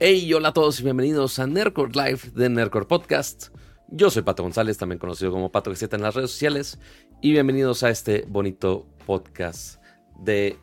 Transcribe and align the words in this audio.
Hey, 0.00 0.32
hola 0.32 0.50
a 0.50 0.52
todos 0.52 0.78
y 0.78 0.84
bienvenidos 0.84 1.40
a 1.40 1.48
Nerdcore 1.48 1.90
Live 1.92 2.30
de 2.32 2.48
Nerdcore 2.48 2.86
Podcast. 2.86 3.48
Yo 3.88 4.10
soy 4.10 4.22
Pato 4.22 4.44
González, 4.44 4.78
también 4.78 5.00
conocido 5.00 5.32
como 5.32 5.50
Pato 5.50 5.72
G7 5.72 5.92
en 5.96 6.02
las 6.02 6.14
redes 6.14 6.30
sociales, 6.30 6.78
y 7.20 7.32
bienvenidos 7.32 7.82
a 7.82 7.90
este 7.90 8.24
bonito 8.28 8.86
podcast 9.06 9.82
de 10.20 10.56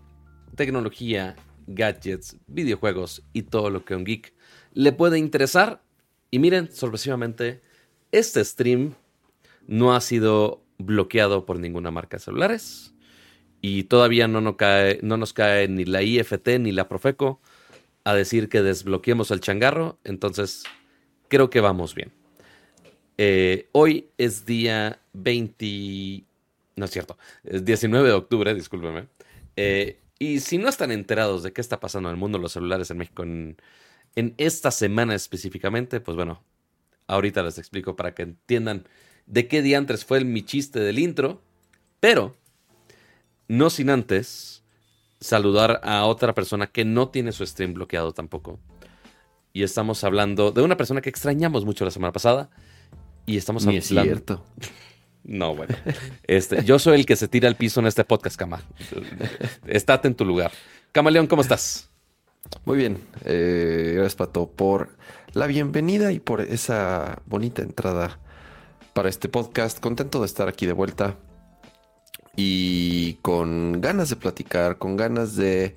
tecnología, 0.56 1.36
gadgets, 1.68 2.38
videojuegos 2.48 3.26
y 3.34 3.42
todo 3.42 3.70
lo 3.70 3.84
que 3.84 3.96
a 3.96 3.98
un 3.98 4.06
geek 4.06 4.34
le 4.72 4.94
puede 4.94 5.20
interesar. 5.20 5.84
Y 6.32 6.40
miren, 6.40 6.72
sorpresivamente, 6.72 7.62
este 8.14 8.42
stream 8.46 8.94
no 9.68 9.94
ha 9.94 10.00
sido 10.00 10.64
bloqueado 10.78 11.46
por 11.46 11.60
ninguna 11.60 11.92
marca 11.92 12.16
de 12.16 12.24
celulares 12.24 12.96
y 13.60 13.84
todavía 13.84 14.30
no 14.30 14.40
nos 14.40 15.34
cae 15.34 15.68
ni 15.68 15.84
la 15.84 16.04
IFT 16.04 16.48
ni 16.58 16.72
la 16.72 16.88
Profeco 16.88 17.42
a 18.06 18.14
decir 18.14 18.48
que 18.48 18.62
desbloqueemos 18.62 19.32
el 19.32 19.42
changarro, 19.42 19.98
entonces 20.04 20.64
creo 21.28 21.50
que 21.50 21.60
vamos 21.60 21.96
bien. 21.96 22.14
Eh, 23.18 23.68
hoy 23.72 24.10
es 24.18 24.46
día 24.46 25.00
20, 25.14 26.24
no 26.76 26.86
es 26.86 26.92
cierto, 26.92 27.18
es 27.44 27.66
19 27.66 28.08
de 28.08 28.14
octubre, 28.14 28.54
discúlpeme. 28.54 29.08
Eh, 29.56 30.00
y 30.20 30.40
si 30.40 30.60
no 30.60 30.70
están 30.70 30.92
enterados 30.92 31.44
de 31.44 31.52
qué 31.52 31.62
está 31.62 31.80
pasando 31.80 32.10
en 32.10 32.14
el 32.14 32.20
mundo 32.20 32.38
de 32.38 32.44
los 32.44 32.52
celulares 32.52 32.92
en 32.92 32.98
México 32.98 33.24
en, 33.24 33.58
esta 34.38 34.72
semana 34.72 35.16
específicamente, 35.16 36.00
pues 36.00 36.16
bueno, 36.16 36.42
ahorita 37.08 37.44
les 37.44 37.58
explico 37.58 37.96
para 37.96 38.14
que 38.14 38.24
entiendan 38.24 38.88
de 39.26 39.48
qué 39.48 39.62
diantres 39.62 40.06
fue 40.06 40.20
el, 40.20 40.26
mi 40.26 40.44
chiste 40.44 40.80
del 40.80 41.00
intro, 41.00 41.42
pero 42.00 42.38
no 43.48 43.70
sin 43.70 43.90
antes 43.90 44.55
saludar 45.26 45.82
a 45.84 46.06
otra 46.06 46.34
persona 46.36 46.68
que 46.68 46.86
no 46.86 47.10
tiene 47.10 47.32
su 47.32 47.46
stream 47.46 47.74
bloqueado 47.74 48.14
tampoco. 48.14 48.60
Y 49.54 49.64
estamos 49.64 50.04
hablando 50.04 50.52
de 50.52 50.62
una 50.62 50.78
persona 50.78 51.02
que 51.02 51.10
extrañamos 51.10 51.66
mucho 51.66 51.84
la 51.84 51.92
semana 51.92 52.14
pasada. 52.14 52.50
Y 53.26 53.38
estamos 53.38 53.66
Ni 53.66 53.78
hablando. 53.78 54.02
Es 54.02 54.08
cierto. 54.08 54.46
No, 55.28 55.56
bueno. 55.56 55.76
Este, 56.28 56.64
yo 56.64 56.78
soy 56.78 57.00
el 57.00 57.06
que 57.08 57.16
se 57.16 57.28
tira 57.28 57.50
al 57.50 57.56
piso 57.56 57.80
en 57.80 57.88
este 57.88 58.06
podcast, 58.06 58.38
Cama. 58.38 58.62
Estate 59.66 60.08
en 60.08 60.14
tu 60.14 60.24
lugar. 60.24 60.52
Camaleón, 60.92 61.26
¿cómo 61.26 61.42
estás? 61.42 61.90
Muy 62.64 62.78
bien. 62.78 63.00
Eh, 63.24 63.94
gracias, 63.96 64.14
Pato, 64.14 64.48
por 64.48 64.90
la 65.34 65.48
bienvenida 65.48 66.12
y 66.12 66.20
por 66.20 66.42
esa 66.42 67.24
bonita 67.26 67.64
entrada 67.64 68.20
para 68.94 69.10
este 69.10 69.28
podcast. 69.28 69.80
Contento 69.80 70.20
de 70.20 70.28
estar 70.28 70.48
aquí 70.48 70.68
de 70.68 70.74
vuelta 70.74 71.18
y 72.36 73.16
con 73.16 73.82
ganas 73.82 74.10
de 74.10 74.16
platicar, 74.16 74.78
con 74.78 74.98
ganas 74.98 75.36
de 75.36 75.76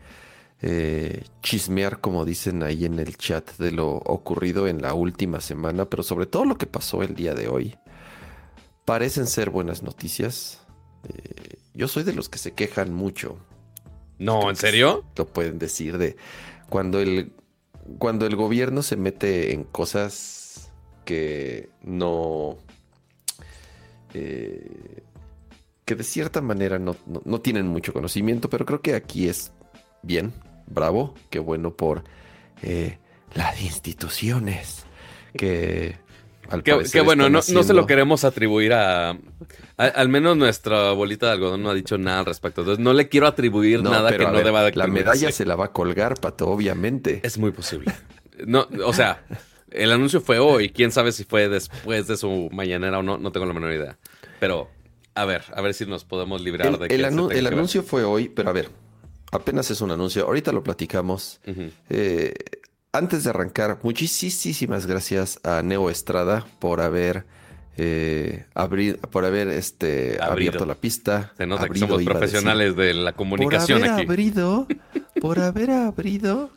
eh, 0.61 1.25
chismear, 1.43 2.01
como 2.01 2.25
dicen 2.25 2.63
ahí 2.63 2.85
en 2.85 2.99
el 2.99 3.17
chat, 3.17 3.57
de 3.59 3.71
lo 3.71 3.89
ocurrido 3.89 4.67
en 4.67 4.83
la 4.83 4.95
última 4.95 5.41
semana, 5.41 5.85
pero 5.85 6.03
sobre 6.03 6.27
todo 6.27 6.45
lo 6.45 6.59
que 6.59 6.67
pasó 6.67 7.03
el 7.03 7.15
día 7.15 7.35
de 7.35 7.49
hoy. 7.49 7.77
Parecen 8.85 9.27
ser 9.27 9.51
buenas 9.51 9.83
noticias. 9.83 10.61
Eh, 11.09 11.59
yo 11.75 11.87
soy 11.89 12.03
de 12.03 12.13
los 12.13 12.29
que 12.29 12.39
se 12.39 12.53
quejan 12.53 12.93
mucho. 12.93 13.39
No, 14.19 14.51
¿en 14.51 14.57
serio? 14.57 15.05
Lo 15.17 15.27
pueden 15.27 15.59
decir 15.59 15.97
de 15.99 16.17
cuando 16.69 17.01
el 17.01 17.33
cuando 17.99 18.27
el 18.27 18.37
gobierno 18.37 18.83
se 18.83 18.97
mete 18.97 19.55
en 19.55 19.65
cosas 19.65 20.71
que 21.05 21.71
no 21.83 22.59
eh, 24.13 25.03
que 25.89 25.95
de 25.95 26.05
cierta 26.05 26.43
manera 26.43 26.79
no, 26.79 26.95
tienen 27.41 27.67
mucho 27.67 27.95
conocimiento, 27.95 28.51
pero 28.51 28.67
creo 28.67 28.83
que 28.83 28.95
aquí 28.95 29.27
es 29.27 29.53
bien, 30.03 30.35
bravo, 30.67 31.15
qué 31.31 31.39
bueno 31.39 31.75
por 31.75 32.05
eh, 32.63 32.99
las 33.35 33.63
instituciones 33.63 34.85
que... 35.35 35.97
Al 36.51 36.63
qué, 36.63 37.01
bueno, 37.01 37.31
no, 37.31 37.41
se 37.41 37.73
lo 37.73 37.87
queremos 37.87 38.25
atribuir 38.25 38.75
a, 38.75 39.19
Al 39.79 40.09
menos 40.09 40.37
nuestra 40.37 40.93
bolita 40.93 41.27
de 41.27 41.33
algodón 41.33 41.63
no 41.63 41.71
ha 41.71 41.75
dicho 41.75 41.97
nada 41.97 42.21
al 42.21 42.27
respecto. 42.27 42.63
Entonces 42.63 42.83
no 42.83 42.95
le 42.95 43.09
quiero 43.09 43.27
atribuir 43.27 43.83
nada 43.83 44.11
que 44.17 44.25
no 44.25 44.33
deba 44.33 44.65
de 44.65 44.73
La 44.73 44.87
medalla 44.87 45.31
se 45.31 45.45
la 45.45 45.57
va 45.57 45.67
a 45.67 45.73
colgar, 45.73 46.19
Pato, 46.21 46.49
obviamente. 46.49 47.21
Es 47.23 47.37
muy 47.37 47.51
posible. 47.51 47.93
No, 48.47 48.67
o 48.87 48.95
sea, 48.95 49.25
el 49.71 49.93
anuncio 49.93 50.23
fue 50.23 50.39
hoy. 50.39 50.71
Quién 50.71 50.91
sabe 50.91 51.13
si 51.13 51.25
fue 51.25 51.51
después 51.51 52.07
de 52.07 52.17
su 52.17 52.49
mañanera 52.51 52.99
o 52.99 53.03
no. 53.03 53.19
No 53.19 53.31
tengo 53.31 53.45
la 53.45 53.53
menor 53.53 53.73
idea. 53.73 53.99
Pero 54.41 54.71
a 55.19 55.25
ver, 55.25 55.43
a 55.53 55.61
ver 55.61 55.75
si 55.75 55.85
nos 55.85 56.05
podemos 56.05 56.41
librar 56.41 56.79
de 56.79 56.89
que 56.89 56.95
el, 56.95 57.05
el 57.05 57.47
anuncio 57.47 57.83
fue 57.83 58.05
hoy, 58.05 58.29
pero 58.29 58.51
a 58.51 58.53
ver, 58.53 58.71
apenas 59.33 59.71
es 59.71 59.81
un 59.81 59.91
anuncio. 59.91 60.25
Ahorita 60.25 60.53
lo 60.53 60.63
platicamos. 60.63 61.41
Eh, 61.91 62.35
antes 62.93 63.25
de 63.25 63.31
arrancar, 63.31 63.81
muchísimas 63.83 64.87
gracias 64.87 65.41
a 65.43 65.63
Neo 65.63 65.91
Estrada 65.91 66.47
por 66.61 66.81
haber 66.81 67.27
eh, 67.77 68.45
por 69.11 69.25
haber 69.25 69.49
este, 69.49 70.19
abierto 70.21 70.67
la 70.67 70.75
pista. 70.75 71.33
Se 71.37 71.47
nota 71.47 71.69
que 71.69 71.79
somos 71.79 72.03
profesionales 72.05 72.77
de 72.77 72.95
la 72.95 73.13
comunicación 73.13 73.81
por 73.81 73.89
haber 73.89 74.05
Abrido, 74.07 74.67
por 75.21 75.41
haber 75.41 75.71
abrido 75.71 76.51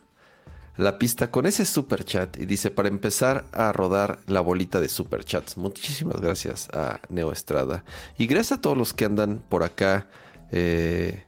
la 0.81 0.97
pista 0.97 1.29
con 1.29 1.45
ese 1.45 1.65
super 1.65 2.03
chat 2.03 2.37
y 2.37 2.45
dice 2.45 2.71
para 2.71 2.87
empezar 2.87 3.45
a 3.51 3.71
rodar 3.71 4.19
la 4.25 4.41
bolita 4.41 4.81
de 4.81 4.89
super 4.89 5.23
chats. 5.23 5.55
Muchísimas 5.55 6.19
gracias 6.19 6.69
a 6.73 6.99
Neo 7.09 7.31
Estrada 7.31 7.83
y 8.17 8.25
gracias 8.25 8.57
a 8.57 8.61
todos 8.61 8.75
los 8.75 8.93
que 8.93 9.05
andan 9.05 9.43
por 9.47 9.61
acá 9.63 10.07
eh, 10.51 11.23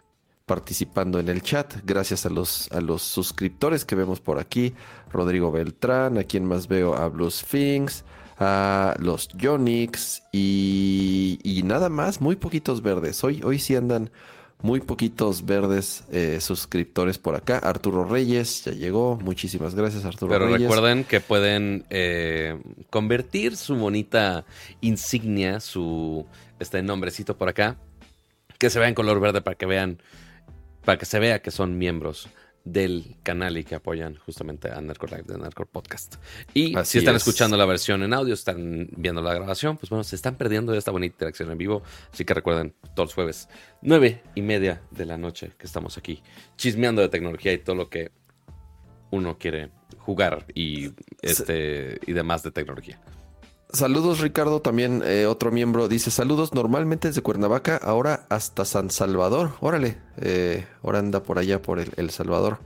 participando 0.47 1.19
en 1.19 1.29
el 1.29 1.43
chat. 1.43 1.71
Gracias 1.85 2.25
a 2.25 2.29
los, 2.29 2.71
a 2.71 2.81
los 2.81 3.03
suscriptores 3.03 3.85
que 3.85 3.95
vemos 3.95 4.19
por 4.19 4.39
aquí. 4.39 4.73
Rodrigo 5.11 5.51
Beltrán, 5.51 6.17
a 6.17 6.23
quien 6.23 6.45
más 6.45 6.67
veo 6.67 6.95
a 6.95 7.07
Blue 7.09 7.29
Sphinx, 7.29 8.03
a 8.39 8.95
los 8.97 9.27
Yonix 9.29 10.23
y, 10.31 11.39
y 11.43 11.61
nada 11.61 11.89
más, 11.89 12.21
muy 12.21 12.37
poquitos 12.37 12.81
verdes. 12.81 13.23
Hoy, 13.23 13.41
hoy 13.43 13.59
sí 13.59 13.75
andan 13.75 14.09
muy 14.63 14.79
poquitos 14.79 15.45
verdes 15.45 16.05
eh, 16.09 16.39
suscriptores 16.39 17.17
por 17.17 17.35
acá. 17.35 17.57
Arturo 17.57 18.05
Reyes 18.05 18.63
ya 18.63 18.71
llegó. 18.71 19.19
Muchísimas 19.21 19.75
gracias, 19.75 20.05
Arturo 20.05 20.31
Pero 20.31 20.45
Reyes. 20.45 20.61
Pero 20.61 20.73
recuerden 20.73 21.03
que 21.03 21.19
pueden 21.19 21.85
eh, 21.89 22.57
convertir 22.89 23.57
su 23.57 23.75
bonita 23.75 24.45
insignia, 24.79 25.59
su 25.59 26.25
este 26.59 26.81
nombrecito 26.81 27.37
por 27.37 27.49
acá, 27.49 27.75
que 28.57 28.69
se 28.69 28.79
vea 28.79 28.87
en 28.87 28.95
color 28.95 29.19
verde 29.19 29.41
para 29.41 29.55
que 29.55 29.65
vean, 29.65 30.01
para 30.85 30.97
que 30.97 31.05
se 31.05 31.19
vea 31.19 31.41
que 31.41 31.51
son 31.51 31.77
miembros 31.77 32.29
del 32.63 33.17
canal 33.23 33.57
y 33.57 33.63
que 33.63 33.75
apoyan 33.75 34.15
justamente 34.15 34.71
a 34.71 34.79
Nerdcore 34.79 35.17
Live 35.17 35.33
de 35.33 35.37
Nerdcore 35.37 35.69
Podcast. 35.71 36.15
Y 36.53 36.73
si 36.85 36.99
están 36.99 37.15
escuchando 37.15 37.57
la 37.57 37.65
versión 37.65 38.03
en 38.03 38.13
audio, 38.13 38.33
están 38.33 38.89
viendo 38.95 39.21
la 39.21 39.33
grabación, 39.33 39.77
pues 39.77 39.89
bueno, 39.89 40.03
se 40.03 40.15
están 40.15 40.35
perdiendo 40.35 40.73
esta 40.73 40.91
bonita 40.91 41.15
interacción 41.15 41.51
en 41.51 41.57
vivo. 41.57 41.83
Así 42.11 42.23
que 42.23 42.33
recuerden, 42.33 42.73
todos 42.95 43.09
los 43.09 43.13
jueves, 43.15 43.49
nueve 43.81 44.23
y 44.35 44.41
media 44.41 44.81
de 44.91 45.05
la 45.05 45.17
noche 45.17 45.51
que 45.57 45.65
estamos 45.65 45.97
aquí 45.97 46.23
chismeando 46.55 47.01
de 47.01 47.09
tecnología 47.09 47.51
y 47.53 47.57
todo 47.57 47.75
lo 47.75 47.89
que 47.89 48.11
uno 49.11 49.37
quiere 49.37 49.69
jugar 49.99 50.45
y, 50.55 50.91
este, 51.21 51.99
y 52.05 52.13
demás 52.13 52.43
de 52.43 52.51
tecnología. 52.51 52.99
Saludos 53.73 54.19
Ricardo, 54.19 54.61
también 54.61 55.01
eh, 55.03 55.25
otro 55.25 55.51
miembro 55.51 55.87
dice 55.87 56.11
saludos 56.11 56.53
normalmente 56.53 57.07
desde 57.07 57.23
Cuernavaca, 57.23 57.75
ahora 57.77 58.27
hasta 58.29 58.65
San 58.65 58.91
Salvador. 58.91 59.53
Órale, 59.61 59.97
eh, 60.21 60.67
ahora 60.83 60.99
anda 60.99 61.23
por 61.23 61.39
allá 61.39 61.59
por 61.59 61.79
el, 61.79 62.09
Salvador. 62.11 62.59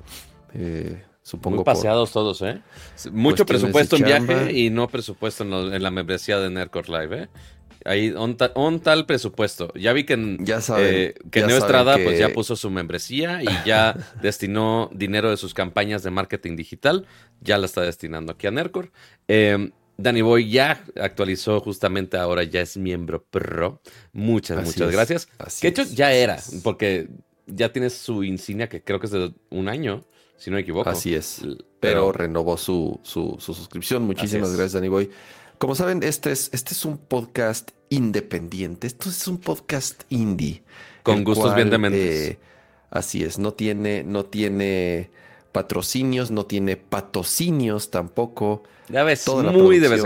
Eh, 0.53 1.01
supongo. 1.23 1.55
Muy 1.55 1.63
paseados 1.63 2.11
todos, 2.11 2.41
¿eh? 2.41 2.61
Mucho 3.13 3.45
presupuesto 3.45 3.95
en 3.95 4.03
viaje 4.03 4.51
y 4.51 4.69
no 4.69 4.89
presupuesto 4.89 5.45
en, 5.45 5.81
la 5.81 5.91
membresía 5.91 6.39
de 6.39 6.49
Nerdcore 6.49 6.89
Live, 6.89 7.23
¿eh? 7.23 7.27
Ahí, 7.85 8.09
un, 8.09 8.79
tal 8.81 9.05
presupuesto. 9.05 9.71
Ya 9.75 9.93
vi 9.93 10.03
que, 10.03 10.37
ya 10.41 10.59
saben, 10.59 11.13
que 11.31 11.41
Neo 11.43 11.57
Estrada 11.57 11.97
pues 12.03 12.19
ya 12.19 12.33
puso 12.33 12.57
su 12.57 12.69
membresía 12.69 13.41
y 13.41 13.47
ya 13.65 13.95
destinó 14.21 14.89
dinero 14.93 15.29
de 15.29 15.37
sus 15.37 15.53
campañas 15.53 16.03
de 16.03 16.11
marketing 16.11 16.57
digital. 16.57 17.05
Ya 17.39 17.57
la 17.57 17.65
está 17.65 17.79
destinando 17.79 18.33
aquí 18.33 18.47
a 18.47 18.51
Nerdcore. 18.51 18.91
Eh, 19.29 19.71
Danny 19.97 20.21
Boy 20.21 20.49
ya 20.49 20.83
actualizó 21.01 21.59
justamente 21.59 22.17
ahora, 22.17 22.43
ya 22.43 22.61
es 22.61 22.77
miembro 22.77 23.23
pro. 23.23 23.81
Muchas, 24.13 24.63
muchas 24.63 24.91
gracias. 24.91 25.27
que 25.59 25.67
hecho 25.67 25.83
ya 25.83 26.13
era, 26.13 26.37
porque 26.63 27.09
ya 27.47 27.73
tienes 27.73 27.93
su 27.93 28.23
insignia 28.23 28.69
que 28.69 28.83
creo 28.83 28.99
que 28.99 29.07
es 29.07 29.11
de 29.11 29.33
un 29.49 29.67
año, 29.67 30.05
si 30.37 30.51
no 30.51 30.55
me 30.55 30.61
equivoco. 30.61 30.89
Así 30.89 31.15
es. 31.15 31.41
Pero, 31.79 32.11
renovó 32.11 32.57
su, 32.57 32.99
suscripción. 33.03 34.03
Muchísimas 34.03 34.49
gracias, 34.49 34.73
Danny 34.73 34.89
Boy. 34.89 35.09
Como 35.57 35.73
saben, 35.73 36.03
este 36.03 36.31
es, 36.31 36.51
este 36.53 36.73
es 36.73 36.85
un 36.85 36.99
podcast 36.99 37.71
independiente. 37.89 38.85
Esto 38.85 39.09
es 39.09 39.27
un 39.27 39.39
podcast 39.39 40.03
indie. 40.09 40.63
Con 41.01 41.23
gustos 41.23 41.55
bien 41.55 41.71
dementes. 41.71 42.29
Eh, 42.29 42.39
así 42.91 43.23
es, 43.23 43.39
no 43.39 43.53
tiene, 43.53 44.03
no 44.03 44.25
tiene 44.25 45.09
patrocinios, 45.57 46.29
no 46.29 46.43
tiene 46.45 46.77
patrocinios 46.77 47.89
tampoco. 47.89 48.63
Ya 48.89 49.03
ves, 49.03 49.27
muy 49.27 49.79
de 49.79 49.89
vez 49.89 50.03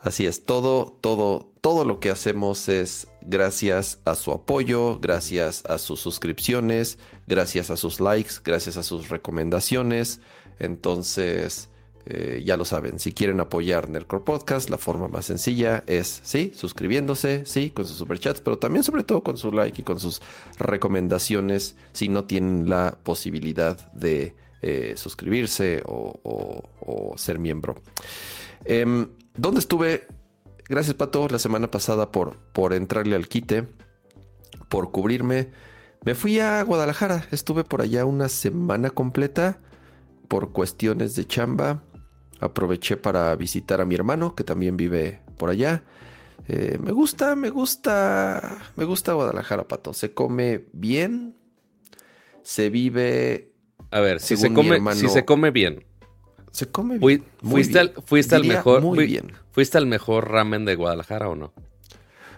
Así 0.00 0.26
es, 0.26 0.44
todo, 0.44 0.96
todo, 1.00 1.50
todo 1.60 1.84
lo 1.84 1.98
que 2.00 2.10
hacemos 2.10 2.68
es 2.68 3.08
gracias 3.20 3.98
a 4.04 4.14
su 4.14 4.32
apoyo, 4.32 4.98
gracias 5.00 5.64
a 5.66 5.78
sus 5.78 6.00
suscripciones, 6.00 6.98
gracias 7.26 7.70
a 7.70 7.76
sus 7.76 8.00
likes, 8.00 8.34
gracias 8.44 8.76
a 8.76 8.82
sus 8.82 9.08
recomendaciones. 9.08 10.20
Entonces, 10.58 11.68
Eh, 12.10 12.42
ya 12.42 12.56
lo 12.56 12.64
saben, 12.64 12.98
si 12.98 13.12
quieren 13.12 13.38
apoyar 13.38 13.90
Nerdcore 13.90 14.24
Podcast, 14.24 14.70
la 14.70 14.78
forma 14.78 15.08
más 15.08 15.26
sencilla 15.26 15.84
es, 15.86 16.22
sí, 16.24 16.52
suscribiéndose, 16.54 17.44
sí, 17.44 17.68
con 17.68 17.84
sus 17.84 17.98
superchats, 17.98 18.40
pero 18.40 18.56
también 18.56 18.82
sobre 18.82 19.04
todo 19.04 19.20
con 19.22 19.36
su 19.36 19.52
like 19.52 19.82
y 19.82 19.84
con 19.84 20.00
sus 20.00 20.22
recomendaciones 20.58 21.76
si 21.92 22.08
no 22.08 22.24
tienen 22.24 22.66
la 22.66 22.96
posibilidad 23.02 23.76
de 23.92 24.34
eh, 24.62 24.94
suscribirse 24.96 25.82
o, 25.86 27.14
ser 27.16 27.38
miembro. 27.38 27.76
Em, 28.64 29.08
¿Dónde 29.36 29.60
estuve? 29.60 30.06
Gracias, 30.68 30.94
Pato, 30.94 31.28
la 31.28 31.38
semana 31.38 31.70
pasada 31.70 32.12
por, 32.12 32.36
por 32.52 32.72
entrarle 32.72 33.16
al 33.16 33.28
quite, 33.28 33.66
por 34.68 34.90
cubrirme. 34.90 35.50
Me 36.04 36.14
fui 36.14 36.38
a 36.40 36.62
Guadalajara, 36.62 37.26
estuve 37.30 37.64
por 37.64 37.82
allá 37.82 38.04
una 38.04 38.28
semana 38.28 38.90
completa 38.90 39.60
por 40.28 40.52
cuestiones 40.52 41.14
de 41.16 41.26
chamba. 41.26 41.82
Aproveché 42.40 42.96
para 42.96 43.34
visitar 43.34 43.80
a 43.80 43.84
mi 43.84 43.94
hermano, 43.96 44.34
que 44.34 44.44
también 44.44 44.76
vive 44.76 45.20
por 45.36 45.50
allá. 45.50 45.82
Eh, 46.46 46.78
me 46.80 46.92
gusta, 46.92 47.34
me 47.34 47.50
gusta, 47.50 48.58
me 48.76 48.84
gusta 48.84 49.12
Guadalajara, 49.14 49.66
Pato. 49.66 49.92
Se 49.92 50.14
come 50.14 50.66
bien, 50.72 51.36
se 52.42 52.70
vive. 52.70 53.52
A 53.90 54.00
ver, 54.00 54.20
si 54.20 54.36
se 54.36 54.52
come, 54.52 54.80
si 54.94 55.08
se 55.08 55.24
come 55.24 55.50
bien. 55.50 55.84
Se 56.50 56.68
come 56.68 56.98
bien. 56.98 57.24
fuiste 57.42 57.78
Al, 57.78 57.94
fuiste 58.04 58.34
al 58.34 58.44
mejor. 58.44 58.82
Muy 58.82 59.06
bien. 59.06 59.32
¿Fuiste 59.52 59.78
al 59.78 59.86
mejor 59.86 60.30
ramen 60.30 60.64
de 60.64 60.74
Guadalajara 60.74 61.28
o 61.28 61.36
no? 61.36 61.52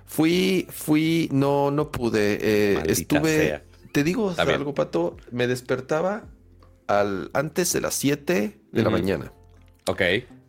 Fui, 0.07 0.67
fui, 0.71 1.29
no, 1.33 1.71
no 1.71 1.91
pude. 1.91 2.39
Eh, 2.41 2.83
estuve. 2.87 3.63
Te 3.93 4.05
digo 4.05 4.35
algo, 4.37 4.75
Pato. 4.75 5.17
Me 5.31 5.47
despertaba 5.47 6.25
al, 6.87 7.31
antes 7.35 7.73
de 7.73 7.81
las 7.81 7.95
7 7.95 8.61
de 8.71 8.83
la 8.83 8.91
mañana. 8.91 9.33
Ok. 9.87 10.03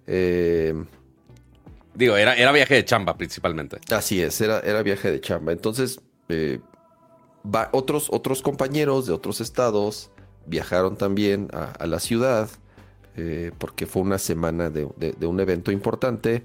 Eh, 0.08 0.74
Digo, 1.94 2.16
era, 2.16 2.36
era 2.36 2.52
viaje 2.52 2.76
de 2.76 2.86
chamba 2.86 3.18
principalmente. 3.18 3.80
Así 3.90 4.22
es, 4.22 4.40
era, 4.40 4.60
era 4.62 4.82
viaje 4.82 5.12
de 5.12 5.20
chamba. 5.20 5.52
Entonces, 5.52 6.00
eh, 6.30 6.60
otros, 7.72 8.08
otros 8.12 8.42
compañeros 8.42 9.08
de 9.08 9.14
otros 9.14 9.42
estados 9.42 10.12
viajaron 10.46 10.98
también 10.98 11.50
a, 11.54 11.86
la 11.86 12.00
ciudad 12.00 12.50
eh, 13.16 13.52
porque 13.58 13.86
fue 13.86 14.02
una 14.02 14.18
semana 14.18 14.70
de, 14.70 14.86
un 14.86 15.40
evento 15.40 15.72
importante. 15.72 16.44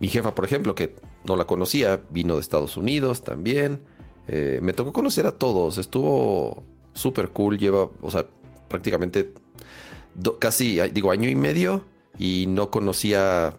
mi 0.00 0.08
jefa, 0.08 0.34
por 0.34 0.44
ejemplo, 0.44 0.74
que 0.74 0.94
no 1.24 1.36
la 1.36 1.44
conocía, 1.46 2.00
vino 2.10 2.34
de 2.34 2.40
Estados 2.40 2.76
Unidos 2.76 3.22
también. 3.22 3.82
me 4.28 4.72
tocó 4.72 4.92
conocer 4.92 5.26
a 5.26 5.32
todos. 5.32 5.78
Estuvo 5.78 6.62
súper 6.94 7.30
cool. 7.30 7.58
Lleva, 7.58 7.90
o 8.00 8.10
sea, 8.10 8.26
prácticamente 8.68 9.32
casi, 10.38 10.80
digo, 10.92 11.10
año 11.10 11.28
y 11.28 11.34
medio 11.34 11.84
y 12.18 12.46
no 12.48 12.70
conocía 12.70 13.56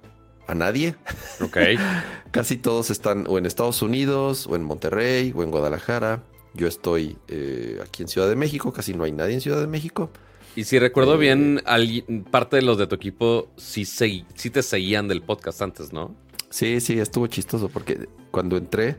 a 0.48 0.56
nadie. 0.56 0.96
Ok. 1.42 1.58
casi 2.32 2.58
todos 2.58 2.90
están 2.90 3.26
o 3.28 3.38
en 3.38 3.46
Estados 3.46 3.82
Unidos, 3.82 4.48
o 4.48 4.56
en 4.56 4.64
Monterrey, 4.64 5.34
o 5.36 5.44
en 5.44 5.52
Guadalajara. 5.52 6.24
Yo 6.54 6.68
estoy 6.68 7.18
eh, 7.28 7.80
aquí 7.84 8.04
en 8.04 8.10
Ciudad 8.10 8.28
de 8.28 8.36
México, 8.36 8.74
casi 8.74 8.94
no 8.94 9.04
hay 9.04 9.12
nadie 9.12 9.36
en 9.36 9.42
Ciudad 9.42 9.60
de 9.60 9.68
México. 9.68 10.10
Y 10.56 10.66
si 10.66 10.80
recuerdo 10.80 11.18
bien, 11.18 11.62
eh, 11.66 12.24
parte 12.30 12.58
de 12.58 12.62
los 12.62 12.78
de 12.78 12.88
tu 12.88 12.96
equipo 12.96 13.50
sí, 13.56 13.86
sí 13.86 14.50
te 14.52 14.62
seguían 14.62 15.08
del 15.08 15.22
podcast 15.22 15.62
antes, 15.62 15.94
¿no? 15.94 16.14
Sí, 16.50 16.82
sí, 16.82 17.00
estuvo 17.00 17.28
chistoso 17.28 17.70
porque 17.70 18.10
cuando 18.32 18.58
entré 18.58 18.98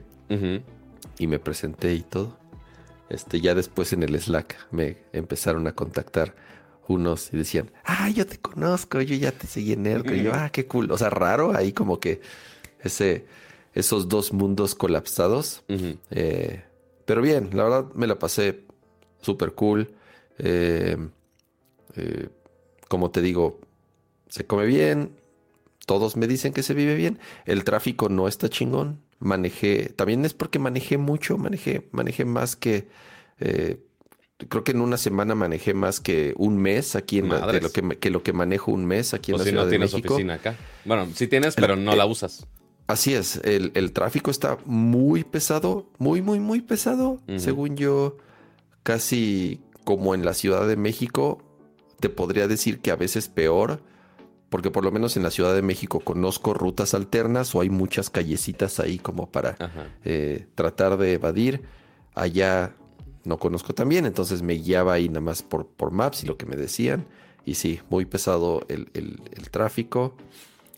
y 1.19 1.27
me 1.27 1.39
presenté 1.39 1.93
y 1.93 2.01
todo, 2.01 2.39
este, 3.11 3.43
ya 3.43 3.55
después 3.55 3.93
en 3.93 4.03
el 4.03 4.19
Slack 4.19 4.57
me 4.71 4.97
empezaron 5.13 5.67
a 5.67 5.73
contactar 5.73 6.35
unos 6.89 7.33
y 7.35 7.37
decían, 7.37 7.71
ah, 7.85 8.09
yo 8.09 8.27
te 8.27 8.39
conozco, 8.39 9.03
yo 9.03 9.15
ya 9.17 9.33
te 9.33 9.47
seguí 9.47 9.75
en 9.75 9.83
Nerdcore. 9.83 10.17
Y 10.17 10.23
yo, 10.23 10.33
ah, 10.33 10.49
qué 10.51 10.67
cool. 10.67 10.91
O 10.91 10.97
sea, 10.97 11.11
raro 11.11 11.55
ahí 11.55 11.73
como 11.73 12.01
que 12.01 12.23
ese, 12.81 13.27
esos 13.75 14.09
dos 14.09 14.33
mundos 14.33 14.75
colapsados. 14.75 15.63
Eh, 16.11 16.65
pero 17.05 17.23
bien, 17.23 17.51
la 17.53 17.65
verdad 17.65 17.87
me 17.95 18.07
la 18.07 18.19
pasé 18.19 18.65
súper 19.21 19.53
cool. 19.53 19.95
Eh, 20.39 20.97
eh, 21.97 22.29
como 22.89 23.11
te 23.11 23.21
digo, 23.21 23.61
se 24.29 24.47
come 24.47 24.67
bien. 24.67 25.17
Todos 25.87 26.17
me 26.17 26.27
dicen 26.27 26.53
que 26.53 26.63
se 26.63 26.75
vive 26.75 26.95
bien. 26.95 27.19
El 27.45 27.65
tráfico 27.65 28.09
no 28.09 28.29
está 28.29 28.49
chingón 28.49 29.01
manejé, 29.23 29.93
también 29.97 30.25
es 30.25 30.35
porque 30.35 30.59
manejé 30.59 30.99
mucho, 30.99 31.39
manejé, 31.39 31.89
manejé 31.93 32.25
más 32.25 32.57
que, 32.57 32.89
eh, 33.41 33.79
creo 34.49 34.65
que 34.65 34.73
en 34.73 34.81
una 34.81 34.97
semana 34.97 35.35
manejé 35.35 35.75
más 35.75 36.01
que 36.01 36.35
un 36.37 36.59
mes 36.59 36.97
aquí 36.97 37.19
en 37.19 37.29
la, 37.29 37.47
lo 37.53 37.71
que, 37.71 38.11
lo 38.11 38.23
que 38.23 38.33
manejo 38.33 38.73
un 38.73 38.85
mes 38.85 39.15
aquí 39.15 39.33
en 39.33 39.39
la 39.39 39.45
si 39.45 39.51
Ciudad 39.51 39.65
no 39.65 39.71
tienes 39.71 39.95
oficina 39.95 40.35
acá. 40.35 40.57
Bueno, 40.85 41.09
sí 41.15 41.29
tienes, 41.29 41.55
pero 41.55 41.77
no 41.77 41.95
la 41.95 42.05
usas. 42.05 42.47
Así 42.87 43.15
es, 43.15 43.41
el, 43.45 43.93
tráfico 43.93 44.31
está 44.31 44.59
muy 44.67 45.25
pesado, 45.25 45.87
muy, 45.99 46.21
muy, 46.21 46.41
muy 46.41 46.61
pesado. 46.61 47.21
Según 47.37 47.77
yo, 47.77 48.19
casi 48.83 49.61
como 49.85 50.15
en 50.15 50.25
la 50.25 50.35
Ciudad 50.35 50.67
de 50.67 50.77
México, 50.77 51.43
te 52.01 52.09
podría 52.09 52.49
decir 52.49 52.81
que 52.81 52.91
a 52.91 52.97
veces 52.97 53.29
peor 53.29 53.81
porque 54.53 54.71
por 54.71 54.85
lo 54.85 54.93
menos 54.93 55.17
en 55.17 55.23
la 55.23 55.31
Ciudad 55.31 55.55
de 55.55 55.63
México 55.63 56.01
conozco 56.01 56.53
rutas 56.53 56.93
alternas 56.93 57.55
o 57.55 57.63
hay 57.63 57.71
muchas 57.71 58.11
callecitas 58.11 58.81
ahí 58.81 58.99
como 58.99 59.31
para 59.31 59.57
eh, 60.05 60.47
tratar 60.55 60.99
de 60.99 61.15
evadir. 61.15 61.63
Allá 62.15 62.75
no 63.25 63.39
conozco 63.39 63.73
también, 63.73 64.05
entonces 64.05 64.43
me 64.43 64.53
guiaba 64.53 64.93
ahí 64.93 65.09
nada 65.09 65.23
más 65.23 65.43
por, 65.43 65.67
por 65.69 65.91
maps 65.91 66.25
y 66.25 66.27
lo 66.27 66.37
que 66.37 66.45
me 66.45 66.57
decían. 66.57 67.07
Y 67.47 67.55
sí, 67.55 67.81
muy 67.89 68.05
pesado 68.05 68.67
el, 68.69 68.91
tráfico. 69.51 70.15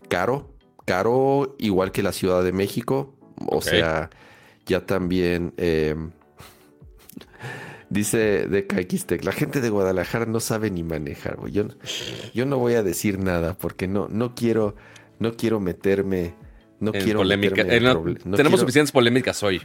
Caro, 0.08 0.53
caro 0.84 1.56
igual 1.58 1.92
que 1.92 2.02
la 2.02 2.12
Ciudad 2.12 2.42
de 2.42 2.52
México. 2.52 3.14
O 3.46 3.60
sea, 3.60 4.10
ya 4.66 4.86
también... 4.86 5.52
Em, 5.56 6.10
Dice 7.90 8.48
de 8.48 8.66
Kaikistec, 8.66 9.24
la 9.24 9.30
gente 9.30 9.60
de 9.60 9.70
Guadalajara 9.70 10.26
no 10.26 10.40
sabe 10.40 10.70
ni 10.70 10.82
manejar, 10.82 11.38
Yo, 11.50 11.68
yo 12.32 12.46
no 12.46 12.58
voy 12.58 12.74
a 12.74 12.82
decir 12.82 13.18
nada 13.18 13.54
porque 13.54 13.86
no, 13.86 14.08
no 14.08 14.34
quiero, 14.34 14.74
no 15.20 15.36
quiero 15.36 15.60
meterme, 15.60 16.34
no 16.80 16.90
quiero 16.90 17.20
polémica. 17.20 17.62
Eh, 17.62 17.80
tenemos 18.34 18.58
suficientes 18.58 18.90
polémicas 18.90 19.42
hoy. 19.44 19.62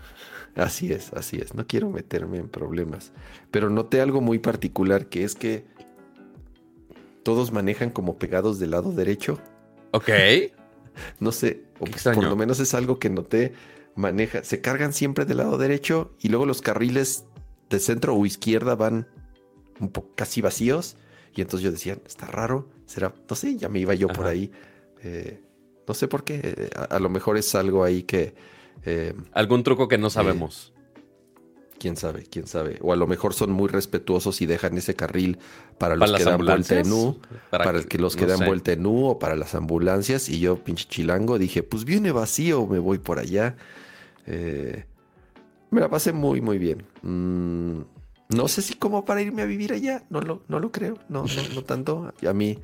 Así 0.55 0.91
es, 0.91 1.13
así 1.13 1.38
es. 1.38 1.55
No 1.55 1.65
quiero 1.65 1.89
meterme 1.89 2.38
en 2.38 2.50
problemas. 2.50 3.13
Pero 3.51 3.70
noté 3.70 4.01
algo 4.01 4.22
muy 4.22 4.39
particular 4.39 5.08
que 5.08 5.24
es 5.24 5.36
que 5.36 5.65
todos 7.24 7.51
manejan 7.51 7.89
como 7.89 8.17
pegados 8.17 8.60
del 8.60 8.72
lado 8.72 8.91
derecho. 8.91 9.39
Ok. 9.91 10.10
No 11.20 11.32
sé, 11.32 11.63
por 11.77 12.24
lo 12.24 12.36
menos 12.36 12.60
es 12.60 12.74
algo 12.74 13.00
que 13.00 13.10
noté. 13.10 13.53
Maneja, 13.96 14.44
se 14.44 14.62
cargan 14.62 14.94
siempre 14.94 15.25
del 15.25 15.38
lado 15.38 15.58
derecho 15.58 16.12
y 16.20 16.29
luego 16.29 16.46
los 16.46 16.62
carriles 16.62 17.25
de 17.70 17.79
centro 17.79 18.15
o 18.15 18.25
izquierda 18.25 18.75
van 18.75 19.08
un 19.79 19.89
poco 19.89 20.12
casi 20.15 20.41
vacíos. 20.41 20.96
Y 21.36 21.41
entonces 21.41 21.63
yo 21.63 21.72
decía, 21.72 21.98
está 22.06 22.27
raro, 22.27 22.70
será, 22.86 23.13
no 23.29 23.36
sé, 23.36 23.56
ya 23.58 23.70
me 23.70 23.79
iba 23.79 23.94
yo 23.94 24.08
por 24.08 24.27
ahí. 24.27 24.51
Eh, 25.03 25.41
no 25.88 25.94
sé 25.94 26.08
por 26.08 26.24
qué, 26.24 26.41
eh, 26.44 26.70
a, 26.89 27.00
lo 27.00 27.10
mejor 27.10 27.38
es 27.38 27.56
algo 27.56 27.84
ahí 27.84 28.03
que... 28.03 28.36
Eh, 28.86 29.13
Algún 29.34 29.63
truco 29.63 29.88
que 29.88 29.98
no 29.98 30.10
sabemos. 30.10 30.74
Quién 31.79 31.98
sabe, 31.98 32.24
quién 32.29 32.45
sabe. 32.45 32.77
O 32.81 32.93
a 32.93 32.95
lo 32.95 33.07
mejor 33.07 33.33
son 33.33 33.51
muy 33.51 33.69
respetuosos 33.69 34.41
y 34.41 34.45
dejan 34.45 34.77
ese 34.77 34.95
carril 34.95 35.39
para 35.77 35.95
los 35.95 36.12
que 36.12 36.24
dan 36.24 36.45
vuelta 36.45 36.79
en 36.79 36.91
U, 36.91 37.19
para, 37.50 37.81
que, 37.83 37.98
los 37.98 38.15
que 38.15 38.25
dan 38.25 38.45
vuelta 38.45 38.71
en 38.71 38.86
U 38.86 39.07
o 39.07 39.19
para 39.19 39.36
las 39.36 39.55
ambulancias. 39.55 40.29
Y 40.29 40.39
yo, 40.39 40.63
pinche 40.63 40.88
chilango, 40.88 41.39
dije, 41.39 41.63
pues 41.63 41.86
viene 41.86 42.12
vacío, 42.12 42.67
me 42.67 42.79
voy 42.79 43.00
por 43.00 43.17
allá. 43.17 43.55
Eh, 44.27 44.86
me 45.71 45.81
la 45.81 45.89
pasé 45.89 46.13
muy, 46.13 46.41
muy 46.41 46.57
bien. 46.57 46.83
Mm, 47.01 47.81
no 48.29 48.48
sé 48.48 48.62
si 48.62 48.75
como 48.75 49.05
para 49.05 49.21
irme 49.21 49.41
a 49.41 49.45
vivir 49.45 49.74
allá, 49.74 50.03
no 50.09 50.21
lo, 50.21 50.43
no 50.48 50.59
lo 50.59 50.71
creo, 50.71 51.00
no, 51.09 51.25
no, 51.55 51.63
tanto. 51.63 52.13
A 52.27 52.33
mí, 52.33 52.59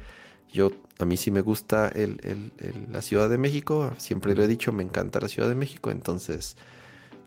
yo, 0.53 0.71
a 0.99 1.05
mí 1.05 1.17
sí 1.17 1.31
me 1.31 1.41
gusta 1.41 1.87
el, 1.87 2.51
la 2.91 3.01
Ciudad 3.01 3.29
de 3.29 3.39
México, 3.39 3.91
siempre 3.97 4.35
lo 4.35 4.43
he 4.43 4.47
dicho, 4.47 4.71
me 4.71 4.83
encanta 4.83 5.19
la 5.19 5.27
Ciudad 5.27 5.49
de 5.49 5.55
México, 5.55 5.89
entonces... 5.89 6.55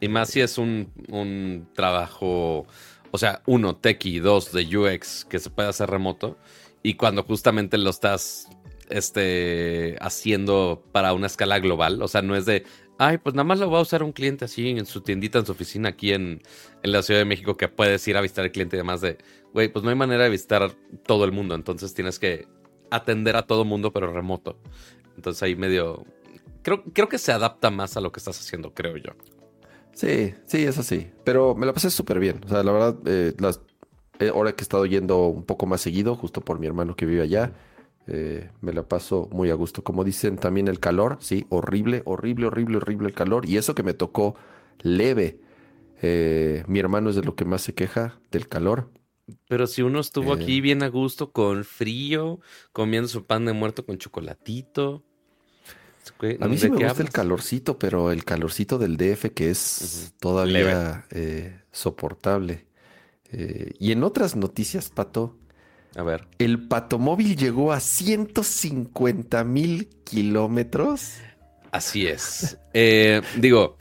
Y 0.00 0.08
más 0.08 0.30
si 0.30 0.40
es 0.40 0.58
un, 0.58 0.92
un 1.08 1.68
trabajo, 1.74 2.66
o 3.10 3.18
sea, 3.18 3.42
uno, 3.46 3.76
tequi, 3.76 4.18
dos, 4.18 4.52
de 4.52 4.76
UX, 4.76 5.24
que 5.24 5.38
se 5.38 5.50
puede 5.50 5.68
hacer 5.68 5.90
remoto, 5.90 6.38
y 6.82 6.94
cuando 6.94 7.24
justamente 7.24 7.78
lo 7.78 7.90
estás 7.90 8.48
este, 8.90 9.96
haciendo 10.00 10.84
para 10.92 11.12
una 11.12 11.26
escala 11.26 11.58
global, 11.58 12.00
o 12.02 12.08
sea, 12.08 12.22
no 12.22 12.36
es 12.36 12.46
de, 12.46 12.64
Ay, 13.00 13.18
pues 13.18 13.36
nada 13.36 13.44
más 13.44 13.60
lo 13.60 13.70
va 13.70 13.78
a 13.78 13.82
usar 13.82 14.02
un 14.02 14.10
cliente 14.10 14.44
así 14.44 14.70
en 14.70 14.84
su 14.84 15.00
tiendita, 15.02 15.38
en 15.38 15.46
su 15.46 15.52
oficina 15.52 15.90
aquí 15.90 16.12
en, 16.12 16.42
la 16.82 17.00
Ciudad 17.02 17.20
de 17.20 17.24
México 17.24 17.56
que 17.56 17.68
puedes 17.68 18.06
ir 18.08 18.16
a 18.16 18.20
visitar 18.20 18.44
al 18.44 18.50
cliente 18.50 18.74
y 18.74 18.78
demás 18.78 19.00
de, 19.00 19.18
güey, 19.52 19.68
pues 19.68 19.84
no 19.84 19.90
hay 19.90 19.96
manera 19.96 20.24
de 20.24 20.30
visitar 20.30 20.72
todo 21.06 21.24
el 21.24 21.30
mundo, 21.30 21.54
entonces 21.54 21.94
tienes 21.94 22.18
que 22.18 22.48
atender 22.90 23.36
a 23.36 23.46
todo 23.46 23.64
mundo 23.64 23.92
pero 23.92 24.12
remoto. 24.12 24.58
Entonces 25.16 25.42
ahí 25.44 25.54
medio... 25.54 26.04
Creo, 26.62 26.82
creo 26.92 27.08
que 27.08 27.18
se 27.18 27.30
adapta 27.30 27.70
más 27.70 27.96
a 27.96 28.00
lo 28.00 28.10
que 28.10 28.18
estás 28.18 28.40
haciendo, 28.40 28.74
creo 28.74 28.96
yo. 28.96 29.12
Sí, 29.98 30.34
sí, 30.46 30.64
es 30.64 30.78
así. 30.78 31.10
Pero 31.24 31.54
me 31.54 31.66
la 31.66 31.72
pasé 31.72 31.90
súper 31.90 32.20
bien. 32.20 32.40
O 32.44 32.48
sea, 32.48 32.62
la 32.62 32.72
verdad, 32.72 32.96
eh, 33.06 33.34
las, 33.38 33.60
eh, 34.20 34.30
ahora 34.34 34.52
que 34.54 34.62
he 34.62 34.64
estado 34.64 34.86
yendo 34.86 35.26
un 35.28 35.44
poco 35.44 35.66
más 35.66 35.80
seguido, 35.80 36.16
justo 36.16 36.42
por 36.42 36.60
mi 36.60 36.66
hermano 36.66 36.96
que 36.96 37.06
vive 37.06 37.22
allá, 37.22 37.52
Eh, 38.12 38.50
me 38.60 38.72
la 38.74 38.88
paso 38.88 39.28
muy 39.32 39.50
a 39.50 39.54
gusto. 39.54 39.84
Como 39.84 40.04
dicen 40.04 40.36
también 40.38 40.68
el 40.68 40.80
calor, 40.80 41.18
sí, 41.20 41.46
horrible, 41.50 42.02
horrible, 42.06 42.46
horrible, 42.48 42.78
horrible 42.78 43.08
el 43.08 43.14
calor. 43.14 43.46
Y 43.46 43.56
eso 43.58 43.74
que 43.76 43.84
me 43.84 43.94
tocó 43.94 44.34
leve. 44.82 45.40
Eh, 46.02 46.64
mi 46.68 46.80
hermano 46.80 47.10
es 47.10 47.16
de 47.16 47.22
lo 47.24 47.36
que 47.36 47.44
más 47.46 47.62
se 47.62 47.74
queja 47.74 48.20
del 48.32 48.48
calor. 48.48 48.90
Pero 49.48 49.66
si 49.66 49.82
uno 49.82 50.00
estuvo 50.00 50.32
aquí 50.32 50.60
bien 50.60 50.82
a 50.82 50.88
gusto, 50.88 51.32
con 51.32 51.64
frío, 51.64 52.40
comiendo 52.72 53.08
su 53.08 53.26
pan 53.26 53.44
de 53.44 53.52
muerto 53.52 53.84
con 53.84 53.98
chocolatito. 53.98 55.04
A 56.40 56.48
mí 56.48 56.56
¿De 56.56 56.60
sí 56.60 56.70
me 56.70 56.84
gusta 56.84 57.02
el 57.02 57.10
calorcito, 57.10 57.78
pero 57.78 58.10
el 58.12 58.24
calorcito 58.24 58.78
del 58.78 58.96
DF 58.96 59.30
que 59.34 59.50
es 59.50 60.12
todavía 60.20 61.06
eh, 61.10 61.60
soportable. 61.72 62.66
Eh, 63.32 63.72
y 63.78 63.92
en 63.92 64.02
otras 64.04 64.36
noticias, 64.36 64.88
Pato, 64.90 65.36
A 65.96 66.02
ver. 66.02 66.26
el 66.38 66.66
Patomóvil 66.66 67.36
llegó 67.36 67.72
a 67.72 67.80
150 67.80 69.44
mil 69.44 69.88
kilómetros. 70.04 71.14
Así 71.70 72.06
es. 72.06 72.58
Eh, 72.72 73.20
digo, 73.36 73.76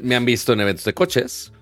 me 0.00 0.16
han 0.16 0.24
visto 0.24 0.52
en 0.52 0.60
eventos 0.60 0.84
de 0.84 0.94
coches. 0.94 1.52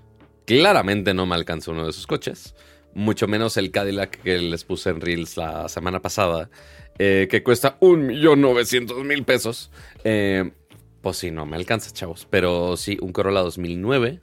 Claramente 0.47 1.15
no 1.15 1.27
me 1.27 1.35
alcanza 1.35 1.71
uno 1.71 1.85
de 1.85 1.91
esos 1.91 2.07
coches. 2.07 2.55
Mucho 2.95 3.27
menos 3.27 3.57
el 3.57 3.73
Cadillac 3.73 4.23
que 4.23 4.39
les 4.39 4.63
puse 4.65 4.91
en 4.91 5.01
Reels 5.01 5.37
la 5.37 5.69
semana 5.69 6.01
pasada. 6.01 6.49
Eh, 6.99 7.29
que 7.31 7.43
cuesta 7.43 7.77
un 7.81 8.07
millón 8.07 8.41
novecientos 8.41 9.05
mil 9.05 9.25
pesos. 9.25 9.71
Eh, 10.05 10.53
pues 11.01 11.19
sí, 11.19 11.31
no 11.31 11.47
me 11.47 11.57
alcanza, 11.57 11.91
chavos. 11.91 12.27
Pero 12.31 12.77
sí, 12.77 12.99
un 13.01 13.13
Corolla 13.13 13.41
2009. 13.41 14.21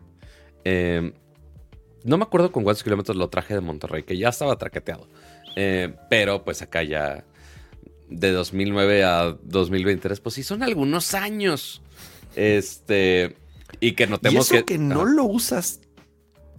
Eh, 0.63 1.13
no 2.03 2.17
me 2.17 2.23
acuerdo 2.23 2.51
con 2.51 2.63
cuántos 2.63 2.83
kilómetros 2.83 3.17
lo 3.17 3.29
traje 3.29 3.53
de 3.53 3.61
Monterrey, 3.61 4.03
que 4.03 4.17
ya 4.17 4.29
estaba 4.29 4.57
traqueteado. 4.57 5.07
Pero 6.09 6.43
pues 6.43 6.61
acá 6.61 6.81
ya 6.81 7.25
de 8.09 8.31
2009 8.31 9.03
a 9.03 9.37
2023, 9.43 10.19
pues 10.19 10.35
sí, 10.35 10.43
son 10.43 10.63
algunos 10.63 11.13
años. 11.13 11.81
Este. 12.35 13.35
Y 13.79 13.93
que 13.93 14.03
¿Y 14.03 14.07
notemos 14.07 14.45
eso 14.45 14.65
que. 14.65 14.73
que, 14.73 14.77
no 14.77 15.01
Ajá. 15.01 15.11
lo 15.11 15.23
usas 15.25 15.81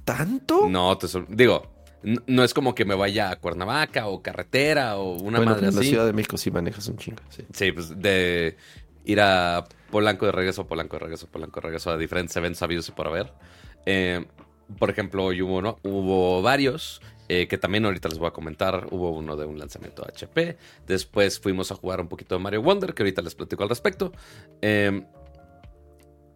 tanto? 0.04 0.69
No, 0.69 0.97
te 0.99 1.07
digo, 1.28 1.72
no 2.02 2.44
es 2.44 2.54
como 2.54 2.75
que 2.75 2.85
me 2.85 2.94
vaya 2.94 3.30
a 3.30 3.37
Cuernavaca 3.37 4.09
o 4.09 4.23
carretera 4.23 4.97
o 4.97 5.12
una 5.12 5.38
bueno, 5.38 5.52
madre 5.52 5.68
en 5.68 5.76
la. 5.76 5.82
Ciudad 5.82 6.06
de 6.06 6.12
México 6.12 6.37
sí 6.37 6.50
manejas 6.50 6.88
un 6.88 6.97
chingo. 6.97 7.23
Sí. 7.30 7.44
Sí, 7.52 7.73
pues 7.73 8.00
de 8.00 8.56
ir 9.04 9.21
a 9.21 9.64
Polanco 9.90 10.26
de 10.26 10.32
regreso, 10.32 10.66
Polanco 10.66 10.97
de 10.97 11.00
regreso, 11.00 11.26
Polanco 11.28 11.61
de 11.61 11.66
regreso 11.66 11.90
a 11.90 11.97
diferentes 11.97 12.37
eventos 12.37 12.59
sabidos 12.59 12.88
y 12.88 12.92
por 12.92 13.06
haber. 13.06 13.32
Eh, 13.87 14.25
por 14.78 14.90
ejemplo, 14.90 15.25
hoy 15.25 15.42
hubo, 15.42 15.61
¿no? 15.61 15.78
hubo 15.82 16.40
varios 16.40 17.02
eh, 17.28 17.47
que 17.47 17.59
también 17.59 17.85
ahorita 17.85 18.09
les 18.09 18.18
voy 18.18 18.28
a 18.28 18.32
comentar. 18.32 18.88
Hubo 18.90 19.11
uno 19.11 19.37
de 19.37 19.47
un 19.47 19.59
lanzamiento 19.59 20.04
HP. 20.04 20.56
Después 20.87 21.38
fuimos 21.38 21.71
a 21.73 21.76
jugar 21.76 22.00
un 22.00 22.09
poquito 22.09 22.37
de 22.37 22.42
Mario 22.42 22.62
Wonder, 22.62 22.94
que 22.94 23.02
ahorita 23.02 23.23
les 23.23 23.35
platico 23.35 23.62
al 23.62 23.68
respecto. 23.68 24.12
Eh, 24.61 25.02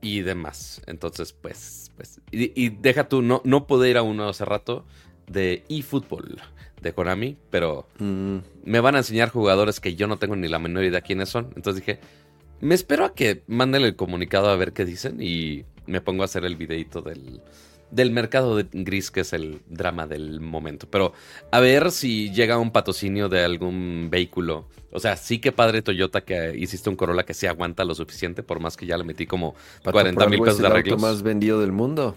y 0.01 0.21
demás. 0.21 0.83
Entonces, 0.87 1.33
pues, 1.33 1.93
pues. 1.97 2.21
Y, 2.31 2.53
y 2.65 2.69
deja 2.69 3.09
tú, 3.09 3.23
no, 3.23 3.43
no 3.45 3.67
pude 3.67 3.91
ir 3.91 3.97
a 3.97 4.03
uno 4.03 4.29
hace 4.29 4.45
rato 4.45 4.87
de 5.29 5.65
eFootball 5.69 6.41
de 6.81 6.93
Konami, 6.93 7.37
pero 7.51 7.87
Mm, 7.99 8.39
me 8.65 8.81
van 8.81 8.95
a 8.95 8.99
enseñar 8.99 9.31
jugadores 9.31 9.81
que 9.81 9.95
yo 9.97 10.07
no 10.07 10.19
tengo 10.19 10.37
ni 10.37 10.49
la 10.49 10.59
menor 10.59 10.85
idea 10.85 11.01
quiénes 11.01 11.29
son. 11.29 11.53
Entonces 11.57 11.85
dije, 11.85 12.01
me 12.61 12.75
espero 12.75 13.05
a 13.05 13.15
que 13.15 13.43
manden 13.47 13.83
el 13.83 13.97
comunicado 13.97 14.49
a 14.49 14.57
ver 14.57 14.73
qué 14.73 14.85
dicen 14.85 15.19
y 15.21 15.65
me 15.87 16.01
pongo 16.01 16.23
a 16.23 16.27
hacer 16.27 16.45
el 16.45 16.57
videito 16.57 17.01
del, 17.03 17.41
del 17.91 18.11
mercado 18.11 18.57
de 18.57 18.67
gris, 18.73 19.11
que 19.11 19.21
es 19.21 19.33
el 19.33 19.61
drama 19.69 20.07
del 20.07 20.41
momento. 20.41 20.89
Pero 20.91 21.13
a 21.51 21.61
ver 21.61 21.91
si 21.91 22.31
llega 22.33 22.59
un 22.59 22.71
patrocinio 22.73 23.29
de 23.29 23.43
algún 23.45 24.09
vehículo. 24.11 24.69
O 24.93 25.01
sea, 25.01 25.17
sí 25.17 25.39
que 25.39 25.53
padre 25.53 25.83
Toyota 25.83 26.23
que 26.23 26.55
hiciste 26.57 26.89
un 26.89 26.97
Corolla 26.97 27.25
que 27.25 27.35
se 27.35 27.49
aguanta 27.49 27.85
lo 27.85 27.95
suficiente, 27.95 28.43
por 28.43 28.61
más 28.61 28.77
que 28.77 28.87
ya 28.87 28.97
le 28.97 29.05
metí 29.05 29.27
como 29.27 29.55
Pato, 29.83 29.93
40 29.93 30.19
por 30.19 30.31
mil 30.31 30.41
pesos 30.43 30.59
es 30.59 30.63
de 30.63 30.67
el 30.67 30.73
auto 30.73 30.95
arreglos. 30.95 31.01
más 31.01 31.23
vendido 31.23 31.61
del 31.61 31.73
mundo. 31.73 32.17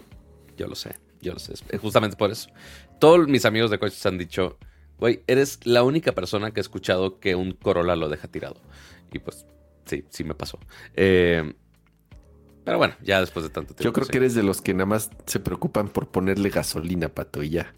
Yo 0.56 0.66
lo 0.66 0.74
sé, 0.74 0.96
yo 1.20 1.32
lo 1.34 1.38
sé. 1.38 1.54
Justamente 1.78 2.16
por 2.16 2.30
eso. 2.30 2.48
Todos 3.00 3.26
mis 3.26 3.44
amigos 3.44 3.72
de 3.72 3.80
coches 3.80 4.06
han 4.06 4.18
dicho, 4.18 4.58
güey, 4.98 5.22
eres 5.26 5.58
la 5.64 5.82
única 5.82 6.12
persona 6.12 6.52
que 6.52 6.60
he 6.60 6.62
escuchado 6.62 7.18
que 7.18 7.34
un 7.34 7.52
Corolla 7.52 7.96
lo 7.96 8.08
deja 8.08 8.28
tirado. 8.28 8.60
Y 9.12 9.18
pues, 9.18 9.46
sí, 9.86 10.04
sí 10.10 10.22
me 10.22 10.34
pasó. 10.34 10.60
Eh, 10.94 11.52
pero 12.64 12.78
bueno, 12.78 12.94
ya 13.02 13.20
después 13.20 13.42
de 13.42 13.50
tanto 13.50 13.74
tiempo. 13.74 13.82
Yo 13.82 13.92
creo 13.92 14.04
sí. 14.04 14.12
que 14.12 14.18
eres 14.18 14.34
de 14.34 14.44
los 14.44 14.62
que 14.62 14.74
nada 14.74 14.86
más 14.86 15.10
se 15.26 15.40
preocupan 15.40 15.88
por 15.88 16.08
ponerle 16.08 16.50
gasolina, 16.50 17.08
Pato, 17.08 17.42
y 17.42 17.50
ya. 17.50 17.74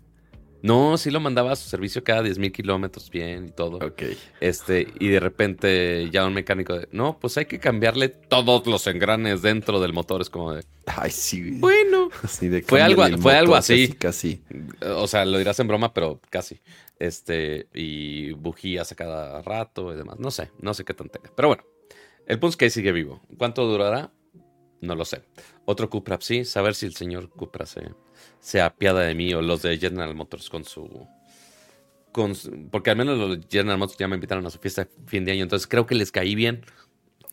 No, 0.62 0.97
sí 0.97 1.11
lo 1.11 1.19
mandaba 1.21 1.52
a 1.52 1.57
su 1.57 1.69
servicio 1.69 2.04
cada 2.04 2.23
10 2.23 2.38
mil 2.38 2.52
kilómetros 2.52 3.11
bien 3.11 3.47
y 3.49 3.50
todo. 3.50 3.78
Ok. 3.85 4.02
Este, 4.40 4.87
y 5.00 5.09
de 5.09 5.19
repente 5.21 6.09
ya 6.11 6.25
un 6.25 6.35
mecánico 6.35 6.78
de, 6.78 6.88
no, 6.92 7.19
pues 7.19 7.37
hay 7.37 7.47
que 7.47 7.59
cambiarle 7.59 8.09
todos 8.09 8.66
los 8.66 8.87
engranes 8.87 9.42
dentro 9.42 9.81
del 9.81 9.92
motor. 9.92 10.21
Es 10.23 10.31
como 10.31 10.52
de, 10.54 10.64
Ay, 10.87 11.11
sí. 11.11 11.50
bueno. 11.59 12.09
Así 12.23 12.49
de 12.49 12.62
Fue 12.62 12.81
algo- 12.81 13.04
fue 13.19 13.35
algo 13.37 13.54
así. 13.57 13.88
Casi, 13.99 14.40
casi. 14.40 14.88
O 14.97 15.07
sea, 15.09 15.25
lo 15.25 15.38
dirás 15.38 15.59
en 15.61 15.66
broma, 15.69 15.92
pero 15.92 16.21
casi. 16.31 16.61
Este, 16.99 17.66
y 17.75 18.33
bujías 18.33 18.92
a 18.92 18.95
cada 18.95 19.42
rato 19.42 19.92
y 19.92 19.97
demás. 19.97 20.19
No 20.21 20.31
sé, 20.31 20.50
no 20.61 20.73
sé 20.75 20.85
qué 20.85 20.95
tan 20.95 21.09
tenga. 21.09 21.31
Pero 21.35 21.49
bueno, 21.49 21.64
el 22.26 22.38
punto 22.38 22.50
es 22.50 22.57
que 22.57 22.71
sigue 22.71 22.92
vivo. 22.92 23.21
¿Cuánto 23.37 23.66
durará? 23.66 24.12
No 24.81 24.95
lo 24.95 25.04
sé. 25.04 25.23
Otro 25.64 25.90
Cupra, 25.90 26.19
sí, 26.21 26.45
saber 26.45 26.75
si 26.76 26.87
el 26.87 26.95
señor 26.95 27.28
Cupra 27.31 27.66
se, 27.66 27.83
se 28.42 28.61
apiada 28.61 29.00
de 29.02 29.14
mí 29.14 29.32
o 29.32 29.40
los 29.40 29.62
de 29.62 29.78
General 29.78 30.14
Motors 30.14 30.50
con 30.50 30.64
su. 30.64 31.06
Con 32.11 32.34
su- 32.34 32.68
porque 32.70 32.90
al 32.90 32.96
menos 32.96 33.16
los 33.16 33.40
de 33.40 33.46
General 33.50 33.78
Motors 33.78 33.99
ya 33.99 34.08
me 34.08 34.16
invitaron 34.16 34.44
a 34.44 34.50
su 34.50 34.58
fiesta 34.58 34.84
de 34.84 34.90
fin 35.06 35.25
de 35.25 35.32
año, 35.32 35.44
entonces 35.44 35.66
creo 35.66 35.87
que 35.87 35.94
les 35.94 36.12
caí 36.12 36.34
bien. 36.34 36.64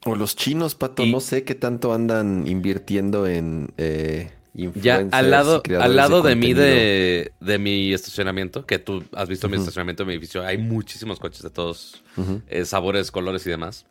O 0.06 0.16
los 0.16 0.36
chinos, 0.38 0.76
Pato, 0.76 1.04
Y- 1.04 1.12
no 1.12 1.20
sé 1.20 1.44
qué 1.44 1.56
tanto 1.56 1.92
andan 1.94 2.48
invirtiendo 2.48 3.28
en 3.28 3.74
eh, 3.78 4.32
Ya 4.76 5.06
al 5.12 5.30
lado, 5.32 5.62
al 5.80 5.96
lado 5.96 6.22
de, 6.22 6.36
mí 6.36 6.54
de, 6.54 7.34
de 7.42 7.58
mi 7.60 7.92
estacionamiento, 7.94 8.66
que 8.66 8.80
tú 8.80 9.04
has 9.14 9.28
visto 9.28 9.48
mi 9.50 9.56
Ujú. 9.56 9.64
estacionamiento 9.64 10.04
de 10.04 10.08
mi 10.08 10.14
edificio, 10.14 10.46
hay 10.46 10.58
muchísimos 10.58 11.20
coches 11.20 11.42
de 11.42 11.50
todos 11.50 12.04
eh, 12.48 12.64
sabores, 12.66 13.12
colores 13.12 13.46
y 13.48 13.50
demás. 13.50 13.86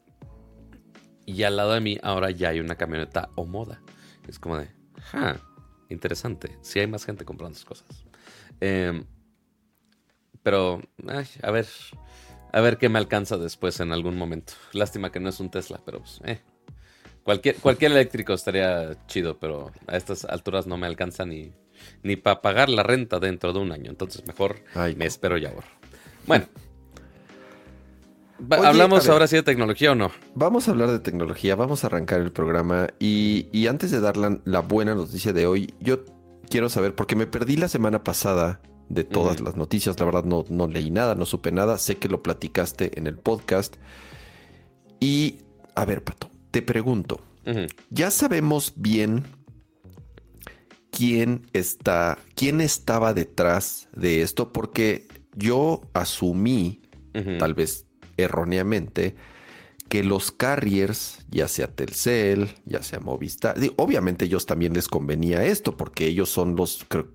Y 1.26 1.42
al 1.42 1.56
lado 1.56 1.72
de 1.75 1.80
mí 1.80 1.98
ahora 2.02 2.30
ya 2.30 2.48
hay 2.50 2.60
una 2.60 2.76
camioneta 2.76 3.28
o 3.34 3.44
moda. 3.44 3.82
Es 4.26 4.38
como 4.38 4.56
de, 4.56 4.68
"Ja, 5.10 5.38
interesante. 5.88 6.59
Sí 6.61 6.78
hay 6.78 6.87
más 6.87 7.04
gente 7.04 7.25
comprando 7.25 7.57
esas 7.57 7.64
cosas. 7.64 8.04
Em, 8.61 9.04
pero, 10.42 10.80
ay, 11.07 11.26
a 11.42 11.50
ver, 11.50 11.66
a 12.52 12.61
ver 12.61 12.78
qué 12.78 12.88
me 12.88 12.99
alcanza 12.99 13.37
después 13.37 13.80
en 13.80 13.92
algún 13.92 14.16
momento. 14.16 14.54
Lástima 14.73 15.12
que 15.12 15.21
no 15.21 15.28
es 15.28 15.40
un 15.40 15.50
Tesla, 15.50 15.80
pero 15.85 16.00
pues, 16.00 16.21
eh. 16.25 16.40
Cualquier, 17.23 17.57
cualquier 17.57 17.92
eléctrico 17.92 18.33
estaría 18.33 18.97
chido, 19.07 19.38
pero 19.38 19.71
a 19.87 19.97
estas 19.97 20.25
alturas 20.25 20.66
no 20.66 20.78
me 20.78 20.87
alcanza 20.87 21.26
ni, 21.26 21.52
ni 22.02 22.16
para 22.16 22.40
pagar 22.40 22.71
la 22.71 22.83
renta 22.83 23.18
dentro 23.18 23.52
de 23.52 23.59
un 23.59 23.71
año. 23.71 23.90
Entonces 23.90 24.26
mejor 24.26 24.64
Ay, 24.75 24.95
me 24.97 25.04
espero 25.04 25.37
y 25.37 25.45
ahorro. 25.45 25.68
Bueno. 26.26 26.47
Oye, 28.38 28.66
¿Hablamos 28.66 29.04
ver. 29.04 29.12
ahora 29.12 29.26
sí 29.26 29.37
de 29.37 29.42
tecnología 29.42 29.92
o 29.92 29.95
no? 29.95 30.11
Vamos 30.35 30.68
a 30.68 30.71
hablar 30.71 30.90
de 30.90 31.00
tecnología, 31.00 31.57
vamos 31.57 31.83
a 31.83 31.88
arrancar 31.88 32.21
el 32.21 32.33
programa 32.33 32.88
y, 32.99 33.49
y 33.52 33.66
antes 33.66 33.90
de 33.90 34.00
dar 34.00 34.16
la, 34.16 34.38
la 34.45 34.61
buena 34.61 34.95
noticia 34.95 35.33
de 35.33 35.47
hoy, 35.47 35.75
yo 35.80 36.04
quiero 36.49 36.68
saber, 36.68 36.95
porque 36.95 37.16
me 37.16 37.26
perdí 37.26 37.57
la 37.57 37.68
semana 37.68 38.04
pasada 38.04 38.61
de 38.88 39.04
todas 39.04 39.40
las 39.40 39.57
noticias, 39.57 39.99
la 39.99 40.07
verdad 40.07 40.25
no, 40.25 40.45
no 40.49 40.66
leí 40.66 40.90
nada, 40.90 41.14
no 41.14 41.26
supe 41.26 41.52
nada, 41.52 41.78
sé 41.78 41.97
que 41.97 42.09
lo 42.09 42.23
platicaste 42.23 42.99
en 42.99 43.07
el 43.07 43.18
podcast. 43.18 43.76
Y, 45.00 45.40
a 45.75 45.85
ver, 45.85 46.02
Pato, 46.02 46.30
te 46.50 46.62
pregunto, 46.62 47.21
ya 47.90 48.11
sabemos 48.11 48.73
bien 48.76 49.25
quién 50.90 51.47
está, 51.52 52.18
quién 52.35 52.61
estaba 52.61 53.14
detrás 53.14 53.88
de 53.95 54.23
esto, 54.23 54.52
porque 54.52 55.07
yo 55.35 55.83
asumí 55.92 56.83
tal 57.38 57.54
vez 57.54 57.88
erróneamente, 58.18 59.14
que 59.88 60.04
los 60.04 60.32
carriers, 60.32 61.25
ya 61.30 61.48
sea 61.48 61.68
Telcel, 61.68 62.50
ya 62.66 62.82
sea 62.82 63.00
Movistar, 63.00 63.56
obviamente 63.76 64.26
ellos 64.26 64.44
también 64.44 64.75
les 64.75 64.87
convenía 64.88 65.44
esto, 65.44 65.78
porque 65.78 66.06
ellos 66.06 66.28
son 66.28 66.56
los, 66.56 66.84
creo- 66.88 67.08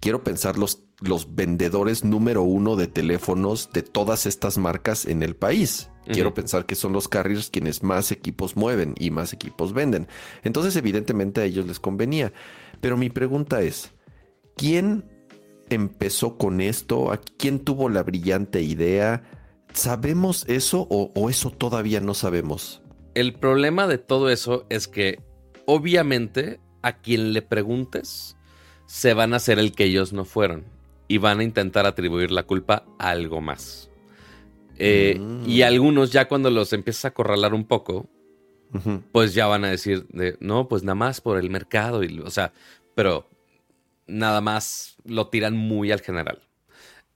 quiero 0.00 0.22
pensar, 0.24 0.58
los, 0.58 0.84
los 1.00 1.34
vendedores 1.34 2.04
número 2.04 2.42
uno 2.42 2.76
de 2.76 2.86
teléfonos 2.86 3.70
de 3.72 3.82
todas 3.82 4.26
estas 4.26 4.58
marcas 4.58 5.06
en 5.06 5.22
el 5.22 5.36
país. 5.36 5.88
Quiero 6.10 6.32
pensar 6.32 6.64
que 6.64 6.74
son 6.74 6.94
los 6.94 7.06
carriers 7.06 7.50
quienes 7.50 7.82
más 7.82 8.12
equipos 8.12 8.56
mueven 8.56 8.94
y 8.98 9.10
más 9.10 9.34
equipos 9.34 9.74
venden. 9.74 10.08
Entonces, 10.42 10.74
evidentemente 10.76 11.42
a 11.42 11.44
ellos 11.44 11.66
les 11.66 11.80
convenía. 11.80 12.32
Pero 12.80 12.96
mi 12.96 13.10
pregunta 13.10 13.60
es, 13.60 13.92
¿quién 14.56 15.04
empezó 15.68 16.38
con 16.38 16.62
esto? 16.62 17.12
¿A 17.12 17.18
¿Quién 17.18 17.60
tuvo 17.60 17.90
la 17.90 18.02
brillante 18.02 18.62
idea? 18.62 19.22
¿Sabemos 19.78 20.44
eso 20.48 20.88
o, 20.90 21.12
o 21.14 21.30
eso 21.30 21.50
todavía 21.50 22.00
no 22.00 22.12
sabemos? 22.14 22.82
El 23.14 23.34
problema 23.34 23.86
de 23.86 23.98
todo 23.98 24.28
eso 24.28 24.66
es 24.70 24.88
que 24.88 25.20
obviamente 25.66 26.58
a 26.82 26.94
quien 26.98 27.32
le 27.32 27.42
preguntes 27.42 28.36
se 28.86 29.14
van 29.14 29.34
a 29.34 29.36
hacer 29.36 29.60
el 29.60 29.70
que 29.72 29.84
ellos 29.84 30.12
no 30.12 30.24
fueron 30.24 30.64
y 31.06 31.18
van 31.18 31.38
a 31.38 31.44
intentar 31.44 31.86
atribuir 31.86 32.32
la 32.32 32.42
culpa 32.42 32.84
a 32.98 33.10
algo 33.10 33.40
más. 33.40 33.88
Eh, 34.78 35.16
Mm. 35.20 35.48
Y 35.48 35.62
algunos 35.62 36.10
ya 36.10 36.26
cuando 36.26 36.50
los 36.50 36.72
empiezas 36.72 37.04
a 37.04 37.08
acorralar 37.08 37.54
un 37.54 37.64
poco, 37.64 38.08
pues 39.12 39.32
ya 39.32 39.46
van 39.46 39.64
a 39.64 39.70
decir, 39.70 40.06
de, 40.08 40.36
no, 40.40 40.66
pues 40.66 40.82
nada 40.82 40.96
más 40.96 41.20
por 41.20 41.38
el 41.38 41.50
mercado. 41.50 42.02
Y, 42.02 42.18
o 42.18 42.30
sea, 42.30 42.52
pero 42.96 43.30
nada 44.08 44.40
más 44.40 44.96
lo 45.04 45.28
tiran 45.28 45.56
muy 45.56 45.92
al 45.92 46.00
general. 46.00 46.42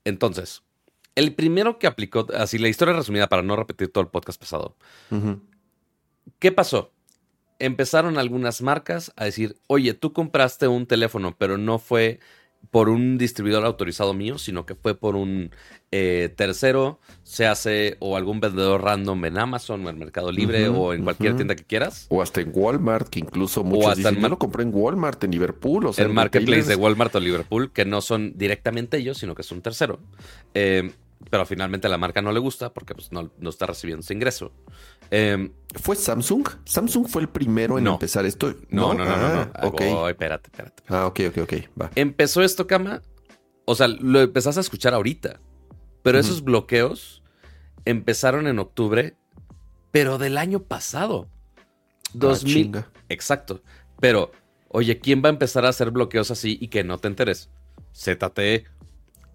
Entonces, 0.04 0.62
el 1.14 1.34
primero 1.34 1.78
que 1.78 1.86
aplicó, 1.86 2.26
así 2.34 2.58
la 2.58 2.68
historia 2.68 2.94
resumida 2.94 3.28
para 3.28 3.42
no 3.42 3.56
repetir 3.56 3.92
todo 3.92 4.02
el 4.02 4.10
podcast 4.10 4.40
pasado. 4.40 4.76
¿Qué 6.38 6.52
pasó? 6.52 6.92
Empezaron 7.58 8.18
algunas 8.18 8.62
marcas 8.62 9.12
a 9.16 9.24
decir, 9.24 9.56
oye, 9.66 9.94
tú 9.94 10.12
compraste 10.12 10.68
un 10.68 10.86
teléfono, 10.86 11.36
pero 11.38 11.58
no 11.58 11.78
fue 11.78 12.18
por 12.70 12.88
un 12.88 13.18
distribuidor 13.18 13.64
autorizado 13.64 14.14
mío, 14.14 14.38
sino 14.38 14.64
que 14.64 14.74
fue 14.74 14.94
por 14.94 15.16
un 15.16 15.50
eh, 15.90 16.32
tercero, 16.36 17.00
se 17.22 17.46
hace 17.46 17.96
o 17.98 18.16
algún 18.16 18.40
vendedor 18.40 18.82
random 18.82 19.24
en 19.24 19.38
Amazon 19.38 19.84
o 19.84 19.90
en 19.90 19.98
Mercado 19.98 20.32
Libre 20.32 20.68
o 20.68 20.94
en 20.94 21.02
cualquier 21.02 21.36
tienda 21.36 21.54
que 21.54 21.64
quieras. 21.64 22.06
O 22.08 22.22
hasta 22.22 22.40
en 22.40 22.52
Walmart, 22.54 23.08
que 23.08 23.18
incluso 23.18 23.64
muchos 23.64 23.86
hasta 23.86 23.96
dicen, 23.96 24.16
en 24.16 24.22
yo 24.22 24.28
lo 24.28 24.38
compré 24.38 24.62
en 24.62 24.70
Walmart, 24.72 25.22
en 25.24 25.32
Liverpool. 25.32 25.86
O 25.86 25.92
sea, 25.92 26.04
el 26.04 26.10
en 26.10 26.14
marketplace 26.14 26.64
de. 26.64 26.76
Walmart 26.76 27.14
o 27.14 27.20
Liverpool, 27.20 27.72
que 27.72 27.84
no 27.84 28.00
son 28.00 28.32
directamente 28.36 28.96
ellos, 28.96 29.18
sino 29.18 29.34
que 29.34 29.42
es 29.42 29.52
un 29.52 29.60
tercero. 29.60 29.98
Eh, 30.54 30.92
pero 31.30 31.46
finalmente 31.46 31.88
la 31.88 31.98
marca 31.98 32.20
no 32.22 32.32
le 32.32 32.40
gusta 32.40 32.72
porque 32.72 32.94
pues, 32.94 33.12
no, 33.12 33.30
no 33.38 33.50
está 33.50 33.66
recibiendo 33.66 34.00
ese 34.02 34.14
ingreso. 34.14 34.52
Eh, 35.10 35.50
¿Fue 35.80 35.96
Samsung? 35.96 36.46
¿Samsung 36.64 37.06
fue 37.08 37.22
el 37.22 37.28
primero 37.28 37.78
en 37.78 37.84
No. 37.84 37.92
empezar 37.94 38.24
esto? 38.26 38.54
no, 38.70 38.94
no, 38.94 39.04
no, 39.04 39.16
no. 39.16 39.34
no. 39.34 39.50
Ah, 39.54 39.66
ok. 39.66 39.80
voy, 39.80 40.10
espérate, 40.12 40.50
espérate. 40.50 40.82
Ah, 40.88 41.06
ok, 41.06 41.20
ok, 41.28 41.38
ok. 41.42 41.52
Va. 41.80 41.90
Empezó 41.94 42.42
esto, 42.42 42.66
Cama. 42.66 43.02
O 43.64 43.74
sea, 43.74 43.88
lo 43.88 44.20
empezaste 44.20 44.60
a 44.60 44.62
escuchar 44.62 44.94
ahorita. 44.94 45.38
Pero 46.02 46.18
esos 46.18 46.42
bloqueos 46.42 47.22
empezaron 47.84 48.48
en 48.48 48.58
octubre, 48.58 49.16
pero 49.92 50.18
del 50.18 50.36
año 50.36 50.64
pasado. 50.64 51.28
2000. 52.14 52.52
Ah, 52.52 52.54
chinga. 52.54 52.90
Exacto. 53.08 53.62
Pero, 54.00 54.32
oye, 54.68 54.98
¿quién 54.98 55.22
va 55.24 55.28
a 55.28 55.32
empezar 55.32 55.64
a 55.64 55.68
hacer 55.68 55.92
bloqueos 55.92 56.30
así 56.32 56.58
y 56.60 56.68
que 56.68 56.82
no 56.82 56.98
te 56.98 57.06
enteres? 57.08 57.50
ZTE 57.94 58.64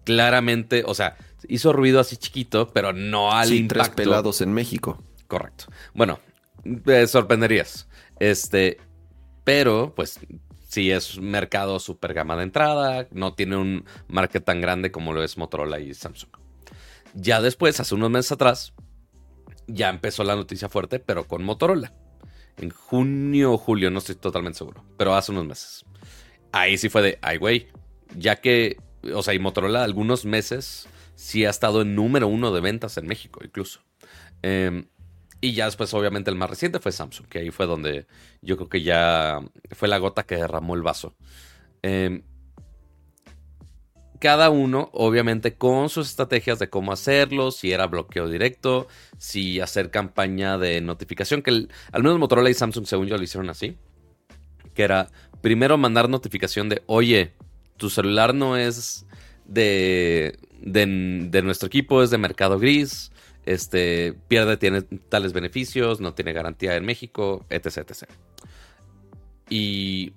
claramente, 0.04 0.84
o 0.86 0.94
sea, 0.94 1.16
hizo 1.48 1.72
ruido 1.72 2.00
así 2.00 2.16
chiquito, 2.16 2.68
pero 2.72 2.92
no 2.92 3.32
al 3.32 3.48
Sí, 3.48 3.66
tres 3.68 3.82
impacto. 3.84 3.96
pelados 4.02 4.40
en 4.40 4.52
México. 4.52 5.02
Correcto. 5.26 5.66
Bueno, 5.94 6.18
te 6.84 7.06
sorprenderías. 7.06 7.88
Este, 8.18 8.78
pero 9.44 9.92
pues 9.94 10.18
sí 10.68 10.90
es 10.90 11.16
un 11.16 11.30
mercado 11.30 11.78
super 11.78 12.12
gama 12.14 12.36
de 12.36 12.42
entrada, 12.44 13.06
no 13.10 13.34
tiene 13.34 13.56
un 13.56 13.84
market 14.08 14.44
tan 14.44 14.60
grande 14.60 14.90
como 14.90 15.12
lo 15.12 15.22
es 15.22 15.38
Motorola 15.38 15.78
y 15.80 15.94
Samsung. 15.94 16.30
Ya 17.14 17.40
después, 17.40 17.80
hace 17.80 17.94
unos 17.94 18.10
meses 18.10 18.32
atrás, 18.32 18.74
ya 19.66 19.88
empezó 19.88 20.24
la 20.24 20.36
noticia 20.36 20.68
fuerte, 20.68 20.98
pero 20.98 21.26
con 21.26 21.42
Motorola. 21.42 21.92
En 22.58 22.70
junio 22.70 23.52
o 23.52 23.58
julio, 23.58 23.90
no 23.90 23.98
estoy 23.98 24.16
totalmente 24.16 24.58
seguro, 24.58 24.84
pero 24.96 25.14
hace 25.14 25.32
unos 25.32 25.46
meses. 25.46 25.84
Ahí 26.52 26.76
sí 26.76 26.88
fue 26.88 27.02
de, 27.02 27.18
ay 27.22 27.38
güey, 27.38 27.68
ya 28.16 28.36
que, 28.36 28.76
o 29.14 29.22
sea, 29.22 29.32
y 29.34 29.38
Motorola 29.38 29.84
algunos 29.84 30.24
meses 30.24 30.88
sí 31.18 31.44
ha 31.44 31.50
estado 31.50 31.82
en 31.82 31.96
número 31.96 32.28
uno 32.28 32.52
de 32.52 32.60
ventas 32.60 32.96
en 32.96 33.08
México 33.08 33.40
incluso. 33.44 33.80
Em, 34.40 34.86
y 35.40 35.52
ya 35.52 35.64
después, 35.64 35.92
obviamente, 35.92 36.30
el 36.30 36.36
más 36.36 36.48
reciente 36.48 36.78
fue 36.78 36.92
Samsung, 36.92 37.26
que 37.26 37.40
ahí 37.40 37.50
fue 37.50 37.66
donde 37.66 38.06
yo 38.40 38.56
creo 38.56 38.68
que 38.68 38.82
ya 38.82 39.40
fue 39.72 39.88
la 39.88 39.98
gota 39.98 40.22
que 40.22 40.36
derramó 40.36 40.76
el 40.76 40.82
vaso. 40.82 41.16
Em, 41.82 42.22
cada 44.20 44.48
uno, 44.50 44.90
obviamente, 44.92 45.56
con 45.56 45.88
sus 45.88 46.08
estrategias 46.08 46.60
de 46.60 46.70
cómo 46.70 46.92
hacerlo, 46.92 47.50
si 47.50 47.72
era 47.72 47.88
bloqueo 47.88 48.28
directo, 48.28 48.86
si 49.16 49.58
hacer 49.58 49.90
campaña 49.90 50.56
de 50.56 50.80
notificación, 50.80 51.42
que 51.42 51.50
al 51.50 52.02
menos 52.02 52.18
Motorola 52.20 52.48
y 52.48 52.54
Samsung, 52.54 52.86
según 52.86 53.08
yo, 53.08 53.16
lo 53.16 53.24
hicieron 53.24 53.50
así. 53.50 53.76
Que 54.72 54.84
era 54.84 55.08
primero 55.40 55.78
mandar 55.78 56.08
notificación 56.08 56.68
de, 56.68 56.82
oye, 56.86 57.34
tu 57.76 57.90
celular 57.90 58.34
no 58.34 58.56
es 58.56 59.04
de, 59.46 60.38
de, 60.60 61.28
de 61.30 61.42
nuestro 61.42 61.66
equipo, 61.66 62.02
es 62.02 62.10
de 62.10 62.18
mercado 62.18 62.58
gris, 62.58 63.10
este, 63.46 64.14
pierde, 64.28 64.56
tiene 64.56 64.82
tales 64.82 65.32
beneficios, 65.32 66.00
no 66.00 66.12
tiene 66.14 66.32
garantía 66.32 66.76
en 66.76 66.84
México, 66.84 67.46
etc, 67.48 67.78
etc. 67.78 68.04
Y 69.48 70.12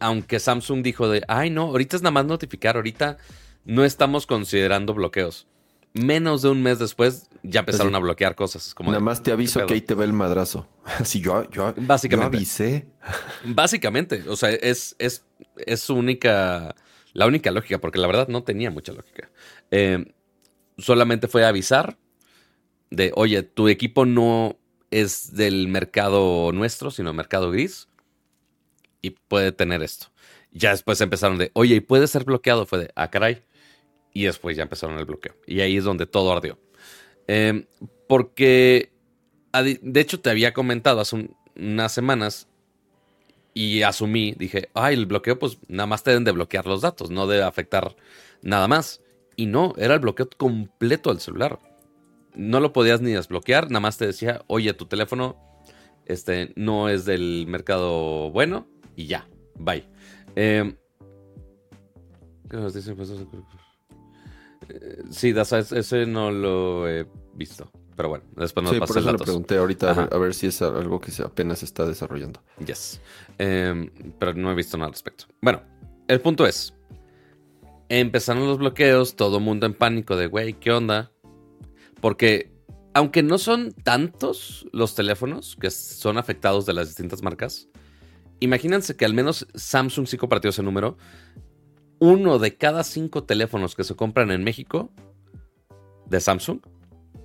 aunque 0.00 0.40
Samsung 0.40 0.82
dijo 0.82 1.08
de, 1.08 1.22
ay 1.28 1.50
no, 1.50 1.62
ahorita 1.62 1.96
es 1.96 2.02
nada 2.02 2.10
más 2.10 2.26
notificar, 2.26 2.76
ahorita 2.76 3.18
no 3.64 3.84
estamos 3.84 4.26
considerando 4.26 4.94
bloqueos. 4.94 5.46
Menos 5.94 6.42
de 6.42 6.48
un 6.48 6.62
mes 6.62 6.78
después 6.78 7.28
ya 7.42 7.60
empezaron 7.60 7.94
Así. 7.94 7.96
a 7.96 8.00
bloquear 8.00 8.34
cosas. 8.34 8.74
Como 8.74 8.90
Nada 8.90 9.00
de, 9.00 9.04
más 9.04 9.22
te 9.22 9.30
aviso 9.30 9.60
¿qué 9.60 9.66
que 9.66 9.74
ahí 9.74 9.80
te 9.82 9.94
ve 9.94 10.04
el 10.04 10.12
madrazo. 10.12 10.66
Así 10.98 11.20
yo, 11.20 11.48
yo, 11.50 11.74
Básicamente. 11.76 12.36
yo 12.36 12.38
avisé. 12.38 12.86
Básicamente, 13.44 14.24
o 14.28 14.34
sea, 14.34 14.50
es, 14.50 14.96
es, 14.98 15.24
es 15.56 15.80
su 15.80 15.94
única, 15.94 16.74
la 17.12 17.26
única 17.26 17.50
lógica, 17.50 17.78
porque 17.78 17.98
la 17.98 18.06
verdad 18.06 18.28
no 18.28 18.42
tenía 18.42 18.70
mucha 18.70 18.92
lógica. 18.92 19.30
Eh, 19.72 20.14
solamente 20.78 21.26
fue 21.28 21.44
avisar 21.44 21.98
de, 22.90 23.12
oye, 23.16 23.42
tu 23.42 23.68
equipo 23.68 24.06
no 24.06 24.58
es 24.90 25.34
del 25.34 25.68
mercado 25.68 26.52
nuestro, 26.52 26.90
sino 26.90 27.12
mercado 27.14 27.50
gris, 27.50 27.88
y 29.00 29.10
puede 29.10 29.52
tener 29.52 29.82
esto. 29.82 30.06
Ya 30.52 30.70
después 30.70 31.00
empezaron 31.00 31.38
de, 31.38 31.50
oye, 31.54 31.76
y 31.76 31.80
puede 31.80 32.06
ser 32.06 32.24
bloqueado, 32.24 32.66
fue 32.66 32.80
de, 32.80 32.92
ah, 32.94 33.10
caray. 33.10 33.42
Y 34.14 34.24
después 34.24 34.56
ya 34.56 34.64
empezaron 34.64 34.98
el 34.98 35.06
bloqueo. 35.06 35.34
Y 35.46 35.60
ahí 35.60 35.76
es 35.78 35.84
donde 35.84 36.06
todo 36.06 36.32
ardió. 36.32 36.58
Eh, 37.28 37.66
porque, 38.08 38.92
de 39.54 40.00
hecho, 40.00 40.20
te 40.20 40.30
había 40.30 40.52
comentado 40.52 41.00
hace 41.00 41.16
un- 41.16 41.36
unas 41.56 41.92
semanas 41.92 42.48
y 43.54 43.82
asumí, 43.82 44.34
dije, 44.38 44.70
ay, 44.74 44.94
el 44.94 45.06
bloqueo, 45.06 45.38
pues 45.38 45.58
nada 45.68 45.86
más 45.86 46.02
te 46.02 46.10
deben 46.10 46.24
de 46.24 46.32
bloquear 46.32 46.66
los 46.66 46.80
datos, 46.80 47.10
no 47.10 47.26
debe 47.26 47.42
afectar 47.42 47.94
nada 48.42 48.66
más. 48.66 49.00
Y 49.36 49.46
no, 49.46 49.72
era 49.76 49.94
el 49.94 50.00
bloqueo 50.00 50.28
completo 50.36 51.10
del 51.10 51.20
celular. 51.20 51.58
No 52.34 52.60
lo 52.60 52.72
podías 52.72 53.00
ni 53.00 53.12
desbloquear, 53.12 53.70
nada 53.70 53.80
más 53.80 53.98
te 53.98 54.06
decía, 54.06 54.42
oye, 54.46 54.72
tu 54.74 54.86
teléfono 54.86 55.36
este, 56.06 56.52
no 56.56 56.88
es 56.88 57.04
del 57.04 57.46
mercado 57.46 58.30
bueno 58.30 58.66
y 58.96 59.06
ya, 59.06 59.28
bye. 59.58 59.84
Eh, 60.36 60.74
¿qué 62.50 62.56
nos 62.56 62.74
dicen? 62.74 62.96
Pues, 62.96 63.10
eh, 64.68 65.02
sí, 65.10 65.32
das- 65.32 65.72
ese 65.72 66.06
no 66.06 66.30
lo 66.30 66.88
he 66.88 67.06
visto. 67.34 67.70
Pero 67.94 68.08
bueno, 68.08 68.24
después 68.36 68.64
nos 68.64 68.72
Sí, 68.72 68.80
por 68.80 68.96
eso 68.96 69.12
le 69.12 69.18
pregunté 69.18 69.58
ahorita 69.58 69.88
a 69.88 69.90
Ajá. 69.92 70.00
ver, 70.04 70.14
a 70.14 70.18
ver 70.18 70.34
si 70.34 70.46
es 70.46 70.62
algo 70.62 70.98
que 70.98 71.10
se 71.10 71.22
apenas 71.22 71.58
se 71.58 71.66
está 71.66 71.84
desarrollando. 71.86 72.42
Yes. 72.64 73.00
Em, 73.36 73.90
pero 74.18 74.32
no 74.32 74.50
he 74.50 74.54
visto 74.54 74.78
nada 74.78 74.86
al 74.86 74.92
respecto. 74.94 75.26
Bueno, 75.42 75.60
el 76.08 76.20
punto 76.22 76.46
es: 76.46 76.74
empezaron 78.00 78.46
los 78.46 78.58
bloqueos, 78.58 79.16
todo 79.16 79.38
mundo 79.38 79.66
en 79.66 79.74
pánico 79.74 80.16
de, 80.16 80.26
güey, 80.26 80.54
¿qué 80.54 80.72
onda? 80.72 81.12
Porque, 82.00 82.50
aunque 82.94 83.22
no 83.22 83.36
son 83.36 83.72
tantos 83.72 84.66
los 84.72 84.94
teléfonos 84.94 85.56
que 85.60 85.70
son 85.70 86.16
afectados 86.16 86.64
de 86.64 86.72
las 86.72 86.88
distintas 86.88 87.22
marcas, 87.22 87.68
imagínense 88.40 88.96
que 88.96 89.04
al 89.04 89.12
menos 89.12 89.46
Samsung 89.54 90.06
sí 90.06 90.16
compartió 90.16 90.50
ese 90.50 90.62
número. 90.62 90.96
Uno 91.98 92.38
de 92.38 92.56
cada 92.56 92.82
cinco 92.82 93.24
teléfonos 93.24 93.74
que 93.74 93.84
se 93.84 93.94
compran 93.94 94.30
en 94.30 94.42
México 94.42 94.90
de 96.06 96.20
Samsung 96.20 96.60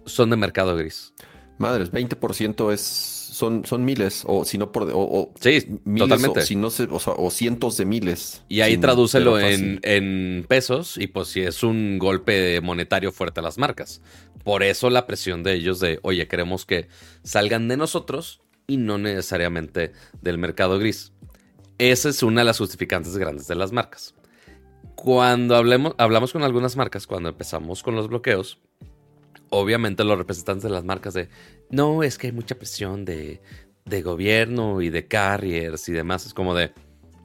son 0.06 0.30
de 0.30 0.36
mercado 0.36 0.76
gris. 0.76 1.14
Madres, 1.58 1.94
20% 1.94 2.74
es, 2.74 3.17
son, 3.38 3.66
son 3.66 3.86
miles, 3.86 4.24
o 4.26 4.44
si 4.46 4.58
no 4.58 4.72
por... 4.72 4.84
O, 4.92 5.00
o 5.00 5.34
Sí, 5.40 5.80
miles, 5.86 6.10
totalmente. 6.10 6.40
O, 6.42 6.44
si 6.44 6.56
no 6.56 6.70
se- 6.70 6.84
o, 6.92 7.00
sea, 7.00 7.14
o 7.14 7.30
cientos 7.32 7.78
de 7.78 7.86
miles. 7.86 8.44
Y 8.50 8.62
ahí 8.62 8.78
tradúcelo 8.78 9.40
en, 9.40 9.80
en 9.84 10.46
pesos 10.48 10.98
y 10.98 11.08
pues 11.08 11.30
si 11.30 11.42
es 11.42 11.64
un 11.64 11.98
golpe 12.00 12.60
monetario 12.62 13.12
fuerte 13.12 13.40
a 13.40 13.44
las 13.44 13.58
marcas. 13.58 14.02
Por 14.44 14.64
eso 14.64 14.90
la 14.90 15.08
presión 15.08 15.44
de 15.44 15.54
ellos 15.54 15.80
de, 15.80 16.00
oye, 16.04 16.28
queremos 16.28 16.66
que 16.66 16.88
salgan 17.24 17.68
de 17.68 17.78
nosotros 17.78 18.42
y 18.66 18.78
no 18.78 18.98
necesariamente 18.98 19.94
del 20.22 20.38
mercado 20.38 20.80
gris. 20.80 21.14
Esa 21.78 22.10
es 22.10 22.24
una 22.24 22.42
de 22.42 22.46
las 22.46 22.58
justificantes 22.58 23.18
grandes 23.18 23.48
de 23.48 23.56
las 23.56 23.72
marcas. 23.72 24.16
Cuando 24.96 25.56
hablemos, 25.56 25.94
hablamos 25.98 26.34
con 26.34 26.44
algunas 26.44 26.76
marcas, 26.76 27.06
cuando 27.06 27.30
empezamos 27.30 27.84
con 27.84 27.96
los 27.96 28.08
bloqueos, 28.08 28.60
obviamente 29.50 30.04
los 30.04 30.18
representantes 30.18 30.64
de 30.64 30.70
las 30.70 30.84
marcas 30.84 31.14
de, 31.14 31.30
no, 31.70 32.04
es 32.04 32.18
que 32.18 32.28
hay 32.28 32.34
mucha 32.34 32.56
presión 32.56 33.06
de, 33.06 33.42
de 33.86 34.02
gobierno 34.02 34.82
y 34.82 34.90
de 34.90 35.08
carriers 35.08 35.88
y 35.90 35.94
demás. 35.94 36.26
Es 36.26 36.34
como 36.34 36.56
de, 36.56 36.72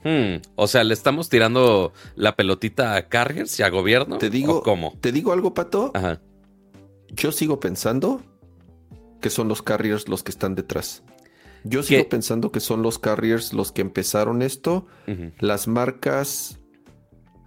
hmm, 0.05 0.43
o 0.57 0.67
sea, 0.67 0.85
le 0.85 0.95
estamos 0.95 1.29
tirando 1.29 1.93
la 2.17 2.37
pelotita 2.37 2.97
a 2.97 3.09
carriers 3.09 3.59
y 3.59 3.63
a 3.63 3.69
gobierno. 3.69 4.19
Te 4.19 4.31
digo, 4.31 4.59
¿O 4.59 4.63
cómo? 4.63 4.97
te 5.01 5.13
digo 5.13 5.33
algo, 5.33 5.55
Pato. 5.55 5.91
Ajá. 5.95 6.21
Yo 7.11 7.31
sigo 7.33 7.61
pensando 7.61 8.23
que 9.21 9.31
son 9.31 9.49
los 9.49 9.63
carriers 9.63 10.09
los 10.09 10.23
que 10.23 10.31
están 10.31 10.55
detrás. 10.55 11.03
Yo 11.65 11.83
sigo 11.83 12.03
¿Qué? 12.03 12.09
pensando 12.09 12.51
que 12.51 12.59
son 12.59 12.83
los 12.83 12.99
carriers 12.99 13.53
los 13.53 13.71
que 13.71 13.83
empezaron 13.83 14.43
esto. 14.43 14.87
Las 15.39 15.69
marcas. 15.69 16.59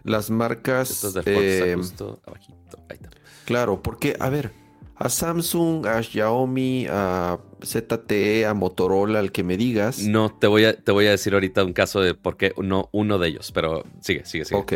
Las 0.04 0.30
marcas. 0.30 1.04
Eh, 1.26 1.74
justo 1.76 2.22
abajito. 2.26 2.78
Ahí 2.90 2.98
está. 3.02 3.10
Claro, 3.46 3.82
porque, 3.82 4.16
a 4.20 4.30
ver, 4.30 4.52
a 4.96 5.10
Samsung, 5.10 5.86
a 5.86 6.02
Xiaomi, 6.02 6.88
a 6.90 7.40
ZTE, 7.64 8.46
a 8.46 8.54
Motorola, 8.54 9.20
al 9.20 9.32
que 9.32 9.44
me 9.44 9.58
digas. 9.58 10.00
No, 10.00 10.32
te 10.32 10.48
voy 10.48 10.66
a, 10.66 10.76
te 10.76 10.92
voy 10.92 11.08
a 11.08 11.12
decir 11.12 11.34
ahorita 11.34 11.64
un 11.64 11.74
caso 11.74 12.02
de 12.02 12.14
por 12.14 12.38
qué 12.38 12.54
no 12.58 12.90
uno 12.92 13.18
de 13.18 13.28
ellos, 13.28 13.52
pero 13.52 13.84
sigue, 14.00 14.26
sigue, 14.26 14.46
sigue. 14.46 14.60
Ok. 14.60 14.74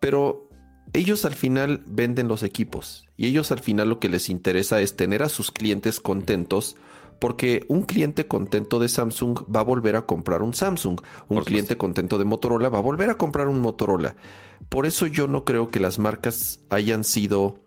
Pero 0.00 0.48
ellos 0.92 1.24
al 1.24 1.34
final 1.34 1.82
venden 1.86 2.28
los 2.28 2.42
equipos 2.42 3.06
y 3.16 3.26
ellos 3.26 3.50
al 3.52 3.60
final 3.60 3.88
lo 3.88 4.00
que 4.00 4.08
les 4.08 4.28
interesa 4.28 4.80
es 4.80 4.96
tener 4.96 5.22
a 5.22 5.28
sus 5.28 5.50
clientes 5.50 6.00
contentos 6.00 6.76
porque 7.18 7.64
un 7.68 7.82
cliente 7.82 8.26
contento 8.26 8.78
de 8.78 8.88
Samsung 8.88 9.40
va 9.54 9.60
a 9.60 9.64
volver 9.64 9.96
a 9.96 10.02
comprar 10.02 10.42
un 10.42 10.52
Samsung, 10.52 11.00
un 11.28 11.42
cliente 11.42 11.76
contento 11.76 12.18
de 12.18 12.24
Motorola 12.24 12.68
va 12.68 12.78
a 12.78 12.82
volver 12.82 13.08
a 13.10 13.16
comprar 13.16 13.48
un 13.48 13.60
Motorola. 13.60 14.16
Por 14.68 14.86
eso 14.86 15.06
yo 15.06 15.26
no 15.26 15.44
creo 15.44 15.70
que 15.70 15.80
las 15.80 15.98
marcas 15.98 16.60
hayan 16.70 17.04
sido 17.04 17.63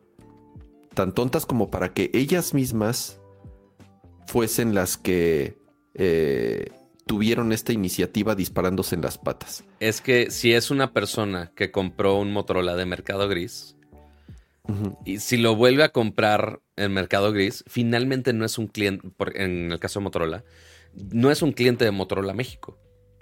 tan 0.98 1.14
tontas 1.14 1.46
como 1.46 1.70
para 1.70 1.94
que 1.94 2.10
ellas 2.16 2.56
mismas 2.56 3.22
fuesen 4.26 4.74
las 4.74 4.98
que 4.98 5.60
eh, 5.94 6.72
tuvieron 7.06 7.54
esta 7.54 7.72
iniciativa 7.72 8.34
disparándose 8.34 8.96
en 8.96 9.04
las 9.04 9.20
patas. 9.20 9.64
Es 9.80 10.02
que 10.02 10.32
si 10.32 10.54
es 10.54 10.72
una 10.72 10.94
persona 10.94 11.52
que 11.56 11.70
compró 11.70 12.18
un 12.18 12.34
Motorola 12.34 12.76
de 12.76 12.88
mercado 12.88 13.30
gris, 13.30 13.76
y 15.06 15.20
si 15.20 15.38
lo 15.38 15.56
vuelve 15.56 15.84
a 15.84 15.90
comprar 15.90 16.62
en 16.76 16.92
mercado 16.94 17.32
gris, 17.32 17.64
finalmente 17.68 18.34
no 18.34 18.44
es 18.44 18.58
un 18.58 18.66
cliente, 18.66 19.08
en 19.36 19.72
el 19.72 19.80
caso 19.80 20.00
de 20.00 20.04
Motorola, 20.04 20.46
no 21.14 21.30
es 21.30 21.44
un 21.44 21.52
cliente 21.52 21.86
de 21.86 21.92
Motorola 21.92 22.34
México. 22.34 22.80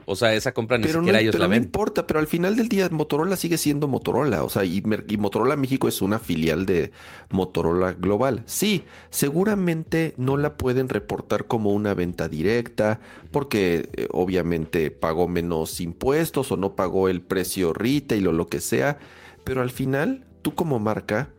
O 0.07 0.15
sea, 0.15 0.35
esa 0.35 0.53
compra 0.53 0.77
ni 0.77 0.87
siquiera 0.87 1.19
ellos 1.19 1.35
la 1.35 1.47
ven. 1.47 1.61
No 1.61 1.65
importa, 1.65 2.05
pero 2.05 2.19
al 2.19 2.27
final 2.27 2.55
del 2.55 2.69
día 2.69 2.87
Motorola 2.89 3.35
sigue 3.35 3.57
siendo 3.57 3.87
Motorola. 3.87 4.43
O 4.43 4.49
sea, 4.49 4.63
y, 4.63 4.81
Motorola 5.17 5.55
México 5.55 5.87
es 5.87 6.01
una 6.01 6.19
filial 6.19 6.65
de 6.65 6.91
Motorola 7.31 7.93
Global. 7.93 8.43
Sí, 8.45 8.83
seguramente 9.09 10.13
no 10.17 10.37
la 10.37 10.57
pueden 10.57 10.89
reportar 10.89 11.45
como 11.45 11.73
una 11.73 11.95
venta 11.95 12.29
directa 12.29 12.99
porque 13.31 13.89
eh, 13.93 14.07
obviamente 14.11 14.91
pagó 14.91 15.27
menos 15.27 15.81
impuestos 15.81 16.51
o 16.51 16.57
no 16.57 16.75
pagó 16.75 17.09
el 17.09 17.21
precio 17.21 17.73
retail 17.73 18.27
o 18.27 18.31
lo 18.31 18.47
que 18.47 18.61
sea. 18.61 18.99
Pero 19.43 19.61
al 19.61 19.71
final, 19.71 20.25
tú 20.43 20.53
como 20.53 20.79
marca, 20.79 21.29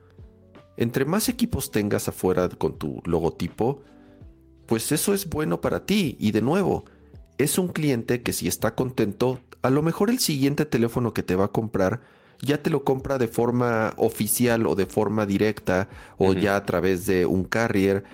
entre 0.77 1.05
más 1.05 1.29
equipos 1.29 1.71
tengas 1.71 2.09
afuera 2.09 2.49
con 2.49 2.77
tu 2.79 3.01
logotipo, 3.05 3.83
pues 4.67 4.91
eso 4.91 5.15
es 5.15 5.29
bueno 5.29 5.61
para 5.61 5.87
ti. 5.87 6.17
Y 6.19 6.33
de 6.33 6.43
nuevo, 6.43 6.85
es 7.39 7.59
un 7.59 7.69
cliente 7.69 8.23
que 8.23 8.33
si 8.33 8.49
está 8.49 8.75
contento, 8.75 9.41
a 9.63 9.71
lo 9.71 9.83
mejor 9.83 10.11
el 10.11 10.19
siguiente 10.19 10.65
teléfono 10.65 11.13
que 11.15 11.23
te 11.23 11.37
va 11.37 11.47
a 11.47 11.53
comprar 11.53 12.01
ya 12.41 12.63
te 12.63 12.71
lo 12.71 12.85
compra 12.85 13.19
de 13.19 13.29
forma 13.29 13.95
oficial 13.97 14.67
o 14.67 14.75
de 14.75 14.87
forma 14.87 15.27
directa 15.27 15.89
o 16.19 16.33
ya 16.33 16.57
a 16.57 16.65
través 16.65 17.07
de 17.07 17.27
un 17.27 17.45
carrier. 17.45 18.05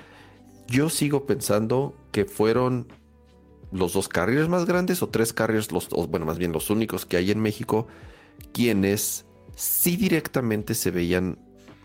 Yo 0.69 0.89
sigo 0.91 1.27
pensando 1.27 1.97
que 2.13 2.25
fueron 2.25 2.87
los 3.73 3.95
dos 3.95 4.09
carriers 4.09 4.49
más 4.49 4.67
grandes 4.67 5.03
o 5.03 5.09
tres 5.09 5.33
carriers, 5.33 5.73
los, 5.73 5.89
bueno, 6.09 6.27
más 6.27 6.39
bien 6.39 6.53
los 6.53 6.71
únicos 6.71 7.07
que 7.07 7.17
hay 7.17 7.31
en 7.31 7.41
México, 7.41 7.87
quienes 8.53 9.27
sí 9.57 9.97
directamente 9.97 10.75
se 10.75 10.91
veían 10.91 11.39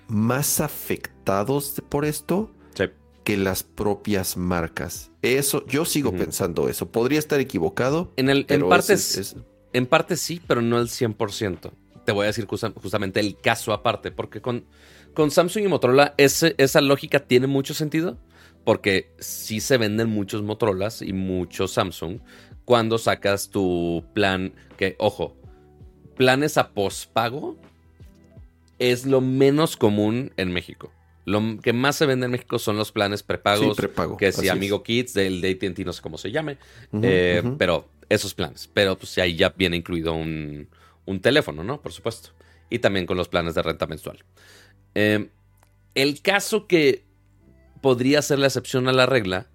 más 0.08 0.60
afectados 0.60 1.82
por 1.90 2.06
esto 2.06 2.52
que 3.28 3.36
las 3.36 3.62
propias 3.62 4.38
marcas. 4.38 5.12
Eso, 5.22 5.66
yo 5.68 5.84
sigo 5.84 6.14
pensando 6.14 6.70
eso. 6.70 6.94
Podría 6.94 7.20
estar 7.20 7.42
equivocado. 7.42 8.14
En, 8.16 8.30
el, 8.30 8.46
en, 8.48 8.70
parte, 8.70 8.96
en 9.74 9.86
parte 9.86 10.16
sí, 10.16 10.40
pero 10.48 10.62
no 10.62 10.80
el 10.80 10.88
100%. 10.88 11.72
Te 12.06 12.12
voy 12.14 12.24
a 12.24 12.28
decir 12.28 12.48
justamente 12.48 13.20
el 13.20 13.36
caso 13.36 13.74
aparte, 13.74 14.12
porque 14.12 14.40
con, 14.40 14.64
con 15.14 15.30
Samsung 15.30 15.66
y 15.66 15.68
Motorola 15.68 16.14
esa 16.16 16.80
lógica 16.80 17.20
tiene 17.20 17.48
mucho 17.48 17.74
sentido, 17.74 18.18
porque 18.64 19.12
sí 19.20 19.60
se 19.60 19.76
venden 19.76 20.08
muchos 20.08 20.42
Motorolas 20.42 21.02
y 21.02 21.12
muchos 21.12 21.74
Samsung 21.74 22.20
cuando 22.64 22.98
sacas 22.98 23.50
tu 23.50 24.06
plan, 24.14 24.54
que 24.78 24.96
ojo, 25.00 25.36
planes 26.16 26.58
a 26.58 26.70
pospago 26.70 27.58
es 28.80 29.06
lo 29.06 29.20
menos 29.20 29.76
común 29.76 30.32
en 30.38 30.54
México. 30.54 30.94
Lo 31.28 31.60
que 31.62 31.74
más 31.74 31.98
se 31.98 32.06
vende 32.06 32.24
en 32.24 32.32
México 32.32 32.58
son 32.58 32.78
los 32.78 32.94
planes 32.94 33.22
prepagos. 33.22 33.76
prepago. 33.76 34.16
Que 34.16 34.32
si 34.32 34.48
Amigo 34.48 34.82
Kids, 34.82 35.14
del 35.14 35.42
de 35.42 35.52
AT&T, 35.52 35.84
no 35.84 35.92
sé 35.92 36.02
cómo 36.02 36.18
se 36.18 36.32
llame. 36.32 36.58
Eh, 37.02 37.44
pero 37.58 37.90
esos 38.08 38.34
planes. 38.34 38.70
Pero 38.74 38.98
pues 38.98 39.18
ahí 39.18 39.36
ya 39.36 39.50
viene 39.50 39.76
incluido 39.76 40.14
un, 40.14 40.70
teléfono, 41.22 41.66
¿no? 41.66 41.82
Por 41.82 41.92
supuesto. 41.92 42.30
Y 42.70 42.80
también 42.80 43.06
con 43.06 43.18
los 43.18 43.28
planes 43.28 43.56
de 43.56 43.62
renta 43.62 43.88
mensual. 43.88 44.24
Em, 44.96 45.28
el 45.96 46.22
caso 46.22 46.66
que 46.66 47.04
podría 47.82 48.22
ser 48.22 48.40
la 48.40 48.48
excepción 48.48 48.88
a 48.88 48.94
la 48.94 49.06
regla 49.06 49.48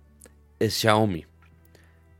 es 0.58 0.74
Xiaomi. 0.74 1.24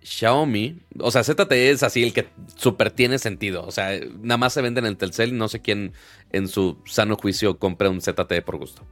Xiaomi, 0.03 0.79
o 0.99 1.11
sea, 1.11 1.25
ZTE 1.25 1.73
es 1.73 1.83
así 1.83 2.03
el 2.03 2.15
que 2.15 2.27
súper 2.57 2.91
tiene 2.91 3.19
sentido. 3.19 3.67
O 3.67 3.71
sea, 3.71 4.01
nada 4.23 4.39
más 4.39 4.55
se 4.55 4.63
venden 4.63 4.87
en 4.87 4.97
Telcel. 4.97 5.37
No 5.37 5.49
sé 5.49 5.61
quién 5.61 5.93
en 6.31 6.49
su 6.49 6.79
sano 6.87 7.17
juicio 7.17 7.59
compra 7.59 7.91
un 7.91 8.01
ZTE 8.01 8.41
por 8.41 8.57
gusto. 8.57 8.87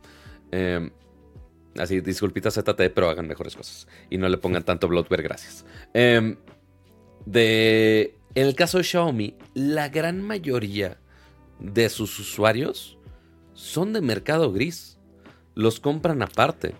Em, 0.50 0.90
así, 1.78 2.00
disculpita 2.00 2.50
ZT, 2.50 2.90
pero 2.94 3.08
hagan 3.08 3.28
mejores 3.28 3.56
cosas. 3.56 3.86
Y 4.10 4.18
no 4.18 4.28
le 4.28 4.38
pongan 4.38 4.64
tanto 4.64 4.88
bloatware, 4.88 5.22
gracias. 5.22 5.64
Em, 5.94 6.36
de, 7.26 8.14
en 8.34 8.46
el 8.46 8.54
caso 8.54 8.78
de 8.78 8.84
Xiaomi, 8.84 9.36
la 9.54 9.88
gran 9.88 10.22
mayoría 10.22 10.98
de 11.58 11.88
sus 11.88 12.18
usuarios 12.18 12.98
son 13.54 13.92
de 13.92 14.00
mercado 14.00 14.52
gris. 14.52 14.98
Los 15.54 15.80
compran 15.80 16.22
aparte. 16.22 16.74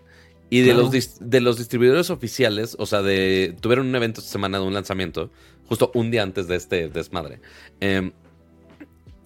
Y 0.53 0.63
de, 0.63 0.75
los, 0.75 0.91
de 1.21 1.41
los 1.41 1.59
distribuidores 1.59 2.11
oficiales, 2.11 2.75
o 2.81 2.85
sea, 2.85 3.03
de 3.03 3.57
tuvieron 3.61 3.87
un 3.87 3.95
evento 3.95 4.21
esta 4.21 4.33
semana 4.33 4.59
de 4.59 4.65
un 4.65 4.75
lanzamiento, 4.75 5.31
justo 5.69 5.93
un 5.95 6.11
día 6.11 6.25
antes 6.25 6.49
de 6.49 6.57
este 6.57 6.89
desmadre. 6.89 7.41
Em, 7.79 8.11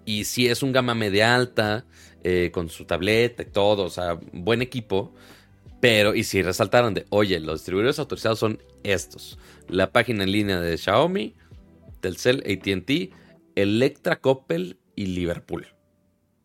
y 0.05 0.25
si 0.25 0.49
es 0.49 0.63
un 0.63 0.73
gama 0.73 0.95
media 0.95 1.35
alta, 1.35 1.85
eh, 2.23 2.51
con 2.53 2.71
su 2.71 2.85
tableta 2.87 3.43
y 3.43 3.47
todo, 3.47 3.85
o 3.85 3.91
sea, 3.91 4.19
buen 4.33 4.63
equipo. 4.63 5.15
Pero, 5.81 6.15
y 6.15 6.25
si 6.25 6.41
resaltaron 6.41 6.95
de, 6.95 7.05
oye, 7.11 7.39
los 7.41 7.61
distribuidores 7.61 7.99
autorizados 7.99 8.39
son 8.39 8.63
estos. 8.83 9.39
La 9.69 9.93
página 9.93 10.25
en 10.25 10.33
línea 10.33 10.61
de 10.61 10.79
Xiaomi, 10.79 11.35
Telcel, 12.01 12.43
ATT, 12.47 13.15
Electra, 13.55 14.21
Coppel 14.21 14.79
y 14.97 15.07
Liverpool. 15.07 15.67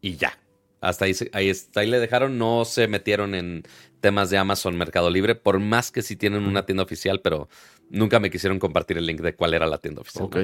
Y 0.02 0.18
ya. 0.18 0.38
Hasta 0.82 1.06
ahí, 1.06 1.14
ahí, 1.34 1.52
ahí 1.76 1.88
le 1.88 2.00
dejaron, 2.00 2.38
no 2.38 2.66
se 2.66 2.88
metieron 2.88 3.36
en 3.36 3.64
temas 4.02 4.30
de 4.30 4.38
Amazon 4.38 4.78
Mercado 4.78 5.10
Libre, 5.10 5.36
por 5.36 5.60
más 5.60 5.92
que 5.92 6.02
sí 6.02 6.16
tienen 6.16 6.46
una 6.46 6.66
tienda 6.66 6.84
oficial, 6.84 7.22
pero 7.22 7.50
nunca 7.90 8.20
me 8.20 8.30
quisieron 8.30 8.60
compartir 8.60 8.98
el 8.98 9.06
link 9.06 9.22
de 9.22 9.36
cuál 9.36 9.54
era 9.54 9.68
la 9.68 9.78
tienda 9.78 10.02
oficial. 10.02 10.26
Ok. 10.26 10.38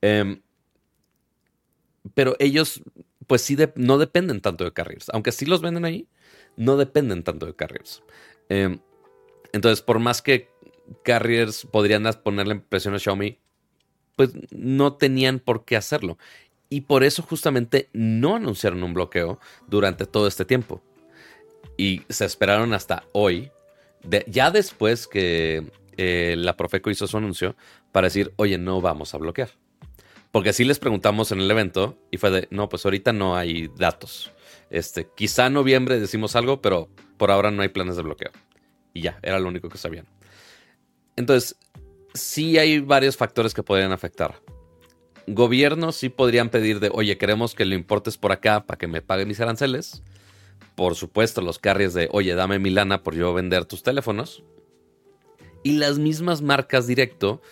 Em, 0.00 0.40
pero 2.14 2.36
ellos 2.38 2.82
pues 3.26 3.42
sí 3.42 3.56
no 3.76 3.98
dependen 3.98 4.40
tanto 4.40 4.64
de 4.64 4.72
carriers. 4.72 5.08
Aunque 5.10 5.32
sí 5.32 5.46
los 5.46 5.62
venden 5.62 5.84
ahí, 5.84 6.06
no 6.56 6.76
dependen 6.76 7.22
tanto 7.22 7.46
de 7.46 7.54
carriers. 7.54 8.02
Em, 8.48 8.80
entonces, 9.52 9.82
por 9.82 9.98
más 9.98 10.22
que 10.22 10.50
carriers 11.04 11.66
podrían 11.66 12.04
ponerle 12.22 12.56
presión 12.56 12.94
a 12.94 12.98
Xiaomi, 12.98 13.38
pues 14.16 14.32
no 14.50 14.94
tenían 14.94 15.38
por 15.38 15.64
qué 15.64 15.76
hacerlo. 15.76 16.18
Y 16.68 16.82
por 16.82 17.04
eso 17.04 17.22
justamente 17.22 17.88
no 17.92 18.36
anunciaron 18.36 18.82
un 18.82 18.94
bloqueo 18.94 19.38
durante 19.68 20.06
todo 20.06 20.26
este 20.26 20.44
tiempo. 20.44 20.82
Y 21.76 22.02
se 22.08 22.24
esperaron 22.24 22.72
hasta 22.74 23.04
hoy, 23.12 23.50
ya 24.26 24.50
después 24.50 25.06
que 25.06 25.70
eh, 25.96 26.34
la 26.38 26.56
Profeco 26.56 26.90
hizo 26.90 27.06
su 27.06 27.16
anuncio, 27.16 27.56
para 27.92 28.06
decir, 28.06 28.32
oye, 28.36 28.58
no 28.58 28.80
vamos 28.80 29.14
a 29.14 29.18
bloquear. 29.18 29.50
Porque 30.32 30.54
sí 30.54 30.64
les 30.64 30.78
preguntamos 30.78 31.30
en 31.30 31.40
el 31.40 31.50
evento 31.50 31.98
y 32.10 32.16
fue 32.16 32.30
de, 32.30 32.48
no, 32.50 32.68
pues 32.70 32.84
ahorita 32.86 33.12
no 33.12 33.36
hay 33.36 33.68
datos. 33.76 34.32
Este, 34.70 35.06
quizá 35.14 35.46
en 35.46 35.52
noviembre 35.52 36.00
decimos 36.00 36.34
algo, 36.34 36.62
pero 36.62 36.88
por 37.18 37.30
ahora 37.30 37.50
no 37.50 37.60
hay 37.60 37.68
planes 37.68 37.96
de 37.96 38.02
bloqueo. 38.02 38.30
Y 38.94 39.02
ya, 39.02 39.18
era 39.22 39.38
lo 39.38 39.48
único 39.48 39.68
que 39.68 39.76
sabían. 39.76 40.06
Entonces, 41.16 41.58
sí 42.14 42.56
hay 42.56 42.80
varios 42.80 43.18
factores 43.18 43.52
que 43.52 43.62
podrían 43.62 43.92
afectar. 43.92 44.40
Gobiernos 45.26 45.96
sí 45.96 46.08
podrían 46.08 46.48
pedir 46.48 46.80
de, 46.80 46.90
oye, 46.92 47.18
queremos 47.18 47.54
que 47.54 47.66
lo 47.66 47.74
importes 47.74 48.16
por 48.16 48.32
acá 48.32 48.64
para 48.64 48.78
que 48.78 48.86
me 48.86 49.02
paguen 49.02 49.28
mis 49.28 49.40
aranceles. 49.40 50.02
Por 50.74 50.94
supuesto, 50.94 51.42
los 51.42 51.58
carriers 51.58 51.92
de, 51.92 52.08
oye, 52.10 52.34
dame 52.34 52.58
mi 52.58 52.70
lana 52.70 53.02
por 53.02 53.14
yo 53.14 53.34
vender 53.34 53.66
tus 53.66 53.82
teléfonos. 53.82 54.42
Y 55.62 55.72
las 55.72 55.98
mismas 55.98 56.40
marcas 56.40 56.86
directo 56.86 57.42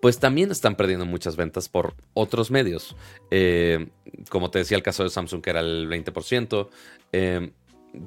pues 0.00 0.18
también 0.18 0.50
están 0.50 0.76
perdiendo 0.76 1.06
muchas 1.06 1.36
ventas 1.36 1.68
por 1.68 1.94
otros 2.14 2.50
medios. 2.50 2.96
Eh, 3.30 3.88
como 4.28 4.50
te 4.50 4.60
decía 4.60 4.76
el 4.76 4.82
caso 4.82 5.02
de 5.02 5.10
Samsung, 5.10 5.42
que 5.42 5.50
era 5.50 5.60
el 5.60 5.88
20%, 5.88 6.68
eh, 7.12 7.50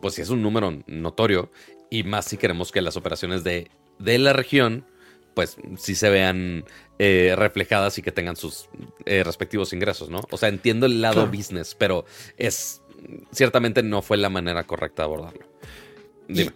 pues 0.01 0.15
sí 0.15 0.21
es 0.21 0.29
un 0.29 0.41
número 0.41 0.79
notorio, 0.87 1.51
y 1.89 2.03
más 2.03 2.25
si 2.25 2.37
queremos 2.37 2.71
que 2.71 2.81
las 2.81 2.95
operaciones 2.95 3.43
de, 3.43 3.69
la 3.99 4.33
región, 4.33 4.85
pues 5.33 5.57
sí 5.77 5.95
se 5.95 6.09
vean 6.09 6.65
eh, 6.99 7.33
reflejadas 7.37 7.97
y 7.97 8.01
que 8.01 8.11
tengan 8.11 8.35
sus 8.35 8.69
respectivos 9.05 9.73
ingresos, 9.73 10.09
¿no? 10.09 10.21
O 10.31 10.37
sea, 10.37 10.49
entiendo 10.49 10.85
el 10.85 11.01
lado 11.01 11.27
business, 11.27 11.75
pero 11.75 12.05
es 12.37 12.81
ciertamente 13.31 13.83
no 13.83 14.01
fue 14.01 14.17
la 14.17 14.29
manera 14.29 14.63
correcta 14.65 15.03
de 15.03 15.05
abordarlo. 15.05 15.45
Dime. 16.27 16.51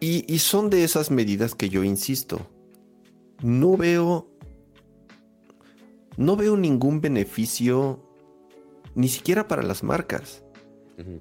Y, 0.00 0.32
y 0.32 0.38
son 0.40 0.70
de 0.70 0.84
esas 0.84 1.10
medidas 1.10 1.54
que 1.54 1.68
yo 1.68 1.82
insisto. 1.84 2.48
No 3.42 3.76
veo. 3.76 4.28
No 6.16 6.36
veo 6.36 6.56
ningún 6.56 7.00
beneficio. 7.00 8.00
Ni 8.94 9.08
siquiera 9.08 9.48
para 9.48 9.62
las 9.62 9.82
marcas. 9.82 10.42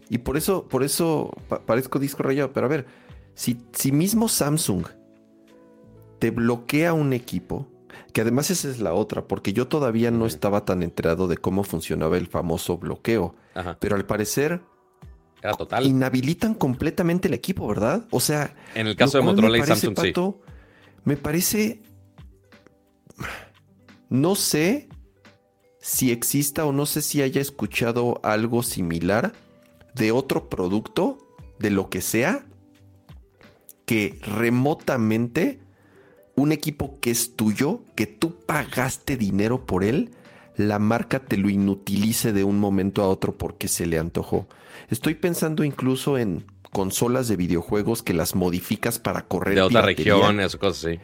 Y 0.09 0.19
por 0.19 0.37
eso, 0.37 0.67
por 0.67 0.83
eso 0.83 1.31
pa- 1.47 1.61
parezco 1.65 1.97
disco 1.97 2.21
rayado. 2.23 2.51
Pero 2.53 2.65
a 2.65 2.69
ver, 2.69 2.85
si, 3.33 3.57
si 3.73 3.91
mismo 3.91 4.27
Samsung 4.27 4.85
te 6.19 6.29
bloquea 6.29 6.93
un 6.93 7.13
equipo, 7.13 7.67
que 8.13 8.21
además 8.21 8.51
esa 8.51 8.69
es 8.69 8.79
la 8.79 8.93
otra, 8.93 9.27
porque 9.27 9.53
yo 9.53 9.67
todavía 9.67 10.11
no 10.11 10.25
estaba 10.27 10.65
tan 10.65 10.83
enterado 10.83 11.27
de 11.27 11.37
cómo 11.37 11.63
funcionaba 11.63 12.17
el 12.17 12.27
famoso 12.27 12.77
bloqueo. 12.77 13.33
Ajá. 13.55 13.77
Pero 13.79 13.95
al 13.95 14.05
parecer 14.05 14.61
Era 15.41 15.53
total. 15.53 15.87
inhabilitan 15.87 16.53
completamente 16.53 17.29
el 17.29 17.33
equipo, 17.33 17.65
¿verdad? 17.67 18.05
O 18.11 18.19
sea, 18.19 18.53
En 18.75 18.85
el 18.87 18.95
caso 18.97 19.17
de 19.17 19.23
Motorola 19.23 19.57
y 19.57 19.63
Samsung, 19.63 19.97
sí. 19.99 20.13
Me 21.05 21.15
parece. 21.17 21.81
No 24.11 24.35
sé 24.35 24.89
si 25.79 26.11
exista 26.11 26.65
o 26.65 26.73
no 26.73 26.85
sé 26.85 27.01
si 27.01 27.21
haya 27.21 27.39
escuchado 27.39 28.19
algo 28.23 28.61
similar 28.61 29.31
de 29.95 30.11
otro 30.11 30.49
producto, 30.49 31.17
de 31.59 31.69
lo 31.69 31.89
que 31.89 32.01
sea, 32.01 32.45
que 33.85 34.19
remotamente 34.21 35.61
un 36.35 36.51
equipo 36.51 36.99
que 36.99 37.11
es 37.11 37.37
tuyo, 37.37 37.85
que 37.95 38.05
tú 38.05 38.35
pagaste 38.45 39.15
dinero 39.15 39.65
por 39.65 39.85
él, 39.85 40.11
la 40.57 40.77
marca 40.77 41.19
te 41.19 41.37
lo 41.37 41.49
inutilice 41.49 42.33
de 42.33 42.43
un 42.43 42.59
momento 42.59 43.03
a 43.03 43.07
otro 43.07 43.37
porque 43.37 43.69
se 43.69 43.85
le 43.85 43.97
antojó. 43.97 44.45
Estoy 44.89 45.15
pensando 45.15 45.63
incluso 45.63 46.17
en 46.17 46.45
consolas 46.71 47.27
de 47.27 47.35
videojuegos 47.35 48.01
que 48.01 48.13
las 48.13 48.35
modificas 48.35 48.97
para 48.97 49.23
correr 49.27 49.55
De 49.55 49.61
otras 49.61 49.85
regiones 49.85 50.55
cosas 50.55 50.85
así. 50.85 50.99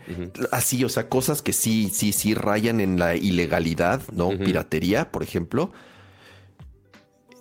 Así, 0.52 0.84
o 0.84 0.90
sea, 0.90 1.10
cosas 1.10 1.42
que 1.42 1.54
sí, 1.54 1.90
sí, 1.94 2.14
sí 2.14 2.34
rayan 2.34 2.80
en 2.80 2.98
la 2.98 3.16
ilegalidad, 3.16 4.02
¿no? 4.12 4.30
Piratería, 4.30 5.12
por 5.12 5.24
ejemplo. 5.24 5.72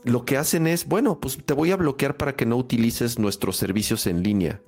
Lo 0.04 0.24
que 0.24 0.36
hacen 0.36 0.66
es, 0.66 0.86
bueno, 0.86 1.18
pues 1.20 1.38
te 1.44 1.54
voy 1.54 1.70
a 1.72 1.76
bloquear 1.76 2.16
para 2.16 2.36
que 2.36 2.46
no 2.46 2.56
utilices 2.56 3.18
nuestros 3.18 3.56
servicios 3.56 4.06
en 4.06 4.22
línea. 4.22 4.60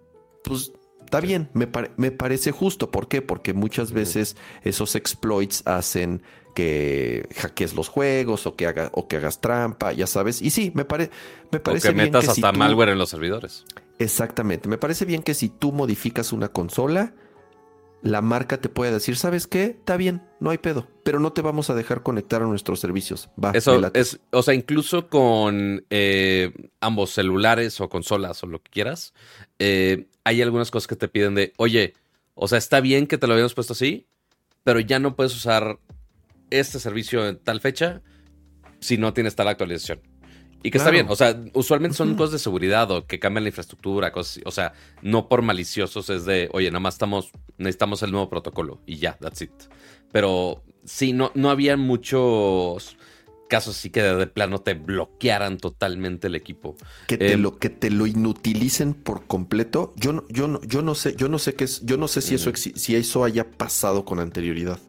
Pues 0.45 0.73
está 1.05 1.21
bien, 1.21 1.49
me, 1.53 1.69
me 1.97 2.11
parece 2.11 2.53
justo. 2.53 2.91
¿Por 2.91 3.09
qué? 3.09 3.23
Porque 3.23 3.55
muchas 3.55 3.93
veces 3.93 4.37
esos 4.63 4.95
exploits 4.95 5.63
hacen 5.67 6.23
que 6.59 7.29
hackees 7.37 7.75
los 7.75 7.89
juegos 7.89 8.45
o 8.49 8.57
que, 8.57 8.67
haga, 8.67 8.91
o 8.93 9.07
que 9.07 9.15
hagas 9.17 9.41
trampa, 9.41 9.93
ya 9.93 10.09
sabes. 10.09 10.43
Y 10.43 10.51
sí, 10.51 10.73
me, 10.75 10.85
pare, 10.85 11.09
me 11.53 11.59
O 11.59 11.63
parece 11.63 11.89
que 11.89 11.95
bien 11.95 12.07
metas 12.07 12.23
que 12.27 12.35
si 12.35 12.41
hasta 12.41 12.53
tú- 12.53 12.59
malware 12.59 12.89
en 12.89 12.99
los 12.99 13.11
servidores. 13.11 13.65
Exactamente. 14.01 14.69
Me 14.69 14.77
parece 14.77 15.05
bien 15.05 15.23
que 15.23 15.35
si 15.35 15.49
tú 15.51 15.71
modificas 15.71 16.33
una 16.33 16.49
consola, 16.49 17.15
la 18.03 18.23
marca 18.23 18.61
te 18.61 18.69
puede 18.69 18.91
decir, 18.91 19.17
¿sabes 19.17 19.47
qué? 19.47 19.67
Está 19.67 19.97
bien, 19.97 20.21
no 20.41 20.51
hay 20.51 20.59
pedo, 20.59 20.89
pero 21.05 21.21
no 21.21 21.33
te 21.33 21.43
vamos 21.43 21.71
a 21.71 21.77
dejar 21.77 22.03
conectar 22.03 22.43
a 22.43 22.47
nuestros 22.47 22.81
servicios. 22.81 23.29
Va, 23.43 23.53
Eso 23.53 23.81
late". 23.81 24.01
es, 24.01 24.19
o 24.33 24.43
sea, 24.43 24.55
incluso 24.55 25.09
con 25.09 25.85
eh, 25.91 26.53
ambos 26.81 27.11
celulares 27.11 27.81
o 27.81 27.89
consolas 27.89 28.43
o 28.43 28.49
lo 28.49 28.61
que 28.61 28.71
quieras, 28.73 29.15
eh, 29.61 30.07
hay 30.25 30.43
algunas 30.43 30.73
cosas 30.73 30.89
que 30.89 30.97
te 30.97 31.07
piden 31.07 31.37
de, 31.37 31.53
oye, 31.57 31.95
o 32.35 32.49
sea, 32.49 32.59
está 32.59 32.81
bien 32.81 33.07
que 33.07 33.17
te 33.17 33.29
lo 33.29 33.35
habíamos 33.35 33.55
puesto 33.55 33.75
así, 33.75 34.07
pero 34.65 34.81
ya 34.81 34.99
no 34.99 35.15
puedes 35.15 35.35
usar 35.37 35.79
este 36.51 36.79
servicio 36.79 37.27
en 37.27 37.39
tal 37.39 37.61
fecha 37.61 38.03
si 38.81 38.97
no 38.97 39.13
tienes 39.13 39.35
tal 39.35 39.49
actualización. 39.49 40.01
Y 40.63 40.71
que 40.71 40.79
está 40.79 40.91
bien, 40.91 41.07
o 41.09 41.15
sea, 41.15 41.41
usualmente 41.53 41.97
son 41.97 42.17
cosas 42.17 42.33
de 42.33 42.39
seguridad 42.41 42.91
o 42.91 43.07
que 43.07 43.21
cambian 43.21 43.45
la 43.45 43.51
infraestructura, 43.51 44.11
cosas 44.11 44.33
así. 44.33 44.43
O 44.45 44.51
sea, 44.51 44.73
no 45.03 45.29
por 45.29 45.43
maliciosos 45.43 46.11
es 46.11 46.25
de, 46.25 46.49
oye, 46.53 46.69
nada 46.71 46.81
más 46.81 46.97
estamos, 46.97 47.31
necesitamos 47.59 48.03
el 48.03 48.11
nuevo 48.11 48.29
protocolo 48.29 48.81
y 48.85 48.97
ya, 48.97 49.17
that's 49.21 49.43
it. 49.43 49.53
Pero 50.11 50.65
sí, 50.85 51.13
no, 51.13 51.31
no 51.35 51.51
había 51.51 51.77
muchos 51.77 52.97
casos 53.49 53.79
así 53.79 53.91
que 53.91 54.03
de, 54.03 54.17
de 54.17 54.27
plano 54.27 54.61
te 54.61 54.75
bloquearan 54.75 55.59
totalmente 55.59 56.27
el 56.27 56.35
equipo. 56.35 56.77
que 57.07 57.17
te 57.17 57.35
eh, 57.35 57.37
lo 57.37 57.59
que 57.59 57.71
te 57.71 57.91
lo 57.91 58.07
inutilicen 58.09 58.95
por 58.95 59.27
completo. 59.27 59.93
Yo 59.97 60.13
no, 60.13 60.25
yo 60.29 60.49
no, 60.49 60.61
yo 60.63 60.83
no 60.83 60.97
sé, 60.97 61.15
yo 61.17 61.29
no 61.29 61.39
sé 61.39 61.55
qué 61.55 61.65
es, 61.65 61.85
yo 61.85 61.97
no 61.99 62.09
sé 62.09 62.21
si 62.21 62.35
eso 62.35 62.51
si 62.55 62.97
eso 62.97 63.23
haya 63.23 63.49
pasado 63.49 64.05
con 64.05 64.19
anterioridad. 64.19 64.81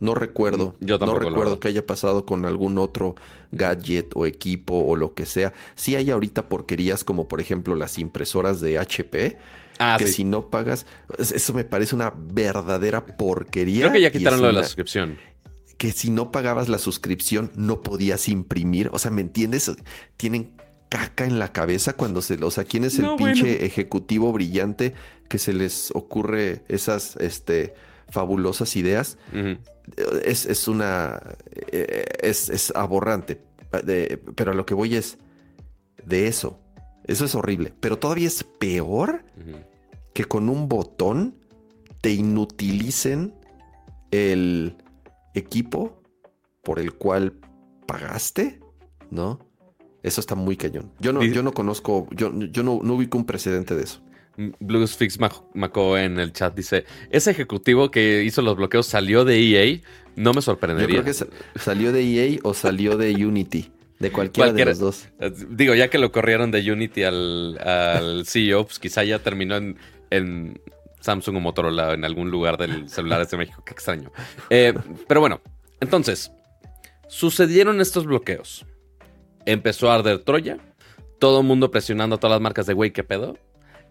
No 0.00 0.14
recuerdo. 0.14 0.76
Yo 0.80 0.98
tampoco, 0.98 1.20
no 1.22 1.28
recuerdo 1.30 1.60
que 1.60 1.68
haya 1.68 1.86
pasado 1.86 2.24
con 2.26 2.44
algún 2.44 2.78
otro 2.78 3.14
gadget 3.52 4.10
o 4.14 4.26
equipo 4.26 4.74
o 4.84 4.96
lo 4.96 5.14
que 5.14 5.26
sea. 5.26 5.52
Sí 5.74 5.94
hay 5.96 6.10
ahorita 6.10 6.48
porquerías 6.48 7.04
como 7.04 7.28
por 7.28 7.40
ejemplo 7.40 7.74
las 7.74 7.98
impresoras 7.98 8.60
de 8.60 8.78
HP. 8.78 9.38
Ah, 9.78 9.96
que 9.98 10.06
sí. 10.06 10.12
si 10.12 10.24
no 10.24 10.50
pagas, 10.50 10.86
es- 11.18 11.32
eso 11.32 11.52
me 11.52 11.64
parece 11.64 11.94
una 11.94 12.12
verdadera 12.16 13.04
porquería. 13.06 13.82
Creo 13.82 13.92
que 13.92 14.00
ya 14.02 14.12
quitaron 14.12 14.40
lo 14.40 14.46
de 14.48 14.52
la 14.52 14.62
suscripción. 14.64 15.18
Que 15.78 15.90
si 15.90 16.10
no 16.10 16.30
pagabas 16.30 16.68
la 16.68 16.78
suscripción 16.78 17.50
no 17.56 17.80
podías 17.82 18.28
imprimir. 18.28 18.90
O 18.92 18.98
sea, 19.00 19.10
¿me 19.10 19.20
entiendes? 19.20 19.72
Tienen 20.16 20.52
caca 20.88 21.24
en 21.24 21.40
la 21.40 21.52
cabeza 21.52 21.94
cuando 21.94 22.22
se... 22.22 22.34
O 22.44 22.50
sea, 22.52 22.62
¿quién 22.62 22.84
es 22.84 22.96
el 23.00 23.06
No, 23.06 23.16
pinche 23.16 23.42
bueno. 23.42 23.64
ejecutivo 23.64 24.32
brillante 24.32 24.94
que 25.28 25.38
se 25.38 25.52
les 25.52 25.90
ocurre 25.92 26.62
esas 26.68 27.16
este, 27.16 27.74
fabulosas 28.10 28.76
ideas? 28.76 29.18
Es, 30.24 30.46
es 30.46 30.68
una... 30.68 31.20
eh, 31.72 32.04
Es, 32.20 32.48
es 32.48 32.72
aborrante. 32.74 33.40
De- 33.84 34.20
pero 34.34 34.52
a 34.52 34.54
lo 34.54 34.64
que 34.66 34.74
voy 34.74 34.94
es 34.96 35.18
de 36.04 36.26
eso. 36.28 36.58
Eso 37.06 37.24
es 37.24 37.34
horrible. 37.34 37.72
Pero 37.80 37.98
todavía 37.98 38.28
es 38.28 38.44
peor 38.44 39.24
que 40.14 40.24
con 40.24 40.48
un 40.48 40.68
botón 40.68 41.34
te 42.00 42.12
inutilicen 42.12 43.34
el 44.10 44.76
equipo 45.34 46.00
por 46.62 46.78
el 46.78 46.94
cual 46.94 47.34
pagaste, 47.86 48.60
¿no? 49.10 49.40
Eso 50.02 50.20
está 50.20 50.34
muy 50.34 50.56
cañón. 50.56 50.92
Yo 51.00 51.12
no, 51.12 51.20
yo 51.34 51.42
no 51.42 51.52
conozco, 51.52 52.06
yo, 52.12 52.32
yo 52.32 52.62
no, 52.62 52.80
no 52.82 52.94
ubico 52.94 53.18
un 53.18 53.24
precedente 53.26 53.74
de 53.74 53.82
eso. 53.84 54.00
Bluesfix 54.36 55.18
Mac- 55.20 55.42
Maco 55.54 55.96
en 55.96 56.18
el 56.18 56.32
chat 56.32 56.54
dice: 56.54 56.84
Ese 57.10 57.30
ejecutivo 57.30 57.90
que 57.90 58.22
hizo 58.24 58.42
los 58.42 58.56
bloqueos 58.56 58.86
salió 58.86 59.24
de 59.24 59.38
EA. 59.40 59.80
No 60.16 60.30
me 60.30 60.36
Yo 60.36 60.42
sorprendería. 60.42 61.02
creo 61.02 61.04
que 61.04 61.14
sa- 61.14 61.26
salió 61.56 61.92
de 61.92 62.02
EA 62.34 62.38
o 62.42 62.54
salió 62.54 62.96
de 62.96 63.12
Unity, 63.26 63.70
de 63.98 64.10
cualquiera 64.12 64.48
Cualquiera. 64.50 64.70
de 64.72 64.72
los 64.72 64.78
dos. 64.78 65.08
Eh, 65.20 65.32
Digo, 65.50 65.74
ya 65.74 65.88
que 65.88 65.98
lo 65.98 66.12
corrieron 66.12 66.50
de 66.50 66.70
Unity 66.72 67.02
al, 67.04 67.58
al 67.58 68.26
CEO, 68.26 68.64
pues 68.66 68.78
quizá 68.78 69.02
ya 69.04 69.18
terminó 69.20 69.56
en, 69.56 69.76
en 70.10 70.60
Samsung 71.00 71.36
o 71.36 71.40
Motorola 71.40 71.94
en 71.94 72.04
algún 72.04 72.30
lugar 72.30 72.56
del 72.58 72.88
celulares 72.88 73.30
de 73.30 73.36
México. 73.36 73.62
Qué 73.66 73.72
extraño. 73.72 74.12
Eh, 74.50 74.72
pero 75.08 75.20
bueno, 75.20 75.40
entonces, 75.80 76.30
sucedieron 77.08 77.80
estos 77.80 78.06
bloqueos. 78.06 78.64
Empezó 79.46 79.90
a 79.90 79.96
arder 79.96 80.20
Troya. 80.20 80.58
Todo 81.18 81.40
el 81.40 81.46
mundo 81.46 81.70
presionando 81.70 82.16
a 82.16 82.18
todas 82.20 82.34
las 82.36 82.40
marcas 82.40 82.66
de 82.66 82.72
güey, 82.74 82.92
¿qué 82.92 83.04
pedo? 83.04 83.36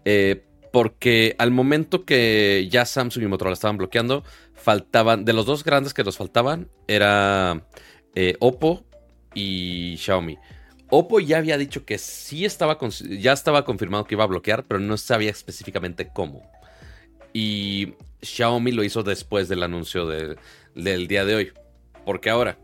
Eh, 0.04 0.44
porque 0.72 1.36
al 1.38 1.50
momento 1.52 2.04
que 2.04 2.66
ya 2.70 2.84
Samsung 2.84 3.24
y 3.24 3.28
Motorola 3.28 3.54
estaban 3.54 3.76
bloqueando, 3.76 4.24
faltaban, 4.54 5.24
de 5.24 5.32
los 5.32 5.46
dos 5.46 5.62
grandes 5.62 5.94
que 5.94 6.02
nos 6.02 6.16
faltaban, 6.16 6.68
era 6.88 7.64
eh, 8.14 8.36
Oppo 8.40 8.84
y 9.34 9.96
Xiaomi. 9.98 10.36
Oppo 10.90 11.20
ya 11.20 11.38
había 11.38 11.58
dicho 11.58 11.84
que 11.84 11.98
sí 11.98 12.44
estaba, 12.44 12.78
ya 13.18 13.32
estaba 13.32 13.64
confirmado 13.64 14.04
que 14.04 14.14
iba 14.14 14.24
a 14.24 14.28
bloquear, 14.28 14.64
pero 14.64 14.80
no 14.80 14.96
sabía 14.96 15.30
específicamente 15.30 16.08
cómo. 16.12 16.42
Y 17.32 17.94
Xiaomi 18.22 18.72
lo 18.72 18.84
hizo 18.84 19.02
después 19.02 19.48
del 19.48 19.62
anuncio 19.62 20.06
de- 20.06 20.36
del 20.74 21.08
día 21.08 21.24
de 21.24 21.34
hoy. 21.34 21.52
Porque 22.04 22.30
ahora, 22.30 22.58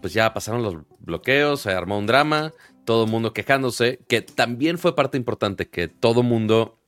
pues 0.00 0.12
ya 0.12 0.34
pasaron 0.34 0.62
los 0.62 0.76
bloqueos, 0.98 1.62
se 1.62 1.70
armó 1.70 1.98
un 1.98 2.06
drama, 2.06 2.52
todo 2.84 3.06
mundo 3.06 3.32
quejándose, 3.32 4.00
que 4.08 4.22
también 4.22 4.78
fue 4.78 4.94
parte 4.94 5.16
importante 5.16 5.68
que 5.68 5.88
todo 5.88 6.22
mundo, 6.22 6.78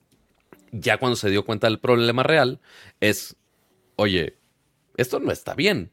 ya 0.72 0.98
cuando 0.98 1.16
se 1.16 1.30
dio 1.30 1.44
cuenta 1.44 1.66
del 1.68 1.80
problema 1.80 2.22
real, 2.22 2.60
es, 3.00 3.36
oye, 3.96 4.36
esto 4.96 5.20
no 5.20 5.32
está 5.32 5.54
bien. 5.54 5.92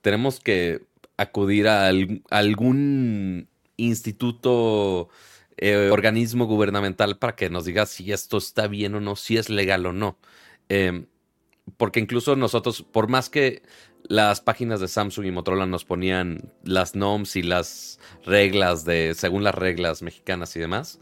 Tenemos 0.00 0.40
que 0.40 0.82
acudir 1.16 1.68
a, 1.68 1.88
a 1.88 1.92
algún 2.30 3.48
instituto, 3.76 5.08
eh, 5.56 5.90
organismo 5.92 6.46
gubernamental 6.46 7.18
para 7.18 7.36
que 7.36 7.50
nos 7.50 7.64
diga 7.64 7.86
si 7.86 8.12
esto 8.12 8.38
está 8.38 8.66
bien 8.66 8.94
o 8.94 9.00
no, 9.00 9.16
si 9.16 9.36
es 9.36 9.48
legal 9.50 9.86
o 9.86 9.92
no. 9.92 10.18
Eh, 10.68 11.06
porque 11.76 12.00
incluso 12.00 12.36
nosotros, 12.36 12.82
por 12.82 13.08
más 13.08 13.30
que 13.30 13.62
las 14.04 14.40
páginas 14.40 14.80
de 14.80 14.88
Samsung 14.88 15.26
y 15.26 15.30
Motorola 15.30 15.66
nos 15.66 15.84
ponían 15.84 16.52
las 16.62 16.94
NOMs 16.94 17.36
y 17.36 17.42
las 17.42 17.98
reglas 18.24 18.84
de, 18.84 19.14
según 19.14 19.44
las 19.44 19.54
reglas 19.54 20.02
mexicanas 20.02 20.54
y 20.56 20.60
demás, 20.60 21.00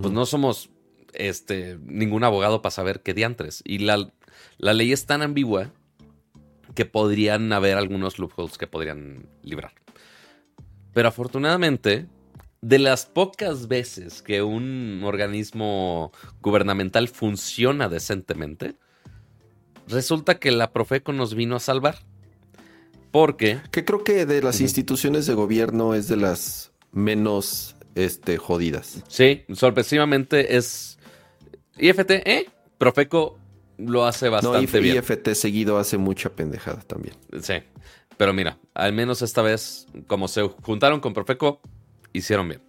pues 0.00 0.12
no 0.12 0.26
somos 0.26 0.70
este, 1.12 1.78
ningún 1.84 2.24
abogado 2.24 2.62
para 2.62 2.70
saber 2.70 3.00
qué 3.02 3.14
diantres. 3.14 3.62
Y 3.64 3.78
la, 3.78 4.10
la 4.58 4.72
ley 4.72 4.92
es 4.92 5.06
tan 5.06 5.22
ambigua 5.22 5.70
que 6.74 6.86
podrían 6.86 7.52
haber 7.52 7.76
algunos 7.76 8.18
loopholes 8.18 8.56
que 8.56 8.66
podrían 8.66 9.26
librar. 9.42 9.72
Pero 10.92 11.08
afortunadamente, 11.08 12.06
de 12.62 12.78
las 12.78 13.06
pocas 13.06 13.68
veces 13.68 14.22
que 14.22 14.42
un 14.42 15.02
organismo 15.04 16.12
gubernamental 16.40 17.08
funciona 17.08 17.88
decentemente, 17.88 18.76
resulta 19.88 20.38
que 20.38 20.50
la 20.50 20.72
Profeco 20.72 21.12
nos 21.12 21.34
vino 21.34 21.56
a 21.56 21.60
salvar. 21.60 21.98
Porque... 23.10 23.60
Que 23.70 23.84
creo 23.84 24.04
que 24.04 24.26
de 24.26 24.42
las 24.42 24.60
instituciones 24.60 25.26
de 25.26 25.34
gobierno 25.34 25.94
es 25.94 26.08
de 26.08 26.16
las 26.16 26.72
menos 26.92 27.76
este, 27.94 28.36
jodidas. 28.38 29.02
Sí, 29.08 29.44
sorpresivamente 29.52 30.56
es... 30.56 30.98
IFT, 31.78 32.10
¿eh? 32.10 32.46
Profeco 32.78 33.38
lo 33.78 34.06
hace 34.06 34.28
bastante 34.28 34.76
no, 34.78 34.82
bien. 34.82 34.96
IFT 34.96 35.30
seguido 35.34 35.78
hace 35.78 35.96
mucha 35.98 36.30
pendejada 36.30 36.80
también. 36.82 37.14
Sí, 37.40 37.54
pero 38.16 38.32
mira, 38.32 38.58
al 38.74 38.92
menos 38.92 39.22
esta 39.22 39.42
vez, 39.42 39.86
como 40.06 40.28
se 40.28 40.42
juntaron 40.42 41.00
con 41.00 41.14
Profeco, 41.14 41.60
hicieron 42.12 42.48
bien. 42.48 42.62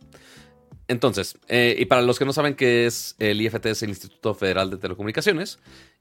Entonces, 0.88 1.38
eh, 1.48 1.76
y 1.78 1.86
para 1.86 2.02
los 2.02 2.20
que 2.20 2.26
no 2.26 2.34
saben 2.34 2.56
qué 2.56 2.86
es 2.86 3.16
el 3.20 3.42
IFT, 3.42 3.66
es 3.68 3.84
el 3.84 3.90
Instituto 3.90 4.34
Federal 4.34 4.70
de 4.70 4.78
Telecomunicaciones, 4.78 5.60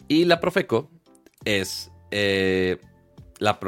y 0.09 0.24
la 0.24 0.40
Profeco 0.40 0.90
es 1.44 1.90
eh, 2.11 2.79
la 3.38 3.61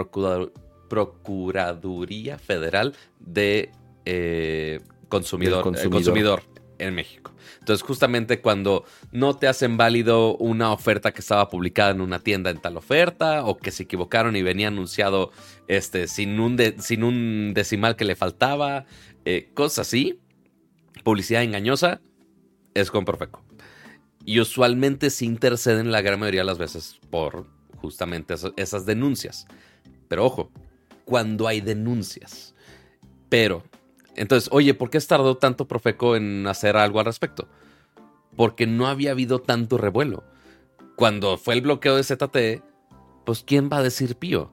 Procuraduría 0.92 2.38
Federal 2.38 2.94
de 3.18 3.72
eh, 4.05 4.78
consumidor, 5.09 5.62
consumidor. 5.62 6.42
en 6.78 6.94
México. 6.94 7.33
Entonces, 7.61 7.83
justamente 7.83 8.42
cuando 8.42 8.85
no 9.11 9.35
te 9.35 9.48
hacen 9.48 9.78
válido 9.78 10.37
una 10.37 10.70
oferta 10.70 11.11
que 11.12 11.20
estaba 11.20 11.48
publicada 11.48 11.92
en 11.92 12.02
una 12.02 12.18
tienda 12.18 12.50
en 12.50 12.61
tal 12.61 12.76
oferta, 12.76 13.46
o 13.46 13.57
que 13.57 13.70
se 13.70 13.85
equivocaron 13.85 14.37
y 14.37 14.42
venía 14.42 14.68
anunciado 14.68 15.31
este, 15.66 16.09
sin, 16.09 16.38
un 16.38 16.59
sin 16.81 17.05
un 17.05 17.55
decimal 17.55 17.96
que 17.96 18.05
le 18.05 18.14
faltaba, 18.14 18.85
eh, 19.24 19.48
cosas 19.55 19.88
así, 19.88 20.20
publicidad 21.05 21.42
engañosa, 21.42 22.02
es 22.74 22.90
con 22.90 23.07
Profeco. 23.07 23.42
Y 24.26 24.40
usualmente 24.40 25.09
se 25.09 25.24
interceden 25.24 25.90
la 25.90 26.02
gran 26.02 26.20
mayoría 26.20 26.42
de 26.42 26.46
las 26.48 26.59
veces 26.59 27.00
por 27.09 27.46
justamente 27.76 28.35
esas 28.59 28.85
denuncias. 28.85 29.46
Pero 30.09 30.26
ojo, 30.26 30.50
cuando 31.05 31.49
hay 31.49 31.61
denuncias. 31.61 32.55
Pero, 33.29 33.62
entonces, 34.15 34.49
oye, 34.53 34.75
¿por 34.75 34.91
qué 34.91 35.01
tardó 35.01 35.37
tanto 35.37 35.67
Profeco 35.67 36.17
en 36.17 36.47
hacer 36.47 36.77
algo 36.77 36.99
al 36.99 37.07
respecto? 37.07 37.49
Porque 38.37 38.67
no 38.67 38.87
había 38.87 39.12
habido 39.12 39.41
tanto 39.41 39.79
revuelo. 39.79 40.25
Cuando 40.97 41.38
fue 41.38 41.55
el 41.55 41.62
bloqueo 41.62 41.97
de 41.97 42.05
ZTE, 42.05 42.62
pues 43.25 43.43
¿quién 43.43 43.71
va 43.73 43.79
a 43.79 43.83
decir 43.83 44.17
pío? 44.17 44.53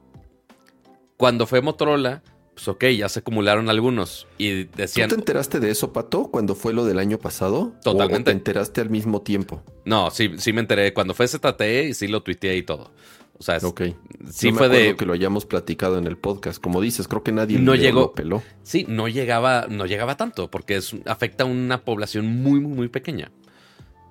Cuando 1.17 1.45
fue 1.45 1.61
Motorola, 1.61 2.23
pues 2.53 2.67
ok, 2.67 2.85
ya 2.87 3.09
se 3.09 3.19
acumularon 3.19 3.69
algunos. 3.69 4.27
Y 4.37 4.65
decían. 4.65 5.09
¿Tú 5.09 5.15
te 5.15 5.21
enteraste 5.21 5.59
de 5.59 5.71
eso, 5.71 5.93
Pato, 5.93 6.25
cuando 6.25 6.55
fue 6.55 6.73
lo 6.73 6.85
del 6.85 6.99
año 6.99 7.17
pasado? 7.17 7.73
Totalmente. 7.83 8.21
¿O 8.21 8.23
te 8.25 8.31
enteraste 8.31 8.81
al 8.81 8.89
mismo 8.89 9.21
tiempo? 9.21 9.63
No, 9.85 10.11
sí, 10.11 10.31
sí 10.37 10.51
me 10.53 10.61
enteré. 10.61 10.93
Cuando 10.93 11.13
fue 11.13 11.27
ZTE 11.27 11.89
y 11.89 11.93
sí 11.93 12.07
lo 12.07 12.21
tuiteé 12.21 12.57
y 12.57 12.63
todo. 12.63 12.91
O 13.39 13.43
sea, 13.43 13.57
ok. 13.63 13.81
sí 14.29 14.51
fue 14.51 14.67
de. 14.67 14.97
que 14.97 15.05
lo 15.05 15.13
hayamos 15.13 15.45
platicado 15.45 15.97
en 15.97 16.07
el 16.07 16.17
podcast. 16.17 16.61
Como 16.61 16.81
dices, 16.81 17.07
creo 17.07 17.23
que 17.23 17.31
nadie 17.31 17.57
no 17.57 17.73
llegó, 17.73 18.01
lo 18.01 18.13
peló. 18.13 18.43
Sí, 18.63 18.85
no 18.89 19.07
llegaba, 19.07 19.67
no 19.69 19.85
llegaba 19.85 20.17
tanto, 20.17 20.51
porque 20.51 20.75
es, 20.75 20.93
afecta 21.05 21.45
a 21.45 21.47
una 21.47 21.85
población 21.85 22.27
muy, 22.27 22.59
muy, 22.59 22.73
muy 22.73 22.87
pequeña. 22.89 23.31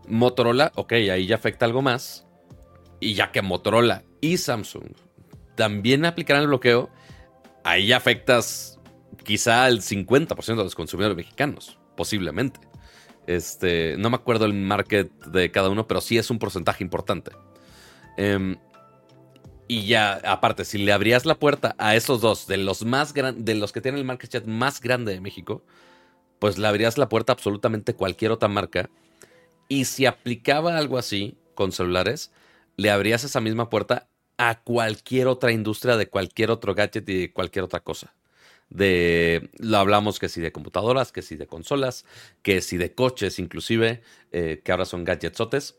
Motorola, 0.09 0.73
ok, 0.77 0.93
ahí 0.93 1.27
ya 1.27 1.37
afecta 1.37 1.67
algo 1.67 1.83
más. 1.83 2.27
Y 3.01 3.15
ya 3.15 3.31
que 3.31 3.43
Motorola 3.43 4.03
y 4.21 4.39
Samsung 4.39 4.93
también 5.57 6.07
aplicarán 6.07 6.43
el 6.43 6.49
bloqueo, 6.49 6.89
ahí 7.65 7.93
afectas 7.93 8.79
quizá 9.25 9.65
al 9.65 9.81
50% 9.81 10.57
de 10.57 10.65
los 10.65 10.75
consumidores 10.75 11.17
mexicanos, 11.17 11.79
posiblemente. 11.97 12.61
Este, 13.27 13.97
no 13.99 14.09
me 14.09 14.17
acuerdo 14.17 14.47
el 14.47 14.55
market 14.55 15.13
de 15.27 15.51
cada 15.51 15.69
uno, 15.69 15.87
pero 15.87 16.01
sí 16.01 16.17
es 16.17 16.31
un 16.31 16.39
porcentaje 16.39 16.83
importante. 16.83 17.33
Em, 18.17 18.57
y 19.69 19.87
ya, 19.87 20.15
aparte, 20.25 20.65
si 20.65 20.79
le 20.79 20.93
abrías 20.93 21.27
la 21.27 21.35
puerta 21.35 21.75
a 21.79 21.95
esos 21.95 22.23
dos, 22.23 22.47
de 22.47 22.57
los 22.57 22.87
más 22.87 23.13
de 23.13 23.55
los 23.55 23.71
que 23.71 23.83
tienen 23.83 23.99
el 23.99 24.07
market 24.07 24.33
share 24.33 24.47
más 24.47 24.81
grande 24.81 25.13
de 25.13 25.21
México, 25.21 25.63
pues 26.39 26.57
le 26.57 26.67
abrías 26.67 26.97
la 26.97 27.11
puerta 27.11 27.33
a 27.33 27.35
absolutamente 27.35 27.95
cualquier 27.95 28.33
otra 28.33 28.49
marca. 28.49 28.89
Y 29.69 29.85
si 29.85 30.07
aplicaba 30.07 30.79
algo 30.79 30.97
así 30.97 31.37
con 31.55 31.73
celulares, 31.73 32.33
le 32.77 32.91
abrías 32.91 33.25
esa 33.25 33.43
misma 33.43 33.69
puerta 33.69 34.09
a 34.39 34.63
cualquier 34.63 35.27
otra 35.27 35.53
industria 35.53 35.99
de 35.99 36.09
cualquier 36.09 36.51
otro 36.51 36.75
gadget 36.75 37.07
y 37.09 37.21
de 37.21 37.33
cualquier 37.33 37.65
otra 37.65 37.81
cosa. 37.81 38.15
De, 38.71 39.51
lo 39.59 39.77
hablamos 39.77 40.19
que 40.19 40.31
si 40.31 40.41
de 40.41 40.53
computadoras, 40.53 41.13
que 41.13 41.23
si 41.23 41.37
de 41.37 41.47
consolas, 41.47 42.07
que 42.43 42.63
si 42.63 42.79
de 42.79 42.95
coches 42.95 43.39
inclusive, 43.39 44.01
eh, 44.33 44.63
que 44.65 44.73
ahora 44.73 44.87
son 44.87 45.05
gadgetsotes. 45.05 45.77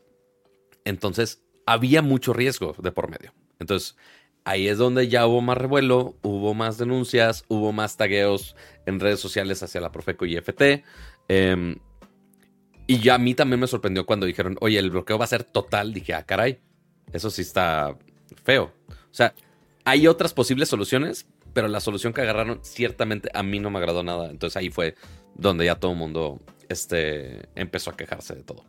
Entonces, 0.84 1.42
había 1.66 2.02
mucho 2.02 2.32
riesgo 2.32 2.76
de 2.78 2.92
por 2.92 3.10
medio. 3.10 3.32
Entonces, 3.60 3.96
ahí 4.44 4.66
es 4.66 4.78
donde 4.78 5.08
ya 5.08 5.26
hubo 5.26 5.40
más 5.40 5.56
revuelo, 5.56 6.16
hubo 6.22 6.54
más 6.54 6.78
denuncias, 6.78 7.44
hubo 7.48 7.72
más 7.72 7.96
tagueos 7.96 8.56
en 8.86 8.98
redes 8.98 9.20
sociales 9.20 9.62
hacia 9.62 9.80
la 9.80 9.92
Profeco 9.92 10.26
y 10.26 10.36
FT. 10.36 10.82
Em, 11.28 11.76
y 12.86 12.98
ya 12.98 13.14
a 13.14 13.18
mí 13.18 13.34
también 13.34 13.60
me 13.60 13.68
sorprendió 13.68 14.04
cuando 14.04 14.26
dijeron, 14.26 14.56
oye, 14.60 14.78
el 14.78 14.90
bloqueo 14.90 15.18
va 15.18 15.24
a 15.24 15.28
ser 15.28 15.44
total. 15.44 15.92
Dije, 15.92 16.14
ah, 16.14 16.24
caray, 16.24 16.58
eso 17.12 17.30
sí 17.30 17.42
está 17.42 17.96
feo. 18.42 18.72
O 18.88 19.14
sea, 19.14 19.34
hay 19.84 20.08
otras 20.08 20.34
posibles 20.34 20.68
soluciones, 20.68 21.26
pero 21.52 21.68
la 21.68 21.80
solución 21.80 22.12
que 22.12 22.20
agarraron 22.20 22.60
ciertamente 22.62 23.30
a 23.34 23.42
mí 23.42 23.60
no 23.60 23.70
me 23.70 23.78
agradó 23.78 24.02
nada. 24.02 24.30
Entonces 24.30 24.56
ahí 24.56 24.70
fue 24.70 24.94
donde 25.34 25.64
ya 25.64 25.76
todo 25.76 25.92
el 25.92 25.98
mundo 25.98 26.40
este, 26.68 27.48
empezó 27.54 27.90
a 27.90 27.96
quejarse 27.96 28.34
de 28.34 28.42
todo. 28.42 28.64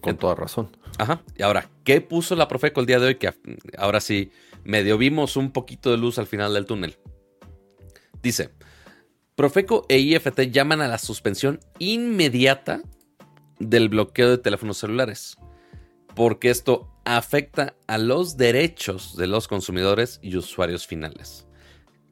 Con 0.00 0.16
toda 0.16 0.34
razón. 0.34 0.76
Ajá. 0.98 1.22
Y 1.36 1.42
ahora, 1.42 1.68
¿qué 1.84 2.00
puso 2.00 2.36
la 2.36 2.46
Profeco 2.46 2.80
el 2.80 2.86
día 2.86 3.00
de 3.00 3.06
hoy? 3.06 3.14
Que 3.16 3.32
ahora 3.76 4.00
sí, 4.00 4.30
medio 4.62 4.96
vimos 4.96 5.36
un 5.36 5.50
poquito 5.50 5.90
de 5.90 5.96
luz 5.96 6.18
al 6.18 6.26
final 6.26 6.54
del 6.54 6.66
túnel. 6.66 6.98
Dice, 8.22 8.50
Profeco 9.34 9.86
e 9.88 9.98
IFT 9.98 10.40
llaman 10.52 10.80
a 10.82 10.88
la 10.88 10.98
suspensión 10.98 11.58
inmediata 11.78 12.82
del 13.58 13.88
bloqueo 13.88 14.30
de 14.30 14.38
teléfonos 14.38 14.78
celulares 14.78 15.36
porque 16.14 16.50
esto 16.50 16.88
afecta 17.04 17.74
a 17.86 17.98
los 17.98 18.36
derechos 18.36 19.16
de 19.16 19.26
los 19.26 19.48
consumidores 19.48 20.18
y 20.22 20.36
usuarios 20.36 20.86
finales. 20.86 21.46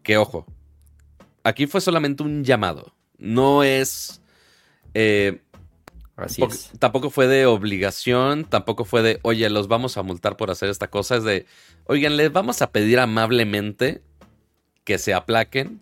Que 0.03 0.17
ojo, 0.17 0.47
aquí 1.45 1.67
fue 1.67 1.81
solamente 1.81 2.23
un 2.23 2.45
llamado, 2.45 2.95
no 3.19 3.63
es... 3.63 4.21
Eh, 4.95 5.41
Así 6.17 6.43
es. 6.43 6.73
Tampoco 6.79 7.09
fue 7.09 7.27
de 7.29 7.47
obligación, 7.47 8.45
tampoco 8.45 8.85
fue 8.85 9.03
de, 9.03 9.21
oye, 9.23 9.49
los 9.49 9.69
vamos 9.69 9.97
a 9.97 10.03
multar 10.03 10.37
por 10.37 10.51
hacer 10.51 10.69
esta 10.69 10.89
cosa. 10.89 11.17
Es 11.17 11.25
de, 11.25 11.47
oigan, 11.87 12.19
les 12.19 12.31
vamos 12.31 12.61
a 12.61 12.73
pedir 12.73 12.99
amablemente 12.99 14.03
que 14.85 14.99
se 14.99 15.15
aplaquen. 15.15 15.81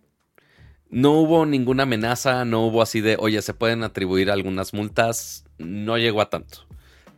No 0.90 1.12
hubo 1.12 1.44
ninguna 1.44 1.82
amenaza, 1.82 2.44
no 2.44 2.64
hubo 2.64 2.82
así 2.82 3.00
de, 3.00 3.16
oye, 3.18 3.42
se 3.42 3.52
pueden 3.52 3.82
atribuir 3.82 4.30
algunas 4.30 4.72
multas. 4.72 5.44
No 5.58 5.98
llegó 5.98 6.20
a 6.20 6.30
tanto. 6.30 6.66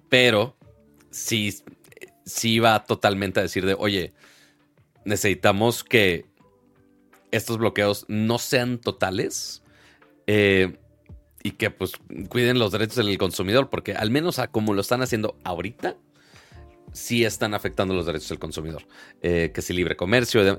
Pero 0.08 0.56
sí, 1.10 1.54
sí 2.24 2.58
va 2.58 2.84
totalmente 2.84 3.40
a 3.40 3.42
decir 3.42 3.66
de, 3.66 3.74
oye, 3.78 4.14
necesitamos 5.04 5.84
que 5.84 6.29
estos 7.32 7.58
bloqueos 7.58 8.04
no 8.08 8.38
sean 8.38 8.78
totales 8.78 9.62
eh, 10.26 10.76
y 11.42 11.52
que 11.52 11.70
pues 11.70 11.92
cuiden 12.28 12.58
los 12.58 12.72
derechos 12.72 12.96
del 12.96 13.16
consumidor, 13.18 13.70
porque 13.70 13.94
al 13.94 14.10
menos 14.10 14.38
a 14.38 14.48
como 14.48 14.74
lo 14.74 14.80
están 14.80 15.02
haciendo 15.02 15.36
ahorita, 15.44 15.96
sí 16.92 17.24
están 17.24 17.54
afectando 17.54 17.94
los 17.94 18.06
derechos 18.06 18.28
del 18.28 18.38
consumidor. 18.38 18.82
Eh, 19.22 19.50
que 19.54 19.62
si 19.62 19.72
libre 19.72 19.96
comercio. 19.96 20.56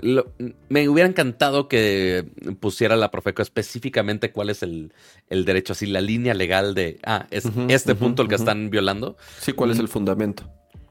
me 0.70 0.90
hubiera 0.90 1.10
encantado 1.10 1.68
que 1.68 2.26
pusiera 2.60 2.96
la 2.96 3.12
Profeco 3.12 3.42
específicamente 3.42 4.32
cuál 4.32 4.50
es 4.50 4.64
el, 4.64 4.94
derecho, 5.30 5.74
así 5.74 5.86
la 5.86 6.02
línea 6.02 6.34
legal 6.34 6.74
de, 6.74 7.00
ah, 7.04 7.28
es 7.32 7.46
este 7.68 7.96
punto 7.96 8.22
el 8.24 8.28
que 8.28 8.36
están 8.36 8.70
violando. 8.70 9.18
Sí, 9.40 9.54
cuál 9.54 9.72
es 9.72 9.80
el 9.80 9.88
fundamento. 9.88 10.50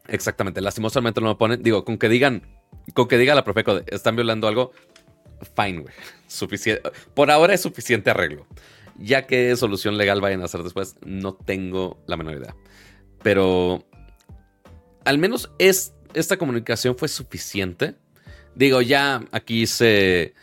Exactamente, 0.09 0.61
lastimosamente 0.61 1.21
no 1.21 1.29
lo 1.29 1.39
ponen. 1.39 1.63
Digo, 1.63 1.85
con 1.85 1.97
que 1.97 2.09
digan, 2.09 2.43
con 2.95 3.07
que 3.07 3.17
diga 3.17 3.35
la 3.35 3.45
Profeco, 3.45 3.81
están 3.87 4.17
violando 4.17 4.49
algo, 4.49 4.73
fine. 5.55 5.85
Suficiente. 6.27 6.91
Por 7.15 7.31
ahora 7.31 7.55
es 7.55 7.61
suficiente 7.61 8.11
arreglo. 8.11 8.47
Ya 8.97 9.27
que 9.27 9.57
solución 9.57 9.97
legal 9.97 10.21
vayan 10.21 10.43
a 10.43 10.45
hacer 10.45 10.63
después, 10.63 10.97
no 11.05 11.35
tengo 11.35 12.03
la 12.07 12.17
menor 12.17 12.37
idea. 12.37 12.55
Pero 13.23 13.85
al 15.05 15.19
menos 15.19 15.51
es, 15.59 15.95
esta 16.15 16.37
comunicación 16.37 16.97
fue 16.97 17.09
suficiente. 17.09 17.97
Digo, 18.55 18.83
ya 18.83 19.25
aquí 19.33 19.67
se, 19.67 20.35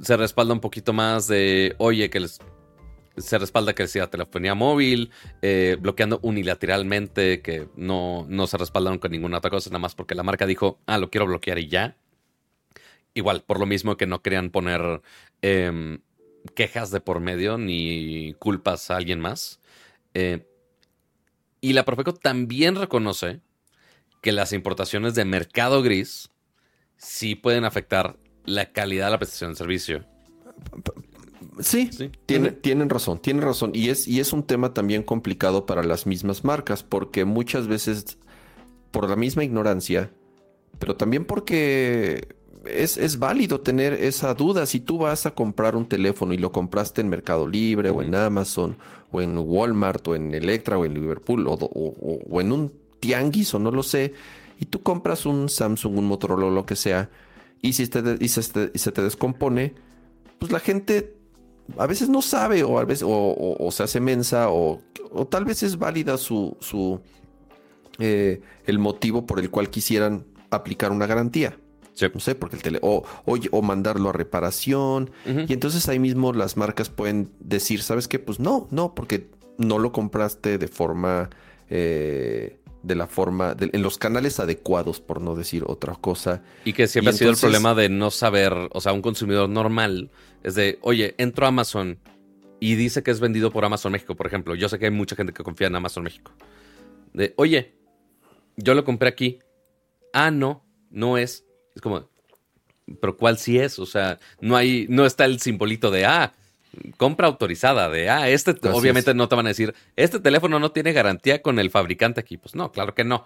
se 0.00 0.16
respalda 0.16 0.54
un 0.54 0.60
poquito 0.60 0.92
más 0.92 1.26
de, 1.26 1.74
oye, 1.78 2.10
que 2.10 2.20
les, 2.20 2.38
se 3.16 3.38
respalda 3.38 3.74
que 3.74 3.86
sea 3.86 4.08
telefonía 4.08 4.54
móvil, 4.54 5.10
eh, 5.42 5.76
bloqueando 5.80 6.20
unilateralmente, 6.22 7.40
que 7.42 7.68
no, 7.76 8.26
no 8.28 8.46
se 8.46 8.58
respaldaron 8.58 8.98
con 8.98 9.10
ninguna 9.10 9.38
otra 9.38 9.50
cosa, 9.50 9.70
nada 9.70 9.80
más 9.80 9.94
porque 9.94 10.14
la 10.14 10.22
marca 10.22 10.46
dijo, 10.46 10.80
ah, 10.86 10.98
lo 10.98 11.10
quiero 11.10 11.26
bloquear 11.26 11.58
y 11.58 11.68
ya. 11.68 11.96
Igual, 13.16 13.44
por 13.44 13.58
lo 13.58 13.64
mismo 13.64 13.96
que 13.96 14.06
no 14.06 14.20
querían 14.20 14.50
poner 14.50 15.00
em, 15.40 16.00
quejas 16.54 16.90
de 16.90 17.00
por 17.00 17.20
medio 17.20 17.56
ni 17.56 18.34
culpas 18.38 18.90
a 18.90 18.96
alguien 18.96 19.20
más. 19.20 19.58
Eh, 20.12 20.46
y 21.62 21.72
la 21.72 21.86
Profeco 21.86 22.12
también 22.12 22.74
reconoce 22.74 23.40
que 24.20 24.32
las 24.32 24.52
importaciones 24.52 25.14
de 25.14 25.24
mercado 25.24 25.82
gris 25.82 26.30
sí 26.98 27.34
pueden 27.36 27.64
afectar 27.64 28.18
la 28.44 28.70
calidad 28.72 29.06
de 29.06 29.12
la 29.12 29.18
prestación 29.18 29.52
de 29.52 29.56
servicio. 29.56 30.04
Sí, 31.60 31.88
tienen 32.26 32.90
razón, 32.90 33.18
tienen 33.22 33.44
razón. 33.44 33.70
Y 33.72 33.88
es, 33.88 34.06
y 34.06 34.20
es 34.20 34.34
un 34.34 34.42
tema 34.42 34.74
también 34.74 35.02
complicado 35.02 35.64
para 35.64 35.82
las 35.82 36.06
mismas 36.06 36.44
marcas, 36.44 36.82
porque 36.82 37.24
muchas 37.24 37.66
veces, 37.66 38.18
por 38.90 39.08
la 39.08 39.16
misma 39.16 39.42
ignorancia, 39.42 40.12
pero 40.78 40.96
también 40.96 41.24
porque 41.24 42.35
es, 42.68 43.18
válido 43.18 43.60
tener 43.60 43.92
esa 43.94 44.34
duda. 44.34 44.66
Si 44.66 44.80
tú 44.80 44.98
vas 44.98 45.26
a 45.26 45.34
comprar 45.34 45.76
un 45.76 45.86
teléfono 45.86 46.32
y 46.32 46.38
lo 46.38 46.52
compraste 46.52 47.00
en 47.00 47.08
Mercado 47.08 47.46
Libre 47.46 47.90
o 47.90 48.02
en 48.02 48.14
Amazon 48.14 48.76
o 49.10 49.20
en 49.20 49.38
Walmart 49.38 50.06
o 50.08 50.14
en 50.14 50.34
Electra 50.34 50.78
o 50.78 50.84
en 50.84 50.94
Liverpool 50.94 51.46
o, 51.48 52.40
en 52.40 52.52
un 52.52 52.72
tianguis 53.00 53.54
o 53.54 53.58
no 53.58 53.70
lo 53.70 53.82
sé, 53.82 54.14
y 54.58 54.66
tú 54.66 54.82
compras 54.82 55.26
un 55.26 55.48
Samsung, 55.48 55.98
un 55.98 56.06
Motorola 56.06 56.46
o 56.46 56.50
lo 56.50 56.66
que 56.66 56.76
sea, 56.76 57.10
y 57.62 57.72
si 57.74 57.84
y 57.84 58.28
se, 58.28 58.92
te 58.92 59.02
descompone, 59.02 59.74
pues 60.38 60.50
la 60.52 60.60
gente 60.60 61.14
a 61.78 61.86
veces 61.86 62.08
no 62.08 62.22
sabe 62.22 62.62
o, 62.64 62.78
a 62.78 62.84
veces, 62.84 63.04
o, 63.06 63.68
se 63.70 63.82
hace 63.82 64.00
mensa 64.00 64.50
o, 64.50 64.80
tal 65.30 65.44
vez 65.44 65.62
es 65.62 65.78
válida 65.78 66.16
su, 66.16 66.56
su 66.60 67.00
eh, 67.98 68.40
el 68.66 68.78
motivo 68.78 69.26
por 69.26 69.40
el 69.40 69.50
cual 69.50 69.70
quisieran 69.70 70.24
aplicar 70.50 70.92
una 70.92 71.06
garantía. 71.06 71.58
No 72.12 72.20
sé, 72.20 72.34
porque 72.34 72.56
el 72.56 72.62
tele. 72.62 72.78
O, 72.82 73.04
o, 73.24 73.62
mandarlo 73.62 74.10
a 74.10 74.12
reparación. 74.12 75.10
Y 75.26 75.52
entonces 75.52 75.88
ahí 75.88 75.98
mismo 75.98 76.32
las 76.32 76.56
marcas 76.56 76.90
pueden 76.90 77.30
decir, 77.40 77.82
¿sabes 77.82 78.08
qué? 78.08 78.18
Pues 78.18 78.38
no, 78.38 78.68
no, 78.70 78.94
porque 78.94 79.30
no 79.58 79.78
lo 79.78 79.92
compraste 79.92 80.58
de 80.58 80.68
forma. 80.68 81.30
Eh, 81.70 82.58
de 82.82 82.94
la 82.94 83.06
forma. 83.08 83.56
en 83.58 83.82
los 83.82 83.98
canales 83.98 84.38
adecuados, 84.38 85.00
por 85.00 85.20
no 85.20 85.34
decir 85.34 85.64
otra 85.66 85.94
cosa. 85.94 86.42
Y 86.64 86.72
que 86.72 86.86
siempre 86.86 87.10
ha 87.10 87.16
sido 87.16 87.30
el 87.30 87.36
problema 87.36 87.74
de 87.74 87.88
no 87.88 88.10
saber. 88.10 88.52
O 88.72 88.80
sea, 88.80 88.92
un 88.92 89.02
consumidor 89.02 89.48
normal 89.48 90.10
es 90.44 90.54
de, 90.54 90.78
oye, 90.82 91.14
entro 91.18 91.46
a 91.46 91.48
Amazon 91.48 91.98
y 92.60 92.76
dice 92.76 93.02
que 93.02 93.10
es 93.10 93.20
vendido 93.20 93.50
por 93.50 93.64
Amazon 93.64 93.92
México, 93.92 94.14
por 94.14 94.26
ejemplo. 94.26 94.54
Yo 94.54 94.68
sé 94.68 94.78
que 94.78 94.84
hay 94.84 94.90
mucha 94.90 95.16
gente 95.16 95.32
que 95.32 95.42
confía 95.42 95.66
en 95.66 95.74
Amazon 95.74 96.04
México. 96.04 96.32
De, 97.12 97.34
oye, 97.36 97.74
yo 98.56 98.74
lo 98.74 98.84
compré 98.84 99.08
aquí. 99.08 99.40
Ah, 100.12 100.30
no, 100.30 100.64
no 100.90 101.18
es. 101.18 101.45
Es 101.76 101.82
como, 101.82 102.08
pero 103.00 103.16
¿cuál 103.16 103.38
sí 103.38 103.58
es? 103.58 103.78
O 103.78 103.86
sea, 103.86 104.18
no 104.40 104.56
hay, 104.56 104.86
no 104.88 105.06
está 105.06 105.26
el 105.26 105.40
simbolito 105.40 105.90
de, 105.90 106.06
ah, 106.06 106.32
compra 106.96 107.26
autorizada, 107.26 107.88
de, 107.88 108.08
ah, 108.08 108.28
este, 108.28 108.52
obviamente 108.70 109.14
no 109.14 109.28
te 109.28 109.36
van 109.36 109.46
a 109.46 109.50
decir, 109.50 109.74
este 109.94 110.18
teléfono 110.18 110.58
no 110.58 110.72
tiene 110.72 110.92
garantía 110.92 111.42
con 111.42 111.58
el 111.58 111.70
fabricante 111.70 112.20
aquí. 112.20 112.38
Pues 112.38 112.54
no, 112.54 112.72
claro 112.72 112.94
que 112.94 113.04
no. 113.04 113.24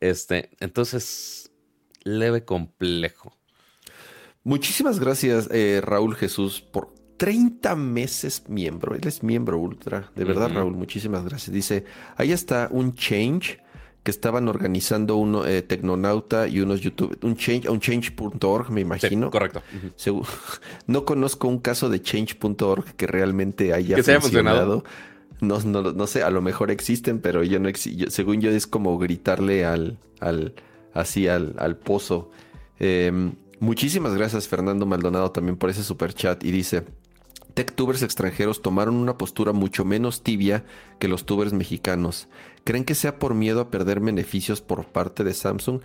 Este, 0.00 0.50
entonces, 0.60 1.50
leve 2.02 2.44
complejo. 2.44 3.36
Muchísimas 4.44 4.98
gracias, 4.98 5.48
eh, 5.52 5.80
Raúl 5.82 6.16
Jesús, 6.16 6.60
por 6.60 6.92
30 7.18 7.76
meses 7.76 8.48
miembro. 8.48 8.96
Él 8.96 9.06
es 9.06 9.22
miembro 9.22 9.58
ultra. 9.58 10.10
De 10.16 10.24
verdad, 10.24 10.50
Raúl, 10.52 10.74
muchísimas 10.74 11.24
gracias. 11.24 11.54
Dice, 11.54 11.84
ahí 12.16 12.32
está 12.32 12.66
un 12.72 12.94
change 12.94 13.60
que 14.02 14.10
estaban 14.10 14.48
organizando 14.48 15.16
uno 15.16 15.46
eh, 15.46 15.62
Tecnonauta 15.62 16.48
y 16.48 16.60
unos 16.60 16.80
YouTube, 16.80 17.16
un 17.22 17.36
change, 17.36 17.68
un 17.68 17.78
change.org, 17.78 18.70
me 18.70 18.80
imagino. 18.80 19.30
correcto. 19.30 19.62
no 20.86 21.04
conozco 21.04 21.48
un 21.48 21.58
caso 21.58 21.88
de 21.88 22.02
change.org 22.02 22.96
que 22.96 23.06
realmente 23.06 23.72
haya 23.72 23.96
funcionado. 24.20 24.84
No, 25.40 25.58
no, 25.58 26.06
sé, 26.06 26.22
a 26.22 26.30
lo 26.30 26.40
mejor 26.40 26.70
existen, 26.70 27.18
pero 27.18 27.42
yo 27.42 27.58
no 27.58 27.68
según 28.08 28.40
yo 28.40 28.50
es 28.50 28.68
como 28.68 28.96
gritarle 28.96 29.64
al, 29.64 29.98
al 30.20 30.54
así 30.94 31.26
al, 31.26 31.54
al 31.58 31.76
pozo. 31.76 32.30
Em, 32.78 33.34
muchísimas 33.58 34.14
gracias 34.14 34.46
Fernando 34.46 34.86
Maldonado 34.86 35.32
también 35.32 35.56
por 35.56 35.68
ese 35.70 35.82
super 35.82 36.14
chat 36.14 36.44
y 36.44 36.52
dice, 36.52 36.84
TechTubers 37.54 38.02
extranjeros 38.02 38.62
tomaron 38.62 38.96
una 38.96 39.18
postura 39.18 39.52
mucho 39.52 39.84
menos 39.84 40.22
tibia 40.22 40.64
que 40.98 41.08
los 41.08 41.24
tubers 41.24 41.52
mexicanos. 41.52 42.28
¿Creen 42.64 42.84
que 42.84 42.94
sea 42.94 43.18
por 43.18 43.34
miedo 43.34 43.60
a 43.60 43.70
perder 43.70 44.00
beneficios 44.00 44.60
por 44.60 44.86
parte 44.86 45.24
de 45.24 45.34
Samsung? 45.34 45.80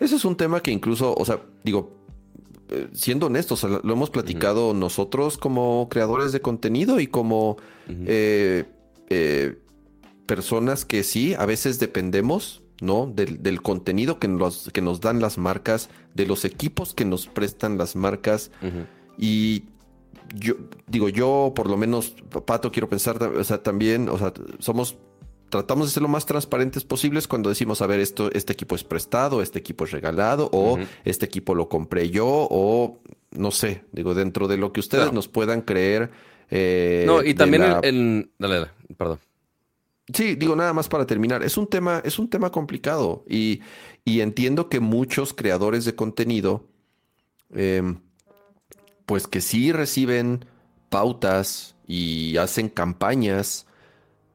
Ese 0.00 0.16
es 0.16 0.24
un 0.24 0.36
tema 0.36 0.60
que 0.60 0.70
incluso, 0.70 1.14
o 1.14 1.24
sea, 1.24 1.40
digo, 1.64 1.96
eh, 2.68 2.88
siendo 2.92 3.26
honestos, 3.26 3.62
lo 3.62 3.92
hemos 3.92 4.10
platicado 4.10 4.74
nosotros 4.74 5.38
como 5.38 5.88
creadores 5.88 6.32
de 6.32 6.40
contenido 6.40 6.98
y 6.98 7.06
como 7.06 7.56
eh, 7.88 8.64
eh, 9.08 9.58
personas 10.26 10.84
que 10.84 11.04
sí, 11.04 11.34
a 11.34 11.46
veces 11.46 11.78
dependemos, 11.78 12.62
¿no? 12.80 13.06
Del, 13.06 13.62
contenido 13.62 14.18
que 14.18 14.26
nos, 14.26 14.70
que 14.72 14.82
nos 14.82 15.00
dan 15.00 15.20
las 15.20 15.38
marcas, 15.38 15.88
de 16.14 16.26
los 16.26 16.44
equipos 16.44 16.92
que 16.92 17.04
nos 17.04 17.28
prestan 17.28 17.78
las 17.78 17.94
marcas. 17.94 18.50
Y 19.16 19.64
yo 20.34 20.54
digo, 20.86 21.08
yo 21.08 21.52
por 21.54 21.68
lo 21.68 21.76
menos, 21.76 22.14
Pato, 22.44 22.72
quiero 22.72 22.88
pensar, 22.88 23.22
o 23.22 23.44
sea, 23.44 23.62
también, 23.62 24.08
o 24.08 24.18
sea, 24.18 24.32
somos, 24.58 24.96
tratamos 25.48 25.88
de 25.88 25.92
ser 25.92 26.02
lo 26.02 26.08
más 26.08 26.26
transparentes 26.26 26.84
posibles 26.84 27.28
cuando 27.28 27.48
decimos, 27.48 27.82
a 27.82 27.86
ver, 27.86 28.00
esto, 28.00 28.30
este 28.32 28.52
equipo 28.52 28.74
es 28.74 28.84
prestado, 28.84 29.42
este 29.42 29.58
equipo 29.58 29.84
es 29.84 29.90
regalado, 29.92 30.48
o 30.52 30.78
este 31.04 31.26
equipo 31.26 31.54
lo 31.54 31.68
compré 31.68 32.10
yo, 32.10 32.26
o 32.26 33.00
no 33.32 33.50
sé, 33.50 33.84
digo, 33.92 34.14
dentro 34.14 34.48
de 34.48 34.56
lo 34.56 34.72
que 34.72 34.80
ustedes 34.80 35.12
nos 35.12 35.28
puedan 35.28 35.62
creer. 35.62 36.10
Eh, 36.50 37.04
no, 37.06 37.22
y 37.22 37.34
también 37.34 37.64
en, 37.82 38.30
Dale, 38.38 38.54
dale, 38.54 38.70
perdón. 38.96 39.18
Sí, 40.12 40.36
digo 40.36 40.54
nada 40.54 40.72
más 40.72 40.88
para 40.88 41.04
terminar. 41.04 41.42
Es 41.42 41.56
un 41.56 41.66
tema, 41.66 42.00
es 42.04 42.20
un 42.20 42.30
tema 42.30 42.50
complicado 42.50 43.24
y, 43.28 43.60
y 44.04 44.20
entiendo 44.20 44.68
que 44.68 44.78
muchos 44.78 45.34
creadores 45.34 45.84
de 45.84 45.96
contenido 45.96 46.64
eh, 47.54 47.82
pues 49.06 49.26
que 49.26 49.40
sí 49.40 49.72
reciben 49.72 50.44
pautas 50.88 51.76
y 51.86 52.36
hacen 52.36 52.68
campañas 52.68 53.66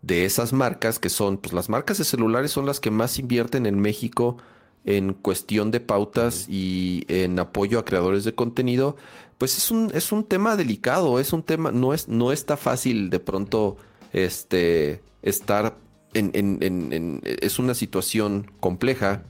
de 0.02 0.26
esas 0.26 0.54
marcas 0.54 0.98
que 0.98 1.10
son, 1.10 1.38
pues 1.38 1.54
las 1.54 1.70
marcas 1.70 1.98
de 1.98 2.06
celulares 2.06 2.52
son 2.52 2.66
las 2.66 2.80
que 2.80 2.90
más 2.90 3.20
invierten 3.20 3.66
en 3.66 3.80
México 3.80 4.38
en 4.84 5.14
cuestión 5.14 5.70
de 5.70 5.80
pautas 5.80 6.48
y 6.50 7.06
en 7.08 7.38
apoyo 7.38 7.78
a 7.78 7.86
creadores 7.86 8.24
de 8.24 8.34
contenido, 8.34 8.96
pues 9.38 9.58
es 9.58 9.70
un, 9.70 9.92
es 9.94 10.12
un 10.12 10.24
tema 10.24 10.56
delicado, 10.56 11.20
es 11.20 11.34
un 11.34 11.44
tema, 11.44 11.72
no, 11.72 11.94
es, 11.94 12.08
no 12.08 12.32
está 12.32 12.58
fácil 12.58 13.10
de 13.12 13.20
pronto 13.20 13.78
este, 14.12 15.04
estar 15.22 15.78
en, 16.14 16.32
en, 16.34 16.62
en 16.62 17.22
es 17.24 17.60
una 17.60 17.74
situación 17.74 18.52
compleja 18.60 19.24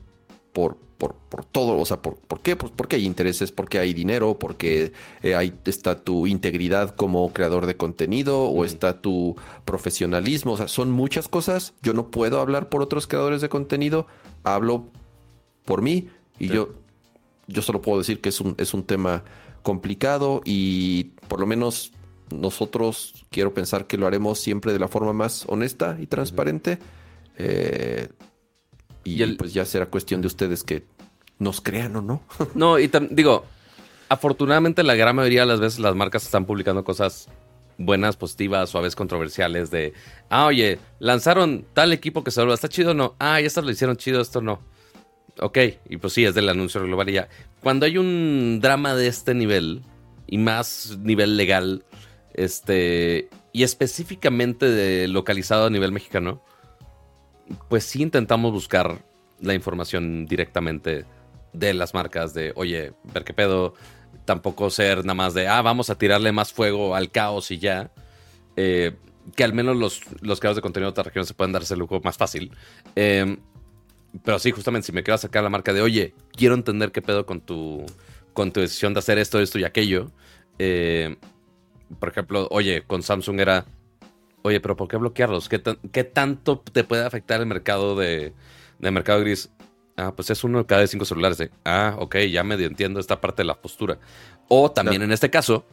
por, 0.53 0.77
por, 1.07 1.45
todo, 1.45 1.79
o 1.79 1.85
sea, 1.85 2.01
¿por, 2.01 2.15
por 2.15 2.41
qué? 2.41 2.55
Pues 2.55 2.71
porque 2.75 2.97
hay 2.97 3.05
intereses, 3.05 3.51
porque 3.51 3.79
hay 3.79 3.93
dinero, 3.93 4.37
porque 4.37 4.93
eh, 5.23 5.35
ahí 5.35 5.53
está 5.65 5.99
tu 5.99 6.27
integridad 6.27 6.95
como 6.95 7.33
creador 7.33 7.65
de 7.65 7.75
contenido 7.75 8.43
o 8.43 8.65
está 8.65 9.01
tu 9.01 9.35
profesionalismo, 9.65 10.53
o 10.53 10.57
sea, 10.57 10.67
son 10.67 10.91
muchas 10.91 11.27
cosas. 11.27 11.73
Yo 11.81 11.93
no 11.93 12.11
puedo 12.11 12.39
hablar 12.39 12.69
por 12.69 12.83
otros 12.83 13.07
creadores 13.07 13.41
de 13.41 13.49
contenido, 13.49 14.05
hablo 14.43 14.85
por 15.65 15.81
mí 15.81 16.09
y 16.37 16.49
yo, 16.49 16.73
yo 17.47 17.61
solo 17.63 17.81
puedo 17.81 17.97
decir 17.97 18.21
que 18.21 18.29
es 18.29 18.39
un, 18.39 18.53
es 18.59 18.73
un 18.75 18.83
tema 18.83 19.23
complicado 19.63 20.41
y 20.45 21.05
por 21.27 21.39
lo 21.39 21.47
menos 21.47 21.93
nosotros 22.31 23.25
quiero 23.31 23.53
pensar 23.53 23.87
que 23.87 23.97
lo 23.97 24.05
haremos 24.05 24.39
siempre 24.39 24.71
de 24.71 24.79
la 24.79 24.87
forma 24.87 25.13
más 25.13 25.45
honesta 25.47 25.97
y 25.99 26.05
transparente. 26.05 26.77
Eh, 27.37 28.07
y, 29.03 29.25
pues 29.33 29.53
ya 29.53 29.65
será 29.65 29.87
cuestión 29.87 30.21
de 30.21 30.27
ustedes 30.27 30.63
que 30.63 30.85
nos 31.39 31.61
crean 31.61 31.95
o 31.95 32.01
no. 32.01 32.23
no, 32.55 32.79
y 32.79 32.89
digo, 33.09 33.45
afortunadamente 34.09 34.83
la 34.83 34.95
gran 34.95 35.15
mayoría 35.15 35.41
de 35.41 35.47
las 35.47 35.59
veces 35.59 35.79
las 35.79 35.95
marcas 35.95 36.23
están 36.23 36.45
publicando 36.45 36.83
cosas 36.83 37.29
buenas, 37.77 38.15
positivas 38.15 38.73
o 38.75 38.77
a 38.77 38.81
veces 38.81 38.95
controversiales 38.95 39.71
de, 39.71 39.93
ah, 40.29 40.45
oye, 40.45 40.79
lanzaron 40.99 41.65
tal 41.73 41.93
equipo 41.93 42.23
que 42.23 42.31
se 42.31 42.43
está 42.53 42.69
chido 42.69 42.91
o 42.91 42.93
no, 42.93 43.15
ah, 43.19 43.39
estas 43.39 43.63
lo 43.63 43.71
hicieron 43.71 43.97
chido, 43.97 44.21
esto 44.21 44.41
no. 44.41 44.59
Ok, 45.39 45.57
y 45.89 45.97
pues 45.97 46.13
sí, 46.13 46.25
es 46.25 46.35
del 46.35 46.49
anuncio 46.49 46.81
global 46.81 47.09
y 47.09 47.13
ya. 47.13 47.29
Cuando 47.61 47.85
hay 47.85 47.97
un 47.97 48.59
drama 48.61 48.95
de 48.95 49.07
este 49.07 49.33
nivel, 49.33 49.81
y 50.27 50.37
más 50.37 50.97
nivel 50.99 51.37
legal, 51.37 51.83
este, 52.33 53.29
y 53.51 53.63
específicamente 53.63 54.69
de 54.69 55.07
localizado 55.07 55.65
a 55.65 55.69
nivel 55.69 55.91
mexicano, 55.91 56.41
pues 57.69 57.83
sí 57.83 58.01
intentamos 58.01 58.51
buscar 58.51 59.03
la 59.39 59.53
información 59.53 60.25
directamente 60.25 61.05
de 61.53 61.73
las 61.73 61.93
marcas, 61.93 62.33
de, 62.33 62.53
oye, 62.55 62.93
ver 63.13 63.23
qué 63.23 63.33
pedo, 63.33 63.73
tampoco 64.25 64.69
ser 64.69 64.99
nada 64.99 65.15
más 65.15 65.33
de, 65.33 65.47
ah, 65.47 65.61
vamos 65.61 65.89
a 65.89 65.97
tirarle 65.97 66.31
más 66.31 66.53
fuego 66.53 66.95
al 66.95 67.11
caos 67.11 67.51
y 67.51 67.59
ya. 67.59 67.91
Eh, 68.55 68.95
que 69.35 69.43
al 69.43 69.53
menos 69.53 69.77
los, 69.77 70.01
los 70.21 70.39
creadores 70.39 70.57
de 70.57 70.61
contenido 70.61 70.87
de 70.87 70.91
otra 70.91 71.03
región 71.03 71.25
se 71.25 71.33
pueden 71.33 71.51
darse 71.51 71.73
el 71.73 71.79
lujo 71.79 71.99
más 72.03 72.17
fácil. 72.17 72.51
Em, 72.95 73.37
pero 74.23 74.39
sí, 74.39 74.51
justamente 74.51 74.87
si 74.87 74.91
me 74.91 75.03
quiero 75.03 75.17
sacar 75.17 75.43
la 75.43 75.49
marca 75.49 75.73
de, 75.73 75.81
oye, 75.81 76.13
quiero 76.35 76.55
entender 76.55 76.91
qué 76.91 77.01
pedo 77.01 77.25
con 77.25 77.41
tu, 77.41 77.85
con 78.33 78.51
tu 78.51 78.59
decisión 78.59 78.93
de 78.93 78.99
hacer 78.99 79.17
esto, 79.17 79.39
esto 79.39 79.59
y 79.59 79.63
aquello, 79.63 80.11
eh, 80.59 81.17
por 81.99 82.09
ejemplo, 82.09 82.47
oye, 82.51 82.83
con 82.83 83.03
Samsung 83.03 83.39
era, 83.39 83.65
oye, 84.43 84.59
pero 84.59 84.75
¿por 84.75 84.87
qué 84.87 84.97
bloquearlos? 84.97 85.49
¿Qué, 85.49 85.61
qué 85.91 86.03
tanto 86.03 86.59
te 86.59 86.83
puede 86.83 87.05
afectar 87.05 87.39
el 87.39 87.45
mercado 87.45 87.95
de, 87.95 88.33
de 88.79 88.91
mercado 88.91 89.19
gris? 89.21 89.51
Ah, 89.97 90.13
pues 90.15 90.29
es 90.29 90.43
uno 90.43 90.59
de 90.59 90.65
cada 90.65 90.85
cinco 90.87 91.05
celulares. 91.05 91.39
¿eh? 91.39 91.51
Ah, 91.65 91.95
ok, 91.99 92.17
ya 92.31 92.43
medio 92.43 92.67
entiendo 92.67 92.99
esta 92.99 93.21
parte 93.21 93.41
de 93.41 93.47
la 93.47 93.61
postura. 93.61 93.99
O 94.47 94.71
también 94.71 95.01
en 95.01 95.11
este 95.11 95.29
caso, 95.29 95.65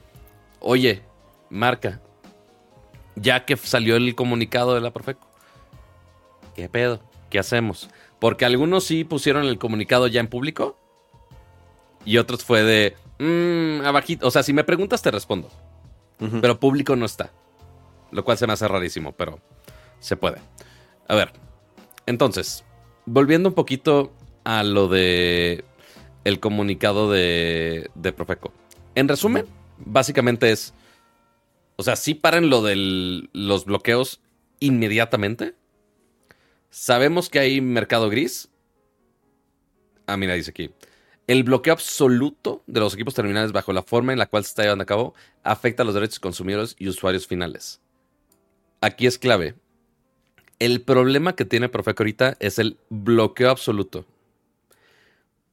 oye, 0.61 1.03
marca, 1.51 2.01
ya 3.17 3.45
que 3.45 3.57
salió 3.57 3.97
el 3.97 4.15
comunicado 4.15 4.75
de 4.75 4.81
la 4.81 4.93
Profeco, 4.93 5.27
¿qué 6.55 6.69
pedo? 6.69 7.01
¿Qué 7.31 7.39
hacemos? 7.39 7.89
Porque 8.19 8.45
algunos 8.45 8.85
sí 8.85 9.05
pusieron 9.05 9.45
el 9.45 9.59
comunicado 9.59 10.07
ya 10.09 10.21
en 10.21 10.29
público 10.29 10.79
y 12.05 12.19
otros 12.19 12.45
fue 12.45 12.63
de, 12.63 12.97
mmm, 13.19 13.85
abajito. 13.87 14.27
O 14.27 14.31
sea, 14.31 14.43
si 14.43 14.53
me 14.53 14.65
preguntas 14.65 15.03
te 15.03 15.11
respondo. 15.11 15.51
Pero 16.41 16.59
público 16.59 16.97
no 16.97 17.07
está. 17.07 17.31
Lo 18.11 18.25
cual 18.25 18.39
se 18.39 18.47
me 18.47 18.53
hace 18.53 18.67
rarísimo, 18.69 19.13
pero 19.13 19.41
se 20.01 20.17
puede. 20.17 20.39
A 21.09 21.15
ver, 21.15 21.33
entonces, 22.07 22.65
volviendo 23.07 23.49
un 23.49 23.55
poquito 23.55 24.13
a 24.45 24.63
lo 24.63 24.89
de 24.89 25.65
el 26.25 26.41
comunicado 26.41 27.11
de, 27.11 27.91
de 27.95 28.13
Profeco. 28.13 28.53
En 28.95 29.09
resumen, 29.09 29.47
básicamente 29.79 30.51
es, 30.51 30.75
o 31.77 31.83
sea, 31.83 31.97
sí 31.97 32.15
paren 32.15 32.51
lo 32.51 32.63
de 32.63 33.29
los 33.33 33.65
bloqueos 33.65 34.21
inmediatamente. 34.61 35.55
Sabemos 36.71 37.29
que 37.29 37.39
hay 37.39 37.61
mercado 37.61 38.11
gris. 38.11 38.49
Ah, 40.07 40.17
mira, 40.17 40.35
dice 40.35 40.51
aquí. 40.51 40.71
El 41.27 41.45
bloqueo 41.45 41.75
absoluto 41.75 42.63
de 42.67 42.81
los 42.81 42.95
equipos 42.95 43.15
terminales 43.15 43.53
bajo 43.53 43.73
la 43.73 43.83
forma 43.83 44.13
en 44.13 44.19
la 44.19 44.27
cual 44.27 44.45
se 44.45 44.49
está 44.49 44.63
llevando 44.63 44.83
a 44.83 44.87
cabo 44.87 45.15
afecta 45.43 45.83
a 45.83 45.87
los 45.87 45.95
derechos 45.95 46.21
consumidores 46.21 46.75
y 46.79 46.89
usuarios 46.89 47.27
finales. 47.27 47.81
Aquí 48.81 49.07
es 49.07 49.19
clave. 49.19 49.55
El 50.59 50.83
problema 50.83 51.35
que 51.35 51.45
tiene 51.45 51.69
Profeco 51.69 52.03
ahorita 52.03 52.37
es 52.41 52.59
el 52.59 52.79
bloqueo 52.91 53.51
absoluto. 53.51 54.05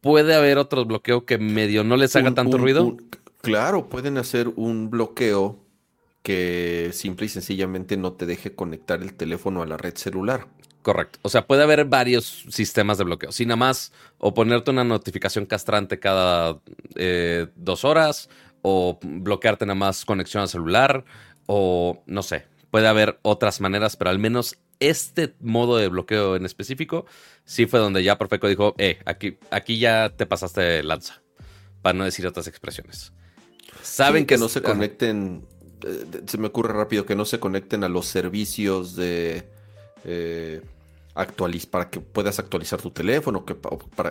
Puede 0.02 0.36
haber 0.36 0.58
otro 0.58 0.86
bloqueo 0.86 1.26
que 1.26 1.38
medio 1.38 1.84
no 1.84 1.98
les 1.98 2.16
haga 2.16 2.34
tanto 2.34 2.58
ruido. 2.58 2.98
claro, 3.42 3.88
pueden 3.88 4.18
hacer 4.18 4.50
un 4.56 4.90
bloqueo 4.90 5.60
que 6.22 6.90
simple 6.92 7.28
y 7.28 7.30
sencillamente 7.30 7.98
no 7.98 8.14
te 8.14 8.26
deje 8.26 8.56
conectar 8.56 9.02
el 9.02 9.14
teléfono 9.14 9.62
a 9.62 9.66
la 9.68 9.78
red 9.78 9.96
celular. 9.96 10.48
Correcto. 10.82 11.20
O 11.24 11.30
sea, 11.30 11.48
puede 11.48 11.64
haber 11.64 11.86
varios 11.86 12.46
sistemas 12.50 13.00
de 13.00 13.04
bloqueo. 13.04 13.32
Si 13.32 13.46
nada 13.46 13.56
más 13.58 13.92
o 14.20 14.34
ponerte 14.34 14.70
una 14.70 14.84
notificación 14.84 15.46
castrante 15.46 16.00
cada 16.00 16.60
eh, 16.96 17.48
dos 17.56 17.86
horas, 17.86 18.30
o 18.62 19.00
bloquearte 19.02 19.66
nada 19.66 19.76
más 19.76 20.06
conexión 20.06 20.42
al 20.42 20.50
celular, 20.50 21.06
o 21.46 22.04
no 22.08 22.24
sé. 22.24 22.46
Puede 22.76 22.90
haber 22.90 23.20
otras 23.22 23.62
maneras, 23.62 23.96
pero 23.96 24.10
al 24.10 24.20
menos 24.20 24.58
este 24.82 25.34
modo 25.40 25.78
de 25.78 25.88
bloqueo 25.88 26.36
en 26.36 26.46
específico 26.46 27.06
sí 27.46 27.68
fue 27.68 27.80
donde 27.80 28.04
ya 28.04 28.18
Profeco 28.18 28.50
dijo, 28.50 28.76
eh, 28.78 29.00
aquí, 29.06 29.38
aquí 29.50 29.80
ya 29.80 30.10
te 30.10 30.26
pasaste 30.26 30.84
lanza, 30.84 31.22
para 31.82 31.98
no 31.98 32.04
decir 32.04 32.28
otras 32.28 32.48
expresiones. 32.48 33.14
Saben 33.82 34.26
que, 34.26 34.38
no 34.38 34.50
se 34.50 34.62
conecten 34.62 35.46
eh, 35.86 36.24
se 36.28 36.38
me 36.38 36.48
ocurre 36.48 36.74
rápido 36.74 37.06
que 37.06 37.16
no 37.16 37.24
se 37.24 37.40
conecten 37.40 37.86
a 37.86 37.88
los 37.88 38.08
servicios 38.08 38.98
de 38.98 39.48
eh, 40.04 40.62
para 41.72 41.90
que 41.90 42.02
puedas 42.02 42.40
actualizar 42.40 42.82
tu 42.82 42.92
teléfono 42.92 43.46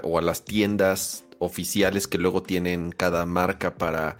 o, 0.04 0.18
a 0.18 0.22
las 0.22 0.46
tiendas 0.46 1.24
oficiales 1.38 2.08
que 2.08 2.16
luego 2.16 2.42
tienen 2.42 2.92
cada 2.92 3.26
marca 3.26 3.74
para 3.74 4.16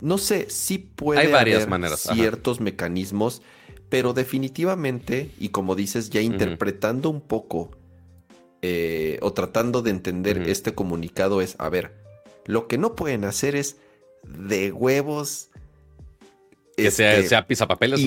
no 0.00 0.18
sé 0.18 0.50
si 0.50 0.78
puede 0.78 1.20
hay 1.20 1.30
varias 1.30 1.68
maneras 1.68 2.00
ciertos 2.12 2.60
mecanismos 2.60 3.40
pero 3.94 4.12
definitivamente 4.12 5.30
y 5.38 5.50
como 5.50 5.76
dices 5.76 6.10
ya 6.10 6.20
interpretando 6.20 7.10
un 7.10 7.20
poco 7.20 7.70
eh, 8.60 9.20
o 9.22 9.32
tratando 9.32 9.82
de 9.82 9.90
entender 9.90 10.48
este 10.48 10.74
comunicado 10.74 11.40
es 11.40 11.54
a 11.60 11.68
ver 11.68 11.94
lo 12.44 12.66
que 12.66 12.76
no 12.76 12.96
pueden 12.96 13.24
hacer 13.24 13.54
es 13.54 13.76
de 14.24 14.72
huevos 14.72 15.50
que 16.76 16.90
sea, 16.90 17.14
este, 17.14 17.28
sea 17.28 17.46
pisapapeles, 17.46 18.00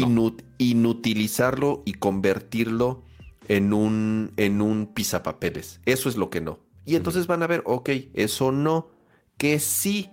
Inutilizarlo 0.57 1.83
y 1.85 1.93
convertirlo 1.93 3.05
en 3.47 3.71
un, 3.71 4.33
en 4.35 4.61
un 4.61 4.87
pisapapeles. 4.87 5.79
Eso 5.85 6.09
es 6.09 6.17
lo 6.17 6.29
que 6.29 6.41
no. 6.41 6.59
Y 6.83 6.97
entonces 6.97 7.27
van 7.27 7.43
a 7.43 7.47
ver, 7.47 7.63
ok, 7.65 7.91
eso 8.13 8.51
no, 8.51 8.89
que 9.37 9.59
sí. 9.59 10.09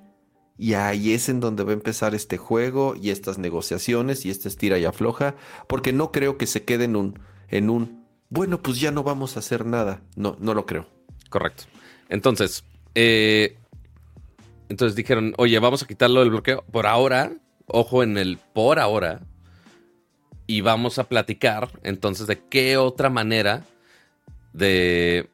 Y 0.57 0.75
ahí 0.75 1.13
es 1.13 1.29
en 1.29 1.41
donde 1.41 1.65
va 1.65 1.71
a 1.71 1.75
empezar 1.75 2.15
este 2.15 2.37
juego 2.37 2.95
y 2.95 3.11
estas 3.11 3.39
negociaciones 3.39 4.25
y 4.25 4.31
este 4.31 4.49
estira 4.49 4.79
y 4.79 4.85
afloja, 4.85 5.35
porque 5.69 5.93
no 5.93 6.13
creo 6.13 6.39
que 6.39 6.47
se 6.47 6.65
quede 6.65 6.85
en 6.85 6.97
un, 6.97 7.19
en 7.49 7.71
un, 7.71 8.05
bueno, 8.29 8.63
pues 8.63 8.81
ya 8.81 8.91
no 8.91 9.03
vamos 9.03 9.37
a 9.37 9.41
hacer 9.41 9.67
nada. 9.67 10.03
No, 10.17 10.37
no 10.41 10.55
lo 10.55 10.65
creo. 10.67 10.87
Correcto. 11.29 11.65
Entonces, 12.09 12.65
eh, 12.95 13.59
entonces 14.69 14.95
dijeron, 14.95 15.35
oye, 15.39 15.59
vamos 15.59 15.83
a 15.83 15.87
quitarlo 15.87 16.21
del 16.21 16.31
bloqueo. 16.31 16.65
Por 16.71 16.87
ahora, 16.87 17.33
ojo 17.67 18.03
en 18.03 18.17
el 18.17 18.39
por 18.39 18.79
ahora. 18.79 19.21
Y 20.47 20.61
vamos 20.61 20.99
a 20.99 21.05
platicar 21.05 21.71
entonces 21.83 22.27
de 22.27 22.39
qué 22.49 22.77
otra 22.77 23.09
manera 23.11 23.65
de 24.55 25.29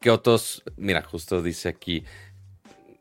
qué 0.00 0.10
otros, 0.10 0.62
mira, 0.76 1.02
justo 1.02 1.42
dice 1.42 1.68
aquí, 1.68 2.04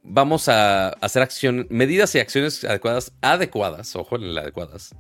vamos 0.09 0.49
a 0.49 0.89
hacer 0.89 1.21
acción, 1.21 1.67
medidas 1.69 2.13
y 2.15 2.19
acciones 2.19 2.65
adecuadas, 2.65 3.13
adecuadas, 3.21 3.95
ojo 3.95 4.15
en 4.17 4.33
las 4.33 4.43
adecuadas, 4.43 4.95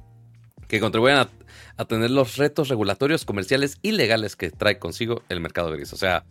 que 0.67 0.79
contribuyan 0.79 1.17
a, 1.17 1.29
a, 1.77 1.85
tener 1.85 2.11
los 2.11 2.37
retos 2.37 2.69
regulatorios, 2.69 3.25
comerciales 3.25 3.79
y 3.81 3.91
legales 3.91 4.35
que 4.35 4.51
trae 4.51 4.77
consigo 4.77 5.23
el 5.27 5.41
mercado 5.41 5.71
gris. 5.71 5.91
O 5.93 5.97
sea, 5.97 6.25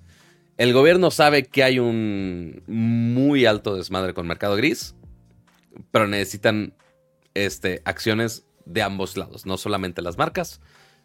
el 0.56 0.72
gobierno 0.72 1.10
sabe 1.10 1.44
que 1.44 1.64
hay 1.64 1.78
un 1.78 2.62
muy 2.66 3.46
alto 3.46 3.74
desmadre 3.74 4.14
con 4.14 4.26
mercado 4.26 4.56
gris, 4.56 4.94
pero 5.90 6.06
necesitan 6.06 6.72
este, 7.34 7.82
acciones 7.84 8.46
de 8.64 8.82
ambos 8.82 9.16
lados, 9.16 9.44
no 9.44 9.56
solamente 9.56 10.02
las 10.02 10.18
marcas, 10.18 10.60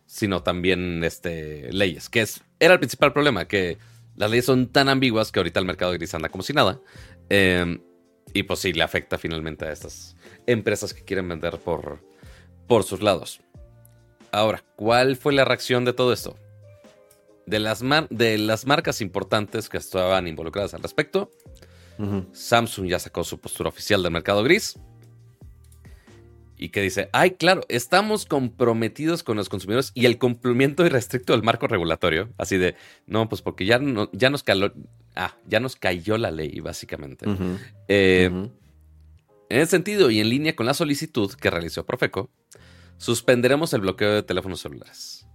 sino 0.06 0.44
también 0.44 1.04
este, 1.04 1.72
leyes, 1.72 2.10
que 2.10 2.22
es, 2.22 2.42
era 2.60 2.74
el 2.74 2.80
principal 2.80 3.14
problema, 3.14 3.46
que 3.46 3.78
las 4.16 4.30
leyes 4.30 4.46
son 4.46 4.68
tan 4.68 4.90
ambiguas 4.90 5.32
que 5.32 5.40
ahorita 5.40 5.60
el 5.60 5.66
mercado 5.66 5.94
gris 5.94 6.14
anda 6.14 6.30
como 6.30 6.44
si 6.44 6.54
nada. 6.54 6.80
Em, 7.36 7.82
y 8.32 8.44
pues 8.44 8.60
sí, 8.60 8.74
le 8.74 8.84
afecta 8.84 9.18
finalmente 9.18 9.66
a 9.66 9.72
estas 9.72 10.16
empresas 10.46 10.94
que 10.94 11.04
quieren 11.04 11.28
vender 11.28 11.58
por, 11.58 12.00
por 12.68 12.84
sus 12.84 13.02
lados. 13.02 13.42
Ahora, 14.32 14.64
¿cuál 14.76 15.16
fue 15.16 15.34
la 15.34 15.44
reacción 15.44 15.84
de 15.84 15.94
todo 15.94 16.14
esto? 16.14 16.38
De 17.48 17.58
las, 17.58 17.82
de 18.12 18.38
las 18.38 18.68
marcas 18.68 19.02
importantes 19.02 19.68
que 19.68 19.78
estaban 19.78 20.28
involucradas 20.28 20.76
al 20.76 20.84
respecto, 20.84 21.32
Samsung 22.34 22.88
ya 22.88 23.00
sacó 23.00 23.24
su 23.24 23.40
postura 23.40 23.70
oficial 23.70 24.04
del 24.04 24.12
mercado 24.12 24.44
gris 24.44 24.80
y 26.56 26.70
que 26.70 26.82
dice, 26.82 27.10
ay, 27.14 27.32
claro, 27.32 27.62
estamos 27.68 28.28
comprometidos 28.28 29.24
con 29.24 29.38
los 29.38 29.50
consumidores 29.50 29.92
y 29.96 30.06
el 30.06 30.20
cumplimiento 30.20 30.86
irrestricto 30.86 31.34
del 31.34 31.42
marco 31.42 31.68
regulatorio. 31.68 32.32
Así 32.38 32.58
de, 32.58 32.76
no, 33.08 33.28
pues 33.28 33.42
porque 33.42 33.66
ya, 33.66 33.80
no, 33.80 34.12
ya 34.14 34.30
nos 34.30 34.44
caló, 34.44 34.72
ah, 35.16 35.36
ya 35.48 35.60
nos 35.60 35.76
cayó 35.76 36.18
la 36.18 36.32
ley, 36.32 36.60
básicamente. 36.60 37.26
Eh, 37.88 38.26
en 39.50 39.60
ese 39.60 39.72
sentido, 39.72 40.10
y 40.10 40.20
en 40.20 40.30
línea 40.30 40.56
con 40.56 40.66
la 40.66 40.74
solicitud 40.74 41.32
que 41.34 41.50
realizó 41.50 41.86
Profeco, 41.86 42.30
suspenderemos 42.98 43.74
el 43.74 43.82
bloqueo 43.82 44.14
de 44.14 44.24
teléfonos 44.24 44.62
celulares. 44.62 45.28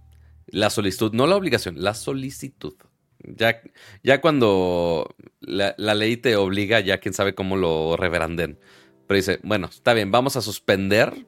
La 0.47 0.69
solicitud, 0.69 1.13
no 1.13 1.27
la 1.27 1.35
obligación, 1.35 1.81
la 1.81 1.93
solicitud. 1.93 2.73
Ya, 3.19 3.61
ya 4.03 4.21
cuando 4.21 5.15
la, 5.41 5.75
la 5.77 5.93
ley 5.93 6.17
te 6.17 6.35
obliga, 6.35 6.79
ya 6.79 6.99
quién 6.99 7.13
sabe 7.13 7.35
cómo 7.35 7.57
lo 7.57 7.97
reveranden 7.97 8.59
pero 9.09 9.15
dice, 9.15 9.39
bueno, 9.41 9.65
está 9.65 9.95
bien, 9.95 10.11
vamos 10.11 10.35
a 10.35 10.41
suspender, 10.43 11.25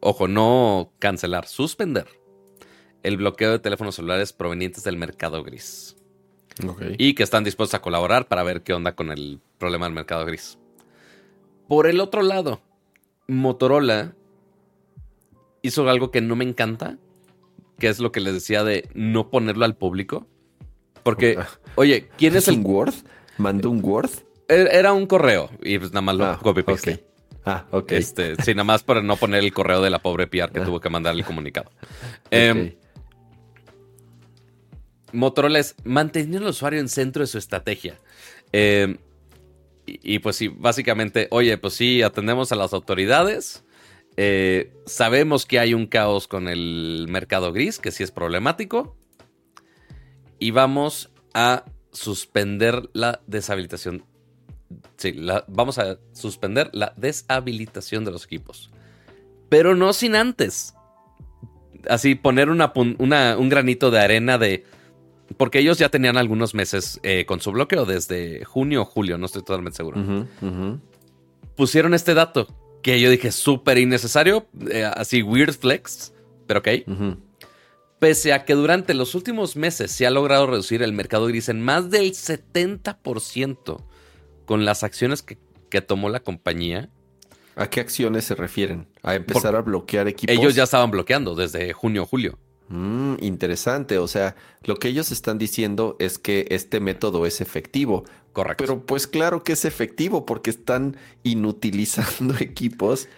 ojo, 0.00 0.28
no 0.28 0.92
cancelar, 0.98 1.46
suspender 1.46 2.06
el 3.02 3.16
bloqueo 3.16 3.52
de 3.52 3.58
teléfonos 3.58 3.94
celulares 3.94 4.34
provenientes 4.34 4.84
del 4.84 4.98
mercado 4.98 5.42
gris. 5.42 5.96
Y 6.98 7.14
que 7.14 7.22
están 7.22 7.44
dispuestos 7.44 7.78
a 7.78 7.82
colaborar 7.82 8.28
para 8.28 8.42
ver 8.42 8.62
qué 8.62 8.72
onda 8.74 8.94
con 8.94 9.10
el 9.10 9.40
problema 9.58 9.86
del 9.86 9.94
mercado 9.94 10.24
gris. 10.26 10.58
Por 11.68 11.86
el 11.86 12.00
otro 12.00 12.22
lado, 12.22 12.60
Motorola 13.26 14.14
hizo 15.62 15.88
algo 15.88 16.10
que 16.10 16.20
no 16.20 16.36
me 16.36 16.44
encanta, 16.44 16.98
que 17.78 17.88
es 17.88 17.98
lo 17.98 18.12
que 18.12 18.20
les 18.20 18.34
decía 18.34 18.64
de 18.64 18.88
no 18.94 19.30
ponerlo 19.30 19.64
al 19.64 19.76
público. 19.76 20.26
Porque, 21.02 21.38
oye, 21.74 22.08
¿quién 22.16 22.36
es, 22.36 22.48
el 22.48 22.60
Word? 22.60 22.94
¿Mandó 23.38 23.70
un 23.70 23.84
Word? 23.84 24.10
E-, 24.48 24.68
era 24.70 24.92
un 24.92 25.06
correo 25.06 25.50
y 25.62 25.78
pues 25.78 25.92
nada 25.92 26.02
más 26.02 26.16
lo 26.16 26.24
ah, 26.26 26.38
copy 26.40 26.62
paste. 26.62 27.04
Ah, 27.44 27.66
ok. 27.70 27.92
Este, 27.92 28.36
sí, 28.42 28.54
nada 28.54 28.64
más 28.64 28.82
para 28.82 29.02
no 29.02 29.16
poner 29.16 29.42
el 29.42 29.52
correo 29.52 29.82
de 29.82 29.90
la 29.90 29.98
pobre 29.98 30.26
PR 30.26 30.52
que 30.52 30.60
tuvo 30.60 30.80
que 30.80 30.88
mandar 30.88 31.14
el 31.14 31.24
comunicado. 31.24 31.70
Em, 32.30 32.74
Motorola 35.12 35.58
es 35.58 35.74
mantener 35.84 36.42
al 36.42 36.48
usuario 36.48 36.80
en 36.80 36.88
centro 36.88 37.20
de 37.22 37.26
su 37.26 37.38
estrategia. 37.38 37.98
Em, 38.52 38.98
y, 39.86 40.18
pues 40.20 40.36
sí, 40.36 40.48
básicamente, 40.48 41.28
oye, 41.30 41.58
pues 41.58 41.74
sí, 41.74 42.02
atendemos 42.02 42.52
a 42.52 42.56
las 42.56 42.72
autoridades 42.72 43.64
Eh, 44.18 44.70
sabemos 44.84 45.46
que 45.46 45.58
hay 45.58 45.72
un 45.72 45.86
caos 45.86 46.28
con 46.28 46.46
el 46.46 47.06
mercado 47.08 47.50
gris, 47.50 47.78
que 47.78 47.90
sí 47.90 48.02
es 48.02 48.10
problemático. 48.10 48.94
Y 50.38 50.50
vamos 50.50 51.10
a 51.32 51.64
suspender 51.92 52.90
la 52.92 53.22
deshabilitación. 53.26 54.04
Sí, 54.98 55.14
vamos 55.48 55.78
a 55.78 55.98
suspender 56.12 56.68
la 56.72 56.92
deshabilitación 56.96 58.04
de 58.04 58.10
los 58.10 58.24
equipos. 58.24 58.70
Pero 59.48 59.74
no 59.74 59.92
sin 59.92 60.14
antes. 60.14 60.74
Así 61.88 62.14
poner 62.14 62.50
un 62.50 63.48
granito 63.48 63.90
de 63.90 63.98
arena 64.00 64.36
de 64.36 64.64
porque 65.36 65.58
ellos 65.58 65.78
ya 65.78 65.88
tenían 65.88 66.16
algunos 66.16 66.54
meses 66.54 67.00
eh, 67.02 67.24
con 67.26 67.40
su 67.40 67.52
bloqueo, 67.52 67.84
desde 67.84 68.44
junio 68.44 68.82
o 68.82 68.84
julio, 68.84 69.18
no 69.18 69.26
estoy 69.26 69.42
totalmente 69.42 69.76
seguro. 69.76 70.26
Pusieron 71.56 71.94
este 71.94 72.14
dato 72.14 72.48
que 72.82 73.00
yo 73.00 73.10
dije 73.10 73.30
súper 73.32 73.78
innecesario, 73.78 74.46
eh, 74.70 74.84
así 74.84 75.22
weird 75.22 75.54
flex, 75.54 76.12
pero 76.46 76.60
ok. 76.60 76.68
Pese 77.98 78.32
a 78.32 78.44
que 78.44 78.54
durante 78.54 78.94
los 78.94 79.14
últimos 79.14 79.54
meses 79.54 79.92
se 79.92 80.06
ha 80.06 80.10
logrado 80.10 80.48
reducir 80.48 80.82
el 80.82 80.92
mercado 80.92 81.26
gris 81.26 81.48
en 81.48 81.62
más 81.62 81.88
del 81.90 82.12
70% 82.12 83.84
con 84.44 84.64
las 84.64 84.82
acciones 84.82 85.22
que, 85.22 85.38
tomó 85.80 86.10
la 86.10 86.20
compañía. 86.20 86.90
¿A 87.54 87.70
qué 87.70 87.80
acciones 87.80 88.24
se 88.24 88.34
refieren? 88.34 88.88
¿A 89.02 89.14
empezar 89.14 89.56
a 89.56 89.62
bloquear 89.62 90.08
equipos? 90.08 90.36
Ellos 90.36 90.54
ya 90.54 90.64
estaban 90.64 90.90
bloqueando 90.90 91.34
desde 91.34 91.72
junio 91.72 92.02
o 92.02 92.06
julio. 92.06 92.38
Mm, 92.72 93.16
interesante, 93.20 93.98
o 93.98 94.08
sea, 94.08 94.34
lo 94.64 94.76
que 94.76 94.88
ellos 94.88 95.12
están 95.12 95.36
diciendo 95.36 95.94
es 95.98 96.18
que 96.18 96.46
este 96.48 96.80
método 96.80 97.26
es 97.26 97.42
efectivo. 97.42 98.04
Correcto. 98.32 98.64
Pero 98.64 98.80
pues 98.80 99.06
claro 99.06 99.44
que 99.44 99.52
es 99.52 99.66
efectivo 99.66 100.24
porque 100.24 100.48
están 100.48 100.96
inutilizando 101.22 102.34
equipos. 102.40 103.10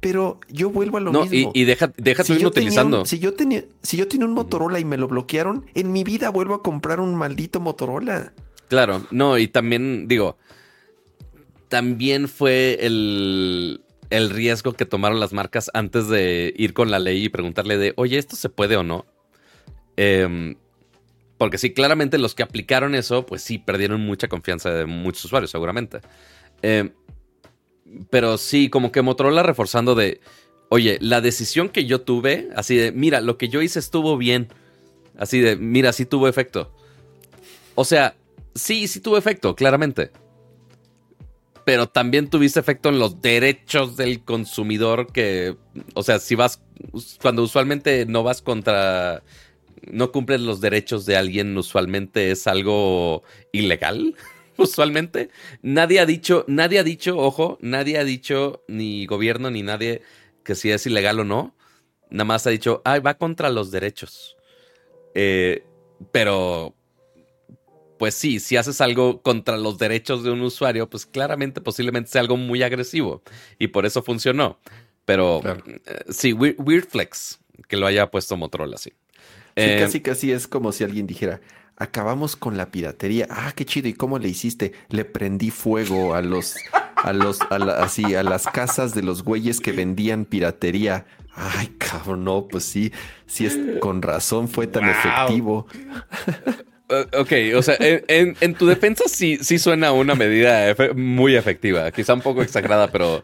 Pero 0.00 0.38
yo 0.50 0.68
vuelvo 0.68 0.98
a 0.98 1.00
lo 1.00 1.10
mismo. 1.12 1.52
Y, 1.54 1.62
y 1.62 1.64
deja, 1.64 1.90
deja 1.96 2.22
si 2.22 2.34
inutilizando. 2.34 3.06
si 3.06 3.18
yo 3.18 3.32
tenía, 3.32 3.64
si 3.82 3.96
yo 3.96 4.06
tenía 4.06 4.26
un 4.26 4.34
Motorola 4.34 4.78
y 4.78 4.84
me 4.84 4.98
lo 4.98 5.08
bloquearon, 5.08 5.64
en 5.74 5.90
mi 5.90 6.04
vida 6.04 6.28
vuelvo 6.28 6.54
a 6.54 6.62
comprar 6.62 7.00
un 7.00 7.14
maldito 7.14 7.60
Motorola. 7.60 8.34
Claro, 8.68 9.06
no, 9.10 9.38
y 9.38 9.48
también 9.48 10.06
digo, 10.06 10.36
también 11.68 12.28
fue 12.28 12.76
el, 12.82 13.80
el 14.10 14.30
riesgo 14.30 14.72
que 14.72 14.86
tomaron 14.86 15.20
las 15.20 15.32
marcas 15.32 15.70
antes 15.74 16.08
de 16.08 16.54
ir 16.56 16.72
con 16.72 16.90
la 16.90 16.98
ley 16.98 17.24
y 17.24 17.28
preguntarle 17.28 17.76
de, 17.76 17.92
oye, 17.96 18.18
¿esto 18.18 18.36
se 18.36 18.48
puede 18.48 18.76
o 18.76 18.82
no? 18.82 19.06
Em, 19.96 20.56
porque 21.36 21.58
sí, 21.58 21.72
claramente 21.72 22.18
los 22.18 22.34
que 22.34 22.42
aplicaron 22.42 22.94
eso, 22.94 23.26
pues 23.26 23.42
sí, 23.42 23.58
perdieron 23.58 24.00
mucha 24.00 24.28
confianza 24.28 24.70
de 24.70 24.86
muchos 24.86 25.26
usuarios, 25.26 25.50
seguramente. 25.50 26.00
Em, 26.62 26.92
pero 28.10 28.38
sí, 28.38 28.70
como 28.70 28.92
que 28.92 29.02
Motorola 29.02 29.42
reforzando 29.42 29.94
de, 29.94 30.20
oye, 30.68 30.98
la 31.00 31.20
decisión 31.20 31.68
que 31.68 31.84
yo 31.86 32.00
tuve, 32.00 32.48
así 32.56 32.76
de, 32.76 32.92
mira, 32.92 33.20
lo 33.20 33.38
que 33.38 33.48
yo 33.48 33.62
hice 33.62 33.78
estuvo 33.78 34.16
bien. 34.16 34.48
Así 35.18 35.40
de, 35.40 35.56
mira, 35.56 35.92
sí 35.92 36.06
tuvo 36.06 36.28
efecto. 36.28 36.74
O 37.74 37.84
sea, 37.84 38.16
sí, 38.54 38.88
sí 38.88 39.00
tuvo 39.00 39.18
efecto, 39.18 39.54
claramente 39.54 40.10
pero 41.68 41.86
también 41.86 42.30
tuviste 42.30 42.58
efecto 42.58 42.88
en 42.88 42.98
los 42.98 43.20
derechos 43.20 43.98
del 43.98 44.24
consumidor 44.24 45.12
que, 45.12 45.54
o 45.92 46.02
sea, 46.02 46.18
si 46.18 46.34
vas, 46.34 46.62
cuando 47.20 47.42
usualmente 47.42 48.06
no 48.06 48.22
vas 48.22 48.40
contra, 48.40 49.22
no 49.82 50.10
cumples 50.10 50.40
los 50.40 50.62
derechos 50.62 51.04
de 51.04 51.18
alguien, 51.18 51.54
usualmente 51.58 52.30
es 52.30 52.46
algo 52.46 53.22
ilegal, 53.52 54.16
usualmente. 54.56 55.28
Nadie 55.60 56.00
ha 56.00 56.06
dicho, 56.06 56.46
nadie 56.48 56.78
ha 56.78 56.84
dicho, 56.84 57.18
ojo, 57.18 57.58
nadie 57.60 57.98
ha 57.98 58.04
dicho, 58.04 58.64
ni 58.66 59.04
gobierno 59.04 59.50
ni 59.50 59.62
nadie, 59.62 60.00
que 60.44 60.54
si 60.54 60.70
es 60.70 60.86
ilegal 60.86 61.20
o 61.20 61.24
no. 61.24 61.54
Nada 62.08 62.24
más 62.24 62.46
ha 62.46 62.50
dicho, 62.50 62.80
ay, 62.86 63.00
va 63.00 63.18
contra 63.18 63.50
los 63.50 63.70
derechos. 63.70 64.38
Eh, 65.14 65.66
pero 66.12 66.77
pues 67.98 68.14
sí, 68.14 68.40
si 68.40 68.56
haces 68.56 68.80
algo 68.80 69.22
contra 69.22 69.56
los 69.56 69.78
derechos 69.78 70.22
de 70.22 70.30
un 70.30 70.40
usuario, 70.40 70.88
pues 70.88 71.04
claramente 71.04 71.60
posiblemente 71.60 72.10
sea 72.10 72.20
algo 72.20 72.36
muy 72.36 72.62
agresivo. 72.62 73.22
Y 73.58 73.68
por 73.68 73.84
eso 73.86 74.02
funcionó. 74.02 74.58
Pero 75.04 75.40
eh, 75.44 75.80
sí, 76.10 76.32
weird, 76.32 76.86
flex 76.86 77.40
que 77.66 77.76
lo 77.76 77.86
haya 77.86 78.10
puesto 78.10 78.36
Motorola 78.36 78.76
así. 78.76 78.90
Sí, 78.90 79.64
eh, 79.64 79.78
casi 79.80 80.00
casi 80.00 80.32
es 80.32 80.46
como 80.46 80.70
si 80.70 80.84
alguien 80.84 81.06
dijera, 81.06 81.40
acabamos 81.76 82.36
con 82.36 82.56
la 82.56 82.70
piratería. 82.70 83.26
Ah, 83.30 83.52
qué 83.54 83.64
chido. 83.64 83.88
¿Y 83.88 83.94
cómo 83.94 84.18
le 84.18 84.28
hiciste? 84.28 84.72
Le 84.90 85.04
prendí 85.04 85.50
fuego 85.50 86.14
a 86.14 86.22
los, 86.22 86.56
a 86.96 87.12
los, 87.12 87.40
así, 87.40 88.14
a 88.14 88.22
las 88.22 88.46
casas 88.46 88.94
de 88.94 89.02
los 89.02 89.22
güeyes 89.22 89.60
que 89.60 89.72
vendían 89.72 90.24
piratería. 90.24 91.06
Ay, 91.34 91.68
cabrón, 91.78 92.24
no, 92.24 92.48
pues 92.48 92.64
sí, 92.64 92.92
sí 93.26 93.46
es 93.46 93.56
con 93.80 94.02
razón 94.02 94.48
fue 94.48 94.66
tan 94.66 94.88
efectivo. 94.88 95.66
Eh, 96.88 97.06
ok, 97.16 97.58
o 97.58 97.62
sea, 97.62 97.76
en, 97.78 98.54
tu 98.54 98.66
defensa 98.66 99.04
sí, 99.08 99.38
sí 99.42 99.58
suena 99.58 99.92
una 99.92 100.14
medida 100.14 100.74
muy 100.94 101.36
efectiva, 101.36 101.90
quizá 101.92 102.14
un 102.14 102.22
poco 102.22 102.42
exagerada, 102.42 102.90
pero 102.90 103.22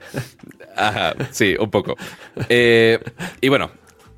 ajá, 0.76 1.14
sí, 1.30 1.56
un 1.58 1.70
poco. 1.70 1.96
Eh, 2.48 2.98
y 3.40 3.48
bueno, 3.48 3.70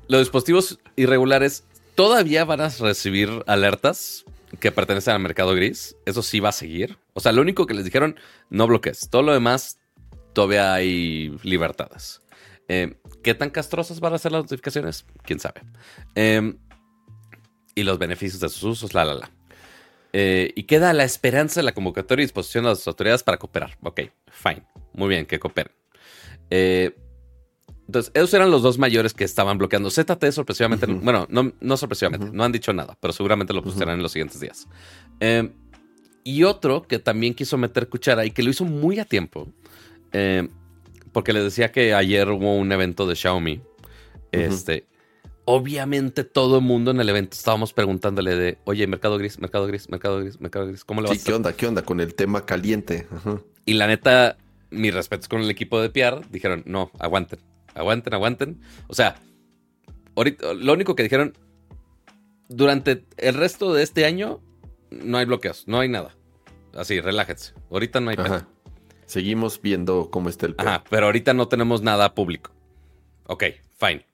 los 0.07 0.21
dispositivos 0.21 0.79
irregulares 0.95 1.63
todavía 1.95 2.43
van 2.45 2.61
a 2.61 2.69
recibir 2.69 3.29
alertas 3.47 4.25
que 4.59 4.71
pertenecen 4.71 5.13
al 5.13 5.21
mercado 5.21 5.53
gris. 5.53 5.95
Eso 6.05 6.21
sí 6.23 6.39
va 6.39 6.49
a 6.49 6.53
seguir. 6.53 6.97
O 7.13 7.19
sea, 7.19 7.31
lo 7.31 7.41
único 7.41 7.65
que 7.65 7.73
les 7.73 7.85
dijeron, 7.85 8.19
no 8.49 8.67
bloques. 8.67 9.09
Todo 9.09 9.21
lo 9.23 9.33
demás, 9.33 9.79
todavía 10.33 10.73
hay 10.73 11.37
libertades. 11.43 12.21
Eh, 12.67 12.95
¿Qué 13.23 13.33
tan 13.33 13.49
castrosas 13.49 13.99
van 13.99 14.13
a 14.13 14.17
ser 14.17 14.31
las 14.31 14.43
notificaciones? 14.43 15.05
¿Quién 15.23 15.39
sabe? 15.39 15.61
y 17.75 17.83
los 17.83 17.99
beneficios 17.99 18.41
de 18.41 18.49
sus 18.49 18.63
usos, 18.63 18.95
la, 18.95 19.05
la, 19.05 19.13
la. 19.13 19.31
Eh, 20.13 20.51
y 20.55 20.63
queda 20.63 20.93
la 20.93 21.03
esperanza 21.03 21.59
de 21.59 21.65
la 21.65 21.73
convocatoria 21.73 22.23
y 22.23 22.25
disposición 22.25 22.63
de 22.63 22.71
las 22.71 22.87
autoridades 22.87 23.23
para 23.23 23.37
cooperar. 23.37 23.77
Ok, 23.81 24.01
fine. 24.31 24.63
Muy 24.93 25.09
bien, 25.09 25.25
que 25.25 25.39
cooperen. 25.39 25.73
Eh, 26.49 26.95
entonces, 27.87 28.11
esos 28.13 28.33
eran 28.33 28.51
los 28.51 28.61
dos 28.61 28.77
mayores 28.77 29.13
que 29.13 29.23
estaban 29.23 29.57
bloqueando. 29.57 29.89
ZT 29.89 30.31
sorpresivamente, 30.31 30.85
bueno, 30.87 31.25
no, 31.29 31.53
no 31.59 31.77
sorpresivamente, 31.77 32.29
no 32.31 32.43
han 32.43 32.51
dicho 32.51 32.73
nada, 32.73 32.97
pero 32.99 33.13
seguramente 33.13 33.53
lo 33.53 33.63
pusieran 33.63 33.95
en 33.95 34.03
los 34.03 34.11
siguientes 34.11 34.39
días. 34.41 34.67
Eh, 35.19 35.49
y 36.23 36.43
otro 36.43 36.83
que 36.83 36.99
también 36.99 37.33
quiso 37.33 37.57
meter 37.57 37.87
cuchara 37.87 38.25
y 38.25 38.31
que 38.31 38.43
lo 38.43 38.49
hizo 38.49 38.65
muy 38.65 38.99
a 38.99 39.05
tiempo, 39.05 39.47
porque 41.13 41.31
les 41.31 41.43
decía 41.43 41.71
que 41.71 41.93
ayer 41.93 42.29
hubo 42.29 42.55
un 42.55 42.69
evento 42.71 43.07
de 43.07 43.15
Xiaomi. 43.15 43.61
Este, 44.33 44.85
obviamente 45.49 46.25
todo 46.25 46.57
el 46.57 46.63
mundo 46.65 46.91
en 46.91 46.99
el 46.99 47.07
evento 47.07 47.37
estábamos 47.37 47.71
preguntándole 47.71 48.35
de, 48.35 48.57
oye, 48.65 48.85
mercado 48.85 49.17
gris, 49.17 49.39
mercado 49.39 49.65
gris, 49.65 49.89
mercado 49.89 50.19
gris, 50.19 50.41
mercado 50.41 50.67
gris, 50.67 50.83
¿cómo 50.83 50.99
le 50.99 51.07
vas 51.07 51.17
sí, 51.17 51.23
¿qué 51.23 51.33
onda? 51.33 51.53
¿Qué 51.53 51.65
onda 51.65 51.83
con 51.83 52.01
el 52.01 52.15
tema 52.15 52.45
caliente? 52.45 53.07
Y 53.63 53.75
la 53.75 53.87
neta, 53.87 54.37
mis 54.71 54.93
respetos 54.93 55.29
con 55.29 55.39
el 55.39 55.49
equipo 55.49 55.79
de 55.79 55.89
PR, 55.89 56.19
dijeron, 56.29 56.63
no, 56.65 56.91
aguanten, 56.99 57.39
aguanten, 57.75 58.13
aguanten. 58.13 58.61
O 58.87 58.93
sea, 58.93 59.21
ahorita, 60.17 60.53
lo 60.53 60.73
único 60.73 60.95
que 60.95 61.03
dijeron, 61.03 61.31
durante 62.49 63.05
el 63.15 63.33
resto 63.33 63.73
de 63.73 63.83
este 63.83 64.03
año, 64.03 64.41
no 64.91 65.17
hay 65.17 65.25
bloqueos, 65.25 65.63
no 65.65 65.79
hay 65.79 65.87
nada. 65.87 66.13
Así, 66.73 66.99
relájense. 66.99 67.53
Ahorita 67.71 68.01
no 68.01 68.09
hay 68.09 68.17
nada. 68.17 68.49
Seguimos 69.05 69.61
viendo 69.61 70.09
cómo 70.11 70.27
está 70.27 70.47
el 70.47 70.55
Ajá, 70.57 70.83
pero 70.89 71.05
ahorita 71.05 71.33
no 71.33 71.47
tenemos 71.47 71.81
nada 71.81 72.13
público. 72.13 72.51
Ok, 73.27 73.45
fine. 73.79 74.05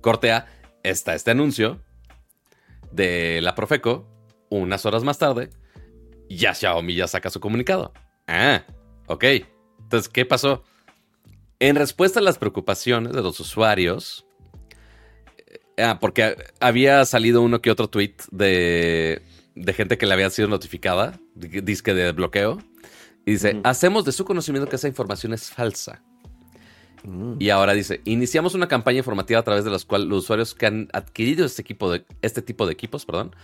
Cortea 0.00 0.46
está 0.90 1.14
este 1.14 1.30
anuncio 1.30 1.80
de 2.90 3.40
la 3.42 3.54
Profeco. 3.54 4.08
Unas 4.48 4.86
horas 4.86 5.02
más 5.02 5.18
tarde, 5.18 5.50
ya 6.28 6.54
Xiaomi 6.54 6.94
ya 6.94 7.08
saca 7.08 7.30
su 7.30 7.40
comunicado. 7.40 7.92
Ah, 8.26 8.64
ok. 9.06 9.24
Entonces, 9.80 10.08
¿qué 10.08 10.24
pasó? 10.24 10.62
En 11.58 11.76
respuesta 11.76 12.20
a 12.20 12.22
las 12.22 12.38
preocupaciones 12.38 13.12
de 13.12 13.22
los 13.22 13.40
usuarios, 13.40 14.26
eh, 15.36 15.82
ah, 15.82 15.98
porque 16.00 16.36
había 16.60 17.04
salido 17.04 17.42
uno 17.42 17.60
que 17.60 17.70
otro 17.70 17.88
tweet 17.88 18.14
de, 18.30 19.22
de 19.54 19.72
gente 19.72 19.98
que 19.98 20.06
le 20.06 20.14
había 20.14 20.30
sido 20.30 20.48
notificada, 20.48 21.18
disque 21.34 21.94
de 21.94 22.12
bloqueo, 22.12 22.58
y 23.24 23.32
dice, 23.32 23.60
hacemos 23.64 24.04
de 24.04 24.12
su 24.12 24.24
conocimiento 24.24 24.68
que 24.68 24.76
esa 24.76 24.86
información 24.86 25.32
es 25.32 25.50
falsa. 25.50 26.04
Mm. 27.06 27.36
Y 27.38 27.50
ahora 27.50 27.72
dice, 27.72 28.00
iniciamos 28.04 28.54
una 28.54 28.66
campaña 28.66 28.98
informativa 28.98 29.40
a 29.40 29.44
través 29.44 29.64
de 29.64 29.70
la 29.70 29.78
cual 29.86 30.08
los 30.08 30.24
usuarios 30.24 30.54
que 30.54 30.66
han 30.66 30.88
adquirido 30.92 31.46
este, 31.46 31.62
equipo 31.62 31.90
de, 31.90 32.04
este 32.20 32.42
tipo 32.42 32.66
de 32.66 32.72
equipos 32.72 33.06
perdón, 33.06 33.34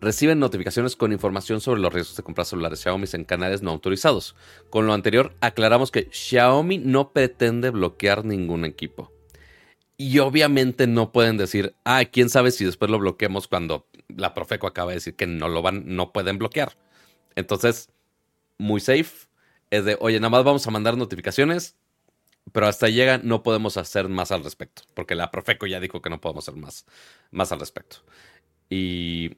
reciben 0.00 0.40
notificaciones 0.40 0.96
con 0.96 1.12
información 1.12 1.60
sobre 1.60 1.80
los 1.80 1.92
riesgos 1.92 2.16
de 2.16 2.24
comprar 2.24 2.46
celulares 2.46 2.80
Xiaomi 2.80 3.06
en 3.12 3.24
canales 3.24 3.62
no 3.62 3.70
autorizados. 3.70 4.34
Con 4.70 4.86
lo 4.86 4.92
anterior, 4.92 5.34
aclaramos 5.40 5.92
que 5.92 6.08
Xiaomi 6.10 6.78
no 6.78 7.12
pretende 7.12 7.70
bloquear 7.70 8.24
ningún 8.24 8.64
equipo. 8.64 9.12
Y 9.96 10.18
obviamente 10.18 10.88
no 10.88 11.12
pueden 11.12 11.36
decir, 11.36 11.76
ah, 11.84 12.04
quién 12.04 12.28
sabe 12.28 12.50
si 12.50 12.64
después 12.64 12.90
lo 12.90 12.98
bloqueemos 12.98 13.46
cuando 13.46 13.86
la 14.08 14.34
Profeco 14.34 14.66
acaba 14.66 14.90
de 14.90 14.96
decir 14.96 15.14
que 15.14 15.28
no 15.28 15.46
lo 15.46 15.62
van, 15.62 15.84
no 15.86 16.12
pueden 16.12 16.38
bloquear. 16.38 16.76
Entonces, 17.36 17.88
muy 18.58 18.80
safe. 18.80 19.28
Es 19.70 19.84
de, 19.84 19.96
oye, 20.00 20.18
nada 20.18 20.30
más 20.30 20.44
vamos 20.44 20.66
a 20.66 20.70
mandar 20.72 20.96
notificaciones 20.96 21.76
pero 22.50 22.66
hasta 22.66 22.88
llega 22.88 23.18
no 23.18 23.42
podemos 23.42 23.76
hacer 23.76 24.08
más 24.08 24.32
al 24.32 24.42
respecto, 24.42 24.82
porque 24.94 25.14
la 25.14 25.30
Profeco 25.30 25.66
ya 25.66 25.80
dijo 25.80 26.02
que 26.02 26.10
no 26.10 26.20
podemos 26.20 26.48
hacer 26.48 26.60
más, 26.60 26.86
más 27.30 27.52
al 27.52 27.60
respecto. 27.60 27.98
Y 28.68 29.36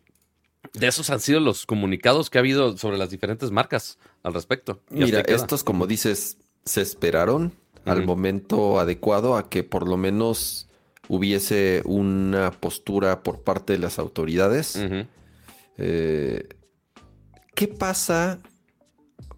de 0.72 0.86
esos 0.86 1.11
han 1.11 1.20
sido 1.20 1.40
los 1.40 1.66
comunicados 1.66 2.30
que 2.30 2.38
ha 2.38 2.40
habido 2.40 2.76
sobre 2.78 2.96
las 2.96 3.11
diferentes 3.11 3.50
marcas 3.50 3.98
al 4.22 4.32
respecto. 4.32 4.80
Mira, 4.90 5.20
estos, 5.20 5.62
como 5.62 5.86
dices, 5.86 6.38
se 6.64 6.80
esperaron 6.80 7.52
al 7.84 8.07
momento 8.07 8.80
adecuado 8.80 9.36
a 9.36 9.50
que 9.50 9.62
por 9.62 9.86
lo 9.86 9.96
menos 9.98 10.68
hubiese 11.09 11.82
una 11.84 12.50
postura 12.50 13.22
por 13.22 13.42
parte 13.42 13.74
de 13.74 13.78
las 13.78 13.98
autoridades. 13.98 14.80
Eh, 15.76 16.48
¿Qué 17.55 17.68
pasa? 17.68 18.40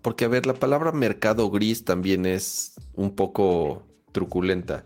Porque, 0.07 0.25
a 0.25 0.29
ver, 0.29 0.47
la 0.47 0.55
palabra 0.55 0.93
mercado 0.93 1.51
gris 1.51 1.85
también 1.85 2.27
es 2.27 2.75
un 2.95 3.17
poco 3.17 3.83
truculenta. 4.13 4.85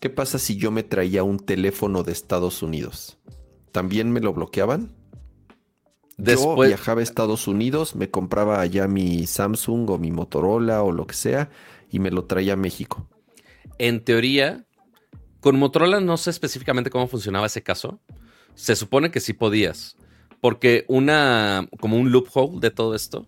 ¿Qué 0.00 0.08
pasa 0.08 0.38
si 0.38 0.56
yo 0.56 0.70
me 0.70 0.82
traía 0.82 1.22
un 1.22 1.38
teléfono 1.38 2.02
de 2.02 2.12
Estados 2.12 2.62
Unidos? 2.62 3.18
¿También 3.72 4.10
me 4.10 4.20
lo 4.20 4.32
bloqueaban? 4.32 4.96
Yo 6.16 6.56
viajaba 6.56 7.02
a 7.02 7.04
Estados 7.04 7.46
Unidos, 7.46 7.94
me 7.94 8.10
compraba 8.10 8.62
allá 8.62 8.88
mi 8.88 9.26
Samsung 9.26 9.90
o 9.90 9.98
mi 9.98 10.10
Motorola 10.10 10.82
o 10.82 10.92
lo 10.92 11.06
que 11.06 11.14
sea 11.14 11.50
y 11.90 11.98
me 11.98 12.10
lo 12.10 12.24
traía 12.24 12.54
a 12.54 12.56
México. 12.56 13.06
En 13.76 14.02
teoría, 14.02 14.64
con 15.40 15.58
Motorola 15.58 16.00
no 16.00 16.16
sé 16.16 16.30
específicamente 16.30 16.88
cómo 16.88 17.06
funcionaba 17.06 17.48
ese 17.48 17.62
caso. 17.62 18.00
Se 18.54 18.76
supone 18.76 19.10
que 19.10 19.20
sí 19.20 19.34
podías. 19.34 19.98
Porque 20.40 20.86
una, 20.88 21.68
como 21.80 21.98
un 21.98 22.10
loophole 22.10 22.60
de 22.60 22.70
todo 22.70 22.94
esto, 22.94 23.26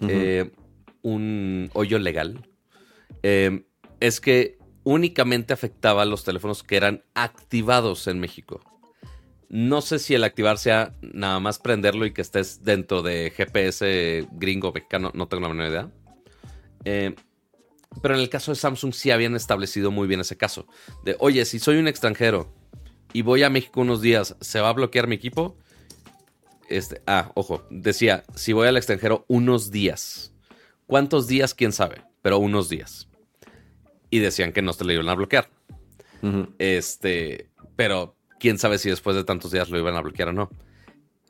eh, 0.00 0.52
un 1.06 1.70
hoyo 1.72 2.00
legal, 2.00 2.40
eh, 3.22 3.64
es 4.00 4.20
que 4.20 4.58
únicamente 4.82 5.54
afectaba 5.54 6.02
a 6.02 6.04
los 6.04 6.24
teléfonos 6.24 6.64
que 6.64 6.76
eran 6.76 7.04
activados 7.14 8.08
en 8.08 8.18
México. 8.18 8.60
No 9.48 9.82
sé 9.82 10.00
si 10.00 10.14
el 10.14 10.24
activar 10.24 10.58
sea 10.58 10.94
nada 11.00 11.38
más 11.38 11.60
prenderlo 11.60 12.06
y 12.06 12.12
que 12.12 12.22
estés 12.22 12.64
dentro 12.64 13.02
de 13.02 13.30
GPS 13.30 14.26
gringo 14.32 14.72
mexicano, 14.72 15.12
no 15.14 15.28
tengo 15.28 15.42
la 15.42 15.48
menor 15.54 15.70
idea. 15.70 15.90
Eh, 16.84 17.14
pero 18.02 18.14
en 18.14 18.20
el 18.20 18.28
caso 18.28 18.50
de 18.50 18.56
Samsung 18.56 18.92
sí 18.92 19.12
habían 19.12 19.36
establecido 19.36 19.92
muy 19.92 20.08
bien 20.08 20.20
ese 20.20 20.36
caso. 20.36 20.66
De, 21.04 21.14
oye, 21.20 21.44
si 21.44 21.60
soy 21.60 21.76
un 21.76 21.86
extranjero 21.86 22.52
y 23.12 23.22
voy 23.22 23.44
a 23.44 23.50
México 23.50 23.80
unos 23.80 24.00
días, 24.00 24.34
¿se 24.40 24.60
va 24.60 24.70
a 24.70 24.72
bloquear 24.72 25.06
mi 25.06 25.14
equipo? 25.14 25.56
Este, 26.68 27.00
ah, 27.06 27.30
ojo, 27.36 27.64
decía, 27.70 28.24
si 28.34 28.52
voy 28.52 28.66
al 28.66 28.76
extranjero 28.76 29.24
unos 29.28 29.70
días. 29.70 30.32
¿Cuántos 30.86 31.26
días? 31.26 31.54
¿Quién 31.54 31.72
sabe? 31.72 32.02
Pero 32.22 32.38
unos 32.38 32.68
días. 32.68 33.08
Y 34.10 34.20
decían 34.20 34.52
que 34.52 34.62
no 34.62 34.72
te 34.72 34.84
lo 34.84 34.92
iban 34.92 35.08
a 35.08 35.14
bloquear. 35.14 35.48
Este, 36.58 37.50
pero 37.76 38.16
quién 38.40 38.58
sabe 38.58 38.78
si 38.78 38.90
después 38.90 39.14
de 39.14 39.24
tantos 39.24 39.52
días 39.52 39.70
lo 39.70 39.78
iban 39.78 39.96
a 39.96 40.00
bloquear 40.00 40.28
o 40.28 40.32
no. 40.32 40.50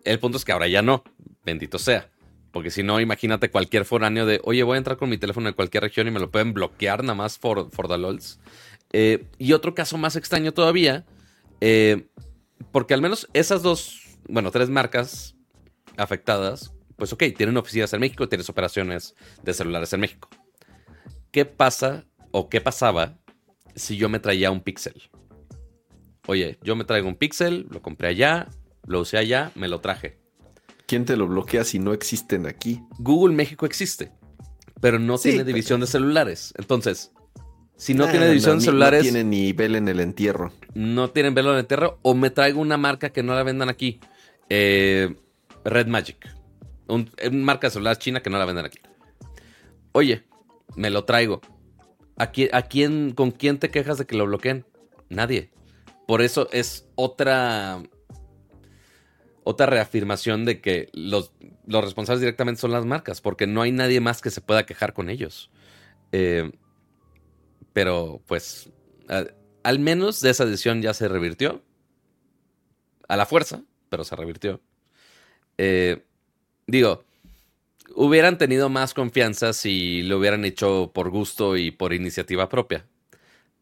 El 0.05 0.19
punto 0.19 0.39
es 0.39 0.45
que 0.45 0.53
ahora 0.53 0.69
ya 0.69 0.83
no. 0.83 1.03
Bendito 1.45 1.79
sea. 1.79 2.11
Porque 2.53 2.71
si 2.71 2.83
no, 2.83 3.01
imagínate 3.01 3.51
cualquier 3.51 3.85
foráneo 3.85 4.25
de, 4.25 4.41
oye, 4.45 4.63
voy 4.63 4.77
a 4.77 4.79
entrar 4.79 4.97
con 4.97 5.11
mi 5.11 5.19
teléfono 5.19 5.49
en 5.49 5.55
cualquier 5.55 5.83
región 5.83 6.09
y 6.09 6.11
me 6.11 6.21
lo 6.21 6.31
pueden 6.31 6.55
bloquear 6.55 7.03
nada 7.03 7.15
más 7.15 7.39
for, 7.39 7.71
for 7.71 7.89
the 7.89 7.99
LOLs. 7.99 8.41
Eh, 8.93 9.27
y 9.37 9.53
otro 9.53 9.75
caso 9.75 9.99
más 9.99 10.17
extraño 10.17 10.53
todavía, 10.53 11.05
eh, 11.61 12.07
porque 12.73 12.95
al 12.95 13.03
menos 13.03 13.29
esas 13.35 13.63
dos, 13.63 14.01
bueno, 14.29 14.51
tres 14.51 14.71
marcas 14.71 15.37
afectadas, 15.99 16.73
pues 16.97 17.13
ok, 17.13 17.25
tienen 17.37 17.57
oficinas 17.57 17.93
en 17.93 18.01
México, 18.01 18.29
tienes 18.29 18.49
operaciones 18.49 19.15
de 19.43 19.55
celulares 19.55 19.93
en 19.93 20.01
México. 20.01 20.29
¿Qué 21.31 21.45
pasa 21.45 22.07
o 22.31 22.49
qué 22.49 22.61
pasaba 22.61 23.19
si 23.75 23.97
yo 23.97 24.09
me 24.09 24.19
traía 24.19 24.51
un 24.51 24.61
Pixel? 24.61 25.11
Oye, 26.27 26.59
yo 26.63 26.75
me 26.75 26.85
traigo 26.85 27.09
un 27.09 27.17
Pixel, 27.17 27.67
lo 27.71 27.83
compré 27.83 28.09
allá, 28.09 28.49
lo 28.87 29.01
usé 29.01 29.19
allá, 29.19 29.53
me 29.55 29.69
lo 29.69 29.81
traje. 29.81 30.19
¿Quién 30.87 31.05
te 31.05 31.17
lo 31.17 31.27
bloquea 31.27 31.65
si 31.65 31.79
no 31.79 31.93
existen 31.93 32.47
aquí? 32.47 32.81
Google 32.99 33.35
México 33.35 33.67
existe, 33.67 34.13
pero 34.81 34.99
no 34.99 35.19
tiene 35.19 35.45
división 35.45 35.81
de 35.81 35.87
celulares. 35.87 36.55
Entonces, 36.57 37.13
si 37.77 37.93
no 37.93 38.09
tiene 38.09 38.29
división 38.29 38.59
de 38.59 38.65
celulares. 38.65 39.05
No 39.05 39.11
tiene 39.11 39.25
ni 39.25 39.53
vela 39.53 39.79
en 39.79 39.89
el 39.89 40.01
entierro. 40.01 40.53
No 40.75 41.11
tienen 41.11 41.35
velo 41.35 41.51
en 41.51 41.57
el 41.57 41.61
entierro. 41.61 41.99
O 42.03 42.15
me 42.15 42.31
traigo 42.31 42.61
una 42.61 42.77
marca 42.77 43.11
que 43.11 43.23
no 43.23 43.35
la 43.35 43.43
vendan 43.43 43.69
aquí. 43.69 44.01
Eh, 44.49 45.15
Red 45.65 45.87
Magic. 45.87 46.36
Un, 46.89 47.11
marca 47.33 47.67
de 47.67 47.73
celular 47.73 47.99
china 47.99 48.23
que 48.23 48.31
no 48.31 48.39
la 48.39 48.45
vendan 48.45 48.67
aquí. 48.67 48.79
Oye, 49.93 50.25
me 50.77 50.91
lo 50.91 51.05
traigo. 51.05 51.41
¿A 52.17 52.31
¿A 52.53 52.63
quién, 52.63 53.13
¿Con 53.13 53.31
quién 53.31 53.59
te 53.59 53.71
quejas 53.71 53.99
de 53.99 54.07
que 54.07 54.17
lo 54.17 54.27
bloqueen? 54.27 54.65
Nadie. 55.09 55.51
Por 56.07 56.23
eso 56.23 56.49
es 56.53 56.89
otra 56.95 57.83
otra 59.49 59.67
reafirmación 59.67 60.45
de 60.45 60.61
que 60.61 60.89
los, 60.93 61.33
los, 61.67 61.85
responsables 61.85 62.21
directamente 62.21 62.61
son 62.61 62.73
las 62.73 62.85
marcas, 62.85 63.21
porque 63.21 63.47
no 63.47 63.63
hay 63.63 63.71
nadie 63.71 64.01
más 64.01 64.21
que 64.21 64.33
se 64.33 64.41
pueda 64.41 64.67
quejar 64.67 64.93
con 64.93 65.09
ellos. 65.09 65.53
Eh, 66.11 66.51
pero 67.73 68.23
pues, 68.27 68.71
al 69.63 69.79
menos 69.79 70.21
de 70.21 70.31
esa 70.31 70.47
decisión 70.47 70.83
ya 70.83 70.95
se 70.95 71.07
revirtió. 71.07 71.63
A 73.07 73.17
la 73.17 73.25
fuerza, 73.25 73.63
pero 73.89 74.03
se 74.03 74.17
revirtió. 74.17 74.61
Eh, 75.59 76.05
digo, 76.67 77.05
hubieran 77.95 78.39
tenido 78.39 78.69
más 78.69 78.95
confianza 78.95 79.53
si 79.53 80.03
lo 80.03 80.19
hubieran 80.19 80.45
hecho 80.45 80.91
por 80.95 81.11
gusto 81.11 81.57
y 81.57 81.71
por 81.71 81.93
iniciativa 81.93 82.49
propia. 82.49 82.87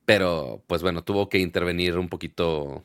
Pero, 0.05 0.63
pues 0.67 0.83
bueno, 0.83 1.03
tuvo 1.03 1.29
que 1.29 1.39
intervenir 1.39 1.97
un 1.99 2.09
poquito 2.09 2.85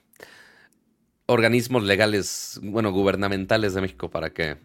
organismos 1.26 1.84
legales, 1.84 2.60
bueno, 2.64 2.92
gubernamentales 2.92 3.74
de 3.74 3.82
México 3.82 4.10
para 4.10 4.32
que, 4.32 4.58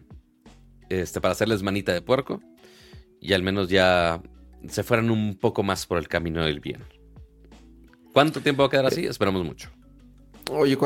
este, 0.89 1.21
para 1.21 1.33
hacerles 1.33 1.63
manita 1.63 1.93
de 1.93 2.01
puerco 2.01 2.41
y 3.19 3.33
al 3.33 3.43
menos 3.43 3.69
ya 3.69 4.21
se 4.67 4.83
fueran 4.83 5.09
un 5.09 5.37
poco 5.37 5.63
más 5.63 5.85
por 5.85 5.97
el 5.97 6.07
camino 6.07 6.43
del 6.43 6.59
bien. 6.59 6.81
¿Cuánto 8.13 8.39
tiempo 8.41 8.63
va 8.63 8.67
a 8.67 8.71
quedar 8.71 8.85
así? 8.85 9.05
Esperamos 9.05 9.43
mucho. 9.43 9.69
Oye, 10.49 10.77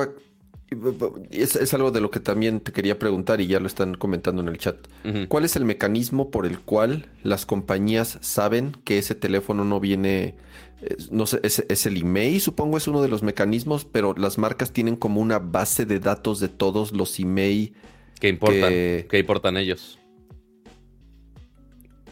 es, 1.31 1.55
es, 1.55 1.73
algo 1.73 1.91
de 1.91 2.01
lo 2.01 2.11
que 2.11 2.19
también 2.19 2.59
te 2.59 2.71
quería 2.71 2.99
preguntar 2.99 3.41
y 3.41 3.47
ya 3.47 3.59
lo 3.59 3.67
están 3.67 3.95
comentando 3.95 4.41
en 4.41 4.49
el 4.49 4.57
chat. 4.57 4.77
¿Cuál 5.27 5.45
es 5.45 5.55
el 5.55 5.65
mecanismo 5.65 6.29
por 6.29 6.45
el 6.45 6.59
cual 6.59 7.07
las 7.23 7.45
compañías 7.45 8.17
saben 8.21 8.75
que 8.83 8.97
ese 8.97 9.15
teléfono 9.15 9.65
no 9.65 9.79
viene 9.79 10.35
no 11.11 11.25
sé, 11.25 11.41
es, 11.43 11.85
el 11.85 11.97
email, 11.97 12.39
supongo 12.39 12.77
es 12.77 12.87
uno 12.87 13.01
de 13.01 13.09
los 13.09 13.21
mecanismos, 13.21 13.85
pero 13.85 14.13
las 14.17 14.37
marcas 14.37 14.71
tienen 14.71 14.95
como 14.95 15.19
una 15.19 15.39
base 15.39 15.85
de 15.85 15.99
datos 15.99 16.39
de 16.39 16.47
todos 16.47 16.93
los 16.93 17.19
email. 17.19 17.73
que 18.19 18.29
importan? 18.29 18.69
Que... 18.69 19.17
importan 19.19 19.57
ellos? 19.57 19.99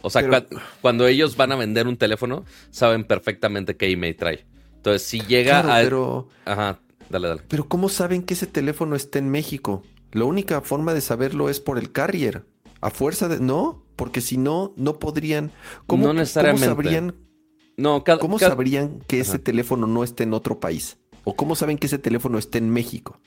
O 0.01 0.09
sea, 0.09 0.45
cuando 0.81 1.07
ellos 1.07 1.37
van 1.37 1.51
a 1.51 1.55
vender 1.55 1.87
un 1.87 1.97
teléfono, 1.97 2.45
saben 2.69 3.03
perfectamente 3.03 3.77
qué 3.77 3.89
email 3.89 4.15
trae. 4.15 4.45
Entonces, 4.75 5.03
si 5.03 5.21
llega 5.21 5.59
a. 5.59 5.81
Pero... 5.81 6.29
Ajá, 6.45 6.79
dale, 7.09 7.27
dale. 7.27 7.41
Pero, 7.47 7.67
¿cómo 7.67 7.89
saben 7.89 8.23
que 8.23 8.33
ese 8.33 8.47
teléfono 8.47 8.95
está 8.95 9.19
en 9.19 9.29
México? 9.29 9.83
La 10.11 10.25
única 10.25 10.61
forma 10.61 10.93
de 10.93 11.01
saberlo 11.01 11.49
es 11.49 11.59
por 11.59 11.77
el 11.77 11.91
carrier. 11.91 12.45
A 12.81 12.89
fuerza 12.89 13.27
de. 13.27 13.39
No, 13.39 13.83
porque 13.95 14.21
si 14.21 14.37
no, 14.37 14.73
no 14.75 14.99
podrían. 14.99 15.51
¿Cómo, 15.85 16.07
no 16.07 16.13
necesariamente. 16.13 16.67
¿cómo 16.67 16.75
sabrían 16.75 17.27
no, 17.77 18.03
¿Cómo 18.03 18.39
sabrían 18.39 19.01
que 19.07 19.19
ese 19.19 19.37
teléfono 19.37 19.85
no 19.85 20.03
esté 20.03 20.23
en 20.23 20.33
otro 20.33 20.59
país? 20.59 20.97
¿O 21.23 21.35
cómo 21.35 21.55
saben 21.55 21.77
que 21.77 21.85
ese 21.85 21.99
teléfono 21.99 22.39
esté 22.39 22.57
en 22.57 22.71
México? 22.71 23.19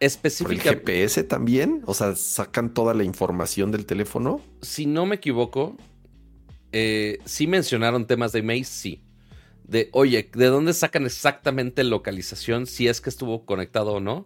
Específicamente. 0.00 0.70
¿El 0.70 0.80
GPS 0.80 1.24
también? 1.24 1.82
O 1.86 1.94
sea, 1.94 2.14
sacan 2.14 2.74
toda 2.74 2.92
la 2.92 3.04
información 3.04 3.72
del 3.72 3.86
teléfono. 3.86 4.42
Si 4.60 4.84
no 4.84 5.06
me 5.06 5.16
equivoco, 5.16 5.78
eh, 6.72 7.20
sí 7.24 7.46
mencionaron 7.46 8.06
temas 8.06 8.32
de 8.32 8.40
email, 8.40 8.66
sí. 8.66 9.02
De, 9.66 9.88
oye, 9.92 10.30
¿de 10.32 10.46
dónde 10.46 10.72
sacan 10.72 11.06
exactamente 11.06 11.82
localización? 11.84 12.66
Si 12.66 12.88
es 12.88 13.00
que 13.00 13.10
estuvo 13.10 13.44
conectado 13.44 13.94
o 13.94 14.00
no. 14.00 14.24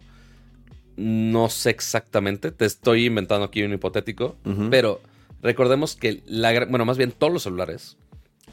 No 0.97 1.49
sé 1.49 1.71
exactamente. 1.71 2.51
Te 2.51 2.65
estoy 2.65 3.05
inventando 3.05 3.45
aquí 3.45 3.63
un 3.63 3.73
hipotético. 3.73 4.37
Pero 4.69 5.01
recordemos 5.41 5.95
que 5.95 6.21
la, 6.25 6.65
bueno, 6.65 6.85
más 6.85 6.97
bien 6.97 7.11
todos 7.11 7.33
los 7.33 7.43
celulares 7.43 7.97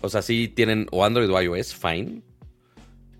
o 0.01 0.09
sea, 0.09 0.22
sí 0.22 0.49
tienen 0.49 0.86
o 0.91 1.05
Android 1.05 1.30
o 1.30 1.41
iOS, 1.41 1.74
fine. 1.74 2.22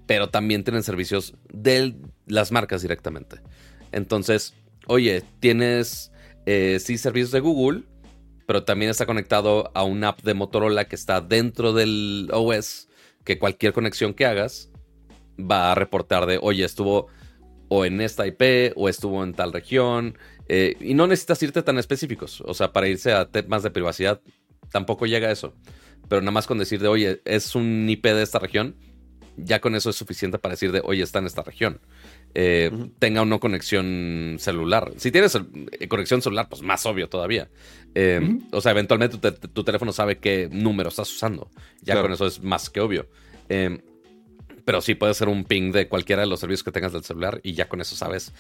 Pero 0.07 0.31
también 0.31 0.65
tienen 0.65 0.83
servicios 0.83 1.35
de 1.53 1.95
las 2.27 2.53
marcas 2.53 2.83
directamente. 2.83 3.41
Entonces, 3.93 4.55
oye, 4.87 5.23
tienes 5.41 6.13
eh, 6.47 6.79
sí 6.81 6.97
servicios 6.99 7.31
de 7.31 7.41
Google, 7.41 7.83
pero 8.47 8.65
también 8.65 8.91
está 8.91 9.07
conectado 9.07 9.71
a 9.75 9.85
una 9.85 10.09
app 10.09 10.23
de 10.23 10.35
Motorola 10.35 10.87
que 10.87 10.97
está 10.97 11.21
dentro 11.21 11.73
del 11.73 12.31
OS, 12.33 12.88
que 13.29 13.39
cualquier 13.39 13.73
conexión 13.73 14.15
que 14.15 14.27
hagas 14.27 14.73
va 15.39 15.71
a 15.71 15.77
reportar 15.77 16.27
de, 16.27 16.41
oye, 16.43 16.65
estuvo 16.65 17.07
o 17.69 17.85
en 17.85 18.01
esta 18.01 18.27
IP 18.27 18.73
o 18.75 18.89
estuvo 18.89 19.23
en 19.23 19.35
tal 19.35 19.53
región. 19.53 20.19
Eh, 20.49 20.75
y 20.81 20.95
no 20.95 21.07
necesitas 21.07 21.43
irte 21.43 21.63
tan 21.63 21.79
específicos. 21.79 22.41
O 22.41 22.55
sea, 22.55 22.73
para 22.73 22.89
irse 22.89 23.13
a 23.13 23.31
temas 23.31 23.63
de 23.63 23.71
privacidad, 23.71 24.21
tampoco 24.73 25.07
llega 25.07 25.29
a 25.29 25.33
eso 25.33 25.55
pero 26.09 26.23
nada 26.23 26.33
más 26.33 26.47
con 26.47 26.59
decir 26.59 26.81
de, 26.81 26.89
oye, 26.89 27.21
es 27.25 27.55
un 27.55 27.89
IP 27.89 28.05
de 28.05 28.23
esta 28.23 28.39
región, 28.39 28.77
ya 29.37 29.61
con 29.61 29.75
eso 29.75 29.91
es 29.91 29.97
suficiente 29.97 30.39
para 30.39 30.55
decir 30.55 30.73
de, 30.73 30.81
oye, 30.85 31.03
está 31.03 31.19
en 31.19 31.27
esta 31.27 31.43
región. 31.43 31.81
Eh, 32.35 32.71
tenga 32.99 33.23
o 33.23 33.25
no 33.25 33.41
conexión 33.41 34.37
celular. 34.39 34.93
Si 34.97 35.11
tienes 35.11 35.35
eh, 35.35 35.89
conexión 35.89 36.23
celular, 36.23 36.49
pues 36.49 36.63
más 36.63 36.85
obvio 36.87 37.09
todavía. 37.09 37.49
Eh, 37.95 38.39
o 38.53 38.61
sea, 38.61 38.73
eventualmente 38.73 39.19
tu, 39.33 39.65
teléfono 39.65 39.93
sabe 39.93 40.19
qué 40.19 40.49
número 40.51 40.89
estás 40.89 41.11
usando. 41.13 41.51
Ya 41.83 42.01
con 42.01 42.13
eso 42.13 42.27
es 42.27 42.43
más 42.43 42.71
que 42.71 42.81
obvio. 42.81 43.09
pero 44.65 44.81
sí 44.83 44.95
puede 44.95 45.15
ser 45.15 45.29
un 45.29 45.45
ping 45.45 45.73
de 45.73 45.89
cualquiera 45.89 46.23
de 46.23 46.29
los 46.29 46.41
servicios 46.41 46.63
que 46.63 46.73
tengas 46.73 46.93
del 46.93 47.03
celular 47.03 47.41
y 47.43 47.55
ya 47.55 47.69
con 47.69 47.81
eso 47.81 47.97
sabes. 47.97 48.33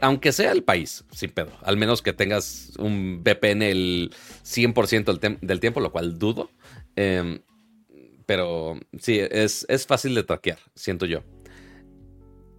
Aunque 0.00 0.32
sea 0.32 0.52
el 0.52 0.62
país, 0.62 1.04
sin 1.12 1.30
pedo. 1.30 1.52
Al 1.62 1.76
menos 1.76 2.02
que 2.02 2.12
tengas 2.12 2.72
un 2.78 3.22
VPN 3.22 3.62
el 3.62 4.14
100% 4.44 5.38
del, 5.40 5.60
tiempo, 5.60 5.80
lo 5.80 5.92
cual 5.92 6.18
dudo. 6.18 6.50
pero 8.26 8.78
sí, 8.98 9.20
es, 9.20 9.66
es 9.68 9.86
fácil 9.86 10.14
de 10.14 10.24
traquear, 10.24 10.58
siento 10.74 11.06
yo. 11.06 11.22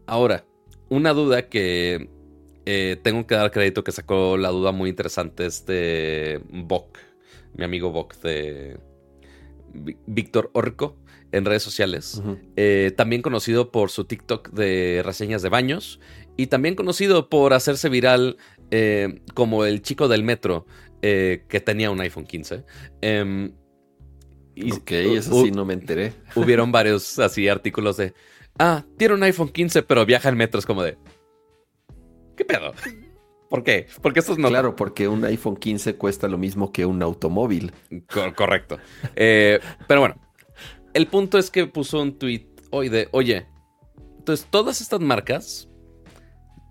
Ahora, 0.05 0.45
una 0.89 1.13
duda 1.13 1.49
que 1.49 2.09
eh, 2.65 2.97
tengo 3.01 3.25
que 3.25 3.35
dar 3.35 3.51
crédito 3.51 3.83
que 3.83 3.91
sacó 3.91 4.35
la 4.35 4.49
duda 4.49 4.73
muy 4.73 4.89
interesante 4.89 5.45
este 5.45 6.41
Bok, 6.49 6.97
mi 7.55 7.63
amigo 7.63 7.91
Bok 7.91 8.15
de 8.17 8.77
Víctor 10.05 10.51
Orco 10.53 10.97
en 11.31 11.45
redes 11.45 11.63
sociales, 11.63 12.21
eh, 12.55 12.93
también 12.95 13.21
conocido 13.21 13.71
por 13.71 13.89
su 13.89 14.05
TikTok 14.05 14.49
de 14.51 15.01
reseñas 15.05 15.41
de 15.41 15.49
baños 15.49 15.99
y 16.35 16.47
también 16.47 16.75
conocido 16.75 17.29
por 17.29 17.53
hacerse 17.53 17.89
viral 17.89 18.37
eh, 18.71 19.21
como 19.33 19.65
el 19.65 19.81
chico 19.81 20.07
del 20.07 20.23
metro 20.23 20.65
que 20.99 21.61
tenía 21.63 21.89
un 21.89 22.01
iPhone 22.01 22.25
15. 22.25 22.65
Em, 22.99 23.53
y, 24.55 24.73
ok, 24.73 24.91
eso 24.91 25.43
sí 25.45 25.51
no 25.51 25.63
me 25.63 25.73
enteré. 25.73 26.11
Hubieron 26.35 26.73
varios 26.73 27.17
así 27.19 27.47
artículos 27.47 27.95
de 27.95 28.13
ah, 28.59 28.83
tiene 28.97 29.13
un 29.13 29.23
iPhone 29.23 29.49
15, 29.49 29.83
pero 29.83 30.05
viaja 30.05 30.29
en 30.29 30.37
metros 30.37 30.65
como 30.65 30.83
de... 30.83 30.97
¿Qué 32.35 32.45
pedo? 32.45 32.73
¿Por 33.49 33.63
qué? 33.63 33.87
Porque 34.01 34.19
esto 34.19 34.35
no... 34.37 34.49
Claro, 34.49 34.75
porque 34.75 35.07
un 35.07 35.23
iPhone 35.25 35.55
15 35.55 35.95
cuesta 35.95 36.27
lo 36.27 36.37
mismo 36.37 36.71
que 36.71 36.85
un 36.85 37.01
automóvil. 37.01 37.71
correcto. 38.35 38.77
Eh, 39.15 39.59
pero 39.87 40.01
bueno, 40.01 40.15
el 40.93 41.07
punto 41.07 41.37
es 41.37 41.49
que 41.49 41.65
puso 41.67 42.01
un 42.01 42.17
tweet 42.17 42.47
hoy 42.71 42.89
de, 42.89 43.07
oye, 43.11 43.47
entonces 44.17 44.47
todas 44.49 44.81
estas 44.81 44.99
marcas 44.99 45.69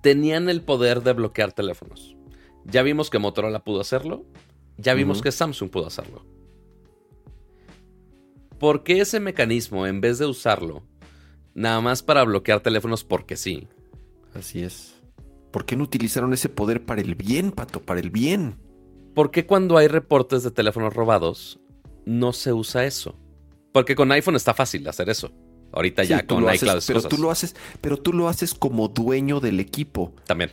tenían 0.02 0.48
el 0.48 0.62
poder 0.62 1.02
de 1.02 1.14
bloquear 1.14 1.52
teléfonos. 1.52 2.16
Ya 2.64 2.82
vimos 2.82 3.08
que 3.08 3.18
Motorola 3.18 3.64
pudo 3.64 3.80
hacerlo, 3.80 4.26
ya 4.76 4.94
vimos 4.94 5.22
que 5.22 5.32
Samsung 5.32 5.70
pudo 5.70 5.86
hacerlo. 5.86 6.26
¿Por 8.58 8.82
qué 8.82 9.00
ese 9.00 9.20
mecanismo, 9.20 9.86
en 9.86 10.00
vez 10.00 10.18
de 10.18 10.26
usarlo 10.26 10.82
nada 11.56 11.80
más 11.80 12.02
para 12.02 12.22
bloquear 12.22 12.60
teléfonos 12.60 13.02
porque 13.02 13.36
sí. 13.36 13.66
Así 14.34 14.62
es. 14.62 14.94
¿Por 15.50 15.64
qué 15.64 15.74
no 15.74 15.84
utilizaron 15.84 16.32
ese 16.34 16.48
poder 16.48 16.84
para 16.84 17.00
el 17.00 17.14
bien, 17.14 17.50
Pato? 17.50 17.80
Para 17.80 17.98
el 17.98 18.10
bien. 18.10 18.56
¿Por 19.14 19.30
qué 19.30 19.46
cuando 19.46 19.78
hay 19.78 19.88
reportes 19.88 20.42
de 20.42 20.50
teléfonos 20.50 20.94
robados 20.94 21.58
no 22.04 22.32
se 22.34 22.52
usa 22.52 22.84
eso? 22.84 23.18
Porque 23.72 23.96
con 23.96 24.12
iPhone 24.12 24.36
está 24.36 24.52
fácil 24.52 24.86
hacer 24.86 25.08
eso. 25.08 25.32
Ahorita 25.72 26.04
ya 26.04 26.26
con 26.26 26.44
iCloud. 26.52 26.82
pero 26.86 27.02
tú 27.02 27.18
lo 27.18 27.30
haces, 27.30 27.56
pero 27.80 27.96
tú 27.96 28.12
lo 28.12 28.28
haces 28.28 28.54
como 28.54 28.88
dueño 28.88 29.40
del 29.40 29.58
equipo. 29.58 30.14
También. 30.26 30.52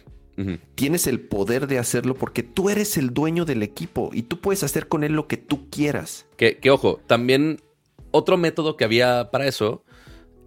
Tienes 0.74 1.06
el 1.06 1.20
poder 1.20 1.68
de 1.68 1.78
hacerlo 1.78 2.16
porque 2.16 2.42
tú 2.42 2.70
eres 2.70 2.98
el 2.98 3.14
dueño 3.14 3.46
del 3.46 3.62
equipo 3.62 4.10
y 4.14 4.24
tú 4.24 4.40
puedes 4.40 4.64
hacer 4.64 4.88
con 4.88 5.04
él 5.04 5.14
lo 5.14 5.28
que 5.28 5.38
tú 5.38 5.70
quieras. 5.70 6.26
Que, 6.38 6.58
que 6.58 6.72
ojo, 6.72 7.00
también 7.06 7.62
otro 8.10 8.38
método 8.38 8.76
que 8.76 8.84
había 8.84 9.30
para 9.30 9.46
eso 9.46 9.84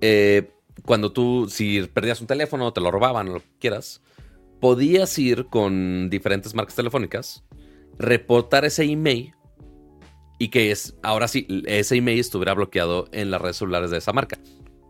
eh, 0.01 0.51
cuando 0.85 1.13
tú, 1.13 1.49
si 1.49 1.83
perdías 1.93 2.21
un 2.21 2.27
teléfono, 2.27 2.73
te 2.73 2.81
lo 2.81 2.91
robaban 2.91 3.29
o 3.29 3.35
lo 3.35 3.41
que 3.41 3.47
quieras, 3.59 4.03
podías 4.61 5.19
ir 5.19 5.47
con 5.47 6.11
diferentes 6.11 6.55
marcas 6.55 6.75
telefónicas, 6.75 7.45
reportar 7.99 8.65
ese 8.65 8.85
email 8.85 9.33
y 10.39 10.49
que 10.49 10.71
es, 10.71 10.97
ahora 11.03 11.29
sí, 11.29 11.47
ese 11.67 11.97
email 11.97 12.21
estuviera 12.21 12.55
bloqueado 12.55 13.09
en 13.13 13.31
las 13.31 13.41
redes 13.41 13.57
celulares 13.57 13.91
de 13.91 13.99
esa 13.99 14.13
marca. 14.13 14.39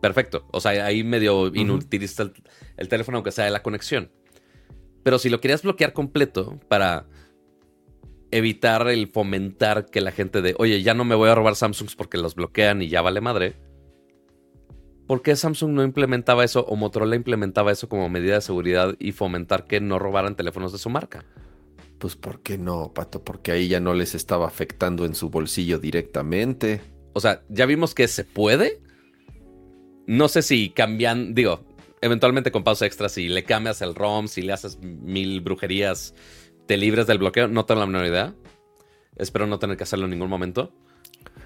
Perfecto. 0.02 0.46
O 0.52 0.60
sea, 0.60 0.84
ahí 0.84 1.02
medio 1.04 1.48
inutiliza 1.54 2.24
el, 2.24 2.32
el, 2.76 2.88
teléfono, 2.88 3.18
aunque 3.18 3.32
sea 3.32 3.44
de 3.44 3.50
la 3.50 3.62
conexión. 3.62 4.10
Pero 5.02 5.18
si 5.18 5.30
lo 5.30 5.40
querías 5.40 5.62
bloquear 5.62 5.92
completo 5.92 6.58
para 6.68 7.06
evitar 8.30 8.88
el 8.88 9.08
fomentar 9.08 9.86
que 9.86 10.00
la 10.00 10.12
gente 10.12 10.42
de, 10.42 10.54
oye, 10.58 10.82
ya 10.82 10.94
no 10.94 11.04
me 11.04 11.14
voy 11.14 11.30
a 11.30 11.34
robar 11.34 11.56
Samsungs 11.56 11.94
porque 11.96 12.18
los 12.18 12.34
bloquean 12.34 12.82
y 12.82 12.88
ya 12.88 13.02
vale 13.02 13.20
madre, 13.20 13.56
¿Por 15.06 15.22
qué 15.22 15.36
Samsung 15.36 15.72
no 15.72 15.84
implementaba 15.84 16.44
eso 16.44 16.64
o 16.66 16.74
Motorola 16.74 17.14
implementaba 17.14 17.70
eso 17.70 17.88
como 17.88 18.08
medida 18.08 18.34
de 18.34 18.40
seguridad 18.40 18.96
y 18.98 19.12
fomentar 19.12 19.66
que 19.66 19.80
no 19.80 19.98
robaran 19.98 20.34
teléfonos 20.34 20.72
de 20.72 20.78
su 20.78 20.90
marca? 20.90 21.24
Pues 21.98 22.16
¿por 22.16 22.40
qué 22.40 22.58
no, 22.58 22.92
Pato? 22.92 23.22
Porque 23.22 23.52
ahí 23.52 23.68
ya 23.68 23.80
no 23.80 23.94
les 23.94 24.14
estaba 24.14 24.46
afectando 24.46 25.04
en 25.04 25.14
su 25.14 25.30
bolsillo 25.30 25.78
directamente. 25.78 26.80
O 27.12 27.20
sea, 27.20 27.42
ya 27.48 27.66
vimos 27.66 27.94
que 27.94 28.08
se 28.08 28.24
puede. 28.24 28.80
No 30.06 30.28
sé 30.28 30.42
si 30.42 30.70
cambian, 30.70 31.34
digo, 31.34 31.60
eventualmente 32.00 32.50
con 32.50 32.64
pausa 32.64 32.86
extra, 32.86 33.08
si 33.08 33.28
le 33.28 33.44
cambias 33.44 33.82
el 33.82 33.94
ROM, 33.94 34.28
si 34.28 34.42
le 34.42 34.52
haces 34.52 34.78
mil 34.80 35.40
brujerías, 35.40 36.14
te 36.66 36.76
libres 36.76 37.06
del 37.06 37.18
bloqueo, 37.18 37.48
no 37.48 37.64
tengo 37.64 37.80
la 37.80 37.86
menor 37.86 38.06
idea. 38.06 38.34
Espero 39.16 39.46
no 39.46 39.58
tener 39.58 39.76
que 39.76 39.84
hacerlo 39.84 40.04
en 40.04 40.10
ningún 40.10 40.28
momento. 40.28 40.72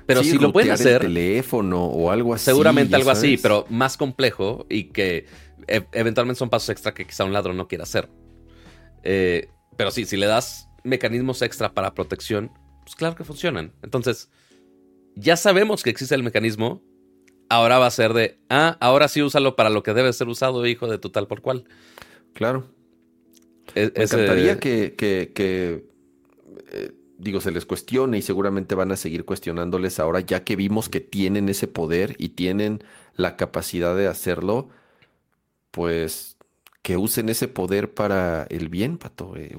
Pero 0.07 0.23
si 0.23 0.39
lo 0.39 0.53
pueden 0.53 0.73
hacer. 0.73 1.03
teléfono 1.03 1.85
o 1.87 2.11
algo 2.11 2.35
así. 2.35 2.47
Seguramente 2.47 2.97
algo 2.97 3.11
así, 3.11 3.37
pero 3.37 3.67
más 3.69 3.97
complejo 3.97 4.67
y 4.69 4.85
que 4.85 5.27
e, 5.69 5.87
eventualmente 5.93 6.39
son 6.39 6.51
pasos 6.51 6.69
extra 6.71 6.95
que 6.95 7.07
quizá 7.07 7.25
un 7.25 7.33
ladrón 7.33 7.57
no 7.57 7.69
quiera 7.69 7.85
hacer. 7.85 8.09
Eh, 9.03 9.49
pero 9.77 9.91
sí, 9.91 10.05
si 10.05 10.17
le 10.17 10.27
das 10.27 10.69
mecanismos 10.85 11.43
extra 11.43 11.73
para 11.73 11.95
protección, 11.95 12.51
pues 12.85 12.97
claro 12.97 13.15
que 13.15 13.25
funcionan. 13.25 13.73
Entonces, 13.83 14.31
ya 15.15 15.37
sabemos 15.37 15.83
que 15.83 15.91
existe 15.91 16.15
el 16.15 16.23
mecanismo. 16.23 16.83
Ahora 17.49 17.79
va 17.79 17.87
a 17.87 17.91
ser 17.91 18.13
de, 18.15 18.39
ah, 18.49 18.77
ahora 18.81 19.09
sí 19.09 19.23
úsalo 19.23 19.57
para 19.57 19.71
lo 19.71 19.83
que 19.83 19.93
debe 19.93 20.13
ser 20.13 20.29
usado, 20.29 20.65
hijo 20.67 20.87
de 20.87 20.99
tu 20.99 21.11
tal 21.11 21.27
por 21.27 21.41
cual. 21.41 21.65
Claro. 22.33 22.73
E, 23.75 23.93
Me 23.97 24.05
encantaría 24.05 24.59
que, 24.59 24.95
que, 24.97 25.85
eh, 26.73 26.93
digo, 27.21 27.41
se 27.41 27.51
les 27.51 27.67
cuestione 27.67 28.19
y 28.19 28.23
seguramente 28.23 28.75
van 28.75 28.93
a 28.93 28.97
seguir 28.97 29.25
cuestionándoles 29.25 30.01
ahora, 30.01 30.21
ya 30.21 30.43
que 30.43 30.57
vimos 30.57 30.89
que 30.89 31.01
tienen 31.01 31.49
ese 31.49 31.69
poder 31.69 32.17
y 32.19 32.31
tienen 32.31 32.83
la 33.15 33.37
capacidad 33.37 33.95
de 33.95 34.07
hacerlo, 34.07 34.69
pues 35.71 36.37
que 36.83 36.97
usen 36.97 37.29
ese 37.29 37.47
poder 37.47 37.93
para 37.93 38.45
el 38.45 38.69
bien, 38.69 38.97
Pato. 38.97 39.37
Eh, 39.37 39.57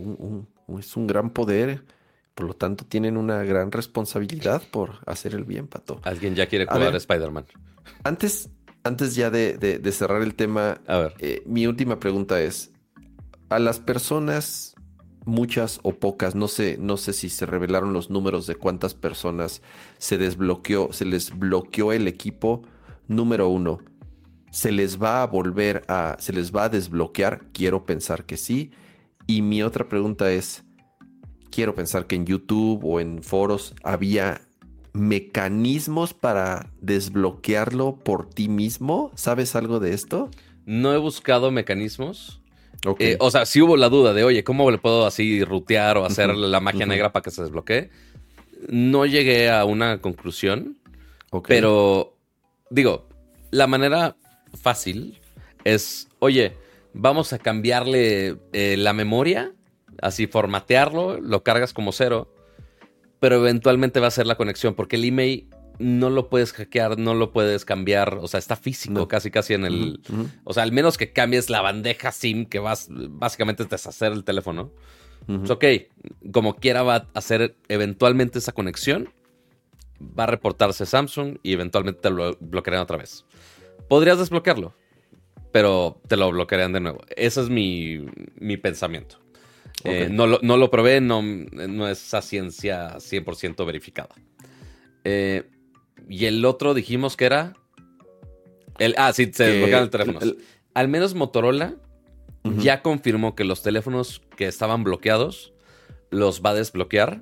es 0.79 0.97
un 0.97 1.07
gran 1.07 1.29
poder, 1.29 1.83
por 2.33 2.47
lo 2.47 2.53
tanto 2.55 2.85
tienen 2.85 3.15
una 3.15 3.43
gran 3.43 3.71
responsabilidad 3.71 4.63
por 4.71 4.99
hacer 5.05 5.35
el 5.35 5.43
bien, 5.43 5.67
Pato. 5.67 6.01
Alguien 6.03 6.35
ya 6.35 6.47
quiere 6.47 6.65
jugar 6.65 6.93
a, 6.93 6.97
Spider-Man. 6.97 7.45
Antes, 8.03 8.49
antes 8.83 9.13
ya 9.13 9.29
de, 9.29 9.79
cerrar 9.91 10.23
el 10.23 10.33
tema, 10.33 10.81
eh, 11.19 11.43
mi 11.45 11.67
última 11.67 11.99
pregunta 11.99 12.41
es, 12.41 12.71
a 13.49 13.59
las 13.59 13.79
personas 13.79 14.70
muchas 15.25 15.79
o 15.83 15.93
pocas, 15.93 16.35
no 16.35 16.47
sé, 16.47 16.77
no 16.79 16.97
sé 16.97 17.13
si 17.13 17.29
se 17.29 17.45
revelaron 17.45 17.93
los 17.93 18.09
números 18.09 18.47
de 18.47 18.55
cuántas 18.55 18.93
personas 18.93 19.61
se 19.97 20.17
desbloqueó, 20.17 20.91
se 20.93 21.05
les 21.05 21.37
bloqueó 21.37 21.91
el 21.91 22.07
equipo. 22.07 22.63
Número 23.07 23.49
uno, 23.49 23.79
¿se 24.51 24.71
les 24.71 25.01
va 25.01 25.21
a 25.21 25.27
volver 25.27 25.83
a, 25.87 26.17
se 26.19 26.33
les 26.33 26.51
va 26.53 26.65
a 26.65 26.69
desbloquear? 26.69 27.47
Quiero 27.53 27.85
pensar 27.85 28.25
que 28.25 28.37
sí. 28.37 28.71
Y 29.27 29.41
mi 29.41 29.63
otra 29.63 29.87
pregunta 29.87 30.31
es, 30.31 30.63
quiero 31.51 31.75
pensar 31.75 32.07
que 32.07 32.15
en 32.15 32.25
YouTube 32.25 32.83
o 32.83 32.99
en 32.99 33.21
foros 33.21 33.75
había 33.83 34.41
mecanismos 34.93 36.13
para 36.13 36.71
desbloquearlo 36.81 37.95
por 37.95 38.29
ti 38.29 38.49
mismo. 38.49 39.11
¿Sabes 39.15 39.55
algo 39.55 39.79
de 39.79 39.93
esto? 39.93 40.29
No 40.65 40.93
he 40.93 40.97
buscado 40.97 41.51
mecanismos. 41.51 42.40
Eh, 42.99 43.17
o 43.19 43.29
sea, 43.29 43.45
si 43.45 43.61
hubo 43.61 43.77
la 43.77 43.89
duda 43.89 44.13
de, 44.13 44.23
oye, 44.23 44.43
¿cómo 44.43 44.69
le 44.71 44.77
puedo 44.77 45.05
así 45.05 45.43
rutear 45.43 45.97
o 45.97 46.05
hacer 46.05 46.35
la 46.35 46.59
magia 46.59 46.85
negra 46.85 47.11
para 47.11 47.23
que 47.23 47.31
se 47.31 47.43
desbloquee? 47.43 47.89
No 48.67 49.05
llegué 49.05 49.49
a 49.49 49.65
una 49.65 50.01
conclusión. 50.01 50.77
Pero, 51.47 52.17
digo, 52.69 53.07
la 53.51 53.67
manera 53.67 54.17
fácil 54.61 55.19
es, 55.63 56.09
oye, 56.19 56.57
vamos 56.93 57.33
a 57.33 57.39
cambiarle 57.39 58.37
eh, 58.51 58.75
la 58.77 58.93
memoria, 58.93 59.53
así 60.01 60.27
formatearlo, 60.27 61.19
lo 61.21 61.43
cargas 61.43 61.73
como 61.73 61.91
cero, 61.91 62.33
pero 63.19 63.37
eventualmente 63.37 63.99
va 63.99 64.07
a 64.07 64.11
ser 64.11 64.25
la 64.25 64.35
conexión, 64.35 64.73
porque 64.73 64.95
el 64.95 65.05
email 65.05 65.47
no 65.81 66.09
lo 66.09 66.29
puedes 66.29 66.53
hackear, 66.53 66.97
no 66.97 67.13
lo 67.13 67.31
puedes 67.31 67.65
cambiar, 67.65 68.19
o 68.21 68.27
sea, 68.27 68.37
está 68.37 68.55
físico 68.55 69.07
casi 69.07 69.31
casi 69.31 69.53
en 69.53 69.65
el... 69.65 70.01
O 70.43 70.53
sea, 70.53 70.63
al 70.63 70.71
menos 70.71 70.97
que 70.97 71.11
cambies 71.11 71.49
la 71.49 71.61
bandeja 71.61 72.11
SIM 72.11 72.45
que 72.45 72.59
vas, 72.59 72.87
básicamente 72.89 73.65
deshacer 73.65 74.11
el 74.11 74.23
teléfono. 74.23 74.71
Pues, 75.25 75.49
ok, 75.49 75.65
como 76.31 76.55
quiera 76.55 76.83
va 76.83 76.95
a 76.95 77.07
hacer 77.13 77.55
eventualmente 77.67 78.39
esa 78.39 78.51
conexión, 78.51 79.09
va 80.01 80.23
a 80.23 80.27
reportarse 80.27 80.85
Samsung 80.85 81.37
y 81.43 81.53
eventualmente 81.53 82.01
te 82.01 82.09
lo 82.09 82.37
bloquearán 82.39 82.81
otra 82.81 82.97
vez. 82.97 83.25
Podrías 83.87 84.17
desbloquearlo, 84.17 84.73
pero 85.51 86.01
te 86.07 86.17
lo 86.17 86.31
bloquearían 86.31 86.73
de 86.73 86.79
nuevo. 86.79 87.01
Ese 87.15 87.41
es 87.41 87.49
mi, 87.49 88.05
mi 88.35 88.57
pensamiento. 88.57 89.17
Eh, 89.83 90.09
no, 90.11 90.27
lo, 90.27 90.39
no, 90.41 90.57
lo, 90.57 90.69
probé, 90.69 91.01
no, 91.01 91.21
no 91.21 91.87
es 91.87 92.13
a 92.13 92.21
ciencia 92.21 92.97
100% 92.97 93.65
verificada. 93.65 94.15
Eh, 95.03 95.49
y 96.11 96.25
el 96.25 96.43
otro 96.43 96.73
dijimos 96.73 97.15
que 97.15 97.25
era... 97.25 97.53
El, 98.79 98.95
ah, 98.97 99.13
sí, 99.13 99.31
se 99.33 99.45
desbloquearon 99.45 99.83
el 99.85 99.89
teléfono. 99.89 100.19
Al 100.73 100.87
menos 100.89 101.15
Motorola 101.15 101.75
ya 102.43 102.81
confirmó 102.81 103.33
que 103.33 103.45
los 103.45 103.63
teléfonos 103.63 104.21
que 104.35 104.47
estaban 104.47 104.83
bloqueados 104.83 105.53
los 106.09 106.41
va 106.41 106.51
a 106.51 106.55
desbloquear. 106.55 107.21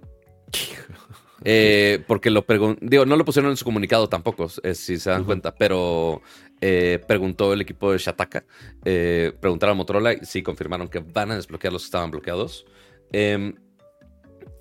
Eh, 1.45 2.03
porque 2.05 2.29
lo 2.29 2.45
digo, 2.81 3.05
no 3.05 3.15
lo 3.15 3.23
pusieron 3.23 3.49
en 3.49 3.55
su 3.55 3.63
comunicado 3.63 4.09
tampoco, 4.09 4.49
si 4.49 4.97
se 4.97 5.09
dan 5.09 5.23
cuenta, 5.23 5.55
pero 5.55 6.21
eh, 6.59 7.01
preguntó 7.07 7.53
el 7.53 7.61
equipo 7.61 7.93
de 7.93 7.97
Shataka, 7.97 8.43
eh, 8.83 9.31
preguntaron 9.39 9.71
a 9.71 9.77
Motorola 9.77 10.11
y 10.11 10.19
sí 10.23 10.43
confirmaron 10.43 10.89
que 10.89 10.99
van 10.99 11.31
a 11.31 11.37
desbloquear 11.37 11.71
los 11.71 11.83
que 11.83 11.85
estaban 11.85 12.11
bloqueados. 12.11 12.65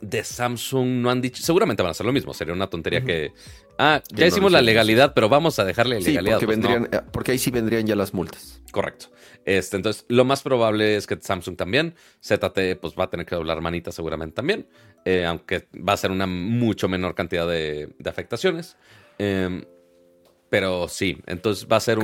De 0.00 0.22
Samsung 0.22 1.00
no 1.00 1.10
han 1.10 1.20
dicho, 1.20 1.42
seguramente 1.42 1.82
van 1.82 1.88
a 1.88 1.90
hacer 1.90 2.06
lo 2.06 2.12
mismo, 2.12 2.32
sería 2.32 2.54
una 2.54 2.68
tontería 2.68 3.02
que, 3.02 3.32
ah, 3.78 4.02
ya 4.10 4.26
hicimos 4.26 4.52
la 4.52 4.62
legalidad, 4.62 5.12
pero 5.14 5.28
vamos 5.28 5.58
a 5.58 5.64
dejarle 5.64 6.00
legalidad. 6.00 6.38
porque, 6.40 6.56
pues, 6.56 7.02
porque 7.12 7.32
ahí 7.32 7.38
sí 7.38 7.50
vendrían 7.50 7.86
ya 7.86 7.96
las 7.96 8.14
multas. 8.14 8.60
Correcto. 8.70 9.08
Este, 9.44 9.76
entonces, 9.76 10.04
lo 10.08 10.24
más 10.24 10.42
probable 10.42 10.96
es 10.96 11.06
que 11.06 11.16
Samsung 11.18 11.56
también, 11.56 11.94
ZT 12.22 12.76
pues 12.80 12.94
va 12.98 13.04
a 13.04 13.10
tener 13.10 13.24
que 13.24 13.34
doblar 13.34 13.60
manita 13.60 13.90
seguramente 13.92 14.34
también, 14.34 14.68
eh, 15.04 15.24
aunque 15.24 15.66
va 15.74 15.94
a 15.94 15.96
ser 15.96 16.10
una 16.10 16.26
mucho 16.26 16.86
menor 16.86 17.14
cantidad 17.14 17.48
de, 17.48 17.88
afectaciones. 18.04 18.76
Em, 19.18 19.64
pero 20.50 20.88
sí, 20.88 21.18
entonces 21.26 21.66
va 21.70 21.76
a 21.76 21.80
ser 21.80 21.98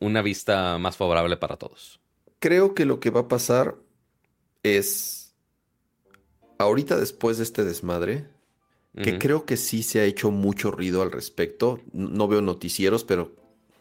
una 0.00 0.22
vista 0.22 0.78
más 0.78 0.96
favorable 0.96 1.36
para 1.36 1.56
todos. 1.56 2.00
Creo 2.38 2.74
que 2.74 2.84
lo 2.84 3.00
que 3.00 3.10
va 3.10 3.20
a 3.20 3.28
pasar 3.28 3.76
es, 4.62 5.23
ahorita 6.58 6.98
después 6.98 7.38
de 7.38 7.44
este 7.44 7.64
desmadre, 7.64 8.26
que 9.02 9.18
creo 9.18 9.44
que 9.44 9.56
sí 9.56 9.82
se 9.82 10.00
ha 10.00 10.04
hecho 10.04 10.30
mucho 10.30 10.70
ruido 10.70 11.02
al 11.02 11.10
respecto. 11.10 11.80
No 11.92 12.28
veo 12.28 12.40
noticieros, 12.40 13.02
pero 13.02 13.32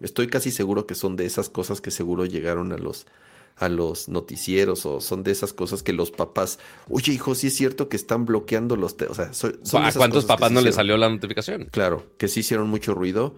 Estoy 0.04 0.28
casi 0.28 0.52
seguro 0.52 0.86
que 0.86 0.96
son 0.96 1.16
de 1.16 1.26
esas 1.26 1.50
cosas 1.50 1.80
que 1.80 1.90
seguro 1.90 2.26
llegaron 2.26 2.74
a 2.74 2.78
los, 2.78 3.06
a 3.56 3.70
los 3.70 4.10
noticieros 4.10 4.86
o 4.86 5.00
son 5.00 5.24
de 5.24 5.32
esas 5.32 5.54
cosas 5.54 5.82
que 5.82 5.94
los 5.94 6.12
papás, 6.12 6.60
oye 6.90 7.14
hijo, 7.14 7.36
sí 7.36 7.48
es 7.48 7.56
cierto 7.56 7.88
que 7.88 7.96
están 7.96 8.26
bloqueando 8.26 8.76
los... 8.76 8.98
o 9.02 9.14
sea, 9.14 9.32
¿A 9.32 9.94
cuántos 9.94 10.26
papás 10.26 10.52
no 10.52 10.60
le 10.60 10.74
salió 10.74 10.98
la 10.98 11.08
notificación? 11.08 11.70
Claro, 11.72 12.06
que 12.18 12.28
sí 12.28 12.42
hicieron 12.42 12.70
mucho 12.70 12.94
ruido. 12.94 13.36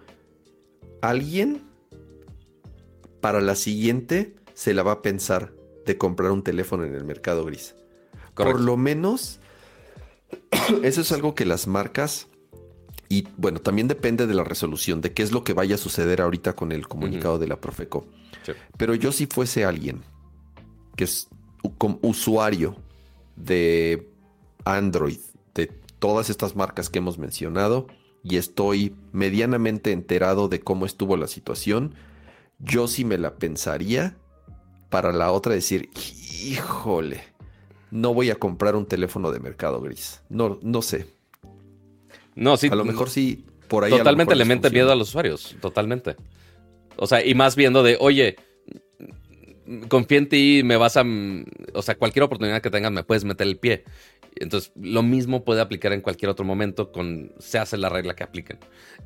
Alguien 1.02 1.62
para 3.20 3.40
la 3.40 3.54
siguiente 3.54 4.34
se 4.54 4.74
la 4.74 4.82
va 4.82 4.92
a 4.92 5.02
pensar 5.02 5.52
de 5.84 5.96
comprar 5.96 6.32
un 6.32 6.42
teléfono 6.42 6.84
en 6.84 6.96
el 6.96 7.04
mercado 7.04 7.44
gris. 7.44 7.76
Por 8.36 8.60
lo 8.60 8.76
menos, 8.76 9.40
eso 10.82 11.00
es 11.00 11.12
algo 11.12 11.34
que 11.34 11.44
las 11.44 11.66
marcas 11.66 12.28
y 13.08 13.28
bueno, 13.36 13.60
también 13.60 13.88
depende 13.88 14.26
de 14.26 14.34
la 14.34 14.44
resolución, 14.44 15.00
de 15.00 15.12
qué 15.12 15.22
es 15.22 15.32
lo 15.32 15.44
que 15.44 15.52
vaya 15.52 15.76
a 15.76 15.78
suceder 15.78 16.20
ahorita 16.20 16.54
con 16.54 16.72
el 16.72 16.88
comunicado 16.88 17.38
de 17.38 17.46
la 17.46 17.60
Profeco. 17.60 18.06
Pero 18.76 18.94
yo 18.94 19.12
si 19.12 19.26
fuese 19.26 19.64
alguien 19.64 20.02
que 20.96 21.04
es 21.04 21.28
como 21.78 21.98
usuario 22.02 22.76
de 23.36 24.08
Android, 24.64 25.18
de 25.54 25.66
todas 25.98 26.30
estas 26.30 26.56
marcas 26.56 26.90
que 26.90 26.98
hemos 26.98 27.18
mencionado, 27.18 27.86
y 28.22 28.38
estoy 28.38 28.96
medianamente 29.12 29.92
enterado 29.92 30.48
de 30.48 30.60
cómo 30.60 30.84
estuvo 30.84 31.16
la 31.16 31.28
situación, 31.28 31.94
yo 32.58 32.88
sí 32.88 33.04
me 33.04 33.18
la 33.18 33.36
pensaría 33.36 34.16
para 34.90 35.12
la 35.12 35.30
otra 35.30 35.54
decir, 35.54 35.90
híjole, 36.42 37.22
no 37.96 38.12
voy 38.12 38.30
a 38.30 38.36
comprar 38.36 38.76
un 38.76 38.86
teléfono 38.86 39.32
de 39.32 39.40
mercado 39.40 39.80
gris. 39.80 40.20
No, 40.28 40.58
no 40.62 40.82
sé. 40.82 41.06
No, 42.34 42.56
sí. 42.56 42.68
A 42.70 42.74
lo 42.74 42.84
mejor 42.84 43.08
sí, 43.08 43.44
por 43.68 43.84
ahí. 43.84 43.90
Totalmente 43.90 44.36
le 44.36 44.44
mete 44.44 44.70
miedo 44.70 44.92
a 44.92 44.94
los 44.94 45.08
usuarios, 45.08 45.56
totalmente. 45.60 46.16
O 46.96 47.06
sea, 47.06 47.24
y 47.24 47.34
más 47.34 47.56
viendo 47.56 47.82
de, 47.82 47.96
oye, 47.98 48.36
confía 49.88 50.18
en 50.18 50.28
ti, 50.28 50.62
me 50.64 50.76
vas 50.76 50.96
a. 50.98 51.04
O 51.72 51.82
sea, 51.82 51.96
cualquier 51.96 52.24
oportunidad 52.24 52.60
que 52.60 52.70
tengas 52.70 52.92
me 52.92 53.02
puedes 53.02 53.24
meter 53.24 53.46
el 53.46 53.58
pie. 53.58 53.84
Entonces, 54.36 54.70
lo 54.76 55.02
mismo 55.02 55.44
puede 55.44 55.62
aplicar 55.62 55.94
en 55.94 56.02
cualquier 56.02 56.30
otro 56.30 56.44
momento 56.44 56.92
con. 56.92 57.32
Se 57.38 57.58
hace 57.58 57.78
la 57.78 57.88
regla 57.88 58.14
que 58.14 58.24
apliquen. 58.24 58.58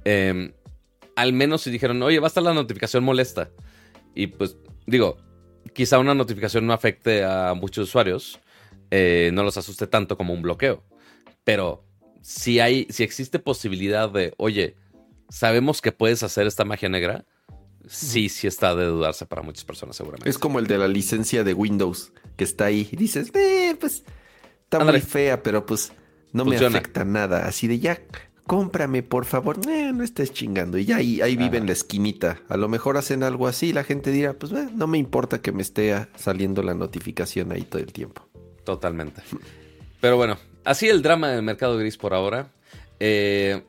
Em, 0.04 0.52
al 1.14 1.32
menos 1.32 1.62
si 1.62 1.70
dijeron, 1.70 2.02
oye, 2.02 2.18
va 2.18 2.26
a 2.26 2.28
estar 2.28 2.42
la 2.42 2.54
notificación 2.54 3.04
molesta. 3.04 3.50
Y 4.16 4.26
pues, 4.26 4.56
digo, 4.86 5.18
quizá 5.72 6.00
una 6.00 6.14
notificación 6.14 6.66
no 6.66 6.72
afecte 6.72 7.22
a 7.22 7.54
muchos 7.54 7.88
usuarios. 7.88 8.40
Eh, 8.90 9.30
no 9.32 9.42
los 9.42 9.56
asuste 9.56 9.86
tanto 9.86 10.16
como 10.16 10.32
un 10.32 10.42
bloqueo. 10.42 10.82
Pero 11.44 11.84
si 12.22 12.60
hay, 12.60 12.86
si 12.90 13.02
existe 13.02 13.38
posibilidad 13.38 14.10
de, 14.10 14.34
oye, 14.36 14.76
sabemos 15.28 15.80
que 15.80 15.92
puedes 15.92 16.22
hacer 16.22 16.46
esta 16.46 16.64
magia 16.64 16.88
negra, 16.88 17.24
sí, 17.86 18.28
sí 18.28 18.46
está 18.46 18.74
de 18.74 18.84
dudarse 18.86 19.26
para 19.26 19.42
muchas 19.42 19.64
personas 19.64 19.96
seguramente. 19.96 20.28
Es 20.28 20.38
como 20.38 20.58
el 20.58 20.66
de 20.66 20.78
la 20.78 20.88
licencia 20.88 21.44
de 21.44 21.54
Windows, 21.54 22.12
que 22.36 22.44
está 22.44 22.66
ahí 22.66 22.88
y 22.90 22.96
dices, 22.96 23.30
eh, 23.34 23.76
pues 23.78 24.04
está 24.64 24.84
muy 24.84 25.00
fea, 25.00 25.42
pero 25.42 25.64
pues 25.64 25.92
no 26.32 26.44
me 26.44 26.56
afecta 26.56 27.04
nada. 27.04 27.46
Así 27.46 27.66
de 27.66 27.78
ya, 27.78 28.00
cómprame, 28.46 29.02
por 29.02 29.24
favor. 29.24 29.58
Eh, 29.68 29.92
no 29.94 30.04
estés 30.04 30.32
chingando. 30.32 30.78
Y 30.78 30.84
ya 30.84 30.96
ahí, 30.96 31.20
ahí 31.20 31.36
vive 31.36 31.58
en 31.58 31.66
la 31.66 31.72
esquinita. 31.72 32.40
A 32.48 32.56
lo 32.56 32.68
mejor 32.68 32.96
hacen 32.96 33.22
algo 33.22 33.46
así 33.46 33.72
la 33.72 33.84
gente 33.84 34.10
dirá, 34.10 34.34
pues 34.34 34.52
eh, 34.52 34.68
no 34.74 34.86
me 34.86 34.98
importa 34.98 35.40
que 35.40 35.52
me 35.52 35.62
esté 35.62 36.08
saliendo 36.16 36.62
la 36.62 36.74
notificación 36.74 37.52
ahí 37.52 37.62
todo 37.62 37.80
el 37.80 37.92
tiempo. 37.92 38.28
Totalmente. 38.64 39.22
Pero 40.00 40.16
bueno, 40.16 40.38
así 40.64 40.88
el 40.88 41.02
drama 41.02 41.28
del 41.28 41.42
mercado 41.42 41.76
gris 41.78 41.96
por 41.96 42.14
ahora. 42.14 42.50
Eh, 42.98 43.62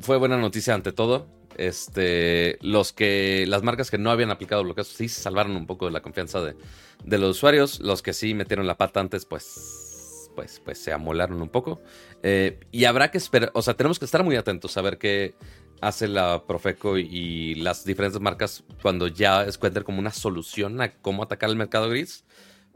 fue 0.00 0.16
buena 0.18 0.36
noticia 0.36 0.74
ante 0.74 0.92
todo. 0.92 1.26
Este, 1.56 2.58
los 2.62 2.92
que, 2.92 3.44
las 3.46 3.62
marcas 3.62 3.90
que 3.90 3.98
no 3.98 4.10
habían 4.10 4.30
aplicado 4.30 4.64
bloqueos 4.64 4.88
sí 4.88 5.08
salvaron 5.08 5.54
un 5.54 5.66
poco 5.66 5.86
de 5.86 5.92
la 5.92 6.00
confianza 6.00 6.40
de, 6.40 7.18
los 7.18 7.36
usuarios. 7.36 7.80
Los 7.80 8.02
que 8.02 8.12
sí 8.12 8.34
metieron 8.34 8.66
la 8.66 8.76
pata 8.76 9.00
antes, 9.00 9.26
pues, 9.26 10.30
pues, 10.34 10.60
pues 10.64 10.78
se 10.78 10.92
amolaron 10.92 11.42
un 11.42 11.48
poco. 11.48 11.80
Eh, 12.22 12.60
y 12.70 12.84
habrá 12.84 13.10
que 13.10 13.18
esperar, 13.18 13.50
o 13.54 13.62
sea, 13.62 13.74
tenemos 13.74 13.98
que 13.98 14.04
estar 14.04 14.24
muy 14.24 14.36
atentos 14.36 14.76
a 14.76 14.82
ver 14.82 14.98
qué 14.98 15.34
hace 15.80 16.06
la 16.06 16.44
Profeco 16.46 16.96
y 16.96 17.56
las 17.56 17.84
diferentes 17.84 18.20
marcas 18.20 18.62
cuando 18.80 19.08
ya 19.08 19.42
encuentren 19.42 19.84
como 19.84 19.98
una 19.98 20.12
solución 20.12 20.80
a 20.80 20.92
cómo 20.92 21.24
atacar 21.24 21.50
el 21.50 21.56
mercado 21.56 21.90
gris. 21.90 22.24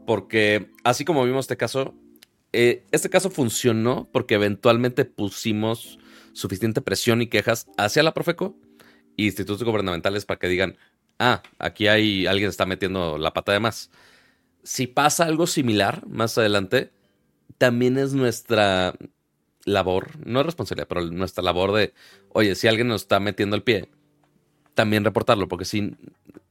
Porque 0.07 0.69
así 0.85 1.03
como 1.03 1.25
vimos 1.25 1.43
este 1.43 1.57
caso, 1.57 1.93
eh, 2.53 2.85
este 2.93 3.09
caso 3.09 3.29
funcionó 3.29 4.07
porque 4.13 4.35
eventualmente 4.35 5.03
pusimos 5.03 5.99
suficiente 6.31 6.79
presión 6.79 7.21
y 7.21 7.27
quejas 7.27 7.67
hacia 7.75 8.03
la 8.03 8.13
Profeco 8.13 8.55
e 9.17 9.23
institutos 9.23 9.65
gubernamentales 9.65 10.23
para 10.23 10.39
que 10.39 10.47
digan, 10.47 10.77
ah, 11.19 11.43
aquí 11.59 11.89
hay 11.89 12.25
alguien 12.25 12.47
está 12.47 12.65
metiendo 12.65 13.17
la 13.17 13.33
pata 13.33 13.51
de 13.51 13.59
más. 13.59 13.91
Si 14.63 14.87
pasa 14.87 15.25
algo 15.25 15.45
similar 15.45 16.07
más 16.07 16.37
adelante, 16.37 16.93
también 17.57 17.97
es 17.97 18.13
nuestra 18.13 18.93
labor, 19.65 20.11
no 20.25 20.39
es 20.39 20.45
responsabilidad, 20.45 20.87
pero 20.87 21.01
nuestra 21.01 21.43
labor 21.43 21.73
de, 21.73 21.93
oye, 22.29 22.55
si 22.55 22.69
alguien 22.69 22.87
nos 22.87 23.01
está 23.01 23.19
metiendo 23.19 23.57
el 23.57 23.63
pie, 23.63 23.89
también 24.73 25.03
reportarlo, 25.03 25.49
porque 25.49 25.65
si, 25.65 25.97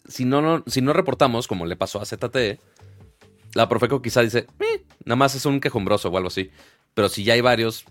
si, 0.06 0.26
no, 0.26 0.42
no, 0.42 0.62
si 0.66 0.82
no 0.82 0.92
reportamos, 0.92 1.48
como 1.48 1.64
le 1.64 1.76
pasó 1.76 2.02
a 2.02 2.04
ZTE, 2.04 2.60
la 3.56 3.68
Profeco 3.70 4.02
quizá 4.02 4.20
dice, 4.20 4.46
eh, 4.60 4.84
nada 5.06 5.16
más 5.16 5.34
es 5.34 5.46
un 5.46 5.60
quejumbroso 5.60 6.10
o 6.10 6.16
algo 6.16 6.28
así. 6.28 6.50
Pero 6.92 7.08
si 7.08 7.24
ya 7.24 7.32
hay 7.32 7.40
varios, 7.40 7.86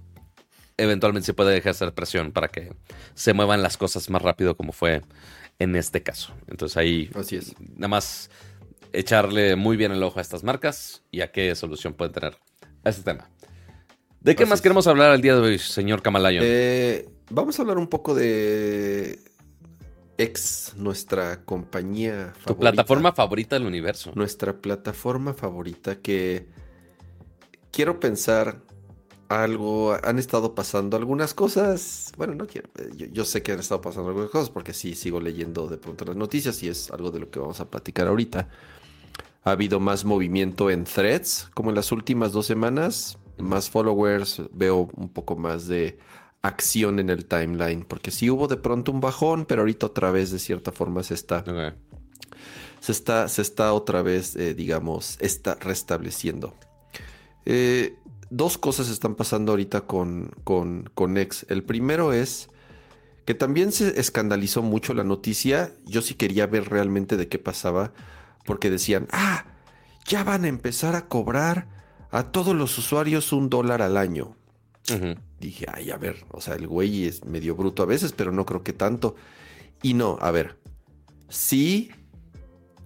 eventualmente 0.77 1.25
se 1.25 1.33
puede 1.33 1.57
ejercer 1.57 1.91
presión 1.93 2.31
para 2.31 2.49
que 2.49 2.71
se 3.15 3.33
muevan 3.33 3.63
las 3.63 3.75
cosas 3.75 4.09
más 4.11 4.21
rápido 4.21 4.55
como 4.55 4.71
fue 4.73 5.01
en 5.57 5.75
este 5.75 6.03
caso. 6.03 6.33
Entonces 6.47 6.77
ahí 6.77 7.09
Así 7.15 7.37
es. 7.37 7.55
nada 7.59 7.87
más 7.87 8.29
echarle 8.93 9.55
muy 9.55 9.75
bien 9.75 9.91
el 9.91 10.03
ojo 10.03 10.19
a 10.19 10.21
estas 10.21 10.43
marcas 10.43 11.01
y 11.11 11.21
a 11.21 11.31
qué 11.31 11.53
solución 11.55 11.93
pueden 11.93 12.13
tener 12.13 12.37
a 12.83 12.89
este 12.89 13.03
tema. 13.03 13.27
¿De 14.21 14.35
qué 14.35 14.45
más 14.45 14.61
queremos 14.61 14.85
hablar 14.85 15.13
el 15.13 15.21
día 15.21 15.35
de 15.35 15.41
hoy, 15.41 15.59
señor 15.59 16.01
Kamalayon? 16.01 16.43
Eh, 16.45 17.07
vamos 17.29 17.57
a 17.57 17.63
hablar 17.63 17.77
un 17.77 17.87
poco 17.87 18.13
de 18.13 19.19
ex 20.17 20.73
nuestra 20.75 21.43
compañía 21.43 22.33
favorita. 22.33 22.53
Tu 22.53 22.57
plataforma 22.57 23.13
favorita 23.13 23.55
del 23.57 23.67
universo. 23.67 24.11
Nuestra 24.15 24.53
plataforma 24.53 25.33
favorita 25.33 25.97
que 25.97 26.47
quiero 27.71 27.99
pensar 27.99 28.61
algo, 29.27 29.97
han 30.03 30.19
estado 30.19 30.53
pasando 30.53 30.97
algunas 30.97 31.33
cosas, 31.33 32.11
bueno, 32.17 32.35
no 32.35 32.45
quiero, 32.45 32.69
yo, 32.95 33.25
sé 33.25 33.41
que 33.41 33.53
han 33.53 33.59
estado 33.59 33.81
pasando 33.81 34.09
algunas 34.09 34.29
cosas 34.29 34.49
porque 34.49 34.73
sí 34.73 34.95
sigo 34.95 35.19
leyendo 35.19 35.67
de 35.67 35.77
pronto 35.77 36.05
las 36.05 36.15
noticias 36.15 36.61
y 36.63 36.69
es 36.69 36.91
algo 36.91 37.11
de 37.11 37.19
lo 37.19 37.29
que 37.29 37.39
vamos 37.39 37.59
a 37.59 37.69
platicar 37.69 38.07
ahorita. 38.07 38.49
Ha 39.43 39.51
habido 39.51 39.79
más 39.79 40.05
movimiento 40.05 40.69
en 40.69 40.85
threads 40.85 41.49
como 41.53 41.69
en 41.69 41.75
las 41.75 41.91
últimas 41.91 42.31
dos 42.31 42.45
semanas, 42.45 43.17
más 43.37 43.69
followers, 43.69 44.41
veo 44.53 44.89
un 44.95 45.09
poco 45.09 45.35
más 45.35 45.67
de 45.67 45.97
acción 46.47 46.99
en 46.99 47.09
el 47.09 47.25
timeline, 47.25 47.83
porque 47.83 48.11
sí 48.11 48.29
hubo 48.29 48.47
de 48.47 48.57
pronto 48.57 48.91
un 48.91 49.01
bajón, 49.01 49.45
pero 49.45 49.61
ahorita 49.61 49.87
otra 49.87 50.11
vez 50.11 50.31
de 50.31 50.39
cierta 50.39 50.71
forma 50.71 51.03
se 51.03 51.13
está, 51.13 51.43
se 52.79 52.91
está, 52.91 53.27
se 53.27 53.41
está 53.41 53.73
otra 53.73 54.01
vez, 54.01 54.35
eh, 54.35 54.53
digamos, 54.53 55.17
está 55.19 55.55
restableciendo. 55.55 56.55
Eh, 57.45 57.97
dos 58.29 58.57
cosas 58.57 58.89
están 58.89 59.15
pasando 59.15 59.51
ahorita 59.51 59.81
con, 59.81 60.31
con, 60.43 60.89
con 60.93 61.17
X. 61.17 61.45
El 61.49 61.63
primero 61.63 62.13
es 62.13 62.49
que 63.25 63.33
también 63.33 63.71
se 63.71 63.99
escandalizó 63.99 64.61
mucho 64.61 64.93
la 64.93 65.03
noticia. 65.03 65.71
Yo 65.85 66.01
sí 66.01 66.13
quería 66.13 66.47
ver 66.47 66.69
realmente 66.69 67.17
de 67.17 67.27
qué 67.27 67.39
pasaba, 67.39 67.91
porque 68.45 68.69
decían, 68.69 69.07
ah, 69.11 69.45
ya 70.05 70.23
van 70.23 70.45
a 70.45 70.47
empezar 70.47 70.95
a 70.95 71.07
cobrar 71.07 71.67
a 72.11 72.31
todos 72.31 72.55
los 72.55 72.77
usuarios 72.77 73.33
un 73.33 73.49
dólar 73.49 73.81
al 73.81 73.97
año. 73.97 74.37
Dije, 75.39 75.65
ay, 75.71 75.91
a 75.91 75.97
ver, 75.97 76.25
o 76.31 76.41
sea, 76.41 76.55
el 76.55 76.67
güey 76.67 77.05
es 77.05 77.25
medio 77.25 77.55
bruto 77.55 77.83
a 77.83 77.85
veces, 77.85 78.13
pero 78.13 78.31
no 78.31 78.45
creo 78.45 78.63
que 78.63 78.73
tanto. 78.73 79.15
Y 79.81 79.93
no, 79.93 80.17
a 80.21 80.31
ver, 80.31 80.57
sí, 81.29 81.91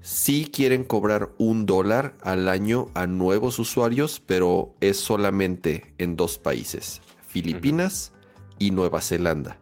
sí 0.01 0.49
quieren 0.51 0.83
cobrar 0.83 1.29
un 1.37 1.65
dólar 1.65 2.15
al 2.21 2.49
año 2.49 2.89
a 2.95 3.07
nuevos 3.07 3.59
usuarios, 3.59 4.21
pero 4.25 4.75
es 4.81 4.97
solamente 4.97 5.93
en 5.97 6.15
dos 6.15 6.37
países, 6.37 7.01
Filipinas 7.27 8.11
y 8.57 8.71
Nueva 8.71 9.01
Zelanda. 9.01 9.57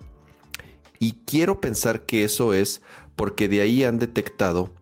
Y 1.00 1.14
quiero 1.26 1.62
pensar 1.62 2.06
que 2.06 2.24
eso 2.24 2.54
es 2.54 2.82
porque 3.16 3.48
de 3.48 3.62
ahí 3.62 3.84
han 3.84 4.00
detectado 4.00 4.74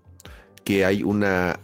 que 0.63 0.85
hay 0.85 1.03
una 1.03 1.59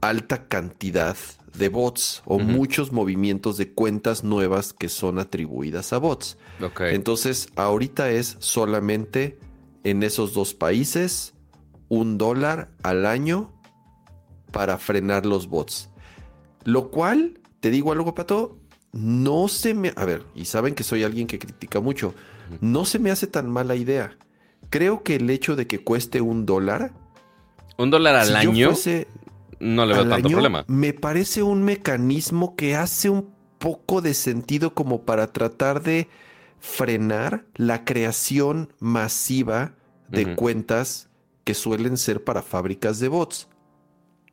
alta 0.00 0.48
cantidad 0.48 1.16
de 1.58 1.68
bots 1.68 2.22
o 2.24 2.38
muchos 2.38 2.92
movimientos 2.92 3.56
de 3.56 3.72
cuentas 3.72 4.24
nuevas 4.24 4.72
que 4.72 4.88
son 4.88 5.18
atribuidas 5.18 5.92
a 5.92 5.98
bots. 5.98 6.38
Entonces, 6.80 7.48
ahorita 7.56 8.10
es 8.10 8.36
solamente 8.38 9.38
en 9.84 10.02
esos 10.02 10.34
dos 10.34 10.54
países 10.54 11.34
un 11.88 12.18
dólar 12.18 12.70
al 12.82 13.06
año 13.06 13.52
para 14.52 14.78
frenar 14.78 15.26
los 15.26 15.48
bots. 15.48 15.90
Lo 16.64 16.90
cual, 16.90 17.40
te 17.60 17.70
digo 17.70 17.92
algo, 17.92 18.14
Pato, 18.14 18.58
no 18.92 19.48
se 19.48 19.74
me... 19.74 19.92
A 19.96 20.04
ver, 20.04 20.24
y 20.34 20.46
saben 20.46 20.74
que 20.74 20.84
soy 20.84 21.02
alguien 21.02 21.26
que 21.26 21.38
critica 21.38 21.80
mucho. 21.80 22.14
No 22.60 22.84
se 22.84 22.98
me 22.98 23.10
hace 23.10 23.26
tan 23.26 23.50
mala 23.50 23.74
idea. 23.74 24.16
Creo 24.70 25.02
que 25.02 25.16
el 25.16 25.30
hecho 25.30 25.56
de 25.56 25.66
que 25.66 25.80
cueste 25.80 26.20
un 26.20 26.46
dólar... 26.46 26.92
¿Un 27.76 27.90
dólar 27.90 28.16
al 28.16 28.34
año? 28.34 28.72
No 29.60 29.86
le 29.86 29.94
veo 29.94 30.08
tanto 30.08 30.28
problema. 30.28 30.64
Me 30.68 30.92
parece 30.92 31.42
un 31.42 31.62
mecanismo 31.62 32.56
que 32.56 32.76
hace 32.76 33.10
un 33.10 33.30
poco 33.58 34.00
de 34.00 34.14
sentido 34.14 34.74
como 34.74 35.02
para 35.02 35.32
tratar 35.32 35.82
de 35.82 36.08
frenar 36.60 37.44
la 37.54 37.84
creación 37.84 38.72
masiva 38.80 39.74
de 40.08 40.34
cuentas 40.34 41.08
que 41.44 41.54
suelen 41.54 41.96
ser 41.96 42.24
para 42.24 42.42
fábricas 42.42 42.98
de 42.98 43.08
bots. 43.08 43.48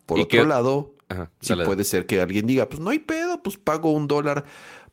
Por 0.05 0.19
otro 0.19 0.45
lado, 0.45 0.95
sí 1.39 1.53
puede 1.65 1.83
ser 1.83 2.05
que 2.05 2.21
alguien 2.21 2.47
diga, 2.47 2.69
pues 2.69 2.79
no 2.79 2.89
hay 2.89 2.99
pedo, 2.99 3.41
pues 3.41 3.57
pago 3.57 3.91
un 3.91 4.07
dólar 4.07 4.45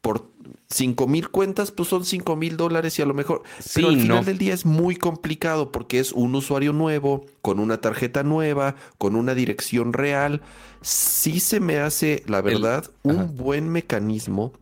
por 0.03 0.29
cinco 0.69 1.07
mil 1.07 1.31
cuentas, 1.31 1.71
pues 1.71 1.89
son 1.89 2.05
cinco 2.05 2.37
mil 2.37 2.57
dólares 2.57 2.99
y 2.99 3.03
a 3.03 3.07
lo 3.07 3.15
mejor. 3.15 3.43
pero 3.75 3.89
al 3.89 4.01
final 4.01 4.25
del 4.25 4.37
día 4.37 4.53
es 4.53 4.67
muy 4.67 4.97
complicado 4.97 5.73
porque 5.73 5.99
es 5.99 6.13
un 6.13 6.35
usuario 6.35 6.73
nuevo, 6.73 7.25
con 7.41 7.61
una 7.61 7.81
tarjeta 7.81 8.23
nueva, 8.23 8.75
con 8.99 9.17
una 9.17 9.35
dirección 9.35 9.93
real. 9.93 10.43
Sí 10.83 11.41
se 11.41 11.61
me 11.61 11.79
hace, 11.79 12.25
la 12.27 12.43
verdad, 12.43 12.91
un 13.03 13.37
buen 13.37 13.69
mecanismo 13.71 14.53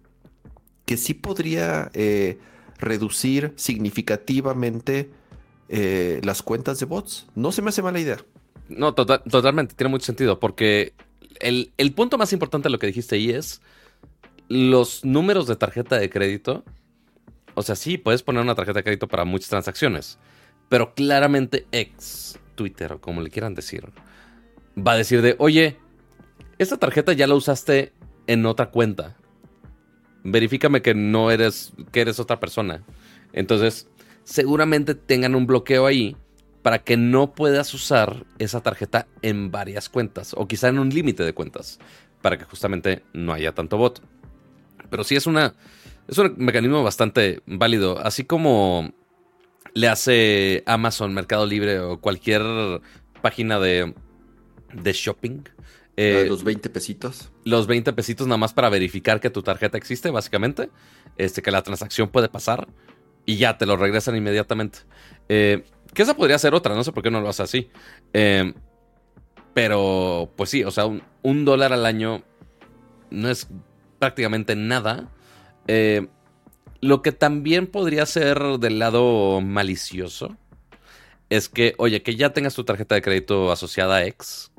que 0.84 0.96
sí 0.96 1.14
podría 1.14 1.90
eh, 1.94 2.38
reducir 2.78 3.54
significativamente 3.56 5.10
eh, 5.68 6.20
las 6.22 6.42
cuentas 6.42 6.78
de 6.80 6.86
bots. 6.86 7.26
No 7.34 7.52
se 7.52 7.62
me 7.62 7.70
hace 7.70 7.80
mala 7.80 8.00
idea. 8.00 8.18
No, 8.68 8.94
tota-, 8.94 9.22
totalmente, 9.22 9.74
tiene 9.74 9.90
mucho 9.90 10.04
sentido 10.04 10.38
porque 10.38 10.92
el, 11.40 11.72
el 11.78 11.92
punto 11.92 12.18
más 12.18 12.32
importante 12.32 12.68
de 12.68 12.72
lo 12.72 12.78
que 12.78 12.88
dijiste 12.88 13.16
ahí 13.16 13.30
es 13.30 13.62
los 14.50 15.04
números 15.04 15.46
de 15.46 15.54
tarjeta 15.54 15.96
de 15.96 16.10
crédito, 16.10 16.64
o 17.54 17.62
sea, 17.62 17.76
sí, 17.76 17.98
puedes 17.98 18.24
poner 18.24 18.42
una 18.42 18.56
tarjeta 18.56 18.80
de 18.80 18.82
crédito 18.82 19.06
para 19.06 19.24
muchas 19.24 19.48
transacciones, 19.48 20.18
pero 20.68 20.92
claramente 20.92 21.66
ex 21.70 22.36
Twitter, 22.56 22.94
o 22.94 23.00
como 23.00 23.22
le 23.22 23.30
quieran 23.30 23.54
decir, 23.54 23.92
va 24.76 24.92
a 24.92 24.96
decir 24.96 25.22
de, 25.22 25.36
oye, 25.38 25.76
esta 26.58 26.78
tarjeta 26.78 27.12
ya 27.12 27.28
la 27.28 27.36
usaste 27.36 27.92
en 28.26 28.44
otra 28.44 28.72
cuenta. 28.72 29.16
Verifícame 30.24 30.82
que 30.82 30.94
no 30.94 31.30
eres, 31.30 31.72
que 31.92 32.00
eres 32.00 32.18
otra 32.18 32.40
persona. 32.40 32.84
Entonces, 33.32 33.88
seguramente 34.24 34.96
tengan 34.96 35.36
un 35.36 35.46
bloqueo 35.46 35.86
ahí 35.86 36.16
para 36.62 36.80
que 36.80 36.96
no 36.96 37.34
puedas 37.34 37.72
usar 37.72 38.26
esa 38.40 38.60
tarjeta 38.62 39.06
en 39.22 39.52
varias 39.52 39.88
cuentas 39.88 40.34
o 40.36 40.48
quizá 40.48 40.68
en 40.68 40.80
un 40.80 40.90
límite 40.90 41.22
de 41.22 41.34
cuentas 41.34 41.78
para 42.20 42.36
que 42.36 42.44
justamente 42.44 43.04
no 43.12 43.32
haya 43.32 43.52
tanto 43.52 43.78
bot. 43.78 44.02
Pero 44.90 45.04
sí 45.04 45.16
es 45.16 45.26
una. 45.26 45.54
Es 46.08 46.18
un 46.18 46.34
mecanismo 46.38 46.82
bastante 46.82 47.40
válido. 47.46 47.98
Así 47.98 48.24
como 48.24 48.92
le 49.74 49.88
hace 49.88 50.62
Amazon, 50.66 51.14
Mercado 51.14 51.46
Libre 51.46 51.78
o 51.80 52.00
cualquier 52.00 52.42
página 53.22 53.58
de, 53.60 53.94
de 54.72 54.92
shopping. 54.92 55.42
Eh, 55.96 56.26
los 56.28 56.44
20 56.44 56.70
pesitos. 56.70 57.30
Los 57.44 57.66
20 57.66 57.92
pesitos 57.92 58.26
nada 58.26 58.38
más 58.38 58.52
para 58.52 58.68
verificar 58.68 59.20
que 59.20 59.30
tu 59.30 59.42
tarjeta 59.42 59.78
existe, 59.78 60.10
básicamente. 60.10 60.70
Este, 61.16 61.42
que 61.42 61.50
la 61.50 61.62
transacción 61.62 62.08
puede 62.08 62.28
pasar. 62.28 62.68
Y 63.26 63.36
ya 63.36 63.58
te 63.58 63.66
lo 63.66 63.76
regresan 63.76 64.16
inmediatamente. 64.16 64.80
Eh, 65.28 65.64
que 65.94 66.02
esa 66.02 66.16
podría 66.16 66.38
ser 66.38 66.54
otra, 66.54 66.74
no 66.74 66.84
sé 66.84 66.92
por 66.92 67.02
qué 67.02 67.10
no 67.10 67.20
lo 67.20 67.28
hace 67.28 67.42
así. 67.42 67.70
Eh, 68.12 68.52
pero, 69.54 70.32
pues 70.36 70.50
sí, 70.50 70.64
o 70.64 70.70
sea, 70.70 70.86
un 70.86 71.44
dólar 71.44 71.72
al 71.72 71.84
año 71.84 72.22
no 73.10 73.28
es 73.28 73.48
prácticamente 74.00 74.56
nada. 74.56 75.08
Eh, 75.68 76.08
lo 76.80 77.02
que 77.02 77.12
también 77.12 77.68
podría 77.68 78.04
ser 78.06 78.40
del 78.58 78.80
lado 78.80 79.40
malicioso 79.40 80.36
es 81.28 81.48
que, 81.48 81.74
oye, 81.78 82.02
que 82.02 82.16
ya 82.16 82.32
tengas 82.32 82.54
tu 82.54 82.64
tarjeta 82.64 82.96
de 82.96 83.02
crédito 83.02 83.52
asociada 83.52 83.96
a 83.96 84.04
X 84.06 84.50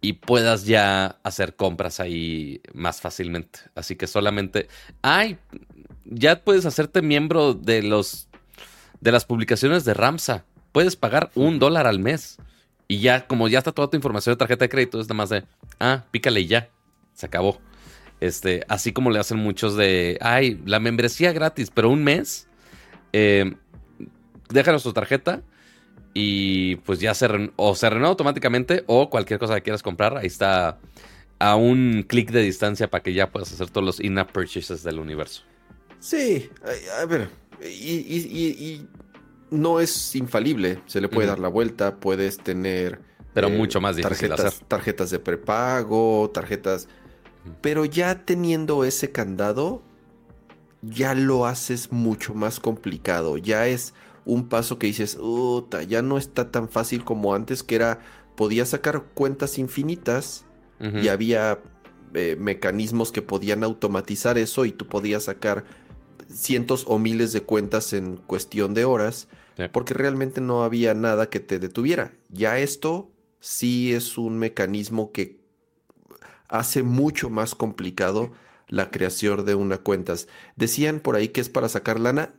y 0.00 0.14
puedas 0.14 0.64
ya 0.64 1.18
hacer 1.22 1.54
compras 1.54 2.00
ahí 2.00 2.60
más 2.72 3.00
fácilmente. 3.00 3.60
Así 3.74 3.94
que 3.94 4.06
solamente, 4.06 4.68
ay, 5.02 5.38
ya 6.04 6.42
puedes 6.42 6.66
hacerte 6.66 7.00
miembro 7.00 7.54
de 7.54 7.82
los 7.82 8.28
de 9.00 9.12
las 9.12 9.24
publicaciones 9.24 9.84
de 9.84 9.94
Ramsa. 9.94 10.44
Puedes 10.72 10.96
pagar 10.96 11.30
un 11.34 11.58
dólar 11.58 11.86
al 11.86 11.98
mes. 11.98 12.38
Y 12.88 13.00
ya, 13.00 13.26
como 13.26 13.48
ya 13.48 13.58
está 13.58 13.72
toda 13.72 13.88
tu 13.88 13.96
información 13.96 14.32
de 14.32 14.38
tarjeta 14.38 14.64
de 14.64 14.68
crédito, 14.70 15.00
es 15.00 15.06
nada 15.06 15.14
más 15.14 15.28
de, 15.28 15.44
ah, 15.78 16.04
pícale 16.10 16.40
y 16.40 16.46
ya. 16.46 16.70
Se 17.14 17.26
acabó. 17.26 17.60
Este, 18.20 18.64
así 18.68 18.92
como 18.92 19.10
le 19.10 19.18
hacen 19.18 19.38
muchos 19.38 19.76
de, 19.76 20.18
ay, 20.20 20.60
la 20.64 20.80
membresía 20.80 21.32
gratis, 21.32 21.70
pero 21.70 21.90
un 21.90 22.04
mes, 22.04 22.48
eh, 23.12 23.54
déjanos 24.48 24.82
tu 24.82 24.92
tarjeta 24.92 25.42
y 26.14 26.76
pues 26.76 27.00
ya 27.00 27.12
se, 27.14 27.52
o 27.56 27.74
se 27.74 27.90
renueva 27.90 28.10
automáticamente 28.10 28.84
o 28.86 29.10
cualquier 29.10 29.38
cosa 29.38 29.56
que 29.56 29.62
quieras 29.62 29.82
comprar, 29.82 30.16
ahí 30.16 30.26
está 30.26 30.78
a 31.38 31.56
un 31.56 32.04
clic 32.08 32.30
de 32.30 32.40
distancia 32.40 32.88
para 32.88 33.02
que 33.02 33.12
ya 33.12 33.30
puedas 33.30 33.52
hacer 33.52 33.68
todos 33.68 33.84
los 33.84 34.00
in-app 34.00 34.30
purchases 34.30 34.82
del 34.84 35.00
universo. 35.00 35.42
Sí, 35.98 36.50
a, 37.00 37.04
ver, 37.06 37.28
y, 37.62 38.86
no 39.50 39.80
es 39.80 40.14
infalible, 40.14 40.80
se 40.86 41.00
le 41.00 41.08
puede 41.08 41.26
dar 41.26 41.38
la 41.38 41.48
vuelta, 41.48 41.96
puedes 41.96 42.38
tener... 42.38 43.00
Pero 43.32 43.48
eh, 43.48 43.50
mucho 43.50 43.80
más 43.80 43.96
difícil 43.96 44.28
tarjetas, 44.28 44.54
hacer. 44.54 44.66
Tarjetas 44.68 45.10
de 45.10 45.18
prepago, 45.18 46.30
tarjetas 46.32 46.88
pero 47.60 47.84
ya 47.84 48.24
teniendo 48.24 48.84
ese 48.84 49.12
candado, 49.12 49.82
ya 50.82 51.14
lo 51.14 51.46
haces 51.46 51.92
mucho 51.92 52.34
más 52.34 52.60
complicado. 52.60 53.38
Ya 53.38 53.66
es 53.66 53.94
un 54.24 54.48
paso 54.48 54.78
que 54.78 54.86
dices, 54.86 55.18
ya 55.88 56.02
no 56.02 56.18
está 56.18 56.50
tan 56.50 56.68
fácil 56.68 57.04
como 57.04 57.34
antes, 57.34 57.62
que 57.62 57.76
era, 57.76 58.00
podías 58.36 58.70
sacar 58.70 59.04
cuentas 59.14 59.58
infinitas 59.58 60.44
y 60.80 61.08
había 61.08 61.60
eh, 62.12 62.36
mecanismos 62.38 63.10
que 63.10 63.22
podían 63.22 63.64
automatizar 63.64 64.36
eso 64.36 64.66
y 64.66 64.72
tú 64.72 64.86
podías 64.86 65.24
sacar 65.24 65.64
cientos 66.28 66.84
o 66.86 66.98
miles 66.98 67.32
de 67.32 67.42
cuentas 67.42 67.92
en 67.92 68.16
cuestión 68.18 68.74
de 68.74 68.84
horas, 68.84 69.28
porque 69.72 69.94
realmente 69.94 70.40
no 70.40 70.64
había 70.64 70.94
nada 70.94 71.30
que 71.30 71.40
te 71.40 71.58
detuviera. 71.58 72.12
Ya 72.28 72.58
esto 72.58 73.10
sí 73.40 73.92
es 73.94 74.18
un 74.18 74.38
mecanismo 74.38 75.12
que 75.12 75.43
hace 76.54 76.82
mucho 76.82 77.30
más 77.30 77.54
complicado 77.54 78.32
la 78.68 78.90
creación 78.90 79.44
de 79.44 79.54
una 79.54 79.78
cuenta. 79.78 80.14
Decían 80.56 81.00
por 81.00 81.16
ahí 81.16 81.28
que 81.28 81.40
es 81.40 81.48
para 81.48 81.68
sacar 81.68 81.98
lana. 82.00 82.30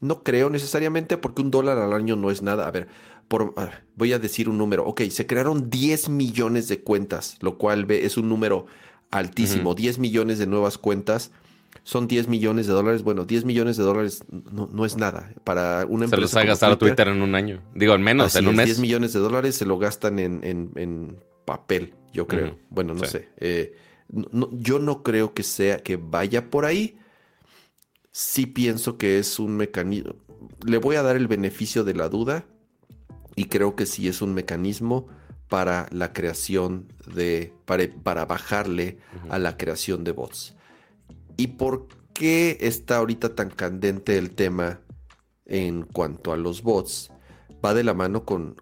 No 0.00 0.22
creo 0.22 0.48
necesariamente 0.48 1.16
porque 1.16 1.42
un 1.42 1.50
dólar 1.50 1.78
al 1.78 1.92
año 1.92 2.14
no 2.14 2.30
es 2.30 2.40
nada. 2.40 2.68
A 2.68 2.70
ver, 2.70 2.86
por, 3.26 3.54
voy 3.96 4.12
a 4.12 4.18
decir 4.20 4.48
un 4.48 4.58
número. 4.58 4.86
Ok, 4.86 5.02
se 5.10 5.26
crearon 5.26 5.70
10 5.70 6.08
millones 6.08 6.68
de 6.68 6.80
cuentas, 6.80 7.36
lo 7.40 7.58
cual 7.58 7.90
es 7.90 8.16
un 8.16 8.28
número 8.28 8.66
altísimo. 9.10 9.74
10 9.74 9.98
millones 9.98 10.38
de 10.38 10.46
nuevas 10.46 10.78
cuentas. 10.78 11.32
son 11.82 12.06
10 12.06 12.28
millones 12.28 12.68
de 12.68 12.74
dólares. 12.74 13.02
Bueno, 13.02 13.24
10 13.24 13.44
millones 13.44 13.76
de 13.76 13.82
dólares 13.82 14.22
no, 14.30 14.84
es 14.86 14.96
nada 14.96 15.32
para 15.42 15.84
una 15.86 16.04
empresa. 16.04 16.28
Se 16.28 16.36
los 16.36 16.36
ha 16.36 16.44
gastado 16.44 16.78
Twitter, 16.78 17.08
en 17.08 17.22
un 17.22 17.34
año. 17.34 17.60
Digo, 17.74 17.94
en 17.94 18.02
menos, 18.02 18.36
en 18.36 18.46
un 18.46 18.54
mes. 18.54 18.66
10 18.66 18.78
millones 18.78 19.12
de 19.12 19.18
dólares 19.18 19.56
se 19.56 19.66
lo 19.66 19.78
gastan 19.78 20.20
en, 20.20 21.18
papel, 21.48 21.94
yo 22.12 22.26
creo. 22.26 22.58
Bueno, 22.68 22.92
no 22.92 23.06
sé. 23.06 23.30
Eh, 23.38 23.74
yo 24.52 24.78
no 24.78 25.02
creo 25.02 25.32
que 25.32 25.42
sea 25.42 25.78
que 25.78 25.96
vaya 25.96 26.50
por 26.50 26.66
ahí. 26.66 26.98
Sí 28.12 28.44
pienso 28.44 28.98
que 28.98 29.18
es 29.18 29.38
un 29.38 29.56
mecanismo. 29.56 30.16
Le 30.66 30.76
voy 30.76 30.96
a 30.96 31.02
dar 31.02 31.16
el 31.16 31.26
beneficio 31.26 31.84
de 31.84 31.94
la 31.94 32.10
duda 32.10 32.44
y 33.34 33.46
creo 33.46 33.76
que 33.76 33.86
sí 33.86 34.08
es 34.08 34.20
un 34.20 34.34
mecanismo 34.34 35.08
para 35.48 35.88
la 35.90 36.12
creación 36.12 36.92
de, 37.14 37.54
para, 37.64 38.26
bajarle 38.26 38.98
a 39.30 39.38
la 39.38 39.56
creación 39.56 40.04
de 40.04 40.12
bots. 40.12 40.54
¿Y 41.38 41.46
por 41.48 41.88
qué 42.12 42.58
está 42.60 42.98
ahorita 42.98 43.34
tan 43.34 43.48
candente 43.48 44.18
el 44.18 44.32
tema 44.32 44.80
en 45.46 45.82
cuanto 45.82 46.32
a 46.32 46.36
los 46.36 46.62
bots? 46.62 47.10
Va 47.64 47.74
de 47.74 47.84
la 47.84 47.94
mano 47.94 48.24
con, 48.24 48.56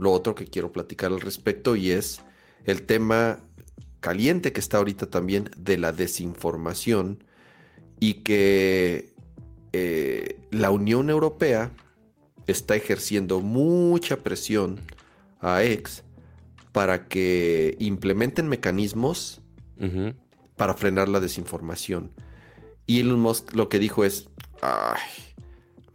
lo 0.00 0.12
otro 0.12 0.34
que 0.34 0.46
quiero 0.46 0.72
platicar 0.72 1.12
al 1.12 1.20
respecto 1.20 1.76
y 1.76 1.90
es 1.90 2.22
el 2.64 2.82
tema 2.82 3.40
caliente 4.00 4.52
que 4.52 4.60
está 4.60 4.78
ahorita 4.78 5.06
también 5.06 5.50
de 5.56 5.78
la 5.78 5.92
desinformación 5.92 7.24
y 8.00 8.14
que 8.14 9.12
eh, 9.72 10.40
la 10.50 10.70
Unión 10.70 11.10
Europea 11.10 11.70
está 12.46 12.76
ejerciendo 12.76 13.40
mucha 13.40 14.18
presión 14.18 14.80
a 15.40 15.62
X 15.62 16.02
para 16.72 17.08
que 17.08 17.76
implementen 17.78 18.48
mecanismos 18.48 19.40
para 20.56 20.74
frenar 20.74 21.08
la 21.08 21.20
desinformación. 21.20 22.10
Y 22.86 23.00
Elon 23.00 23.20
Musk 23.20 23.54
lo 23.54 23.68
que 23.68 23.78
dijo 23.78 24.04
es, 24.04 24.28
Ay, 24.62 25.00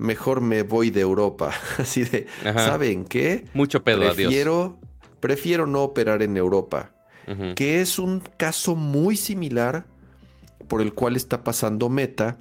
mejor 0.02 0.42
me 0.42 0.64
voy 0.64 0.90
de 0.90 1.02
Europa. 1.02 1.52
Así 1.78 2.04
de, 2.04 2.28
¿saben 2.44 3.06
qué? 3.06 3.46
Mucho 3.54 3.84
pedo, 3.84 4.00
prefiero, 4.00 4.80
Prefiero 5.20 5.68
no 5.68 5.84
operar 5.84 6.22
en 6.24 6.36
Europa. 6.36 6.92
Que 7.56 7.80
es 7.80 7.98
un 7.98 8.20
caso 8.36 8.76
muy 8.76 9.16
similar 9.16 9.86
por 10.68 10.82
el 10.82 10.94
cual 10.94 11.16
está 11.16 11.46
pasando 11.46 11.88
Meta 11.88 12.40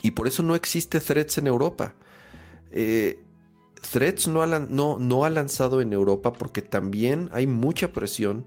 y 0.00 0.12
por 0.12 0.28
eso 0.28 0.44
no 0.44 0.54
existe 0.54 1.00
Threads 1.00 1.38
en 1.38 1.48
Europa. 1.48 1.94
Eh, 2.70 3.18
Threads 3.90 4.28
no 4.28 4.46
no, 4.46 4.98
no 5.00 5.24
ha 5.24 5.30
lanzado 5.30 5.80
en 5.80 5.92
Europa 5.92 6.32
porque 6.34 6.62
también 6.62 7.30
hay 7.32 7.48
mucha 7.48 7.92
presión 7.92 8.46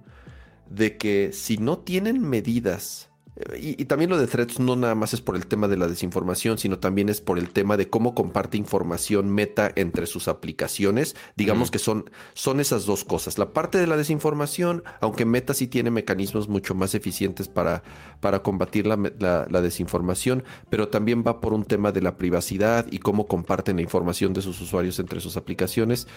de 0.70 0.96
que 0.96 1.32
si 1.34 1.58
no 1.58 1.80
tienen 1.80 2.22
medidas 2.22 3.10
y, 3.58 3.84
también 3.86 4.10
lo 4.10 4.18
de 4.18 4.28
threads 4.28 4.62
no 4.62 4.78
nada 4.78 4.96
más 4.96 5.14
es 5.14 5.20
por 5.20 5.36
el 5.36 5.46
tema 5.46 5.68
de 5.68 5.76
la 5.76 5.90
desinformación, 5.90 6.58
sino 6.58 6.80
también 6.80 7.10
es 7.10 7.20
por 7.20 7.38
el 7.38 7.50
tema 7.50 7.76
de 7.76 7.90
cómo 7.90 8.16
comparte 8.16 8.58
información 8.58 9.30
meta 9.30 9.74
entre 9.76 10.08
sus 10.08 10.30
aplicaciones. 10.30 11.18
Digamos 11.36 11.70
que 11.70 11.78
son, 11.78 12.10
son 12.34 12.62
esas 12.62 12.86
dos 12.86 13.04
cosas. 13.04 13.38
La 13.38 13.52
parte 13.52 13.78
de 13.78 13.88
la 13.88 13.98
desinformación, 13.98 14.84
aunque 15.02 15.26
meta 15.26 15.54
sí 15.54 15.68
tiene 15.68 15.92
mecanismos 15.92 16.48
mucho 16.48 16.76
más 16.76 16.96
eficientes 16.96 17.50
para, 17.50 17.84
para 18.22 18.42
combatir 18.42 18.88
la, 18.88 18.96
la, 19.20 19.62
desinformación, 19.62 20.46
pero 20.70 20.88
también 20.88 21.22
va 21.28 21.42
por 21.42 21.54
un 21.54 21.66
tema 21.66 21.92
de 21.92 22.02
la 22.02 22.16
privacidad 22.18 22.88
y 22.90 23.00
cómo 23.00 23.28
comparten 23.28 23.76
la 23.76 23.82
información 23.82 24.32
de 24.32 24.42
sus 24.42 24.62
usuarios 24.62 24.98
entre 25.00 25.20
sus 25.20 25.36
aplicaciones. 25.36 26.08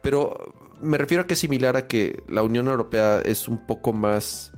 Pero 0.00 0.54
me 0.80 0.96
refiero 0.96 1.24
a 1.24 1.26
que 1.26 1.34
es 1.34 1.40
similar 1.40 1.76
a 1.76 1.88
que 1.88 2.22
la 2.28 2.44
Unión 2.44 2.68
Europea 2.68 3.20
es 3.24 3.48
un 3.48 3.66
poco 3.66 3.92
más... 3.92 4.52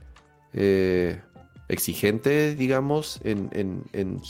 Eh, 0.52 1.18
exigente, 1.68 2.54
digamos, 2.54 3.20
en, 3.24 3.48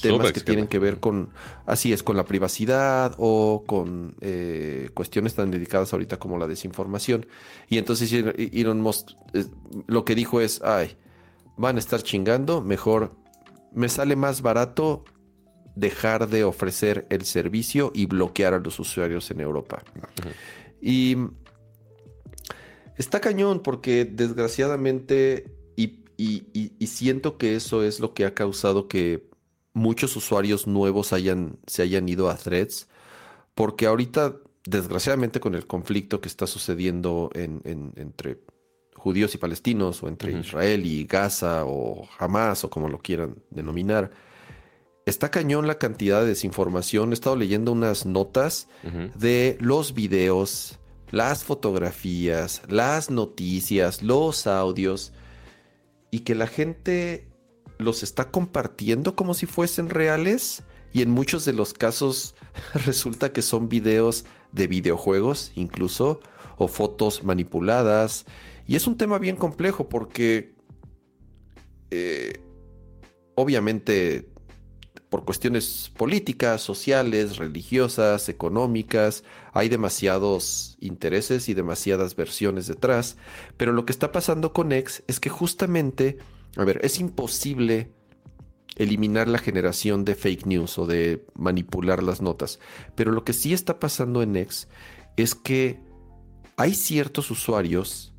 temas 0.00 0.32
que 0.32 0.40
tienen 0.40 0.68
que 0.68 0.78
ver 0.78 1.00
con, 1.00 1.30
así 1.66 1.92
es, 1.92 2.02
con 2.02 2.16
la 2.16 2.24
privacidad 2.24 3.14
o 3.18 3.64
con 3.66 4.14
eh, 4.20 4.90
cuestiones 4.94 5.34
tan 5.34 5.50
dedicadas 5.50 5.92
ahorita 5.92 6.18
como 6.18 6.38
la 6.38 6.46
desinformación. 6.46 7.26
Y 7.68 7.78
entonces 7.78 8.12
Elon 8.12 8.80
Musk 8.80 9.10
lo 9.86 10.04
que 10.04 10.14
dijo 10.14 10.40
es, 10.40 10.62
ay, 10.62 10.96
van 11.56 11.76
a 11.76 11.78
estar 11.78 12.02
chingando, 12.02 12.60
mejor 12.60 13.16
me 13.72 13.88
sale 13.88 14.16
más 14.16 14.42
barato 14.42 15.04
dejar 15.74 16.28
de 16.28 16.44
ofrecer 16.44 17.06
el 17.10 17.24
servicio 17.24 17.90
y 17.94 18.06
bloquear 18.06 18.54
a 18.54 18.58
los 18.58 18.78
usuarios 18.78 19.30
en 19.32 19.40
Europa. 19.40 19.82
Y 20.80 21.16
está 22.96 23.20
cañón 23.20 23.60
porque 23.60 24.04
desgraciadamente 24.04 25.53
y, 26.16 26.86
siento 26.86 27.38
que 27.38 27.56
eso 27.56 27.82
es 27.82 28.00
lo 28.00 28.14
que 28.14 28.24
ha 28.24 28.34
causado 28.34 28.88
que 28.88 29.28
muchos 29.72 30.16
usuarios 30.16 30.66
nuevos 30.66 31.12
hayan, 31.12 31.58
se 31.66 31.82
hayan 31.82 32.08
ido 32.08 32.30
a 32.30 32.36
threads, 32.36 32.88
porque 33.54 33.86
ahorita, 33.86 34.36
desgraciadamente, 34.64 35.40
con 35.40 35.54
el 35.54 35.66
conflicto 35.66 36.20
que 36.20 36.28
está 36.28 36.46
sucediendo 36.46 37.30
entre 37.34 38.40
judíos 38.94 39.34
y 39.34 39.38
palestinos, 39.38 40.02
o 40.02 40.08
entre 40.08 40.38
Israel 40.38 40.86
y 40.86 41.04
Gaza, 41.04 41.64
o 41.66 42.08
Hamas, 42.18 42.64
o 42.64 42.70
como 42.70 42.88
lo 42.88 42.98
quieran 42.98 43.36
denominar, 43.50 44.10
está 45.06 45.30
cañón 45.30 45.66
la 45.66 45.78
cantidad 45.78 46.20
de 46.20 46.28
desinformación. 46.28 47.10
He 47.10 47.14
estado 47.14 47.36
leyendo 47.36 47.72
unas 47.72 48.06
notas 48.06 48.68
de 49.16 49.58
los 49.60 49.94
videos, 49.94 50.78
las 51.10 51.44
fotografías, 51.44 52.62
las 52.68 53.10
noticias, 53.10 54.02
los 54.02 54.46
audios 54.46 55.12
y 56.14 56.20
que 56.20 56.36
la 56.36 56.46
gente 56.46 57.26
los 57.76 58.04
está 58.04 58.30
compartiendo 58.30 59.16
como 59.16 59.34
si 59.34 59.46
fuesen 59.46 59.90
reales 59.90 60.62
y 60.92 61.02
en 61.02 61.10
muchos 61.10 61.44
de 61.44 61.52
los 61.52 61.74
casos 61.74 62.36
resulta 62.86 63.32
que 63.32 63.42
son 63.42 63.68
videos 63.68 64.24
de 64.52 64.68
videojuegos 64.68 65.50
incluso 65.56 66.20
o 66.56 66.68
fotos 66.68 67.24
manipuladas. 67.24 68.26
Y 68.64 68.76
es 68.76 68.86
un 68.86 68.96
tema 68.96 69.18
bien 69.18 69.34
complejo 69.34 69.88
porque 69.88 70.54
eh, 71.90 72.40
obviamente 73.34 74.30
por 75.14 75.24
cuestiones 75.24 75.92
políticas, 75.96 76.60
sociales, 76.60 77.36
religiosas, 77.36 78.28
económicas, 78.28 79.22
hay 79.52 79.68
demasiados 79.68 80.76
intereses 80.80 81.48
y 81.48 81.54
demasiadas 81.54 82.16
versiones 82.16 82.66
detrás, 82.66 83.16
pero 83.56 83.70
lo 83.70 83.86
que 83.86 83.92
está 83.92 84.10
pasando 84.10 84.52
con 84.52 84.72
X 84.72 85.04
es 85.06 85.20
que 85.20 85.30
justamente, 85.30 86.18
a 86.56 86.64
ver, 86.64 86.80
es 86.82 86.98
imposible 86.98 87.92
eliminar 88.74 89.28
la 89.28 89.38
generación 89.38 90.04
de 90.04 90.16
fake 90.16 90.46
news 90.46 90.80
o 90.80 90.86
de 90.88 91.24
manipular 91.36 92.02
las 92.02 92.20
notas, 92.20 92.58
pero 92.96 93.12
lo 93.12 93.22
que 93.22 93.34
sí 93.34 93.52
está 93.54 93.78
pasando 93.78 94.20
en 94.20 94.34
X 94.34 94.66
es 95.16 95.36
que 95.36 95.78
hay 96.56 96.74
ciertos 96.74 97.30
usuarios 97.30 98.12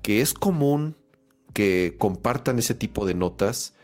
que 0.00 0.20
es 0.20 0.32
común 0.32 0.96
que 1.54 1.96
compartan 1.98 2.60
ese 2.60 2.76
tipo 2.76 3.04
de 3.04 3.14
notas, 3.14 3.74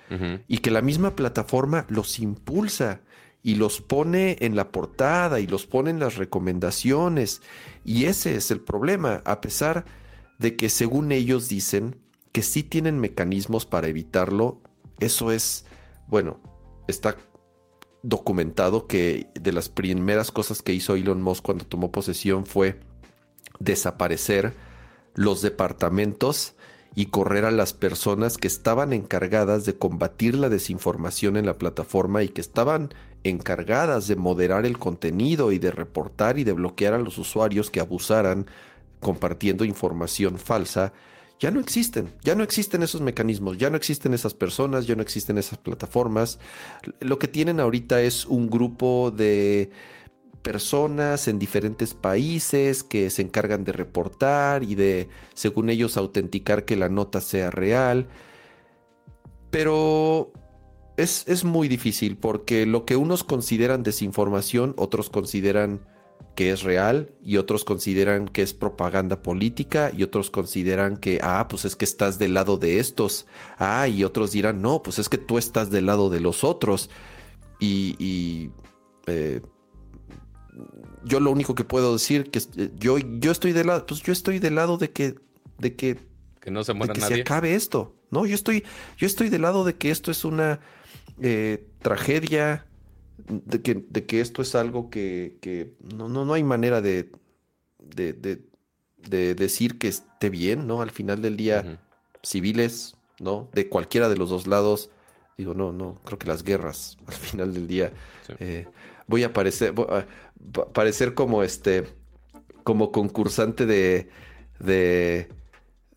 y 0.46 0.58
que 0.58 0.70
la 0.70 0.82
misma 0.82 1.16
plataforma 1.16 1.86
los 1.88 2.18
impulsa 2.18 3.00
y 3.42 3.54
los 3.54 3.80
pone 3.80 4.36
en 4.40 4.56
la 4.56 4.72
portada 4.72 5.38
y 5.38 5.46
los 5.46 5.66
pone 5.66 5.90
en 5.90 6.00
las 6.00 6.16
recomendaciones. 6.16 7.42
Y 7.84 8.06
ese 8.06 8.34
es 8.34 8.50
el 8.50 8.60
problema, 8.60 9.22
a 9.24 9.40
pesar 9.40 9.84
de 10.38 10.56
que 10.56 10.68
según 10.68 11.12
ellos 11.12 11.48
dicen 11.48 12.00
que 12.32 12.42
sí 12.42 12.64
tienen 12.64 12.98
mecanismos 12.98 13.64
para 13.64 13.86
evitarlo, 13.86 14.60
eso 14.98 15.30
es, 15.30 15.64
bueno, 16.08 16.40
está 16.88 17.16
documentado 18.02 18.88
que 18.88 19.28
de 19.40 19.52
las 19.52 19.68
primeras 19.68 20.32
cosas 20.32 20.60
que 20.60 20.72
hizo 20.72 20.96
Elon 20.96 21.22
Musk 21.22 21.44
cuando 21.44 21.64
tomó 21.64 21.92
posesión 21.92 22.46
fue 22.46 22.80
desaparecer 23.60 24.54
los 25.14 25.40
departamentos 25.40 26.55
y 26.96 27.06
correr 27.06 27.44
a 27.44 27.50
las 27.50 27.74
personas 27.74 28.38
que 28.38 28.48
estaban 28.48 28.94
encargadas 28.94 29.66
de 29.66 29.76
combatir 29.76 30.34
la 30.34 30.48
desinformación 30.48 31.36
en 31.36 31.44
la 31.44 31.58
plataforma 31.58 32.22
y 32.22 32.30
que 32.30 32.40
estaban 32.40 32.92
encargadas 33.22 34.08
de 34.08 34.16
moderar 34.16 34.64
el 34.64 34.78
contenido 34.78 35.52
y 35.52 35.58
de 35.58 35.70
reportar 35.70 36.38
y 36.38 36.44
de 36.44 36.54
bloquear 36.54 36.94
a 36.94 36.98
los 36.98 37.18
usuarios 37.18 37.70
que 37.70 37.80
abusaran 37.80 38.46
compartiendo 39.00 39.66
información 39.66 40.38
falsa, 40.38 40.94
ya 41.38 41.50
no 41.50 41.60
existen, 41.60 42.14
ya 42.22 42.34
no 42.34 42.42
existen 42.42 42.82
esos 42.82 43.02
mecanismos, 43.02 43.58
ya 43.58 43.68
no 43.68 43.76
existen 43.76 44.14
esas 44.14 44.32
personas, 44.32 44.86
ya 44.86 44.96
no 44.96 45.02
existen 45.02 45.36
esas 45.36 45.58
plataformas. 45.58 46.38
Lo 47.00 47.18
que 47.18 47.28
tienen 47.28 47.60
ahorita 47.60 48.00
es 48.00 48.24
un 48.24 48.48
grupo 48.48 49.10
de 49.10 49.70
personas 50.46 51.26
en 51.26 51.40
diferentes 51.40 51.92
países 51.92 52.84
que 52.84 53.10
se 53.10 53.20
encargan 53.20 53.64
de 53.64 53.72
reportar 53.72 54.62
y 54.62 54.76
de, 54.76 55.08
según 55.34 55.70
ellos, 55.70 55.96
autenticar 55.96 56.64
que 56.64 56.76
la 56.76 56.88
nota 56.88 57.20
sea 57.20 57.50
real. 57.50 58.06
Pero 59.50 60.32
es, 60.96 61.42
muy 61.42 61.66
difícil 61.66 62.16
porque 62.16 62.64
lo 62.64 62.84
que 62.84 62.94
unos 62.94 63.24
consideran 63.24 63.82
desinformación, 63.82 64.72
otros 64.76 65.10
consideran 65.10 65.80
que 66.36 66.52
es 66.52 66.62
real 66.62 67.10
y 67.24 67.38
otros 67.38 67.64
consideran 67.64 68.28
que 68.28 68.42
es 68.42 68.54
propaganda 68.54 69.22
política 69.22 69.90
y 69.92 70.04
otros 70.04 70.30
consideran 70.30 70.96
que, 70.96 71.18
ah, 71.24 71.48
pues 71.48 71.64
es 71.64 71.74
que 71.74 71.84
estás 71.84 72.20
del 72.20 72.34
lado 72.34 72.56
de 72.56 72.78
estos. 72.78 73.26
Ah, 73.58 73.88
y 73.88 74.04
otros 74.04 74.30
dirán, 74.30 74.62
no, 74.62 74.80
pues 74.84 75.00
es 75.00 75.08
que 75.08 75.18
tú 75.18 75.38
estás 75.38 75.70
del 75.70 75.86
lado 75.86 76.08
de 76.08 76.20
los 76.20 76.44
otros. 76.44 76.88
Y, 77.58 78.52
eh, 79.08 79.40
yo 81.04 81.20
lo 81.20 81.30
único 81.30 81.54
que 81.54 81.64
puedo 81.64 81.92
decir 81.92 82.30
que 82.30 82.40
eh, 82.56 82.70
yo, 82.76 82.98
yo 82.98 83.30
estoy 83.30 83.52
del 83.52 83.68
lado, 83.68 83.86
pues 83.86 84.02
yo 84.02 84.12
estoy 84.12 84.38
del 84.38 84.54
lado 84.54 84.78
de 84.78 84.90
que, 84.90 85.14
de 85.58 85.74
que, 85.74 85.98
que 86.40 86.50
no 86.50 86.64
se 86.64 86.72
muera 86.74 86.92
que 86.92 87.00
se 87.00 87.20
acabe 87.20 87.54
esto. 87.54 87.94
No, 88.10 88.26
yo 88.26 88.34
estoy, 88.34 88.64
yo 88.96 89.06
estoy 89.06 89.28
del 89.28 89.42
lado 89.42 89.64
de 89.64 89.74
que 89.74 89.90
esto 89.90 90.10
es 90.10 90.24
una 90.24 90.60
eh, 91.20 91.66
tragedia 91.80 92.66
de 93.26 93.62
que, 93.62 93.84
de 93.88 94.06
que 94.06 94.20
esto 94.20 94.42
es 94.42 94.54
algo 94.54 94.90
que, 94.90 95.74
no, 95.80 96.08
no, 96.08 96.24
no, 96.24 96.34
hay 96.34 96.44
manera 96.44 96.80
de, 96.80 97.10
de, 97.78 98.38
decir 99.34 99.78
que 99.78 99.88
esté 99.88 100.30
bien, 100.30 100.66
¿no? 100.66 100.82
Al 100.82 100.90
final 100.90 101.22
del 101.22 101.36
día, 101.36 101.80
civiles, 102.22 102.96
¿no? 103.18 103.48
De 103.52 103.68
cualquiera 103.68 104.08
de 104.08 104.16
los 104.16 104.30
dos 104.30 104.46
lados. 104.46 104.90
Digo, 105.38 105.54
no, 105.54 105.72
no, 105.72 106.00
creo 106.04 106.18
que 106.18 106.26
las 106.26 106.42
guerras, 106.42 106.98
al 107.06 107.14
final 107.14 107.54
del 107.54 107.66
día. 107.66 107.92
Eh, 108.38 108.66
voy 109.06 109.24
a 109.24 109.32
parecer, 109.32 109.74
parecer 110.72 111.14
como 111.14 111.42
este, 111.42 111.84
como 112.64 112.92
concursante 112.92 113.66
de, 113.66 114.08
de, 114.58 115.28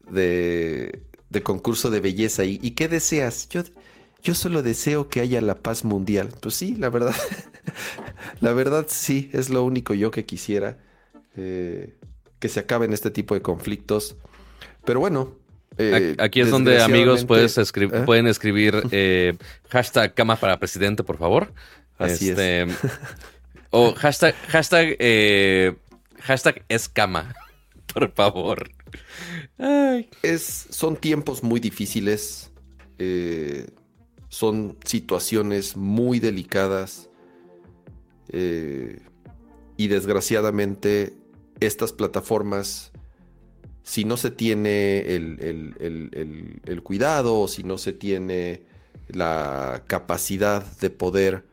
de, 0.10 1.44
concurso 1.44 1.90
de 1.90 2.00
belleza. 2.00 2.46
¿Y, 2.46 2.60
¿Y, 2.62 2.72
qué 2.72 2.88
deseas? 2.88 3.50
Yo, 3.50 3.64
yo 4.22 4.36
solo 4.36 4.62
deseo 4.62 5.10
que 5.10 5.22
haya 5.22 5.42
la 5.42 5.56
paz 5.56 5.86
mundial. 5.86 6.30
Pues 6.42 6.56
sí, 6.56 6.76
la 6.78 6.90
verdad. 6.90 7.16
la 8.42 8.54
verdad 8.54 8.86
sí, 8.88 9.30
es 9.34 9.50
lo 9.50 9.64
único 9.64 9.94
yo 9.94 10.12
que 10.12 10.26
quisiera. 10.26 10.78
Eh, 11.38 11.96
que 12.40 12.50
se 12.50 12.60
acaben 12.60 12.94
este 12.94 13.12
tipo 13.12 13.36
de 13.36 13.42
conflictos. 13.42 14.16
Pero 14.86 15.00
bueno. 15.00 15.36
Eh, 15.78 16.16
Aquí 16.20 16.42
es 16.42 16.50
donde 16.50 16.82
amigos 16.82 17.24
puedes 17.24 17.58
¿eh? 17.58 18.04
pueden 18.06 18.28
escribir 18.28 18.84
hashtag 19.70 20.14
cama 20.14 20.36
para 20.36 20.60
presidente, 20.60 21.04
por 21.04 21.18
favor. 21.18 21.54
Así 21.98 22.30
este, 22.30 22.68
o 23.72 23.94
hashtag, 23.94 24.36
hashtag, 24.48 24.98
hashtag 26.22 26.64
es 26.70 26.90
cama, 26.90 27.34
por 27.94 28.12
favor. 28.14 28.72
Es, 30.24 30.68
son 30.70 30.96
tiempos 30.96 31.44
muy 31.44 31.60
difíciles. 31.60 32.52
Eh, 32.98 33.68
son 34.30 34.78
situaciones 34.86 35.76
muy 35.76 36.20
delicadas 36.20 37.10
eh, 38.30 39.02
y 39.76 39.88
desgraciadamente 39.88 41.14
estas 41.60 41.94
plataformas, 41.94 42.91
si 43.84 44.06
no 44.06 44.18
se 44.18 44.30
tiene 44.30 45.00
el, 45.00 46.82
cuidado 46.84 47.40
o 47.40 47.48
si 47.48 47.64
no 47.64 47.78
se 47.78 47.91
tiene 47.91 48.64
la 49.08 49.84
capacidad 49.88 50.64
de 50.80 50.90
poder 50.91 51.46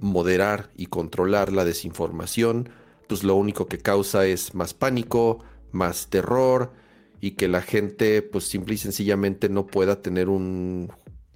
moderar 0.00 0.70
y 0.76 0.86
controlar 0.86 1.52
la 1.52 1.64
desinformación, 1.64 2.68
pues 3.08 3.24
lo 3.24 3.34
único 3.36 3.66
que 3.66 3.78
causa 3.78 4.26
es 4.26 4.54
más 4.54 4.74
pánico, 4.74 5.40
más 5.72 6.08
terror 6.08 6.72
y 7.20 7.32
que 7.32 7.48
la 7.48 7.62
gente 7.62 8.22
pues 8.22 8.44
simple 8.44 8.74
y 8.74 8.78
sencillamente 8.78 9.48
no 9.48 9.66
pueda 9.66 10.02
tener 10.02 10.28
un 10.28 10.90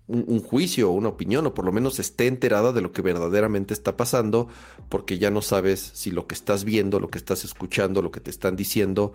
un, 0.08 0.40
juicio 0.40 0.90
o 0.90 0.92
una 0.92 1.10
opinión, 1.10 1.46
o 1.46 1.54
por 1.54 1.64
lo 1.64 1.72
menos 1.72 1.98
esté 1.98 2.26
enterada 2.26 2.72
de 2.72 2.80
lo 2.80 2.92
que 2.92 3.02
verdaderamente 3.02 3.74
está 3.74 3.96
pasando, 3.96 4.48
porque 4.88 5.18
ya 5.18 5.30
no 5.30 5.42
sabes 5.42 5.90
si 5.94 6.10
lo 6.10 6.26
que 6.26 6.34
estás 6.34 6.64
viendo, 6.64 6.98
lo 6.98 7.10
que 7.10 7.18
estás 7.18 7.44
escuchando, 7.44 8.02
lo 8.02 8.10
que 8.10 8.20
te 8.20 8.30
están 8.30 8.56
diciendo 8.56 9.12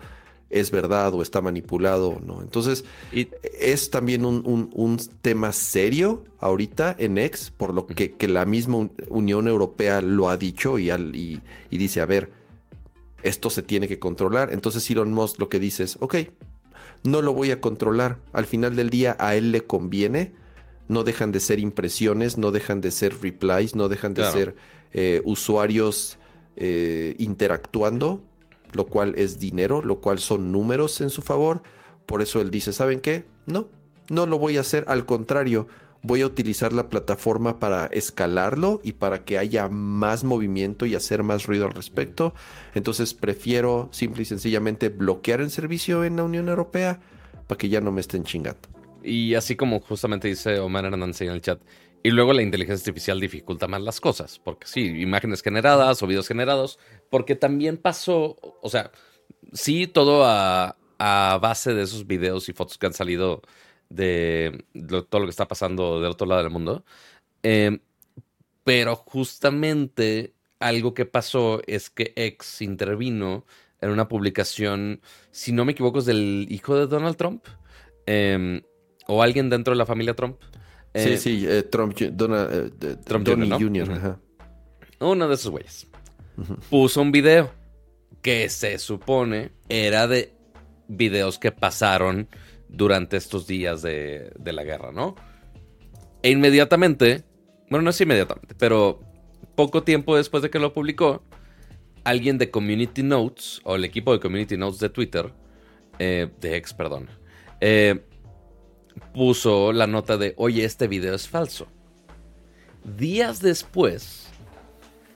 es 0.54 0.70
verdad 0.70 1.12
o 1.14 1.22
está 1.22 1.40
manipulado 1.40 2.10
o 2.10 2.20
no. 2.20 2.40
Entonces, 2.42 2.84
es 3.12 3.90
también 3.90 4.24
un, 4.24 5.00
tema 5.22 5.52
serio 5.52 6.24
ahorita 6.38 6.94
en 6.98 7.18
Ex, 7.18 7.50
por 7.50 7.74
lo 7.74 7.86
que, 7.86 8.14
la 8.28 8.44
misma 8.46 8.88
Unión 9.08 9.48
Europea 9.48 10.00
lo 10.00 10.28
ha 10.28 10.36
dicho 10.36 10.78
y, 10.78 10.90
y, 10.90 11.40
y 11.70 11.78
dice, 11.78 12.00
a 12.00 12.06
ver, 12.06 12.30
esto 13.22 13.50
se 13.50 13.62
tiene 13.62 13.88
que 13.88 13.98
controlar. 13.98 14.52
Entonces 14.52 14.88
Elon 14.90 15.12
Musk 15.12 15.38
lo 15.38 15.48
que 15.48 15.58
dice 15.58 15.82
es, 15.84 15.96
ok, 16.00 16.16
no 17.02 17.22
lo 17.22 17.32
voy 17.32 17.50
a 17.50 17.60
controlar. 17.60 18.18
Al 18.32 18.46
final 18.46 18.76
del 18.76 18.90
día 18.90 19.16
a 19.18 19.34
él 19.34 19.52
le 19.52 19.62
conviene 19.62 20.32
no 20.88 21.04
dejan 21.04 21.32
de 21.32 21.40
ser 21.40 21.58
impresiones, 21.58 22.38
no 22.38 22.50
dejan 22.50 22.80
de 22.80 22.90
ser 22.90 23.20
replies, 23.20 23.74
no 23.74 23.88
dejan 23.88 24.14
de 24.14 24.30
ser 24.30 24.54
eh, 24.92 25.22
usuarios 25.24 26.18
eh, 26.56 27.14
interactuando, 27.18 28.22
lo 28.74 28.86
cual 28.86 29.14
es 29.16 29.38
dinero, 29.38 29.82
lo 29.82 30.00
cual 30.00 30.18
son 30.18 30.52
números 30.52 31.00
en 31.00 31.10
su 31.10 31.22
favor. 31.22 31.62
Por 32.06 32.20
eso 32.22 32.40
él 32.40 32.50
dice, 32.50 32.72
¿saben 32.72 33.00
qué? 33.00 33.24
No, 33.46 33.68
no 34.10 34.26
lo 34.26 34.38
voy 34.38 34.58
a 34.58 34.60
hacer, 34.60 34.84
al 34.88 35.06
contrario, 35.06 35.66
voy 36.02 36.20
a 36.20 36.26
utilizar 36.26 36.72
la 36.74 36.90
plataforma 36.90 37.58
para 37.58 37.86
escalarlo 37.86 38.80
y 38.84 38.92
para 38.92 39.24
que 39.24 39.38
haya 39.38 39.68
más 39.68 40.22
movimiento 40.22 40.84
y 40.84 40.94
hacer 40.94 41.22
más 41.22 41.46
ruido 41.46 41.64
al 41.64 41.72
respecto. 41.72 42.34
Entonces 42.74 43.14
prefiero 43.14 43.88
simple 43.90 44.22
y 44.22 44.26
sencillamente 44.26 44.90
bloquear 44.90 45.40
el 45.40 45.50
servicio 45.50 46.04
en 46.04 46.16
la 46.16 46.24
Unión 46.24 46.48
Europea 46.48 47.00
para 47.46 47.58
que 47.58 47.70
ya 47.70 47.80
no 47.80 47.90
me 47.90 48.02
estén 48.02 48.24
chingando. 48.24 48.68
Y 49.02 49.34
así 49.34 49.56
como 49.56 49.80
justamente 49.80 50.28
dice 50.28 50.58
Omar 50.58 50.84
Hernández 50.84 51.22
en 51.22 51.30
el 51.30 51.40
chat, 51.40 51.60
y 52.02 52.10
luego 52.10 52.34
la 52.34 52.42
inteligencia 52.42 52.82
artificial 52.82 53.18
dificulta 53.18 53.66
más 53.66 53.80
las 53.80 53.98
cosas, 53.98 54.38
porque 54.38 54.66
sí, 54.66 55.00
imágenes 55.00 55.42
generadas 55.42 56.02
o 56.02 56.06
videos 56.06 56.28
generados, 56.28 56.78
porque 57.14 57.36
también 57.36 57.76
pasó, 57.76 58.36
o 58.60 58.68
sea, 58.68 58.90
sí, 59.52 59.86
todo 59.86 60.24
a, 60.26 60.76
base 60.98 61.72
de 61.72 61.82
esos 61.82 62.08
videos 62.08 62.48
y 62.48 62.52
fotos 62.52 62.76
que 62.76 62.86
han 62.86 62.92
salido 62.92 63.40
de 63.88 64.64
todo 64.74 65.20
lo 65.20 65.26
que 65.26 65.30
está 65.30 65.46
pasando 65.46 66.00
del 66.00 66.10
otro 66.10 66.26
lado 66.26 66.42
del 66.42 66.50
mundo. 66.50 66.84
Em, 67.44 67.78
pero 68.64 68.96
justamente 68.96 70.34
algo 70.58 70.92
que 70.92 71.06
pasó 71.06 71.62
es 71.68 71.88
que 71.88 72.14
X 72.16 72.62
intervino 72.62 73.46
en 73.80 73.90
una 73.90 74.08
publicación, 74.08 75.00
si 75.30 75.52
no 75.52 75.64
me 75.64 75.70
equivoco, 75.70 76.00
es 76.00 76.06
del 76.06 76.48
hijo 76.50 76.74
de 76.76 76.88
Donald 76.88 77.16
Trump. 77.16 77.44
Eh, 78.06 78.60
o 79.06 79.22
alguien 79.22 79.50
dentro 79.50 79.72
de 79.72 79.78
la 79.78 79.86
familia 79.86 80.14
Trump. 80.16 80.40
sí, 80.92 81.10
eh, 81.10 81.16
sí, 81.18 81.46
eh, 81.48 81.62
Trump, 81.62 81.96
Donald, 81.96 82.74
eh, 82.82 82.96
Trump 83.04 83.28
Jr. 83.28 84.18
Uno 84.98 85.28
de 85.28 85.34
esos 85.36 85.52
güeyes. 85.52 85.86
Puso 86.70 87.02
un 87.02 87.12
video 87.12 87.52
que 88.22 88.48
se 88.48 88.78
supone 88.78 89.52
era 89.68 90.08
de 90.08 90.32
videos 90.88 91.38
que 91.38 91.52
pasaron 91.52 92.28
durante 92.68 93.16
estos 93.16 93.46
días 93.46 93.82
de, 93.82 94.32
la 94.44 94.64
guerra, 94.64 94.92
¿no? 94.92 95.14
E 96.22 96.30
inmediatamente, 96.30 97.24
bueno, 97.70 97.84
no 97.84 97.90
es 97.90 98.00
inmediatamente, 98.00 98.54
pero 98.58 99.00
poco 99.54 99.82
tiempo 99.82 100.16
después 100.16 100.42
de 100.42 100.50
que 100.50 100.58
lo 100.58 100.72
publicó, 100.72 101.22
alguien 102.02 102.38
de 102.38 102.50
Community 102.50 103.02
Notes, 103.02 103.60
o 103.64 103.76
el 103.76 103.84
equipo 103.84 104.12
de 104.12 104.20
Community 104.20 104.56
Notes 104.56 104.80
de 104.80 104.88
Twitter, 104.88 105.32
de 105.98 106.56
ex, 106.56 106.74
perdón, 106.74 107.08
eh, 107.60 108.00
puso 109.12 109.72
la 109.72 109.86
nota 109.86 110.16
de, 110.16 110.34
oye, 110.36 110.64
este 110.64 110.88
video 110.88 111.14
es 111.14 111.28
falso. 111.28 111.68
Días 112.84 113.40
después 113.40 114.23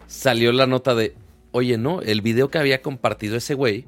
salió 0.08 0.50
la 0.50 0.66
nota 0.66 0.96
de, 0.96 1.14
oye, 1.52 1.78
no, 1.78 2.02
el 2.02 2.22
video 2.22 2.50
que 2.50 2.58
había 2.58 2.82
compartido 2.82 3.36
ese 3.36 3.54
güey, 3.54 3.86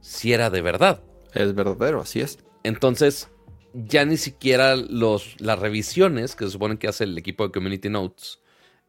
si 0.00 0.32
era 0.32 0.50
de 0.50 0.62
verdad. 0.62 1.02
Es 1.32 1.54
verdadero, 1.54 2.00
así 2.00 2.20
es. 2.20 2.40
Entonces, 2.64 3.28
ya 3.72 4.04
ni 4.04 4.16
siquiera 4.16 4.74
los, 4.74 5.40
las 5.40 5.58
revisiones 5.58 6.34
que 6.34 6.46
se 6.46 6.50
supone 6.50 6.78
que 6.78 6.88
hace 6.88 7.04
el 7.04 7.16
equipo 7.16 7.46
de 7.46 7.52
Community 7.52 7.88
Notes, 7.88 8.40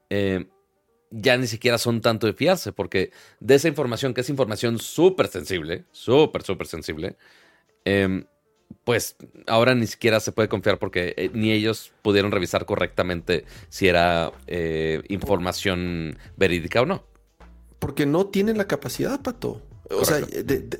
eh, 0.09 0.47
ya 1.11 1.37
ni 1.37 1.45
siquiera 1.45 1.77
son 1.77 2.01
tanto 2.01 2.25
de 2.25 2.33
fiarse, 2.33 2.71
porque 2.71 3.11
de 3.39 3.55
esa 3.55 3.67
información, 3.67 4.13
que 4.13 4.21
es 4.21 4.29
información 4.29 4.79
súper 4.79 5.27
sensible, 5.27 5.85
súper, 5.91 6.41
súper 6.41 6.67
sensible, 6.67 7.17
eh, 7.85 8.23
pues 8.91 9.15
ahora 9.47 9.73
ni 9.73 9.87
siquiera 9.87 10.19
se 10.19 10.33
puede 10.33 10.49
confiar 10.49 10.77
porque 10.77 11.13
eh, 11.15 11.31
ni 11.33 11.53
ellos 11.53 11.93
pudieron 12.01 12.29
revisar 12.29 12.65
correctamente 12.65 13.45
si 13.69 13.87
era 13.87 14.33
eh, 14.47 15.01
información 15.07 16.17
verídica 16.35 16.81
o 16.81 16.85
no. 16.85 17.05
Porque 17.79 18.05
no 18.05 18.25
tienen 18.25 18.57
la 18.57 18.67
capacidad, 18.67 19.21
Pato. 19.21 19.61
O 19.91 20.03
sea, 20.03 20.19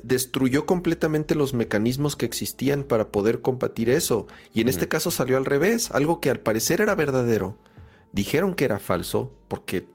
destruyó 0.02 0.66
completamente 0.66 1.34
los 1.34 1.54
mecanismos 1.54 2.14
que 2.14 2.26
existían 2.26 2.84
para 2.84 3.08
poder 3.08 3.40
combatir 3.40 3.88
eso. 3.88 4.26
Y 4.52 4.60
en 4.60 4.68
este 4.68 4.88
caso 4.88 5.10
salió 5.10 5.38
al 5.38 5.46
revés, 5.46 5.90
algo 5.90 6.20
que 6.20 6.28
al 6.28 6.40
parecer 6.40 6.82
era 6.82 6.94
verdadero. 6.94 7.56
Dijeron 8.12 8.54
que 8.54 8.66
era 8.66 8.78
falso 8.78 9.32
porque 9.48 9.86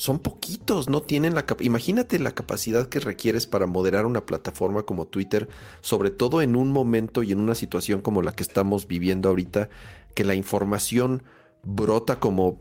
son 0.00 0.18
poquitos, 0.18 0.88
no 0.88 1.02
tienen 1.02 1.34
la 1.34 1.44
imagínate 1.60 2.18
la 2.18 2.32
capacidad 2.34 2.88
que 2.88 3.00
requieres 3.00 3.46
para 3.46 3.66
moderar 3.66 4.06
una 4.06 4.24
plataforma 4.24 4.84
como 4.84 5.06
Twitter, 5.06 5.46
sobre 5.82 6.10
todo 6.10 6.40
en 6.40 6.56
un 6.56 6.72
momento 6.72 7.22
y 7.22 7.32
en 7.32 7.38
una 7.40 7.54
situación 7.54 8.00
como 8.00 8.22
la 8.22 8.32
que 8.32 8.42
estamos 8.42 8.86
viviendo 8.88 9.28
ahorita, 9.28 9.68
que 10.14 10.24
la 10.24 10.34
información 10.34 11.22
brota 11.62 12.18
como 12.18 12.58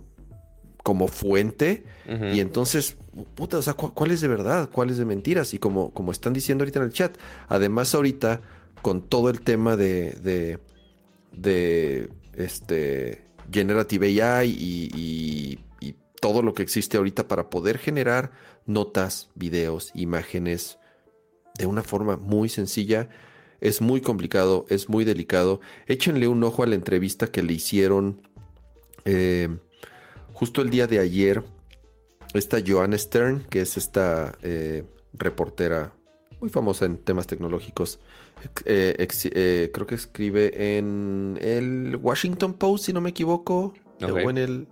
como 0.83 1.07
fuente. 1.07 1.85
Y 2.29 2.39
entonces, 2.41 2.97
puta, 3.35 3.57
o 3.57 3.61
sea, 3.61 3.73
¿cu- 3.73 3.93
¿cuál 3.93 4.11
es 4.11 4.21
de 4.21 4.27
verdad? 4.27 4.69
¿Cuál 4.71 4.89
es 4.91 4.97
de 4.97 5.05
mentiras? 5.05 5.53
Y 5.53 5.59
como, 5.59 5.91
como 5.93 6.11
están 6.11 6.33
diciendo 6.33 6.63
ahorita 6.63 6.79
en 6.79 6.85
el 6.85 6.93
chat, 6.93 7.17
además 7.47 7.95
ahorita 7.95 8.41
con 8.81 9.01
todo 9.01 9.29
el 9.29 9.41
tema 9.41 9.77
de, 9.77 10.11
de, 10.21 10.59
de 11.31 12.09
este 12.33 13.25
Generative 13.51 14.21
AI 14.23 14.49
y 14.59 15.59
todo 16.21 16.41
lo 16.41 16.53
que 16.53 16.63
existe 16.63 16.97
ahorita 16.97 17.27
para 17.27 17.49
poder 17.49 17.77
generar 17.77 18.31
notas, 18.65 19.29
videos, 19.35 19.91
imágenes 19.93 20.77
de 21.57 21.65
una 21.65 21.83
forma 21.83 22.17
muy 22.17 22.49
sencilla, 22.49 23.09
es 23.61 23.81
muy 23.81 24.01
complicado, 24.01 24.65
es 24.69 24.89
muy 24.89 25.03
delicado. 25.03 25.59
Échenle 25.87 26.27
un 26.27 26.43
ojo 26.43 26.63
a 26.63 26.67
la 26.67 26.75
entrevista 26.75 27.27
que 27.27 27.43
le 27.43 27.53
hicieron 27.53 28.21
eh, 29.05 29.49
justo 30.33 30.61
el 30.61 30.69
día 30.69 30.87
de 30.87 30.99
ayer. 30.99 31.43
Esta 32.33 32.59
Joanna 32.65 32.97
Stern, 32.97 33.43
que 33.49 33.61
es 33.61 33.75
esta 33.75 34.37
eh, 34.43 34.83
reportera 35.13 35.93
muy 36.39 36.49
famosa 36.49 36.85
en 36.85 36.97
temas 36.97 37.27
tecnológicos. 37.27 37.99
eh, 38.65 38.95
ex- 38.99 39.25
eh, 39.33 39.71
creo 39.73 39.85
que 39.87 39.95
escribe 39.95 40.77
en 40.77 41.37
el 41.41 41.97
Washington 42.01 42.53
Post, 42.53 42.85
si 42.85 42.93
no 42.93 43.01
me 43.01 43.09
equivoco. 43.09 43.73
O 44.25 44.29
en 44.29 44.37
el. 44.37 44.67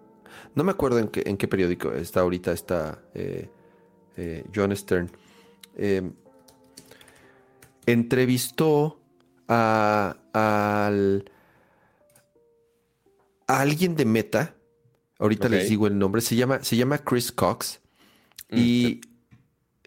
No 0.56 0.64
me 0.64 0.72
acuerdo 0.72 1.00
en 1.00 1.08
qué, 1.10 1.24
en 1.26 1.38
qué 1.38 1.48
periódico 1.48 1.92
está 1.94 2.22
ahorita 2.22 2.52
esta 2.52 3.02
eh, 3.14 3.50
eh, 4.18 4.44
Joanna 4.54 4.76
Stern. 4.76 5.10
Eh, 5.76 6.10
entrevistó 7.86 9.00
a, 9.48 10.18
al- 10.34 11.30
a 13.48 13.62
alguien 13.62 13.96
de 13.96 14.06
Meta. 14.06 14.56
Ahorita 15.20 15.50
les 15.50 15.70
digo 15.70 15.88
el 15.88 15.98
nombre. 15.98 16.22
Se 16.22 16.36
llama, 16.36 16.64
se 16.64 16.76
llama 16.76 17.00
Chris 17.00 17.32
Cox. 17.32 17.80
Y 18.52 19.02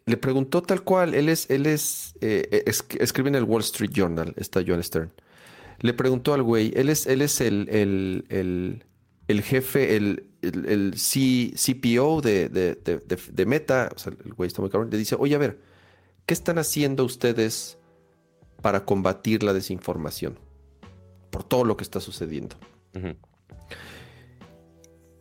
le 0.06 0.16
preguntó 0.16 0.62
tal 0.62 0.82
cual. 0.82 1.14
Él 1.14 1.28
es, 1.28 1.48
él 1.50 1.66
es, 1.66 2.14
eh, 2.20 2.62
es- 2.66 2.84
escribe 2.98 3.28
en 3.28 3.34
el 3.36 3.44
Wall 3.44 3.62
Street 3.62 3.90
Journal, 3.92 4.34
está 4.36 4.62
John 4.66 4.82
Stern. 4.82 5.12
Le 5.80 5.94
preguntó 5.94 6.34
al 6.34 6.42
güey, 6.42 6.72
él 6.76 6.88
es, 6.90 7.06
él 7.06 7.22
es 7.22 7.40
el, 7.40 7.68
el, 7.70 8.24
el- 8.28 8.84
el 9.28 9.42
jefe, 9.42 9.96
el, 9.96 10.26
el, 10.42 10.66
el 10.66 10.98
C- 10.98 11.52
CPO 11.54 12.20
de, 12.20 12.48
de- 12.48 12.74
de- 12.76 12.98
de- 12.98 13.18
de 13.32 13.46
Meta. 13.46 13.90
O 13.94 13.98
sea, 13.98 14.12
el 14.24 14.34
güey 14.34 14.46
está 14.48 14.60
muy 14.62 14.70
cabrón. 14.70 14.90
Le 14.90 14.98
dice, 14.98 15.16
oye, 15.18 15.34
a 15.34 15.38
ver, 15.38 15.60
¿qué 16.26 16.34
están 16.34 16.58
haciendo 16.58 17.04
ustedes 17.04 17.78
para 18.62 18.84
combatir 18.84 19.42
la 19.42 19.52
desinformación? 19.52 20.38
Por 21.30 21.44
todo 21.44 21.64
lo 21.64 21.76
que 21.76 21.84
está 21.84 22.00
sucediendo. 22.00 22.56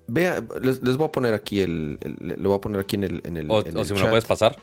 Vea, 0.07 0.43
les, 0.61 0.81
les 0.81 0.97
voy 0.97 1.07
a 1.07 1.11
poner 1.11 1.33
aquí 1.35 1.61
el, 1.61 1.99
el- 2.01 2.17
le 2.41 2.47
voy 2.47 2.57
a 2.57 2.61
poner 2.61 2.79
aquí 2.81 2.95
en 2.95 3.03
el, 3.03 3.21
en 3.25 3.37
el, 3.37 3.51
O, 3.51 3.63
en 3.65 3.77
o 3.77 3.85
si 3.85 3.93
me 3.93 3.99
lo 3.99 4.09
puedes 4.09 4.25
pasar. 4.25 4.57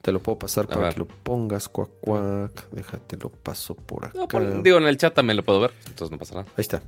Te 0.00 0.10
lo 0.10 0.20
puedo 0.20 0.40
pasar 0.40 0.64
A 0.64 0.68
para 0.68 0.80
ver. 0.86 0.94
que 0.94 0.98
lo 1.00 1.06
pongas, 1.06 1.68
cuac, 1.68 1.90
cuac. 2.00 2.68
Déjate, 2.72 3.16
lo 3.18 3.30
paso 3.30 3.76
por 3.76 4.06
acá. 4.06 4.18
No, 4.18 4.62
digo, 4.62 4.78
en 4.78 4.84
el 4.88 4.96
chat 4.96 5.14
también 5.14 5.36
lo 5.36 5.44
puedo 5.44 5.60
ver, 5.60 5.70
entonces 5.86 6.10
no 6.10 6.18
pasa 6.18 6.34
nada. 6.34 6.46
Ahí 6.56 6.62
está. 6.62 6.82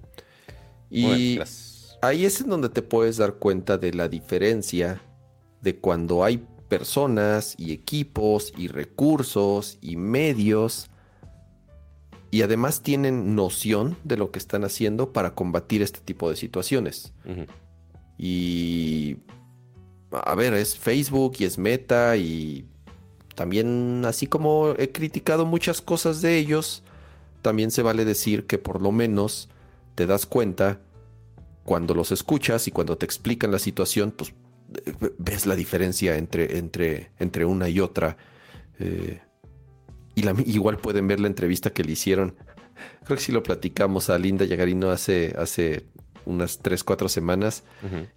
Muy 0.90 1.00
bien, 1.00 1.18
Y 1.20 1.34
gracias. 1.36 1.73
Ahí 2.06 2.24
es 2.24 2.40
en 2.40 2.48
donde 2.48 2.68
te 2.68 2.82
puedes 2.82 3.16
dar 3.16 3.34
cuenta 3.34 3.78
de 3.78 3.92
la 3.92 4.08
diferencia 4.08 5.00
de 5.60 5.76
cuando 5.76 6.24
hay 6.24 6.46
personas 6.68 7.54
y 7.58 7.72
equipos 7.72 8.52
y 8.56 8.68
recursos 8.68 9.78
y 9.80 9.96
medios 9.96 10.90
y 12.30 12.42
además 12.42 12.82
tienen 12.82 13.36
noción 13.36 13.96
de 14.02 14.16
lo 14.16 14.32
que 14.32 14.40
están 14.40 14.64
haciendo 14.64 15.12
para 15.12 15.34
combatir 15.34 15.82
este 15.82 16.00
tipo 16.00 16.28
de 16.28 16.34
situaciones. 16.36 17.12
Y 18.18 19.18
a 20.10 20.34
ver, 20.34 20.54
es 20.54 20.76
Facebook 20.76 21.36
y 21.38 21.44
es 21.44 21.58
Meta 21.58 22.16
y 22.16 22.66
también 23.36 24.04
así 24.04 24.26
como 24.26 24.74
he 24.78 24.90
criticado 24.90 25.46
muchas 25.46 25.80
cosas 25.80 26.22
de 26.22 26.36
ellos, 26.36 26.82
también 27.42 27.70
se 27.70 27.82
vale 27.82 28.04
decir 28.04 28.46
que 28.46 28.58
por 28.58 28.80
lo 28.80 28.90
menos 28.90 29.48
te 29.94 30.06
das 30.06 30.26
cuenta 30.26 30.80
cuando 31.64 31.94
los 31.94 32.12
escuchas 32.12 32.68
y 32.68 32.70
cuando 32.70 32.96
te 32.98 33.06
explican 33.06 33.50
la 33.50 33.58
situación, 33.58 34.12
pues 34.12 34.34
eh, 34.86 34.92
ves 35.18 35.46
la 35.46 35.56
diferencia 35.56 36.16
entre, 36.16 36.58
entre, 36.58 37.10
entre 37.18 37.44
una 37.44 37.68
y 37.68 37.80
otra. 37.80 38.16
Eh, 38.78 39.20
y 40.14 40.22
la- 40.22 40.34
igual 40.46 40.78
pueden 40.78 41.08
ver 41.08 41.20
la 41.20 41.26
entrevista 41.26 41.70
que 41.70 41.82
le 41.84 41.92
hicieron. 41.92 42.36
Creo 43.04 43.16
que 43.16 43.22
sí 43.24 43.32
lo 43.32 43.42
platicamos 43.42 44.10
a 44.10 44.18
Linda 44.18 44.44
Yagarino 44.44 44.90
hace, 44.90 45.34
hace 45.38 45.86
unas 46.26 46.58
3, 46.60 46.82
4 46.84 47.08
semanas 47.08 47.64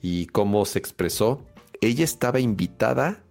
y 0.02 0.28
cómo 0.28 0.66
se 0.66 0.80
expresó. 0.80 1.46
Ella 1.82 2.04
estaba 2.04 2.40
invitada 2.40 3.24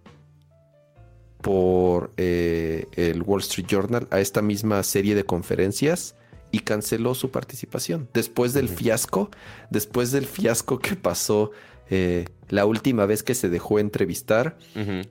por 1.41 2.13
eh, 2.17 2.87
el 2.95 3.21
Wall 3.23 3.41
Street 3.41 3.67
Journal 3.67 4.07
a 4.11 4.19
esta 4.19 4.41
misma 4.41 4.81
serie 4.83 5.15
de 5.15 5.23
conferencias 5.25 6.15
y 6.57 6.59
canceló 6.59 7.13
su 7.13 7.29
participación. 7.29 8.09
Después 8.13 8.53
del 8.53 8.67
fiasco, 8.67 9.29
después 9.69 10.11
del 10.11 10.25
fiasco 10.25 10.79
que 10.79 10.95
pasó 10.95 11.51
eh, 11.91 12.25
la 12.49 12.65
última 12.65 13.05
vez 13.05 13.21
que 13.21 13.35
se 13.35 13.47
dejó 13.47 13.77
entrevistar, 13.77 14.57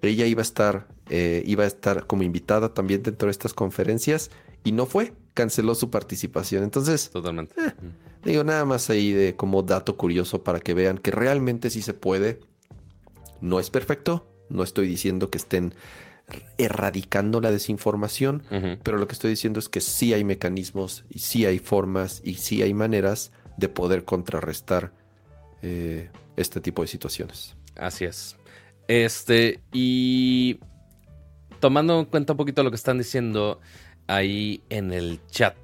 ella 0.03 0.27
iba 0.27 0.41
a 0.41 0.43
estar, 0.43 0.89
eh, 1.09 1.45
iba 1.47 1.63
a 1.63 1.69
estar 1.69 2.07
como 2.09 2.25
invitada 2.25 2.75
también 2.75 3.03
dentro 3.05 3.27
de 3.27 3.31
estas 3.31 3.55
conferencias 3.55 4.31
y 4.65 4.73
no 4.73 4.87
fue, 4.87 5.13
canceló 5.35 5.77
su 5.77 5.89
participación. 5.89 6.65
Entonces, 6.65 7.11
Totalmente. 7.11 7.55
Eh. 7.61 7.73
Digo, 8.25 8.43
nada 8.43 8.65
más 8.65 8.91
ahí 8.91 9.13
de 9.13 9.37
como 9.37 9.63
dato 9.63 9.97
curioso 9.97 10.43
para 10.43 10.59
que 10.59 10.75
vean 10.75 10.99
que 10.99 11.13
realmente 11.13 11.71
sí 11.71 11.81
se 11.81 11.95
puede. 11.95 12.41
No 13.41 13.61
es 13.61 13.71
perfecto, 13.71 14.29
no 14.49 14.65
estoy 14.65 14.89
diciendo 14.89 15.31
que 15.31 15.39
estén 15.39 15.75
erradicando 16.59 17.41
la 17.41 17.51
desinformación, 17.51 18.43
pero 18.83 18.99
lo 18.99 19.07
que 19.07 19.13
estoy 19.13 19.31
diciendo 19.31 19.61
es 19.61 19.69
que 19.69 19.81
sí 19.81 20.13
hay 20.13 20.25
mecanismos 20.25 21.05
y 21.09 21.21
sí 21.21 21.47
hay 21.47 21.59
formas 21.59 22.21
y 22.25 22.35
sí 22.35 22.63
hay 22.63 22.75
maneras 22.75 23.31
de 23.57 23.69
poder 23.69 24.05
contrarrestar 24.05 24.93
eh, 25.63 26.11
este 26.37 26.61
tipo 26.61 26.83
de 26.83 26.89
situaciones. 26.89 27.55
Así 27.77 28.05
es. 28.05 28.37
Este, 28.89 29.61
y 29.73 30.59
tomando 31.61 32.01
en 32.01 32.07
cuenta 32.07 32.33
un 32.33 32.37
poquito 32.37 32.63
lo 32.63 32.71
que 32.71 32.77
están 32.77 32.99
diciendo 32.99 33.61
ahí 34.09 34.63
en 34.69 34.93
el 34.93 35.21
chat, 35.29 35.57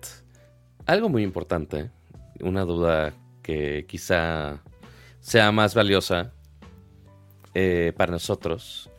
algo 0.86 1.08
muy 1.08 1.22
importante, 1.22 1.90
una 2.40 2.64
duda 2.64 3.14
que 3.42 3.84
quizá 3.88 4.62
sea 5.20 5.50
más 5.50 5.74
valiosa 5.74 6.32
eh, 7.54 7.92
para 7.96 8.12
nosotros 8.12 8.91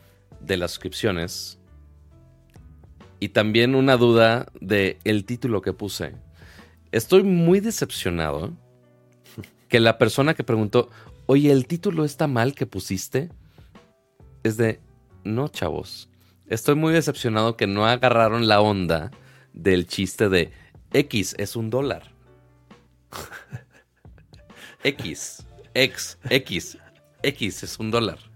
de 0.46 0.58
las 0.58 0.72
suscripciones 0.72 1.60
y 3.20 3.30
también 3.30 3.76
una 3.76 3.96
duda 3.98 4.48
de 4.60 5.00
el 5.06 5.26
título 5.26 5.62
que 5.62 5.74
puse. 5.74 6.14
Estoy 6.92 7.24
muy 7.24 7.62
decepcionado 7.62 8.52
que 9.70 9.80
la 9.80 9.98
persona 9.98 10.34
que 10.34 10.44
preguntó, 10.44 10.90
oye, 11.26 11.52
el 11.52 11.66
título 11.66 12.06
está 12.06 12.28
mal 12.28 12.54
que 12.54 12.66
pusiste, 12.66 13.30
es 14.44 14.58
de, 14.58 14.82
no, 15.24 15.48
chavos. 15.48 16.10
Estoy 16.48 16.76
muy 16.76 16.94
decepcionado 16.94 17.56
que 17.56 17.66
no 17.66 17.86
agarraron 17.86 18.48
la 18.48 18.62
onda 18.62 19.10
del 19.54 19.88
chiste 19.88 20.30
de 20.30 20.52
X 20.92 21.36
es 21.38 21.56
un 21.56 21.70
dólar. 21.70 22.12
X, 24.84 25.46
X, 25.74 26.18
X, 26.30 26.78
X 27.24 27.64
es 27.64 27.80
un 27.80 27.90
dólar. 27.90 28.33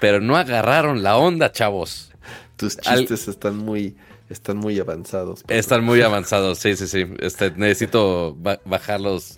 Pero 0.00 0.20
no 0.20 0.36
agarraron 0.36 1.02
la 1.02 1.16
onda, 1.16 1.50
chavos. 1.52 2.12
Tus 2.56 2.78
Al- 2.86 3.00
chistes 3.00 3.28
están 3.28 3.56
muy, 3.56 3.96
están 4.28 4.56
muy 4.58 4.78
avanzados. 4.78 5.44
Están 5.48 5.84
muy 5.84 6.02
avanzados, 6.02 6.58
sí, 6.58 6.76
sí, 6.76 6.86
sí. 6.86 7.06
Este, 7.20 7.50
necesito 7.52 8.34
ba- 8.38 8.60
bajarlos 8.64 9.36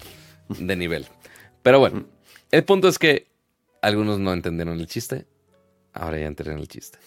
de 0.48 0.76
nivel. 0.76 1.06
Pero 1.62 1.78
bueno, 1.78 2.06
el 2.50 2.64
punto 2.64 2.88
es 2.88 2.98
que 2.98 3.28
algunos 3.82 4.18
no 4.18 4.32
entendieron 4.32 4.78
el 4.80 4.86
chiste. 4.86 5.26
Ahora 5.92 6.18
ya 6.18 6.26
entendieron 6.26 6.60
el 6.60 6.68
chiste. 6.68 6.98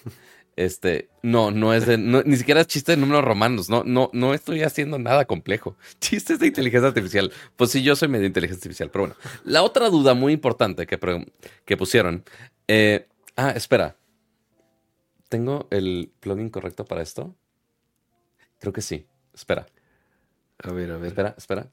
Este, 0.56 1.10
no, 1.24 1.50
no 1.50 1.74
es 1.74 1.88
de, 1.88 1.98
no- 1.98 2.22
ni 2.22 2.36
siquiera 2.38 2.62
es 2.62 2.68
chiste 2.68 2.92
de 2.92 2.98
números 2.98 3.24
romanos. 3.26 3.70
No, 3.70 3.84
no, 3.84 4.12
no 4.14 4.36
estoy 4.36 4.62
haciendo 4.62 5.00
nada 5.00 5.26
complejo. 5.26 5.76
Chistes 6.00 6.38
de 6.40 6.46
inteligencia 6.48 6.90
artificial. 6.90 7.32
Pues 7.56 7.72
sí, 7.72 7.82
yo 7.82 7.96
soy 7.96 8.08
medio 8.08 8.28
inteligencia 8.28 8.60
artificial, 8.60 8.92
pero 8.92 9.06
bueno. 9.08 9.16
La 9.46 9.64
otra 9.64 9.90
duda 9.90 10.14
muy 10.14 10.32
importante 10.34 10.86
que, 10.86 11.00
que 11.66 11.76
pusieron. 11.78 12.24
Eh, 12.68 13.08
ah, 13.36 13.52
espera. 13.52 13.96
¿Tengo 15.30 15.68
el 15.72 16.12
plugin 16.20 16.50
correcto 16.50 16.86
para 16.86 17.02
esto? 17.02 17.36
Creo 18.60 18.72
que 18.74 18.82
sí. 18.82 19.06
Espera, 19.34 19.66
A 20.60 20.72
ver, 20.72 20.92
a 20.92 20.98
ver. 20.98 21.08
espera, 21.08 21.36
espera. 21.38 21.68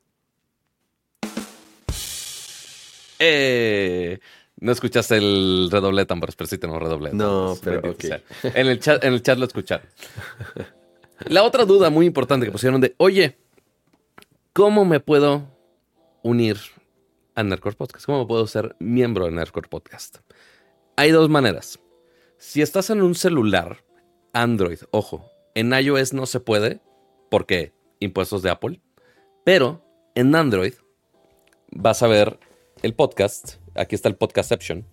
¡Eh! 3.19 4.19
No 4.57 4.73
escuchaste 4.73 5.17
el 5.17 5.69
redoble 5.71 6.03
de 6.03 6.07
tambores, 6.07 6.37
pero 6.37 6.49
sí 6.49 6.59
tenemos 6.59 6.83
redoble 6.83 7.11
de 7.11 7.17
No, 7.17 7.57
pero. 7.63 7.83
En 8.43 8.67
el, 8.67 8.81
chat, 8.81 9.05
en 9.05 9.13
el 9.13 9.23
chat 9.23 9.39
lo 9.39 9.47
escucharon. 9.47 9.87
La 11.27 11.43
otra 11.43 11.65
duda 11.65 11.91
muy 11.91 12.07
importante 12.07 12.47
que 12.47 12.53
pusieron 12.53 12.81
de, 12.81 12.95
oye, 12.97 13.37
¿cómo 14.53 14.85
me 14.85 15.01
puedo 15.01 15.49
unir 16.23 16.59
a 17.35 17.43
Nerdcore 17.43 17.77
Podcast? 17.77 18.07
¿Cómo 18.07 18.27
puedo 18.27 18.47
ser 18.47 18.75
miembro 18.79 19.27
de 19.27 19.33
Nerdcore 19.33 19.69
Podcast? 19.69 20.19
Hay 20.97 21.11
dos 21.11 21.29
maneras. 21.29 21.79
Si 22.39 22.63
estás 22.63 22.91
en 22.91 23.03
un 23.03 23.15
celular 23.15 23.85
Android, 24.33 24.79
ojo, 24.91 25.31
en 25.55 25.73
iOS 25.73 26.13
no 26.13 26.27
se 26.27 26.41
puede 26.41 26.81
porque 27.31 27.73
impuestos 28.01 28.43
de 28.43 28.51
Apple, 28.51 28.81
pero 29.45 29.85
en 30.15 30.35
Android 30.35 30.75
vas 31.71 32.03
a 32.03 32.07
ver 32.07 32.39
el 32.83 32.95
podcast. 32.95 33.57
Aquí 33.75 33.95
está 33.95 34.09
el 34.09 34.17
podcastception. 34.17 34.87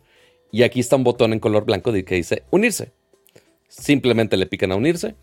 Y 0.51 0.63
aquí 0.63 0.79
está 0.79 0.95
un 0.95 1.03
botón 1.03 1.33
en 1.33 1.39
color 1.39 1.65
blanco 1.65 1.91
que 1.91 2.15
dice 2.15 2.43
unirse. 2.51 2.93
Simplemente 3.67 4.37
le 4.37 4.45
pican 4.45 4.71
a 4.71 4.75
unirse. 4.75 5.15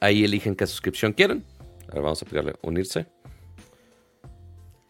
Ahí 0.00 0.24
eligen 0.24 0.56
qué 0.56 0.66
suscripción 0.66 1.12
quieren. 1.12 1.44
Ahora 1.88 2.02
vamos 2.02 2.22
a 2.22 2.26
picarle 2.26 2.54
unirse. 2.62 3.06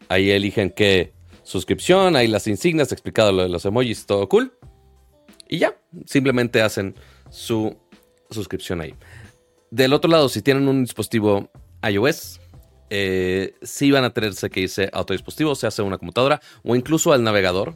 Ahí 0.09 0.31
eligen 0.31 0.71
qué 0.71 1.13
suscripción. 1.43 2.15
Ahí 2.15 2.27
las 2.27 2.47
insignias, 2.47 2.91
explicado 2.91 3.31
lo 3.31 3.43
de 3.43 3.49
los 3.49 3.65
emojis, 3.65 4.05
todo 4.05 4.27
cool. 4.29 4.53
Y 5.49 5.59
ya, 5.59 5.77
simplemente 6.05 6.61
hacen 6.61 6.95
su 7.29 7.75
suscripción 8.29 8.81
ahí. 8.81 8.93
Del 9.71 9.93
otro 9.93 10.09
lado, 10.09 10.29
si 10.29 10.41
tienen 10.41 10.67
un 10.67 10.83
dispositivo 10.83 11.49
iOS, 11.87 12.39
eh, 12.89 13.55
sí 13.61 13.91
van 13.91 14.05
a 14.05 14.11
tenerse 14.11 14.49
que 14.49 14.61
irse 14.61 14.89
a 14.93 15.01
otro 15.01 15.13
dispositivo, 15.13 15.55
se 15.55 15.67
hace 15.67 15.81
una 15.81 15.97
computadora 15.97 16.41
o 16.63 16.75
incluso 16.75 17.11
al 17.11 17.23
navegador 17.23 17.75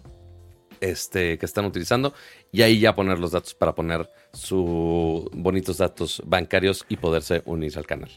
este, 0.80 1.38
que 1.38 1.46
están 1.46 1.66
utilizando 1.66 2.14
y 2.52 2.62
ahí 2.62 2.80
ya 2.80 2.96
poner 2.96 3.20
los 3.20 3.32
datos 3.32 3.54
para 3.54 3.76
poner 3.76 4.10
sus 4.34 5.26
bonitos 5.34 5.78
datos 5.78 6.22
bancarios 6.26 6.86
y 6.88 6.98
poderse 6.98 7.42
unir 7.46 7.78
al 7.78 7.86
canal. 7.86 8.10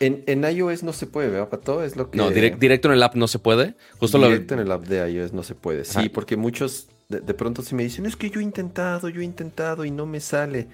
En, 0.00 0.44
iOS 0.44 0.82
no 0.82 0.92
se 0.92 1.06
puede, 1.06 1.28
¿verdad, 1.28 1.48
Pato? 1.48 1.82
Es 1.82 1.96
lo 1.96 2.10
que... 2.10 2.18
No, 2.18 2.30
directo 2.30 2.88
en 2.88 2.94
el 2.94 3.02
app 3.02 3.14
no 3.14 3.28
se 3.28 3.38
puede. 3.38 3.74
Justo 3.98 4.18
directo 4.18 4.54
en 4.54 4.60
el 4.60 4.72
app 4.72 4.84
de 4.84 5.10
iOS 5.10 5.32
no 5.32 5.42
se 5.42 5.54
puede. 5.54 5.84
Sí, 5.84 6.08
porque 6.08 6.36
muchos 6.36 6.88
de, 7.20 7.34
pronto 7.34 7.62
sí 7.62 7.74
me 7.74 7.82
dicen, 7.82 8.06
es 8.06 8.16
que 8.16 8.30
yo 8.30 8.40
he 8.40 8.42
intentado, 8.42 9.08
yo 9.08 9.20
he 9.20 9.24
intentado 9.24 9.84
y 9.84 9.90
no 9.90 10.06
me 10.06 10.20
sale. 10.20 10.68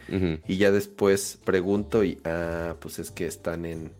Y 0.47 0.57
ya 0.57 0.71
después 0.71 1.39
pregunto 1.45 2.05
y, 2.05 2.19
ah, 2.25 2.75
pues 2.81 2.99
es 2.99 3.11
que 3.11 3.27
están 3.27 3.65
en, 3.65 3.93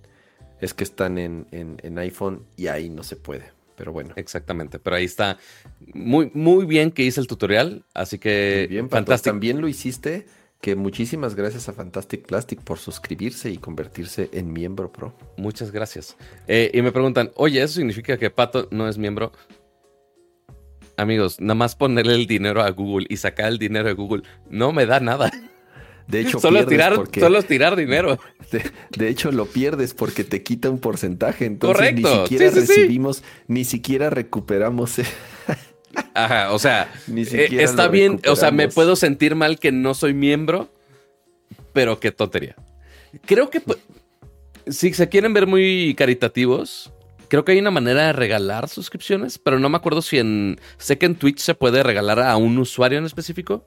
es 0.61 0.75
que 0.75 0.85
están 0.85 1.19
en, 1.19 1.47
en, 1.51 1.99
iPhone 1.99 2.45
y 2.57 2.69
ahí 2.69 2.89
no 2.89 3.03
se 3.03 3.17
puede. 3.17 3.53
Pero 3.77 3.93
bueno. 3.93 4.13
Exactamente. 4.17 4.79
Pero 4.79 4.97
ahí 4.97 5.07
está. 5.07 5.39
Muy, 5.95 6.31
muy 6.35 6.67
bien 6.67 6.91
que 6.91 7.03
hice 7.03 7.19
el 7.21 7.27
tutorial. 7.27 7.87
Así 7.95 8.19
que. 8.19 8.67
bien, 8.69 8.91
fantástico. 8.91 9.33
También 9.33 9.61
lo 9.61 9.69
hiciste. 9.69 10.27
Que 10.61 10.77
muchísimas 10.77 11.35
gracias 11.35 11.71
a 11.71 11.73
Fantastic 11.73 12.27
Plastic 12.27 12.61
por 12.61 12.79
suscribirse 12.79 13.49
y 13.49 13.57
convertirse 13.57 14.29
en 14.35 14.53
miembro 14.53 14.93
pro. 14.93 15.15
Muchas 15.39 15.71
gracias. 15.71 16.19
Eh, 16.49 16.71
y 16.75 16.83
me 16.83 16.93
preguntan, 16.93 17.31
oye, 17.37 17.63
¿eso 17.63 17.77
significa 17.77 18.19
que 18.19 18.29
Pato 18.29 18.69
no 18.71 18.87
es 18.87 18.99
miembro? 18.99 19.33
Amigos, 21.01 21.41
nada 21.41 21.55
más 21.55 21.77
ponerle 21.77 22.15
el 22.15 22.27
dinero 22.27 22.63
a 22.63 22.71
Google 22.71 23.07
y 23.09 23.17
sacar 23.17 23.49
el 23.49 23.59
dinero 23.59 23.89
de 23.89 23.95
Google 23.95 24.23
no 24.51 24.73
me 24.73 24.85
da 24.85 25.01
nada. 25.01 25.31
De 26.07 26.21
hecho, 26.21 26.39
solo 26.41 26.67
tirar, 26.67 27.05
solo 27.19 27.43
tirar 27.43 27.75
dinero. 27.75 28.19
De, 28.91 29.09
hecho, 29.09 29.33
lo 29.33 29.47
pierdes 29.47 29.95
porque 29.95 30.25
te 30.25 30.43
quita 30.43 30.69
un 30.69 30.79
porcentaje. 30.79 31.47
Entonces 31.47 31.95
ni 31.95 32.03
siquiera 32.05 32.51
recibimos, 32.51 33.23
ni 33.47 33.65
siquiera 33.65 34.11
recuperamos. 34.11 34.97
Ajá, 36.15 36.53
o 36.53 36.59
sea, 36.59 36.93
ni 37.07 37.23
eh, 37.23 37.49
está 37.63 37.89
bien, 37.89 38.21
o 38.29 38.37
sea, 38.37 38.51
me 38.51 38.69
puedo 38.69 38.95
sentir 38.95 39.37
mal 39.37 39.59
que 39.59 39.73
no 39.73 39.95
soy 39.95 40.13
miembro, 40.13 40.69
pero 41.73 41.99
qué 41.99 42.13
tontería. 42.13 42.57
Creo 43.25 43.49
que 43.49 43.63
si 44.67 44.93
se 44.93 45.09
quieren 45.09 45.33
ver 45.33 45.47
muy 45.47 45.95
caritativos, 45.97 46.93
creo 47.31 47.45
que 47.45 47.53
hay 47.53 47.59
una 47.59 47.71
manera 47.71 48.09
de 48.09 48.13
regalar 48.13 48.69
suscripciones, 48.69 49.39
pero 49.39 49.59
no 49.59 49.71
me 49.71 49.79
acuerdo 49.79 50.03
si 50.03 50.19
en. 50.19 50.61
Sé 50.77 50.99
que 50.99 51.07
en 51.07 51.15
Twitch 51.15 51.39
se 51.39 51.55
puede 51.55 51.83
regalar 51.83 52.21
a 52.21 52.37
un 52.37 52.59
usuario 52.59 52.99
en 52.99 53.07
específico, 53.07 53.67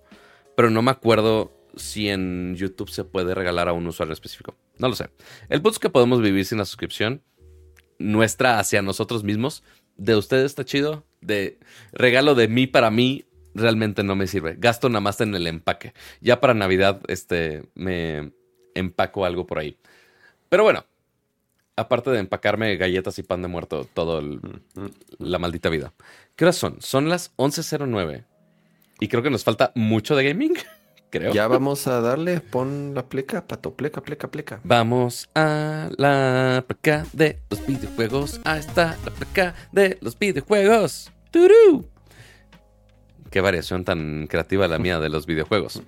pero 0.56 0.70
no 0.70 0.84
me 0.84 0.92
acuerdo 0.92 1.52
si 1.76 2.10
en 2.10 2.56
YouTube 2.56 2.90
se 2.90 3.04
puede 3.04 3.34
regalar 3.34 3.68
a 3.70 3.74
un 3.74 3.88
usuario 3.88 4.14
específico. 4.14 4.56
No 4.78 4.90
lo 4.90 4.96
sé. 4.96 5.10
El 5.50 5.62
punto 5.62 5.78
es 5.78 5.80
que 5.80 5.90
podemos 5.90 6.22
vivir 6.22 6.46
sin 6.46 6.60
la 6.60 6.66
suscripción 6.66 7.24
nuestra 7.98 8.60
hacia 8.60 8.82
nosotros 8.82 9.24
mismos. 9.24 9.64
De 9.96 10.16
ustedes 10.16 10.46
está 10.46 10.66
chido. 10.66 11.06
De 11.22 11.58
regalo 11.94 12.36
de 12.36 12.50
mí 12.50 12.68
para 12.68 12.92
mí 12.92 13.26
realmente 13.56 14.04
no 14.04 14.16
me 14.16 14.28
sirve. 14.28 14.56
Gasto 14.58 14.90
nada 14.90 15.00
más 15.00 15.22
en 15.22 15.34
el 15.34 15.48
empaque. 15.48 15.94
Ya 16.22 16.40
para 16.40 16.54
Navidad 16.54 17.02
este, 17.08 17.64
me 17.76 18.34
empaco 18.76 19.26
algo 19.26 19.48
por 19.48 19.58
ahí. 19.58 19.78
Pero 20.50 20.64
bueno, 20.64 20.86
aparte 21.76 22.12
de 22.12 22.20
empacarme 22.20 22.76
galletas 22.78 23.18
y 23.20 23.24
pan 23.24 23.42
de 23.42 23.48
muerto 23.48 23.88
todo 23.94 24.22
la 25.18 25.40
maldita 25.40 25.70
vida. 25.70 25.94
¿Qué 26.36 26.46
horas 26.46 26.56
son? 26.56 26.78
Son 26.82 27.10
las 27.10 27.36
11.09. 27.38 28.26
Y 29.00 29.08
creo 29.08 29.24
que 29.24 29.30
nos 29.30 29.44
falta 29.44 29.72
mucho 29.76 30.16
de 30.16 30.24
gaming. 30.24 30.54
Ya 31.32 31.48
vamos 31.48 31.86
a 31.86 32.02
darle, 32.02 32.40
pon 32.40 32.96
la 32.96 33.08
pleca, 33.08 33.46
pato, 33.46 33.76
pleca, 33.76 34.02
pleca, 34.02 34.32
pleca. 34.32 34.60
Vamos 34.64 35.30
a 35.36 35.92
la 35.96 36.66
pleca 36.66 37.06
de 37.14 37.40
los 37.52 37.64
videojuegos. 37.68 38.42
Ahí 38.44 38.60
está 38.60 38.98
la 39.06 39.12
pleca 39.12 39.54
de 39.72 40.00
los 40.02 40.18
videojuegos. 40.18 41.12
¡Turú! 41.30 41.88
Qué 43.30 43.42
variación 43.42 43.86
tan 43.86 44.26
creativa 44.26 44.68
la 44.68 44.80
mía 44.80 45.00
de 45.00 45.10
los 45.10 45.28
videojuegos. 45.28 45.84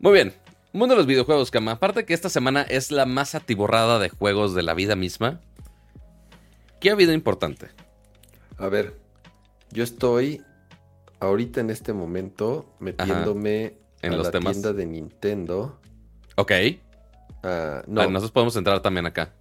Muy 0.00 0.12
bien, 0.12 0.34
mundo 0.72 0.94
de 0.94 0.98
los 0.98 1.06
videojuegos, 1.06 1.50
Cama. 1.50 1.72
Aparte 1.72 2.04
que 2.04 2.14
esta 2.14 2.28
semana 2.28 2.62
es 2.62 2.90
la 2.90 3.06
más 3.06 3.34
atiborrada 3.34 3.98
de 3.98 4.08
juegos 4.08 4.54
de 4.54 4.62
la 4.62 4.74
vida 4.74 4.96
misma. 4.96 5.40
¿Qué 6.80 6.90
ha 6.90 6.92
habido 6.92 7.12
importante? 7.12 7.68
A 8.58 8.68
ver, 8.68 8.94
yo 9.70 9.84
estoy 9.84 10.42
ahorita 11.20 11.60
en 11.60 11.70
este 11.70 11.92
momento 11.92 12.74
metiéndome 12.78 13.78
en 14.02 14.16
los 14.16 14.26
la 14.26 14.30
temas. 14.30 14.52
tienda 14.52 14.72
de 14.72 14.86
Nintendo. 14.86 15.80
Ok. 16.36 16.52
Ah, 17.42 17.82
no. 17.86 18.02
nosotros 18.08 18.30
podemos 18.32 18.56
entrar 18.56 18.80
también 18.80 19.06
acá. 19.06 19.32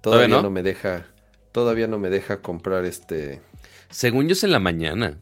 Todavía, 0.00 0.28
no? 0.28 0.50
me 0.50 0.62
deja. 0.62 1.06
Todavía 1.52 1.86
no 1.86 1.98
me 1.98 2.10
deja 2.10 2.40
comprar 2.40 2.84
este. 2.84 3.42
Según 3.90 4.28
yo 4.28 4.32
es 4.32 4.44
en 4.44 4.52
la 4.52 4.60
mañana. 4.60 5.18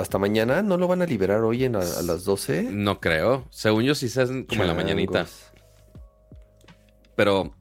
¿Hasta 0.00 0.18
mañana? 0.18 0.62
¿No 0.62 0.76
lo 0.76 0.88
van 0.88 1.02
a 1.02 1.06
liberar 1.06 1.42
hoy 1.42 1.64
en 1.64 1.76
a, 1.76 1.80
las 1.80 2.24
12? 2.24 2.68
No 2.70 3.00
creo. 3.00 3.46
Según 3.50 3.84
yo 3.84 3.94
sí 3.94 4.08
se 4.08 4.22
hacen 4.22 4.44
como 4.44 4.62
en 4.62 4.68
la 4.68 4.74
mañanita. 4.74 5.26
Pero 7.16 7.54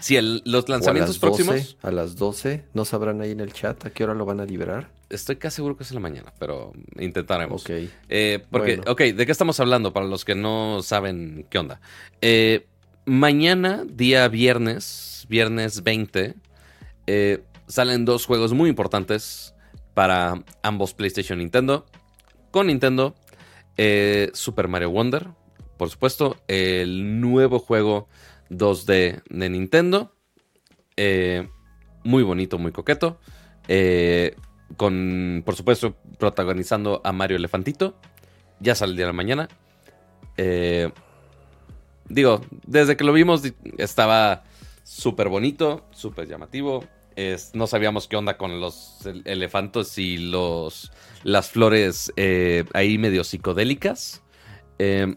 si 0.00 0.20
los 0.20 0.68
lanzamientos 0.68 1.18
próximos. 1.18 1.76
A 1.82 1.90
las 1.90 2.16
12, 2.16 2.64
¿no 2.74 2.84
sabrán 2.84 3.20
ahí 3.20 3.30
en 3.30 3.40
el 3.40 3.52
chat 3.52 3.86
a 3.86 3.90
qué 3.90 4.04
hora 4.04 4.14
lo 4.14 4.24
van 4.24 4.40
a 4.40 4.44
liberar? 4.44 4.90
Estoy 5.10 5.36
casi 5.36 5.56
seguro 5.56 5.76
que 5.76 5.84
es 5.84 5.90
en 5.90 5.96
la 5.96 6.00
mañana, 6.00 6.32
pero 6.38 6.72
intentaremos. 6.98 7.62
Ok. 7.62 7.70
Eh, 8.08 8.44
porque, 8.50 8.80
ok, 8.86 9.00
¿de 9.00 9.26
qué 9.26 9.32
estamos 9.32 9.60
hablando 9.60 9.92
para 9.92 10.06
los 10.06 10.24
que 10.24 10.34
no 10.34 10.82
saben 10.82 11.46
qué 11.50 11.58
onda? 11.58 11.80
Eh, 12.20 12.66
mañana, 13.04 13.84
día 13.86 14.26
viernes, 14.28 15.26
viernes 15.28 15.82
20, 15.82 16.34
eh, 17.06 17.42
salen 17.68 18.04
dos 18.04 18.26
juegos 18.26 18.52
muy 18.52 18.68
importantes 18.68 19.53
para 19.94 20.42
ambos 20.62 20.94
PlayStation 20.94 21.38
Nintendo. 21.38 21.86
Con 22.50 22.68
Nintendo, 22.68 23.14
Super 24.32 24.68
Mario 24.68 24.90
Wonder, 24.90 25.28
por 25.76 25.90
supuesto, 25.90 26.36
el 26.46 27.20
nuevo 27.20 27.58
juego 27.58 28.08
2D 28.50 29.22
de 29.28 29.50
Nintendo. 29.50 30.14
muy 32.04 32.22
bonito, 32.22 32.58
muy 32.58 32.72
coqueto. 32.72 33.18
Eh, 33.68 34.36
con, 34.76 35.42
por 35.44 35.56
supuesto, 35.56 35.96
protagonizando 36.18 37.00
a 37.04 37.12
Mario 37.12 37.36
Elefantito. 37.36 37.96
Ya 38.60 38.74
sale 38.74 38.90
el 38.90 38.96
día 38.96 39.06
de 39.06 39.12
la 39.12 39.16
mañana. 39.16 39.48
Eh, 40.36 40.90
digo, 42.08 42.40
desde 42.66 42.96
que 42.96 43.04
lo 43.04 43.12
vimos 43.12 43.42
estaba 43.78 44.44
súper 44.82 45.28
bonito, 45.28 45.86
súper 45.90 46.28
llamativo. 46.28 46.84
No 47.52 47.66
sabíamos 47.66 48.08
qué 48.08 48.16
onda 48.16 48.36
con 48.36 48.60
los 48.60 48.98
elefantos 49.24 49.98
y 49.98 50.18
los, 50.18 50.92
las 51.22 51.50
flores 51.50 52.12
eh, 52.16 52.64
ahí 52.74 52.98
medio 52.98 53.24
psicodélicas. 53.24 54.22
Eh, 54.78 55.16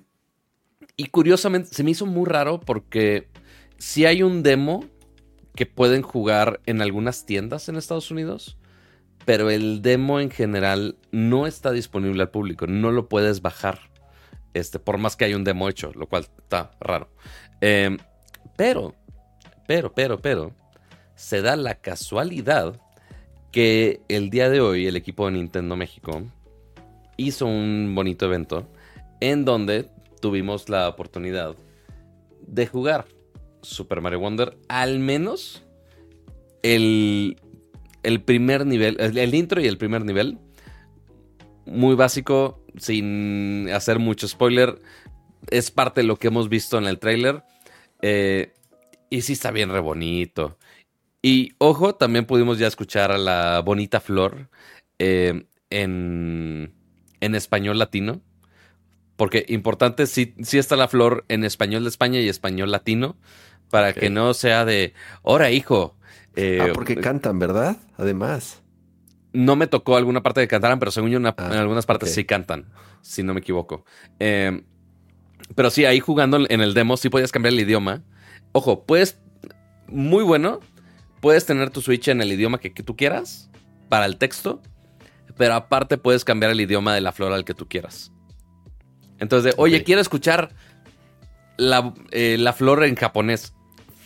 y 0.95 1.05
curiosamente 1.07 1.69
se 1.73 1.83
me 1.83 1.91
hizo 1.91 2.05
muy 2.05 2.25
raro 2.25 2.59
porque 2.59 3.27
si 3.77 4.05
hay 4.05 4.23
un 4.23 4.43
demo 4.43 4.85
que 5.55 5.65
pueden 5.65 6.01
jugar 6.01 6.61
en 6.65 6.81
algunas 6.81 7.25
tiendas 7.25 7.69
en 7.69 7.75
Estados 7.75 8.11
Unidos 8.11 8.57
pero 9.27 9.49
el 9.49 9.81
demo 9.81 10.21
en 10.21 10.31
general 10.31 10.95
no 11.11 11.47
está 11.47 11.73
disponible 11.73 12.21
al 12.21 12.29
público, 12.29 12.65
no 12.65 12.91
lo 12.91 13.09
puedes 13.09 13.41
bajar, 13.41 13.81
este, 14.53 14.79
por 14.79 14.97
más 14.99 15.17
que 15.17 15.25
hay 15.25 15.33
un 15.33 15.43
demo 15.43 15.67
hecho, 15.67 15.91
lo 15.95 16.07
cual 16.07 16.27
está 16.37 16.71
raro. 16.79 17.09
Em, 17.59 17.97
pero, 18.55 18.95
pero, 19.67 19.93
pero, 19.93 20.17
pero, 20.21 20.53
se 21.17 21.41
da 21.41 21.55
la 21.55 21.75
casualidad 21.75 22.79
que 23.51 24.01
el 24.07 24.29
día 24.29 24.49
de 24.49 24.61
hoy 24.61 24.87
el 24.87 24.95
equipo 24.95 25.25
de 25.25 25.33
Nintendo 25.33 25.75
México 25.75 26.23
hizo 27.17 27.47
un 27.47 27.93
bonito 27.95 28.27
evento 28.27 28.69
en 29.19 29.43
donde 29.43 29.89
tuvimos 30.21 30.69
la 30.69 30.87
oportunidad 30.87 31.55
de 32.45 32.67
jugar 32.67 33.05
Super 33.63 33.99
Mario 33.99 34.19
Wonder, 34.19 34.57
al 34.69 34.99
menos 34.99 35.63
el 36.61 37.37
el 38.03 38.21
primer 38.21 38.65
nivel, 38.65 38.95
el 38.99 39.35
intro 39.35 39.59
y 39.59 39.67
el 39.67 39.77
primer 39.77 40.05
nivel, 40.05 40.37
muy 41.65 41.95
básico, 41.95 42.63
sin 42.77 43.69
hacer 43.73 43.99
mucho 43.99 44.27
spoiler. 44.27 44.79
Es 45.49 45.71
parte 45.71 46.01
de 46.01 46.07
lo 46.07 46.15
que 46.15 46.27
hemos 46.27 46.47
visto 46.47 46.77
en 46.77 46.85
el 46.85 46.99
trailer. 46.99 47.43
Eh, 48.01 48.53
y 49.09 49.21
sí 49.23 49.33
está 49.33 49.51
bien 49.51 49.71
re 49.71 49.79
bonito. 49.79 50.57
Y 51.21 51.53
ojo, 51.57 51.95
también 51.95 52.25
pudimos 52.25 52.59
ya 52.59 52.67
escuchar 52.67 53.11
a 53.11 53.17
la 53.17 53.61
bonita 53.61 53.99
flor 53.99 54.49
eh, 54.99 55.45
en, 55.69 56.73
en 57.19 57.35
español 57.35 57.79
latino. 57.79 58.21
Porque 59.15 59.45
importante, 59.49 60.05
sí, 60.05 60.35
sí 60.43 60.59
está 60.59 60.75
la 60.75 60.87
flor 60.87 61.25
en 61.27 61.43
español 61.43 61.83
de 61.83 61.89
España 61.89 62.19
y 62.19 62.29
español 62.29 62.71
latino. 62.71 63.17
Para 63.69 63.93
que 63.93 64.09
no 64.09 64.33
sea 64.33 64.63
de, 64.63 64.93
ahora 65.23 65.51
hijo. 65.51 65.97
Eh, 66.35 66.59
ah, 66.61 66.67
porque 66.73 66.95
cantan, 66.95 67.37
¿verdad? 67.37 67.77
Además. 67.97 68.61
No 69.33 69.55
me 69.57 69.67
tocó 69.67 69.97
alguna 69.97 70.23
parte 70.23 70.39
de 70.39 70.47
cantaran, 70.47 70.79
pero 70.79 70.91
según 70.91 71.09
yo 71.09 71.19
ah, 71.21 71.35
en 71.37 71.57
algunas 71.57 71.85
partes 71.85 72.13
sí 72.13 72.23
cantan, 72.23 72.71
si 73.01 73.23
no 73.23 73.33
me 73.33 73.41
equivoco. 73.41 73.83
Eh, 74.19 74.63
pero 75.55 75.69
sí, 75.69 75.85
ahí 75.85 75.99
jugando 75.99 76.45
en 76.47 76.61
el 76.61 76.73
demo 76.73 76.95
sí 76.95 77.09
podías 77.09 77.31
cambiar 77.31 77.53
el 77.53 77.59
idioma. 77.59 78.03
Ojo, 78.53 78.85
puedes, 78.85 79.19
muy 79.87 80.23
bueno, 80.23 80.61
puedes 81.19 81.45
tener 81.45 81.69
tu 81.69 81.81
Switch 81.81 82.07
en 82.07 82.21
el 82.21 82.31
idioma 82.31 82.59
que, 82.59 82.69
tú 82.69 82.95
quieras 82.95 83.49
para 83.89 84.05
el 84.05 84.17
texto, 84.17 84.61
pero 85.37 85.55
aparte 85.55 85.97
puedes 85.97 86.23
cambiar 86.25 86.51
el 86.51 86.61
idioma 86.61 86.93
de 86.93 87.01
la 87.01 87.11
flor 87.11 87.33
al 87.33 87.45
que 87.45 87.53
tú 87.53 87.67
quieras. 87.67 88.11
Entonces, 89.19 89.55
oye, 89.57 89.83
quiero 89.83 90.01
escuchar 90.01 90.49
la, 91.57 91.93
eh, 92.11 92.37
la, 92.39 92.53
flor 92.53 92.83
en 92.83 92.95
japonés. 92.95 93.53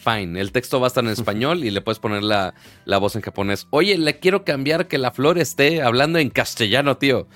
Fine, 0.04 0.40
el 0.40 0.52
texto 0.52 0.80
va 0.80 0.88
a 0.88 0.90
estar 0.90 1.04
en 1.04 1.10
español 1.12 1.64
y 1.64 1.72
le 1.72 1.82
puedes 1.82 2.00
poner 2.00 2.24
la, 2.24 2.54
la, 2.86 2.98
voz 2.98 3.16
en 3.16 3.22
japonés. 3.22 3.68
Oye, 3.72 3.98
le 3.98 4.20
quiero 4.20 4.46
cambiar 4.46 4.88
que 4.88 4.98
la 4.98 5.12
flor 5.12 5.38
esté 5.38 5.82
hablando 5.82 6.20
en 6.20 6.30
castellano, 6.30 6.98
tío. 6.98 7.28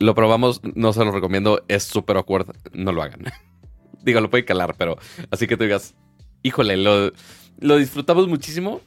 Lo 0.00 0.14
probamos, 0.14 0.60
no 0.74 0.92
se 0.92 1.04
lo 1.04 1.10
recomiendo, 1.10 1.64
es 1.68 1.84
súper 1.84 2.16
awkward, 2.16 2.54
no 2.72 2.92
lo 2.92 3.02
hagan. 3.02 3.24
Digo, 4.02 4.20
lo 4.20 4.30
puede 4.30 4.44
calar, 4.44 4.74
pero 4.78 4.96
así 5.30 5.46
que 5.46 5.56
tú 5.56 5.64
digas, 5.64 5.94
híjole, 6.42 6.76
lo, 6.76 7.12
lo 7.58 7.76
disfrutamos 7.76 8.28
muchísimo, 8.28 8.80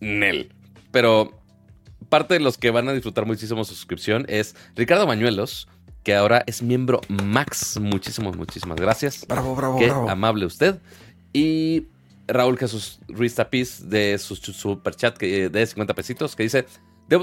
Nel. 0.00 0.52
Pero 0.90 1.32
parte 2.08 2.34
de 2.34 2.40
los 2.40 2.58
que 2.58 2.70
van 2.70 2.88
a 2.88 2.92
disfrutar 2.92 3.26
muchísimo 3.26 3.64
su 3.64 3.74
suscripción 3.74 4.26
es 4.28 4.54
Ricardo 4.76 5.06
Mañuelos, 5.06 5.68
que 6.02 6.14
ahora 6.14 6.42
es 6.46 6.62
miembro 6.62 7.00
Max. 7.08 7.78
Muchísimas, 7.80 8.36
muchísimas 8.36 8.76
gracias. 8.76 9.26
Bravo, 9.26 9.54
bravo, 9.54 9.78
Qué 9.78 9.86
bravo. 9.86 10.10
amable 10.10 10.44
usted. 10.46 10.78
Y 11.32 11.86
Raúl 12.28 12.58
Jesús 12.58 13.00
Ruiz 13.08 13.34
Tapiz 13.34 13.88
de 13.88 14.18
su 14.18 14.36
superchat 14.36 15.18
de 15.18 15.66
50 15.66 15.94
pesitos 15.94 16.36
que 16.36 16.42
dice, 16.42 16.66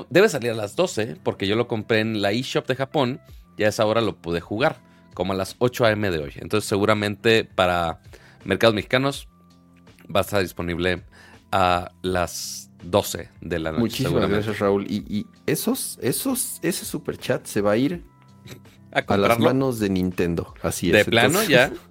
debe 0.09 0.29
salir 0.29 0.51
a 0.51 0.55
las 0.55 0.75
12 0.75 1.17
porque 1.23 1.47
yo 1.47 1.55
lo 1.55 1.67
compré 1.67 1.99
en 1.99 2.21
la 2.21 2.31
eShop 2.31 2.67
de 2.67 2.75
Japón 2.75 3.21
y 3.57 3.63
a 3.63 3.67
esa 3.69 3.85
hora 3.85 4.01
lo 4.01 4.15
pude 4.15 4.39
jugar, 4.39 4.77
como 5.13 5.33
a 5.33 5.35
las 5.35 5.55
8 5.59 5.85
a.m. 5.85 6.09
de 6.11 6.19
hoy. 6.19 6.33
Entonces 6.37 6.67
seguramente 6.67 7.43
para 7.43 8.01
mercados 8.45 8.73
mexicanos 8.73 9.27
va 10.13 10.21
a 10.21 10.21
estar 10.21 10.41
disponible 10.41 11.03
a 11.51 11.91
las 12.01 12.71
12 12.83 13.29
de 13.41 13.59
la 13.59 13.71
noche. 13.71 13.81
Muchísimas 13.81 14.29
gracias, 14.29 14.59
Raúl. 14.59 14.85
Y, 14.89 15.25
esos, 15.45 15.99
esos, 16.01 16.59
ese 16.61 16.85
super 16.85 17.17
chat 17.17 17.45
se 17.45 17.61
va 17.61 17.71
a 17.71 17.77
ir 17.77 18.03
a, 18.91 19.17
las 19.17 19.39
manos 19.39 19.79
de 19.79 19.89
Nintendo. 19.89 20.53
Así 20.61 20.87
es. 20.87 20.93
¿De 20.93 21.05
plano 21.05 21.43
ya? 21.43 21.71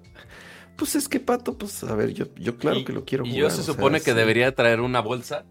Pues 0.75 0.95
es 0.95 1.09
que, 1.09 1.19
Pato, 1.19 1.57
pues 1.57 1.83
a 1.83 1.93
ver, 1.93 2.13
yo, 2.13 2.33
yo 2.35 2.57
claro 2.57 2.85
que 2.85 2.93
lo 2.93 3.03
quiero 3.03 3.25
jugar. 3.25 3.37
Y 3.37 3.41
yo 3.41 3.49
se 3.49 3.63
supone 3.63 3.99
que 3.99 4.13
debería 4.13 4.55
traer 4.55 4.79
una 4.79 5.01
bolsa 5.01 5.43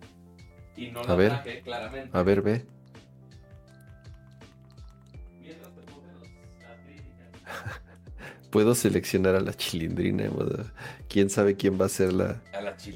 y 0.74 0.86
no 0.86 1.02
a 1.02 1.14
ver, 1.16 1.62
claramente. 1.64 2.16
A 2.16 2.22
ver, 2.22 2.40
ve. 2.40 2.64
Puedo 8.50 8.74
seleccionar 8.74 9.34
a 9.34 9.40
la 9.40 9.54
chilindrina. 9.54 10.30
Quién 11.08 11.30
sabe 11.30 11.56
quién 11.56 11.80
va 11.80 11.86
a 11.86 11.88
ser 11.88 12.12
la, 12.12 12.42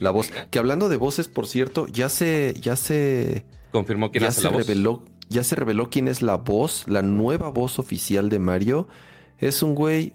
la, 0.00 0.10
voz. 0.10 0.30
Que 0.50 0.58
hablando 0.58 0.88
de 0.88 0.96
voces, 0.96 1.28
por 1.28 1.46
cierto, 1.46 1.86
ya 1.88 2.08
se, 2.08 2.54
ya 2.60 2.76
se 2.76 3.44
confirmó 3.70 4.10
quién 4.10 4.24
ya 4.24 4.32
se 4.32 4.48
reveló, 4.48 5.02
Ya 5.28 5.44
se 5.44 5.56
reveló 5.56 5.90
quién 5.90 6.08
es 6.08 6.22
la 6.22 6.36
voz, 6.36 6.84
la 6.88 7.02
nueva 7.02 7.50
voz 7.50 7.78
oficial 7.78 8.28
de 8.28 8.38
Mario. 8.38 8.88
Es 9.38 9.62
un 9.62 9.74
güey, 9.74 10.14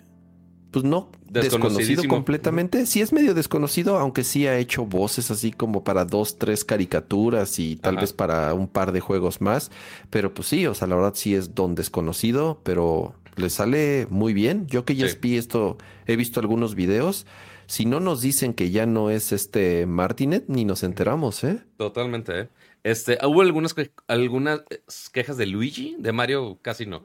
pues 0.72 0.86
no 0.86 1.12
desconocido 1.30 2.04
completamente. 2.08 2.86
Sí 2.86 3.02
es 3.02 3.14
medio 3.14 3.34
desconocido, 3.34 3.98
aunque 3.98 4.24
sí 4.24 4.48
ha 4.48 4.58
hecho 4.58 4.86
voces 4.86 5.32
así 5.32 5.52
como 5.52 5.84
para 5.84 6.06
dos, 6.06 6.38
tres 6.38 6.64
caricaturas 6.64 7.60
y 7.60 7.76
tal 7.76 7.98
vez 7.98 8.14
para 8.14 8.54
un 8.54 8.68
par 8.68 8.92
de 8.92 9.00
juegos 9.00 9.42
más. 9.42 9.72
Pero 10.10 10.34
pues 10.34 10.48
sí, 10.48 10.66
o 10.68 10.74
sea, 10.74 10.88
la 10.88 10.96
verdad 10.96 11.14
sí 11.16 11.36
es 11.36 11.56
don 11.56 11.76
desconocido, 11.76 12.62
pero 12.64 13.16
le 13.38 13.50
sale 13.50 14.08
muy 14.10 14.34
bien. 14.34 14.68
Yo 14.68 14.84
que 14.86 14.96
ya 14.96 15.08
vi 15.22 15.38
esto, 15.38 15.78
he 16.06 16.16
visto 16.16 16.40
algunos 16.40 16.76
videos. 16.76 17.26
Si 17.68 17.86
no 17.86 18.00
nos 18.00 18.22
dicen 18.22 18.54
que 18.54 18.72
ya 18.72 18.86
no 18.86 19.10
es 19.10 19.32
este 19.32 19.86
Martinet, 19.86 20.46
ni 20.48 20.66
nos 20.66 20.84
enteramos, 20.84 21.44
¿eh? 21.44 21.64
Totalmente, 21.78 22.42
¿eh? 22.42 22.50
Este, 22.84 23.18
hubo 23.26 23.42
algunas, 23.42 23.76
algunas 24.08 24.64
quejas 25.12 25.38
de 25.38 25.46
Luigi, 25.46 25.96
de 26.00 26.14
Mario 26.14 26.60
casi 26.62 26.86
no. 26.86 27.04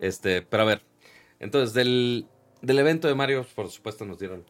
Este, 0.00 0.42
pero 0.42 0.62
a 0.62 0.66
ver, 0.66 0.82
entonces 1.40 1.74
del, 1.74 2.26
del 2.62 2.78
evento 2.78 3.08
de 3.08 3.14
Mario, 3.14 3.44
por 3.54 3.68
supuesto, 3.70 4.04
nos 4.04 4.18
dieron 4.18 4.44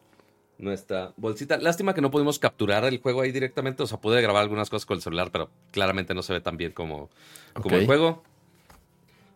nuestra 0.57 1.13
bolsita. 1.17 1.57
Lástima 1.57 1.93
que 1.93 2.01
no 2.01 2.11
pudimos 2.11 2.39
capturar 2.39 2.85
el 2.85 2.99
juego 2.99 3.21
ahí 3.21 3.31
directamente. 3.31 3.83
O 3.83 3.87
sea, 3.87 3.99
pude 3.99 4.21
grabar 4.21 4.43
algunas 4.43 4.69
cosas 4.69 4.85
con 4.85 4.97
el 4.97 5.01
celular, 5.01 5.31
pero 5.31 5.49
claramente 5.71 6.13
no 6.13 6.21
se 6.21 6.33
ve 6.33 6.41
tan 6.41 6.57
bien 6.57 6.71
como, 6.71 7.09
como 7.53 7.75
el 7.75 7.85
juego 7.85 8.23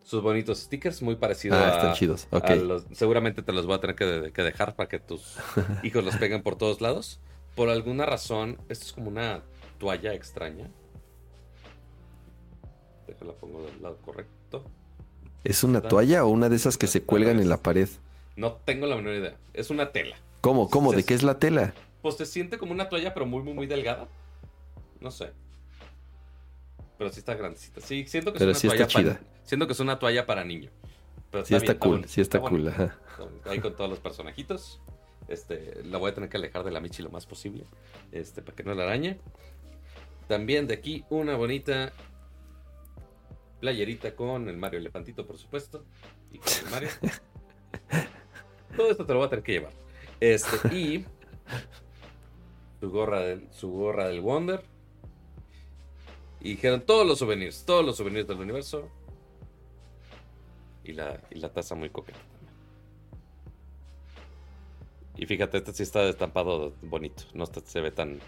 sus 0.10 0.23
bonitos 0.23 0.57
stickers, 0.57 1.03
muy 1.03 1.18
parecidos 1.18 1.60
ah, 1.61 1.76
están 1.76 1.94
chidos. 1.94 2.27
los, 2.31 2.84
seguramente 2.94 3.44
te 3.44 3.53
los 3.53 3.68
voy 3.68 3.76
a 3.76 3.80
tener 3.80 3.95
que, 3.95 4.41
dejar 4.41 4.76
para 4.76 4.90
que 4.90 4.98
tus 4.98 5.38
hijos 5.84 6.03
los 6.03 6.15
peguen 6.15 6.41
por 6.41 6.56
todos 6.56 6.81
lados. 6.81 7.19
Por 7.56 7.69
alguna 7.69 8.07
razón, 8.07 8.57
esto 8.69 8.86
es 8.88 8.91
como 8.91 9.10
una 9.10 9.44
toalla 9.77 10.15
extraña. 10.15 10.68
Déjala 13.06 13.34
pongo 13.34 13.61
del 13.61 13.84
lado 13.84 13.98
correcto. 13.98 14.64
¿Es 15.44 15.64
una 15.64 15.81
toalla 15.81 16.26
o 16.26 16.30
una 16.30 16.49
de 16.49 16.56
esas 16.56 16.77
que 16.77 16.88
se 16.88 17.03
cuelgan 17.03 17.40
en 17.40 17.48
la 17.48 17.57
pared? 17.57 17.88
No 18.36 18.53
tengo 18.65 18.88
la 18.88 18.95
menor 18.95 19.14
idea. 19.14 19.38
Es 19.53 19.69
una 19.69 19.91
tela. 19.91 20.15
¿Cómo? 20.41 20.72
¿Cómo? 20.72 20.91
¿De 20.91 21.03
qué 21.03 21.14
es 21.14 21.22
la 21.22 21.38
tela? 21.38 21.76
Pues 22.02 22.18
te 22.18 22.26
siente 22.26 22.57
como 22.57 22.72
una 22.72 22.90
toalla, 22.90 23.14
pero 23.14 23.27
muy, 23.27 23.44
muy, 23.44 23.53
muy 23.53 23.68
delgada. 23.68 24.07
No 25.02 25.11
sé. 25.11 25.34
Pero 26.98 27.11
sí 27.11 27.19
está 27.19 27.36
grandecita. 27.36 27.80
Sí, 27.81 28.06
siento 28.07 28.34
que 28.34 28.40
es 28.44 28.64
una 28.64 28.72
toalla 28.72 28.88
chida. 28.88 29.19
Siento 29.50 29.66
que 29.66 29.74
es 29.74 29.80
una 29.80 29.98
toalla 29.98 30.28
para 30.28 30.44
niño. 30.44 30.70
sí 31.44 31.56
está, 31.56 31.78
cool, 31.80 32.06
sí 32.06 32.22
está, 32.22 32.40
cool. 32.40 32.72
Ahí 33.46 33.60
con 33.60 33.76
todos 33.76 33.90
los 33.90 34.00
personajitos. 34.00 34.80
Este, 35.28 35.84
la 35.84 35.98
voy 35.98 36.12
a 36.12 36.14
tener 36.14 36.30
que 36.30 36.38
alejar 36.38 36.64
de 36.64 36.72
la 36.72 36.80
Michi 36.80 37.02
lo 37.02 37.10
más 37.10 37.26
posible. 37.26 37.64
Este, 38.12 38.44
para 38.44 38.56
que 38.56 38.64
no 38.64 38.76
la 38.76 38.84
arañe. 38.84 39.20
También 40.28 40.68
de 40.68 40.76
aquí 40.76 41.04
una 41.10 41.36
bonita 41.36 41.92
playerita 43.60 44.16
con 44.16 44.48
el 44.50 44.58
Mario 44.58 44.80
Elefantito, 44.80 45.26
por 45.26 45.40
supuesto. 45.40 45.84
Y 46.32 46.38
con 46.38 46.54
el 46.66 46.70
Mario. 46.70 46.90
Todo 48.78 48.92
esto 48.92 49.04
te 49.04 49.14
lo 49.14 49.20
voy 49.20 49.26
a 49.26 49.30
tener 49.32 49.44
que 49.44 49.52
llevar. 49.54 49.74
Este, 50.20 50.76
y 50.76 51.06
su 52.80 52.92
gorra 52.92 53.22
del, 53.22 53.52
su 53.52 53.72
gorra 53.72 54.10
del 54.10 54.22
Wonder 54.22 54.64
y 56.42 56.52
dijeron 56.52 56.82
todos 56.82 57.06
los 57.06 57.20
souvenirs, 57.20 57.66
todos 57.66 57.86
los 57.86 57.98
souvenirs 57.98 58.28
del 58.28 58.40
universo. 58.40 58.90
Y 60.90 60.94
la, 60.94 61.20
y 61.30 61.40
la 61.40 61.49
taza 61.49 61.76
muy 61.76 61.91
coqueta 61.91 62.18
también. 62.18 62.49
Y 65.18 65.26
fíjate, 65.28 65.60
este 65.60 65.72
sí 65.74 65.84
está 65.84 66.02
destampado 66.02 66.74
bonito. 66.82 67.24
No 67.36 67.45
se 67.45 67.82
ve 67.82 67.91
tan, 67.91 68.20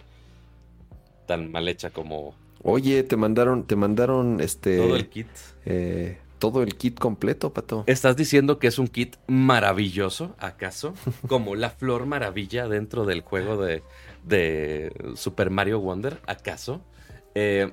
tan 1.25 1.51
mal 1.51 1.67
hecha 1.67 1.89
como. 1.89 2.35
Oye, 2.61 3.01
te 3.01 3.17
mandaron, 3.17 3.65
te 3.65 3.75
mandaron 3.75 4.41
este. 4.41 4.77
Todo 4.77 4.95
el 4.95 5.09
kit. 5.09 5.27
Eh, 5.65 6.19
todo 6.38 6.61
el 6.61 6.75
kit 6.75 6.99
completo, 6.99 7.51
pato. 7.51 7.83
¿Estás 7.88 8.15
diciendo 8.15 8.59
que 8.59 8.67
es 8.67 8.77
un 8.77 8.88
kit 8.88 9.15
maravilloso, 9.25 10.35
acaso? 10.38 10.93
Como 11.27 11.55
la 11.55 11.71
flor 11.71 12.05
maravilla 12.05 12.67
dentro 12.67 13.05
del 13.05 13.21
juego 13.21 13.57
de, 13.57 13.81
de 14.23 14.93
Super 15.15 15.49
Mario 15.49 15.79
Wonder, 15.79 16.19
¿acaso? 16.27 16.81
Eh, 17.33 17.71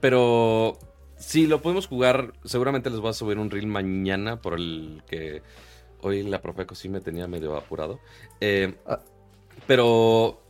pero 0.00 0.78
si 1.18 1.46
lo 1.46 1.60
podemos 1.60 1.86
jugar, 1.86 2.32
seguramente 2.44 2.90
les 2.90 3.00
voy 3.00 3.10
a 3.10 3.14
subir 3.14 3.38
un 3.38 3.50
reel 3.50 3.66
mañana 3.66 4.40
por 4.40 4.54
el 4.54 5.02
que 5.08 5.42
hoy 6.00 6.22
la 6.22 6.40
Profeco 6.40 6.74
sí 6.74 6.88
me 6.88 7.00
tenía 7.00 7.26
medio 7.26 7.56
apurado. 7.56 8.00
Eh, 8.40 8.74
ah. 8.86 9.00
Pero 9.66 10.40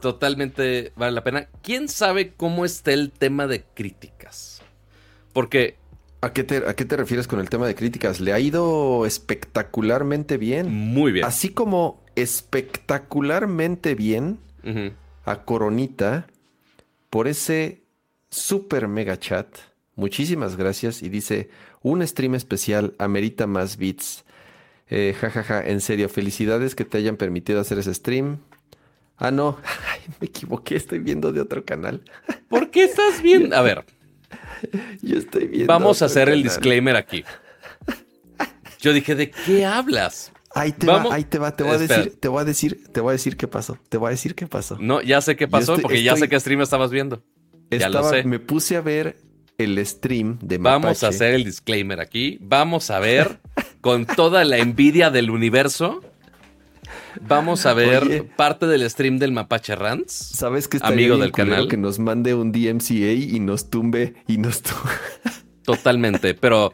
totalmente 0.00 0.92
vale 0.96 1.12
la 1.12 1.24
pena. 1.24 1.48
¿Quién 1.62 1.88
sabe 1.88 2.32
cómo 2.34 2.64
está 2.64 2.92
el 2.92 3.12
tema 3.12 3.46
de 3.46 3.62
críticas? 3.62 4.62
Porque... 5.32 5.76
¿A 6.22 6.34
qué, 6.34 6.44
te, 6.44 6.56
¿A 6.68 6.74
qué 6.74 6.84
te 6.84 6.96
refieres 6.96 7.26
con 7.26 7.40
el 7.40 7.48
tema 7.48 7.66
de 7.66 7.74
críticas? 7.74 8.20
Le 8.20 8.34
ha 8.34 8.40
ido 8.40 9.06
espectacularmente 9.06 10.36
bien. 10.36 10.70
Muy 10.70 11.12
bien. 11.12 11.24
Así 11.24 11.48
como 11.48 12.04
espectacularmente 12.14 13.94
bien 13.94 14.38
a 15.24 15.44
Coronita 15.44 16.26
por 17.08 17.26
ese 17.26 17.84
super 18.28 18.86
mega 18.88 19.18
chat. 19.18 19.46
Muchísimas 20.00 20.56
gracias. 20.56 21.02
Y 21.02 21.08
dice, 21.10 21.50
un 21.82 22.06
stream 22.06 22.34
especial 22.34 22.94
amerita 22.98 23.46
más 23.46 23.76
bits. 23.76 24.24
Eh, 24.88 25.14
jajaja, 25.20 25.62
en 25.68 25.80
serio, 25.80 26.08
felicidades 26.08 26.74
que 26.74 26.84
te 26.84 26.98
hayan 26.98 27.16
permitido 27.16 27.60
hacer 27.60 27.78
ese 27.78 27.92
stream. 27.94 28.38
Ah, 29.18 29.30
no, 29.30 29.58
Ay, 29.92 30.00
me 30.20 30.26
equivoqué, 30.28 30.76
estoy 30.76 30.98
viendo 31.00 31.32
de 31.32 31.40
otro 31.42 31.64
canal. 31.64 32.02
¿Por 32.48 32.70
qué 32.70 32.84
estás 32.84 33.20
viendo? 33.22 33.54
A 33.54 33.60
ver, 33.60 33.84
Yo 35.02 35.18
estoy 35.18 35.46
viendo. 35.46 35.66
vamos 35.66 36.00
a 36.02 36.06
hacer 36.06 36.28
el 36.30 36.42
disclaimer 36.42 36.96
aquí. 36.96 37.22
Yo 38.80 38.92
dije, 38.94 39.14
¿de 39.14 39.30
qué 39.30 39.66
hablas? 39.66 40.32
Ahí 40.54 40.72
te 40.72 40.86
Vamos- 40.86 41.12
va, 41.12 41.16
ahí 41.16 41.24
te 41.24 41.38
va, 41.38 41.54
te 41.54 41.62
voy 41.62 41.74
a 41.74 41.78
decir, 41.78 42.16
te 42.18 42.28
voy 42.28 42.40
a 42.40 42.44
decir, 42.44 42.82
te 42.92 43.00
voy 43.00 43.10
a 43.10 43.12
decir 43.12 43.36
qué 43.36 43.46
pasó. 43.46 43.78
Te 43.88 43.98
voy 43.98 44.08
a 44.08 44.10
decir 44.10 44.34
qué 44.34 44.46
pasó. 44.46 44.78
No, 44.80 45.00
ya 45.02 45.20
sé 45.20 45.36
qué 45.36 45.46
pasó, 45.46 45.74
estoy- 45.74 45.82
porque 45.82 46.02
ya 46.02 46.16
sé 46.16 46.28
qué 46.28 46.40
stream 46.40 46.62
estabas 46.62 46.90
viendo. 46.90 47.22
Ya 47.70 47.88
lo 47.90 47.98
Estaba- 48.00 48.10
sé. 48.10 48.24
Me 48.24 48.40
puse 48.40 48.76
a 48.76 48.80
ver 48.80 49.16
el 49.60 49.84
stream 49.86 50.38
de 50.42 50.58
Vamos 50.58 50.82
Mapache. 50.82 51.06
a 51.06 51.08
hacer 51.10 51.34
el 51.34 51.44
disclaimer 51.44 52.00
aquí. 52.00 52.38
Vamos 52.40 52.90
a 52.90 52.98
ver 52.98 53.38
con 53.80 54.06
toda 54.06 54.44
la 54.44 54.58
envidia 54.58 55.10
del 55.10 55.30
universo. 55.30 56.00
Vamos 57.20 57.66
a 57.66 57.74
ver 57.74 58.04
Oye. 58.04 58.22
parte 58.22 58.66
del 58.66 58.88
stream 58.88 59.18
del 59.18 59.32
Mapache 59.32 59.74
Rants. 59.76 60.12
¿Sabes 60.12 60.68
que 60.68 60.78
amigo 60.82 61.16
bien 61.16 61.20
del 61.20 61.32
canal. 61.32 61.68
que 61.68 61.76
nos 61.76 61.98
mande 61.98 62.34
un 62.34 62.52
DMCA 62.52 63.12
y 63.12 63.40
nos 63.40 63.70
tumbe 63.70 64.14
y 64.28 64.38
nos 64.38 64.62
tumbe? 64.62 64.90
Totalmente. 65.64 66.34
Pero, 66.34 66.72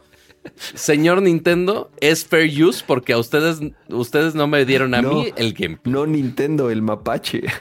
señor 0.75 1.21
Nintendo, 1.21 1.91
es 2.01 2.25
fair 2.25 2.63
use 2.63 2.83
porque 2.85 3.13
a 3.13 3.17
ustedes, 3.17 3.59
ustedes 3.89 4.35
no 4.35 4.47
me 4.47 4.65
dieron 4.65 4.93
a 4.95 5.01
No. 5.01 5.13
mí 5.13 5.33
el 5.37 5.53
game. 5.53 5.79
No 5.85 6.05
Nintendo, 6.05 6.69
el 6.71 6.81
mapache. 6.81 7.43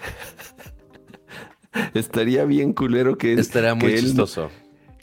Estaría 1.94 2.44
bien 2.44 2.72
culero 2.72 3.18
que 3.18 3.34
Estaría 3.34 3.74
muy 3.74 3.88
que 3.88 3.94
él- 3.98 4.04
chistoso. 4.04 4.50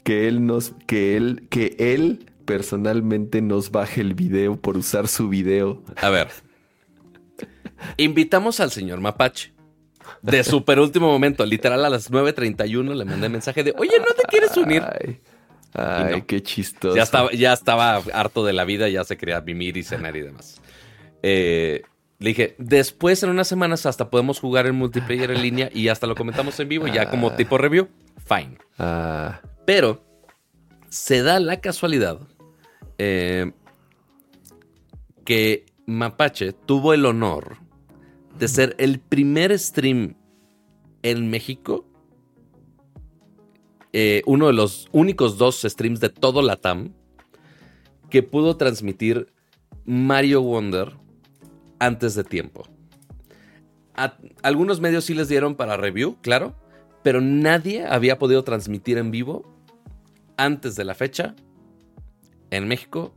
Que 0.04 0.28
él 0.28 0.46
nos, 0.46 0.74
que 0.86 1.16
él, 1.16 1.48
que 1.50 1.74
él 1.78 2.30
personalmente 2.44 3.42
nos 3.42 3.70
baje 3.70 4.00
el 4.00 4.14
video 4.14 4.56
por 4.56 4.76
usar 4.76 5.08
su 5.08 5.28
video. 5.28 5.82
A 5.96 6.10
ver. 6.10 6.28
Invitamos 7.96 8.60
al 8.60 8.70
señor 8.70 9.00
Mapache. 9.00 9.52
De 10.22 10.44
super 10.44 10.78
último 10.78 11.10
momento, 11.10 11.44
literal 11.44 11.84
a 11.84 11.90
las 11.90 12.10
9.31 12.10 12.94
le 12.94 13.04
mandé 13.04 13.28
mensaje 13.28 13.64
de, 13.64 13.74
oye, 13.76 13.98
¿no 13.98 14.14
te 14.14 14.22
quieres 14.28 14.56
unir? 14.56 14.82
Ay, 14.82 15.20
ay, 15.72 16.18
no. 16.18 16.26
qué 16.26 16.42
chistoso. 16.42 16.94
Ya 16.94 17.02
estaba, 17.02 17.32
ya 17.32 17.52
estaba 17.52 17.96
harto 17.96 18.44
de 18.44 18.52
la 18.52 18.64
vida, 18.64 18.88
ya 18.88 19.04
se 19.04 19.16
quería 19.16 19.40
mimir 19.40 19.76
y 19.78 19.82
cenar 19.82 20.14
y 20.16 20.20
demás. 20.20 20.60
Eh, 21.22 21.82
le 22.18 22.28
dije, 22.28 22.54
después 22.58 23.22
en 23.22 23.30
unas 23.30 23.48
semanas 23.48 23.86
hasta 23.86 24.10
podemos 24.10 24.40
jugar 24.40 24.66
en 24.66 24.74
multiplayer 24.74 25.30
en 25.30 25.42
línea 25.42 25.70
y 25.72 25.88
hasta 25.88 26.06
lo 26.06 26.14
comentamos 26.14 26.58
en 26.60 26.68
vivo, 26.68 26.86
ya 26.86 27.10
como 27.10 27.32
tipo 27.34 27.56
review. 27.56 27.88
Fine. 28.26 28.58
Ah, 28.78 29.40
Pero 29.64 30.04
se 30.88 31.22
da 31.22 31.40
la 31.40 31.60
casualidad 31.60 32.20
eh, 32.98 33.52
que 35.24 35.66
Mapache 35.86 36.52
tuvo 36.52 36.94
el 36.94 37.04
honor 37.06 37.58
de 38.38 38.48
ser 38.48 38.74
el 38.78 39.00
primer 39.00 39.58
stream 39.58 40.16
en 41.02 41.30
México, 41.30 41.84
eh, 43.92 44.22
uno 44.26 44.48
de 44.48 44.52
los 44.52 44.88
únicos 44.92 45.38
dos 45.38 45.62
streams 45.62 46.00
de 46.00 46.08
todo 46.08 46.42
Latam, 46.42 46.92
que 48.10 48.22
pudo 48.22 48.56
transmitir 48.56 49.32
Mario 49.84 50.42
Wonder 50.42 50.96
antes 51.78 52.14
de 52.14 52.24
tiempo. 52.24 52.64
Algunos 54.42 54.80
medios 54.80 55.04
sí 55.04 55.14
les 55.14 55.28
dieron 55.28 55.54
para 55.54 55.76
review, 55.76 56.16
claro, 56.20 56.54
pero 57.04 57.20
nadie 57.20 57.86
había 57.86 58.18
podido 58.18 58.42
transmitir 58.42 58.98
en 58.98 59.10
vivo 59.10 59.53
antes 60.36 60.76
de 60.76 60.84
la 60.84 60.94
fecha 60.94 61.34
en 62.50 62.68
México 62.68 63.14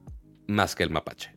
más 0.47 0.75
que 0.75 0.83
el 0.83 0.89
Mapache. 0.89 1.31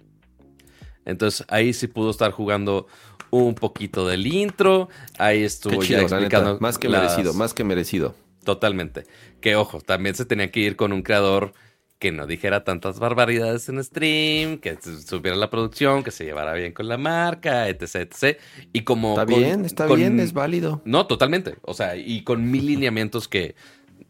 Entonces 1.05 1.45
ahí 1.49 1.73
sí 1.73 1.87
pudo 1.87 2.11
estar 2.11 2.31
jugando 2.31 2.87
un 3.31 3.55
poquito 3.55 4.07
del 4.07 4.27
intro, 4.27 4.89
ahí 5.19 5.43
estuvo 5.43 5.83
chido, 5.83 6.01
ya 6.01 6.05
explicando 6.17 6.59
Más 6.61 6.79
que 6.79 6.89
las- 6.89 7.03
merecido, 7.03 7.35
más 7.35 7.55
que 7.55 7.65
merecido. 7.65 8.15
Totalmente. 8.45 9.05
Que 9.41 9.55
ojo, 9.57 9.81
también 9.81 10.15
se 10.15 10.25
tenía 10.25 10.51
que 10.51 10.61
ir 10.61 10.77
con 10.77 10.93
un 10.93 11.03
creador 11.03 11.53
que 11.99 12.11
no 12.13 12.27
dijera 12.27 12.65
tantas 12.65 12.99
barbaridades 12.99 13.69
en 13.69 13.83
stream, 13.85 14.57
que 14.59 14.79
supiera 15.07 15.37
la 15.37 15.51
producción, 15.51 16.03
que 16.03 16.11
se 16.11 16.25
llevara 16.25 16.55
bien 16.55 16.73
con 16.73 16.89
la 16.89 16.97
marca, 16.97 17.69
etc, 17.69 17.97
etc. 17.97 18.39
Y 18.73 18.83
como 18.85 19.11
Está 19.11 19.27
con- 19.27 19.35
bien, 19.39 19.65
está 19.67 19.87
con- 19.87 19.99
bien, 19.99 20.19
es 20.19 20.33
válido. 20.33 20.81
No, 20.87 21.07
totalmente. 21.07 21.57
O 21.63 21.75
sea, 21.75 21.97
y 21.97 22.25
con 22.25 22.51
mil 22.51 22.67
lineamientos 22.67 23.29
que, 23.29 23.55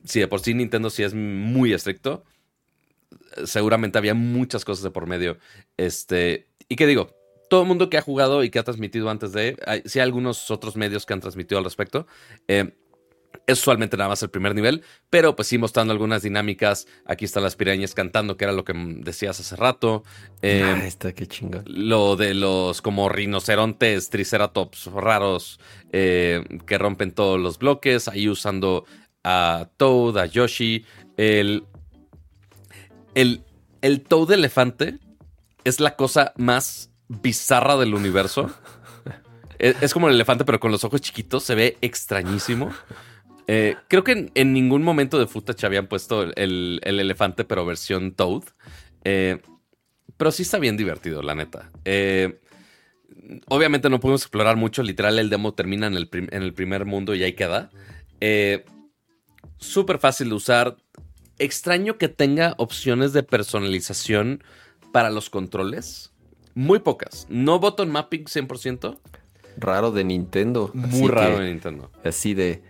si 0.05 0.21
de 0.21 0.29
por 0.29 0.41
sí 0.41 0.55
Nintendo 0.55 0.91
sí 0.91 1.03
es 1.03 1.15
muy 1.15 1.73
estricto, 1.73 2.25
seguramente 3.45 3.99
había 3.99 4.15
muchas 4.15 4.65
cosas 4.65 4.85
de 4.85 4.91
por 4.91 5.07
medio. 5.07 5.39
Este, 5.77 6.49
y 6.69 6.77
que 6.77 6.87
digo, 6.87 7.15
todo 7.49 7.63
el 7.63 7.69
mundo 7.69 7.91
que 7.91 7.99
ha 7.99 8.03
jugado 8.03 8.45
y 8.45 8.51
que 8.51 8.59
ha 8.59 8.65
transmitido 8.65 9.11
antes 9.11 9.33
de, 9.33 9.57
hay, 9.67 9.83
sí 9.85 9.99
hay 9.99 10.05
algunos 10.05 10.51
otros 10.51 10.77
medios 10.77 11.07
que 11.07 11.13
han 11.13 11.21
transmitido 11.21 11.59
al 11.59 11.65
respecto. 11.65 12.07
eh, 12.49 12.73
es 13.47 13.61
usualmente 13.61 13.97
nada 13.97 14.09
más 14.09 14.23
el 14.23 14.31
primer 14.31 14.55
nivel, 14.55 14.83
pero 15.09 15.35
pues 15.35 15.49
sí 15.49 15.59
mostrando 15.59 15.93
algunas 15.93 16.23
dinámicas. 16.23 16.87
Aquí 17.05 17.25
están 17.25 17.43
las 17.43 17.57
pirañas 17.57 17.95
cantando, 17.95 18.37
que 18.37 18.45
era 18.45 18.53
lo 18.53 18.65
que 18.65 18.73
decías 18.99 19.41
hace 19.41 19.57
rato. 19.57 20.05
Eh, 20.43 20.63
ah, 20.65 20.87
está 20.87 21.13
qué 21.13 21.27
chingón. 21.27 21.65
lo 21.67 22.17
de 22.17 22.35
los 22.35 22.83
como 22.83 23.09
rinocerontes, 23.09 24.11
triceratops 24.11 24.87
raros 24.87 25.61
eh, 25.93 26.45
que 26.67 26.79
rompen 26.79 27.13
todos 27.13 27.41
los 27.41 27.59
bloques, 27.59 28.09
ahí 28.09 28.29
usando 28.29 28.85
a 29.25 29.69
Toad, 29.77 30.19
a 30.19 30.27
Yoshi. 30.27 30.85
El, 31.17 31.65
el, 33.15 33.43
el 33.83 34.01
Toad 34.03 34.33
elefante 34.33 34.99
es 35.65 35.81
la 35.81 35.97
cosa 35.97 36.33
más 36.37 36.91
bizarra 37.09 37.77
del 37.77 37.95
universo. 37.95 38.51
es, 39.59 39.77
es 39.83 39.93
como 39.93 40.09
el 40.09 40.15
elefante, 40.15 40.45
pero 40.45 40.61
con 40.61 40.71
los 40.73 40.85
ojos 40.85 41.01
chiquitos, 41.01 41.45
se 41.45 41.55
ve 41.55 41.77
extrañísimo. 41.81 42.71
Eh, 43.47 43.77
creo 43.89 44.05
que 44.05 44.13
en, 44.13 44.31
en 44.35 44.53
ningún 44.53 44.83
momento 44.83 45.19
de 45.19 45.27
footage 45.27 45.65
habían 45.67 45.89
puesto 45.89 46.23
el, 46.23 46.33
el- 46.37 46.81
el 46.85 47.01
elefante, 47.01 47.45
pero 47.45 47.67
versión 47.67 48.13
Toad. 48.13 48.45
Eh, 49.05 49.41
pero 50.17 50.31
sí 50.31 50.43
está 50.43 50.59
bien 50.59 50.77
divertido, 50.77 51.23
la 51.23 51.35
neta. 51.35 51.71
Eh, 51.85 52.39
obviamente 53.49 53.89
no 53.91 53.99
pudimos 54.01 54.23
explorar 54.23 54.57
mucho. 54.57 54.83
Literal, 54.83 55.19
el 55.19 55.31
demo 55.31 55.55
termina 55.55 55.87
en 55.87 55.95
el, 55.95 56.09
en 56.13 56.43
el 56.43 56.53
primer 56.53 56.85
mundo 56.85 57.15
y 57.15 57.23
ahí 57.25 57.33
queda. 57.33 57.71
Eh, 58.21 58.65
Súper 59.61 59.99
fácil 59.99 60.31
de 60.31 60.35
usar. 60.35 60.77
Extraño 61.39 61.97
que 61.99 62.09
tenga 62.09 62.55
opciones 62.59 63.13
de 63.13 63.23
personalización 63.23 64.43
para 64.93 65.11
los 65.11 65.31
controles. 65.31 66.13
Muy 66.55 66.81
pocas. 66.81 67.27
No 67.31 67.59
button 67.61 67.91
mapping 67.91 68.25
100%. 68.25 68.99
Raro 69.57 69.91
de 69.93 70.05
Nintendo. 70.05 70.71
Muy 70.75 70.89
así 70.89 71.07
raro 71.09 71.37
que- 71.37 71.43
en 71.45 71.51
Nintendo. 71.51 71.91
Así 72.05 72.35
de, 72.35 72.63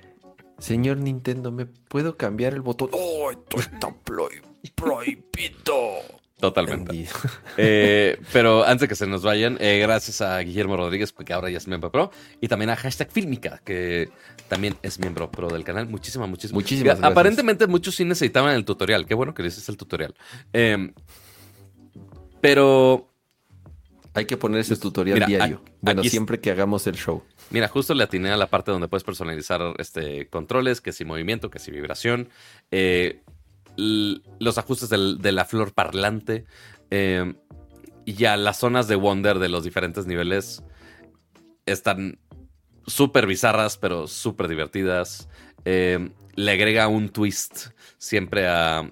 señor 0.58 0.98
Nintendo, 0.98 1.50
¿me 1.50 1.66
puedo 1.66 2.16
cambiar 2.16 2.52
el 2.54 2.60
botón? 2.60 2.90
¡Oh, 2.92 3.30
esto 3.30 3.58
está 3.58 3.88
prohi- 4.04 4.42
prohibido! 4.74 5.74
Totalmente. 6.40 7.06
Eh, 7.56 8.18
pero 8.32 8.64
antes 8.64 8.82
de 8.82 8.88
que 8.88 8.94
se 8.94 9.06
nos 9.06 9.22
vayan, 9.22 9.58
eh, 9.60 9.78
gracias 9.80 10.22
a 10.22 10.38
Guillermo 10.38 10.76
Rodríguez, 10.76 11.12
que 11.12 11.32
ahora 11.32 11.50
ya 11.50 11.58
es 11.58 11.68
miembro 11.68 11.90
pro, 11.92 12.10
y 12.40 12.48
también 12.48 12.70
a 12.70 12.76
Hashtag 12.76 13.10
Filmica, 13.10 13.60
que 13.64 14.08
también 14.48 14.76
es 14.82 14.98
miembro 14.98 15.30
pro 15.30 15.48
del 15.48 15.62
canal. 15.62 15.86
Muchísimas, 15.86 16.28
muchísimas, 16.28 16.54
Muchísimas 16.54 16.98
gracias. 16.98 17.10
Aparentemente 17.10 17.66
muchos 17.66 17.96
sí 17.96 18.04
necesitaban 18.04 18.54
el 18.54 18.64
tutorial. 18.64 19.04
Qué 19.04 19.14
bueno 19.14 19.34
que 19.34 19.42
les 19.42 19.68
el 19.68 19.76
tutorial. 19.76 20.14
Eh, 20.54 20.92
pero, 22.40 23.10
Hay 24.14 24.24
que 24.24 24.36
poner 24.38 24.60
ese 24.60 24.76
tutorial 24.76 25.16
Mira, 25.16 25.26
diario. 25.26 25.62
bueno, 25.80 26.02
siempre 26.02 26.40
que 26.40 26.50
hagamos 26.50 26.86
el 26.86 26.96
show. 26.96 27.22
mira, 27.50 27.68
justo 27.68 27.92
le 27.94 28.04
atiné 28.04 28.30
a 28.30 28.36
la 28.36 28.46
parte 28.46 28.70
donde 28.70 28.88
puedes 28.88 29.04
personalizar 29.04 29.60
este, 29.78 30.28
controles, 30.28 30.80
que 30.80 30.92
si 30.92 31.04
movimiento, 31.04 31.50
que 31.50 31.58
si 31.58 31.70
vibración, 31.70 32.30
eh, 32.70 33.20
los 33.76 34.58
ajustes 34.58 34.88
del- 34.88 35.18
de 35.18 35.32
la 35.32 35.44
flor 35.44 35.72
parlante, 35.72 36.44
eh, 36.90 37.34
y 38.04 38.14
ya 38.14 38.36
las 38.36 38.58
zonas 38.58 38.88
de 38.88 38.96
Wonder 38.96 39.38
de 39.38 39.48
los 39.48 39.64
diferentes 39.64 40.06
niveles 40.06 40.62
están 41.66 42.18
súper 42.86 43.26
bizarras, 43.26 43.76
pero 43.76 44.06
súper 44.06 44.48
divertidas. 44.48 45.28
Eh, 45.64 46.10
le 46.34 46.50
agrega 46.52 46.88
un 46.88 47.10
twist 47.10 47.68
siempre 47.98 48.48
a- 48.48 48.90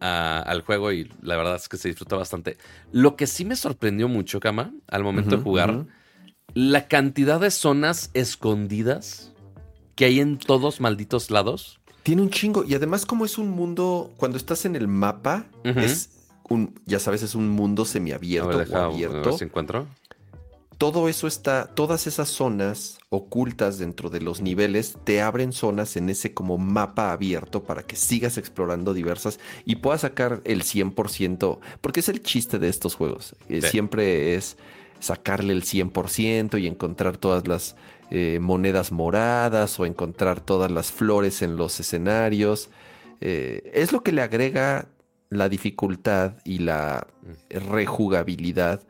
a- 0.00 0.38
al 0.40 0.62
juego 0.62 0.92
y 0.92 1.10
la 1.22 1.36
verdad 1.36 1.56
es 1.56 1.68
que 1.68 1.76
se 1.76 1.88
disfruta 1.88 2.16
bastante. 2.16 2.56
Lo 2.92 3.16
que 3.16 3.26
sí 3.26 3.44
me 3.44 3.56
sorprendió 3.56 4.08
mucho, 4.08 4.40
Kama, 4.40 4.72
al 4.88 5.02
momento 5.02 5.36
de 5.36 5.42
jugar, 5.42 5.86
la 6.54 6.86
cantidad 6.88 7.40
de 7.40 7.50
zonas 7.50 8.10
escondidas 8.14 9.32
que 9.96 10.04
hay 10.04 10.20
en 10.20 10.38
todos 10.38 10.80
malditos 10.80 11.30
lados. 11.30 11.80
Tiene 12.02 12.22
un 12.22 12.30
chingo. 12.30 12.64
Y 12.64 12.74
además, 12.74 13.06
como 13.06 13.24
es 13.24 13.38
un 13.38 13.50
mundo, 13.50 14.10
cuando 14.16 14.36
estás 14.36 14.64
en 14.64 14.74
el 14.76 14.88
mapa, 14.88 15.46
es 15.64 16.10
un, 16.48 16.74
ya 16.86 16.98
sabes, 16.98 17.22
es 17.22 17.34
un 17.34 17.48
mundo 17.48 17.84
semiabierto 17.84 18.48
ver, 18.58 18.66
deja- 18.68 18.88
o 18.88 18.92
abierto. 18.92 19.36
encuentro. 19.40 19.86
todo 20.78 21.08
eso 21.08 21.28
está, 21.28 21.66
todas 21.72 22.08
esas 22.08 22.28
zonas 22.28 22.98
ocultas 23.08 23.78
dentro 23.78 24.10
de 24.10 24.20
los 24.20 24.40
niveles 24.40 24.96
te 25.04 25.22
abren 25.22 25.52
zonas 25.52 25.96
en 25.96 26.08
ese 26.08 26.34
como 26.34 26.58
mapa 26.58 27.12
abierto 27.12 27.62
para 27.62 27.84
que 27.84 27.94
sigas 27.94 28.36
explorando 28.36 28.92
diversas 28.92 29.38
y 29.64 29.76
puedas 29.76 30.00
sacar 30.00 30.40
el 30.44 30.62
100%, 30.64 31.60
porque 31.80 32.00
es 32.00 32.08
el 32.08 32.20
chiste 32.24 32.58
de 32.58 32.68
estos 32.68 32.96
juegos. 32.96 33.36
Eh, 33.48 33.62
Sí. 33.62 33.68
Siempre 33.68 34.34
es 34.34 34.56
sacarle 34.98 35.52
el 35.52 35.62
100% 35.62 36.58
y 36.60 36.66
encontrar 36.66 37.16
todas 37.16 37.46
las 37.46 37.76
eh, 38.14 38.38
monedas 38.40 38.92
moradas 38.92 39.80
o 39.80 39.86
encontrar 39.86 40.40
todas 40.42 40.70
las 40.70 40.92
flores 40.92 41.40
en 41.40 41.56
los 41.56 41.80
escenarios. 41.80 42.68
Eh, 43.22 43.70
es 43.74 43.90
lo 43.92 44.02
que 44.02 44.12
le 44.12 44.20
agrega 44.20 44.88
la 45.30 45.48
dificultad 45.48 46.34
y 46.44 46.58
la 46.58 47.06
rejugabilidad. 47.48 48.82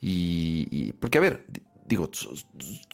Y, 0.00 0.66
y- 0.70 0.92
porque, 0.92 1.18
a 1.18 1.20
ver, 1.20 1.44
di- 1.48 1.62
digo, 1.86 2.10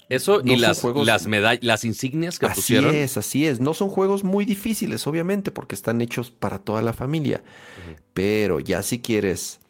Eso 0.08 0.42
No 0.42 0.52
y 0.52 0.56
las, 0.56 0.80
juegos- 0.80 1.06
las 1.06 1.26
medallas, 1.26 1.62
las 1.64 1.84
insignias 1.84 2.38
que 2.38 2.46
así 2.46 2.56
pusieron. 2.56 2.94
es, 2.94 3.16
así 3.16 3.46
es. 3.46 3.60
No 3.60 3.74
son 3.74 3.88
juegos 3.90 4.24
muy 4.24 4.44
difíciles, 4.44 5.06
obviamente, 5.06 5.50
porque 5.50 5.74
están 5.74 6.00
hechos 6.00 6.30
para 6.30 6.58
toda 6.58 6.82
la 6.82 6.92
familia. 6.92 7.42
Pero 8.12 8.60
ya 8.60 8.82
si 8.82 9.00
quieres 9.00 9.60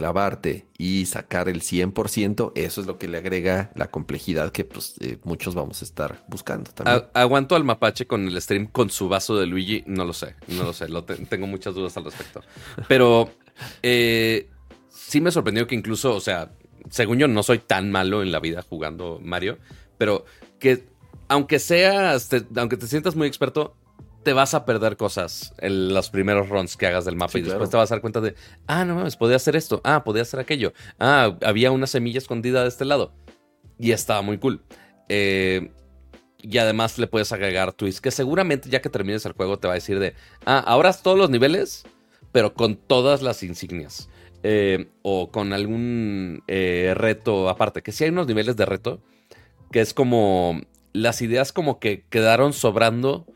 clavarte 0.00 0.64
y 0.78 1.04
sacar 1.04 1.50
el 1.50 1.60
100%, 1.60 2.52
eso 2.54 2.80
es 2.80 2.86
lo 2.86 2.96
que 2.96 3.06
le 3.06 3.18
agrega 3.18 3.70
la 3.74 3.90
complejidad 3.90 4.50
que 4.50 4.64
pues, 4.64 4.94
eh, 5.00 5.18
muchos 5.24 5.54
vamos 5.54 5.82
a 5.82 5.84
estar 5.84 6.24
buscando 6.26 6.70
también. 6.70 7.04
Aguanto 7.12 7.54
al 7.54 7.64
mapache 7.64 8.06
con 8.06 8.26
el 8.26 8.40
stream 8.40 8.66
con 8.68 8.88
su 8.88 9.10
vaso 9.10 9.36
de 9.36 9.44
Luigi, 9.44 9.84
no 9.86 10.06
lo 10.06 10.14
sé, 10.14 10.36
no 10.48 10.62
lo 10.62 10.72
sé, 10.72 10.86
tengo 11.28 11.46
muchas 11.46 11.74
dudas 11.74 11.94
al 11.98 12.06
respecto. 12.06 12.40
Pero 12.88 13.28
eh, 13.82 14.48
sí 14.88 15.20
me 15.20 15.30
sorprendió 15.30 15.66
que 15.66 15.74
incluso, 15.74 16.16
o 16.16 16.20
sea, 16.20 16.50
según 16.88 17.18
yo 17.18 17.28
no 17.28 17.42
soy 17.42 17.58
tan 17.58 17.92
malo 17.92 18.22
en 18.22 18.32
la 18.32 18.40
vida 18.40 18.62
jugando 18.62 19.20
Mario, 19.22 19.58
pero 19.98 20.24
que 20.58 20.88
aunque 21.28 21.58
seas, 21.58 22.30
aunque 22.56 22.78
te 22.78 22.86
sientas 22.86 23.16
muy 23.16 23.28
experto, 23.28 23.76
te 24.22 24.32
vas 24.32 24.54
a 24.54 24.64
perder 24.64 24.96
cosas 24.96 25.54
en 25.58 25.94
los 25.94 26.10
primeros 26.10 26.48
runs 26.48 26.76
que 26.76 26.86
hagas 26.86 27.04
del 27.04 27.16
mapa 27.16 27.32
Sí, 27.32 27.38
y 27.38 27.42
después 27.42 27.58
claro. 27.58 27.70
te 27.70 27.76
vas 27.78 27.90
a 27.90 27.94
dar 27.94 28.00
cuenta 28.00 28.20
de, 28.20 28.34
ah, 28.66 28.84
no 28.84 28.94
mames, 28.96 29.16
podía 29.16 29.36
hacer 29.36 29.56
esto, 29.56 29.80
ah, 29.84 30.04
podía 30.04 30.22
hacer 30.22 30.40
aquello, 30.40 30.72
ah, 30.98 31.36
había 31.42 31.70
una 31.70 31.86
semilla 31.86 32.18
escondida 32.18 32.62
de 32.62 32.68
este 32.68 32.84
lado. 32.84 33.12
Y 33.78 33.92
estaba 33.92 34.20
muy 34.20 34.38
cool. 34.38 34.62
Eh, 35.08 35.70
y 36.42 36.58
además 36.58 36.98
le 36.98 37.06
puedes 37.06 37.32
agregar 37.32 37.72
twists 37.72 38.00
que 38.00 38.10
seguramente 38.10 38.68
ya 38.68 38.80
que 38.80 38.88
termines 38.90 39.24
el 39.26 39.32
juego 39.32 39.58
te 39.58 39.66
va 39.66 39.74
a 39.74 39.76
decir 39.76 39.98
de, 39.98 40.14
ah, 40.44 40.58
ahora 40.58 40.92
todos 40.92 41.18
los 41.18 41.30
niveles, 41.30 41.84
pero 42.32 42.54
con 42.54 42.76
todas 42.76 43.22
las 43.22 43.42
insignias. 43.42 44.08
Eh, 44.42 44.88
o 45.02 45.30
con 45.30 45.52
algún 45.52 46.42
eh, 46.48 46.94
reto 46.96 47.50
aparte. 47.50 47.82
Que 47.82 47.92
sí 47.92 48.04
hay 48.04 48.10
unos 48.10 48.26
niveles 48.26 48.56
de 48.56 48.64
reto 48.64 49.02
que 49.70 49.80
es 49.80 49.94
como 49.94 50.60
las 50.92 51.22
ideas 51.22 51.52
como 51.52 51.78
que 51.78 52.04
quedaron 52.08 52.52
sobrando, 52.52 53.26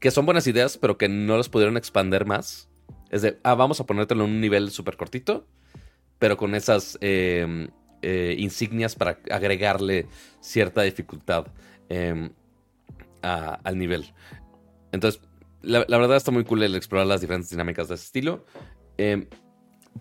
que 0.00 0.10
son 0.10 0.26
buenas 0.26 0.46
ideas, 0.46 0.76
pero 0.78 0.98
que 0.98 1.08
no 1.08 1.36
las 1.36 1.48
pudieron 1.48 1.76
expander 1.76 2.26
más. 2.26 2.68
Es 3.10 3.22
de, 3.22 3.38
ah, 3.42 3.54
vamos 3.54 3.80
a 3.80 3.86
ponértelo 3.86 4.24
en 4.24 4.30
un 4.32 4.40
nivel 4.40 4.70
súper 4.70 4.96
cortito, 4.96 5.46
pero 6.18 6.36
con 6.36 6.54
esas 6.54 6.98
eh, 7.00 7.68
eh, 8.02 8.34
insignias 8.38 8.94
para 8.96 9.18
agregarle 9.30 10.08
cierta 10.40 10.82
dificultad 10.82 11.46
eh, 11.88 12.30
a- 13.22 13.60
al 13.64 13.78
nivel. 13.78 14.12
Entonces, 14.92 15.20
la, 15.62 15.84
la 15.88 15.98
verdad 15.98 16.16
está 16.16 16.30
muy 16.30 16.44
cool 16.44 16.62
el 16.62 16.74
explorar 16.74 17.06
las 17.06 17.20
diferentes 17.20 17.50
dinámicas 17.50 17.88
de 17.88 17.94
ese 17.94 18.04
estilo. 18.04 18.44
Eh, 18.98 19.28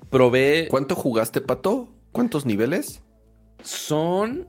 probé... 0.10 0.68
¿Cuánto 0.70 0.96
jugaste, 0.96 1.42
Pato? 1.42 1.90
¿Cuántos 2.12 2.46
niveles? 2.46 3.02
Son... 3.64 4.48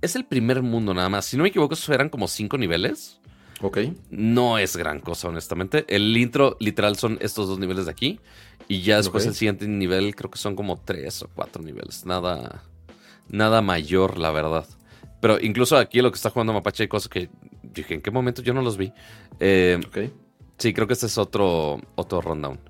Es 0.00 0.16
el 0.16 0.26
primer 0.26 0.62
mundo 0.62 0.92
nada 0.94 1.08
más. 1.08 1.24
Si 1.24 1.36
no 1.36 1.42
me 1.44 1.48
equivoco, 1.48 1.74
eran 1.88 2.10
como 2.10 2.28
cinco 2.28 2.58
niveles. 2.58 3.20
Ok. 3.64 3.78
No 4.10 4.58
es 4.58 4.76
gran 4.76 5.00
cosa, 5.00 5.28
honestamente. 5.28 5.86
El 5.88 6.14
intro, 6.18 6.58
literal, 6.60 6.96
son 6.96 7.16
estos 7.22 7.48
dos 7.48 7.58
niveles 7.58 7.86
de 7.86 7.92
aquí. 7.92 8.20
Y 8.68 8.82
ya 8.82 8.98
después 8.98 9.24
el 9.24 9.34
siguiente 9.34 9.66
nivel, 9.66 10.14
creo 10.14 10.30
que 10.30 10.36
son 10.38 10.54
como 10.54 10.76
tres 10.78 11.22
o 11.22 11.28
cuatro 11.34 11.62
niveles. 11.62 12.04
Nada. 12.04 12.62
Nada 13.30 13.62
mayor, 13.62 14.18
la 14.18 14.30
verdad. 14.30 14.66
Pero 15.22 15.40
incluso 15.40 15.78
aquí 15.78 16.02
lo 16.02 16.10
que 16.10 16.16
está 16.16 16.28
jugando 16.28 16.52
Mapache 16.52 16.82
hay 16.82 16.88
cosas 16.88 17.08
que 17.08 17.30
dije, 17.62 17.94
¿en 17.94 18.02
qué 18.02 18.10
momento 18.10 18.42
yo 18.42 18.52
no 18.52 18.60
los 18.60 18.76
vi? 18.76 18.92
Eh, 19.40 19.80
Ok. 19.86 19.98
sí, 20.58 20.74
creo 20.74 20.86
que 20.86 20.92
este 20.92 21.06
es 21.06 21.16
otro, 21.16 21.80
otro 21.94 22.20
rundown. 22.20 22.60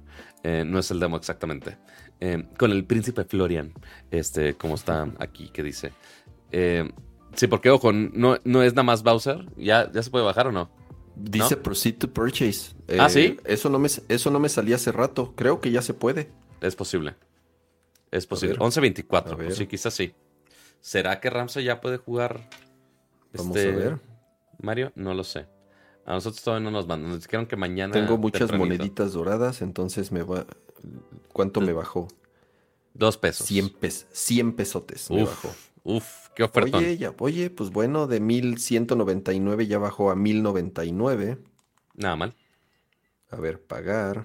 Eh, 0.45 0.63
no 0.65 0.79
es 0.79 0.89
el 0.93 1.01
demo 1.01 1.17
exactamente. 1.17 1.77
Eh, 2.21 2.45
con 2.57 2.71
el 2.71 2.85
príncipe 2.85 3.25
Florian, 3.25 3.73
este, 4.13 4.55
como 4.55 4.77
está 4.77 5.09
aquí, 5.19 5.49
que 5.49 5.65
dice. 5.65 5.93
Eh, 6.53 6.89
sí, 7.35 7.49
porque, 7.49 7.71
ojo, 7.71 7.93
no, 7.93 8.39
no 8.45 8.63
es 8.63 8.75
nada 8.75 8.85
más 8.85 9.03
Bowser. 9.03 9.45
¿Ya, 9.57 9.91
¿Ya 9.91 10.01
se 10.05 10.11
puede 10.11 10.25
bajar 10.25 10.47
o 10.47 10.53
no? 10.53 10.71
Dice 11.17 11.57
proceed 11.57 11.97
to 11.99 12.09
purchase. 12.09 12.75
Ah, 12.99 13.07
Eh, 13.07 13.11
¿sí? 13.11 13.37
Eso 13.45 13.69
no, 13.69 13.79
me, 13.79 13.89
eso 14.09 14.31
no 14.31 14.39
me 14.41 14.49
salía 14.49 14.77
hace 14.77 14.93
rato. 14.93 15.33
Creo 15.37 15.61
que 15.61 15.71
ya 15.71 15.83
se 15.83 15.95
puede. 15.95 16.31
Es 16.61 16.77
posible. 16.77 17.15
Es 18.11 18.27
posible. 18.27 18.57
ver. 18.59 18.63
11.24. 18.63 19.33
A 19.33 19.35
ver. 19.35 19.47
Pues 19.47 19.59
sí, 19.59 19.67
quizás 19.67 19.95
sí. 19.95 20.15
¿Será 20.81 21.21
que 21.21 21.31
Ramsey 21.31 21.65
ya 21.65 21.81
puede 21.81 21.97
jugar? 21.99 22.49
Vamos 23.33 23.57
este, 23.57 23.73
a 23.73 23.77
ver. 23.77 23.99
Mario, 24.61 24.93
no 24.95 25.15
lo 25.15 25.25
sé. 25.25 25.47
A 26.07 26.13
nosotros 26.13 26.43
todavía 26.43 26.65
no 26.65 26.71
nos 26.71 26.87
mandan. 26.87 27.11
Nos 27.11 27.23
dijeron 27.23 27.47
que 27.47 27.57
mañana. 27.57 27.93
Tengo 27.93 28.19
muchas 28.19 28.51
tempranito. 28.51 28.67
moneditas 28.67 29.13
doradas, 29.13 29.63
entonces 29.63 30.13
me 30.13 30.23
va. 30.23 30.47
¿Cuánto 31.33 31.61
me 31.61 31.73
bajó? 31.73 32.09
Dos 32.93 33.17
pesos. 33.17 33.47
100, 33.47 33.71
pes 33.71 34.07
100 34.13 34.53
pesotes 34.55 35.11
me 35.11 35.25
bajó. 35.25 35.49
Uf, 35.49 35.97
uf, 35.97 36.24
qué 36.35 36.43
ofertón. 36.43 36.85
Oye, 36.85 36.97
ya, 36.97 37.13
oye, 37.19 37.51
pues 37.51 37.71
bueno, 37.71 38.07
de 38.07 38.21
1199 38.21 39.67
ya 39.67 39.79
bajó 39.79 40.11
a 40.11 40.17
1099. 40.17 41.39
Nada 41.95 42.17
mal. 42.17 42.35
A 43.31 43.37
ver, 43.37 43.61
pagar. 43.61 44.25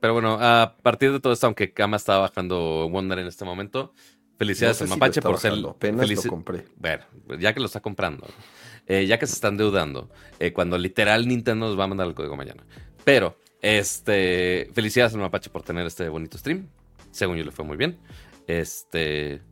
Pero 0.00 0.12
bueno, 0.12 0.36
a 0.38 0.76
partir 0.82 1.12
de 1.12 1.20
todo 1.20 1.32
esto, 1.32 1.46
aunque 1.46 1.72
Kama 1.72 1.96
estaba 1.96 2.28
bajando 2.28 2.90
Wonder 2.90 3.18
en 3.20 3.26
este 3.26 3.46
momento, 3.46 3.94
felicidades 4.36 4.80
No 4.82 4.86
sé 4.86 4.90
lo 4.90 4.96
Mapache 4.96 5.20
está 5.20 5.30
por 5.30 5.38
ser. 5.38 5.54
Apenas 5.66 6.10
lo 6.10 6.22
compré. 6.30 6.66
Bueno, 6.76 7.04
ya 7.40 7.54
que 7.54 7.60
lo 7.60 7.64
está 7.66 7.80
comprando, 7.80 8.26
eh, 8.86 9.06
ya 9.06 9.18
que 9.18 9.26
se 9.26 9.32
están 9.32 9.56
deudando, 9.56 10.10
eh, 10.38 10.52
cuando 10.52 10.76
literal 10.76 11.26
Nintendo 11.26 11.68
nos 11.68 11.78
va 11.78 11.84
a 11.84 11.86
mandar 11.86 12.06
el 12.06 12.14
código 12.14 12.36
mañana. 12.36 12.64
Pero, 13.02 13.38
este, 13.62 14.70
felicidades 14.74 15.14
al 15.14 15.20
Mapache 15.20 15.48
por 15.48 15.62
tener 15.62 15.86
este 15.86 16.06
bonito 16.10 16.36
stream. 16.36 16.68
Según 17.10 17.38
yo 17.38 17.44
le 17.44 17.52
fue 17.52 17.64
muy 17.64 17.78
bien. 17.78 17.96
Este, 18.46 19.42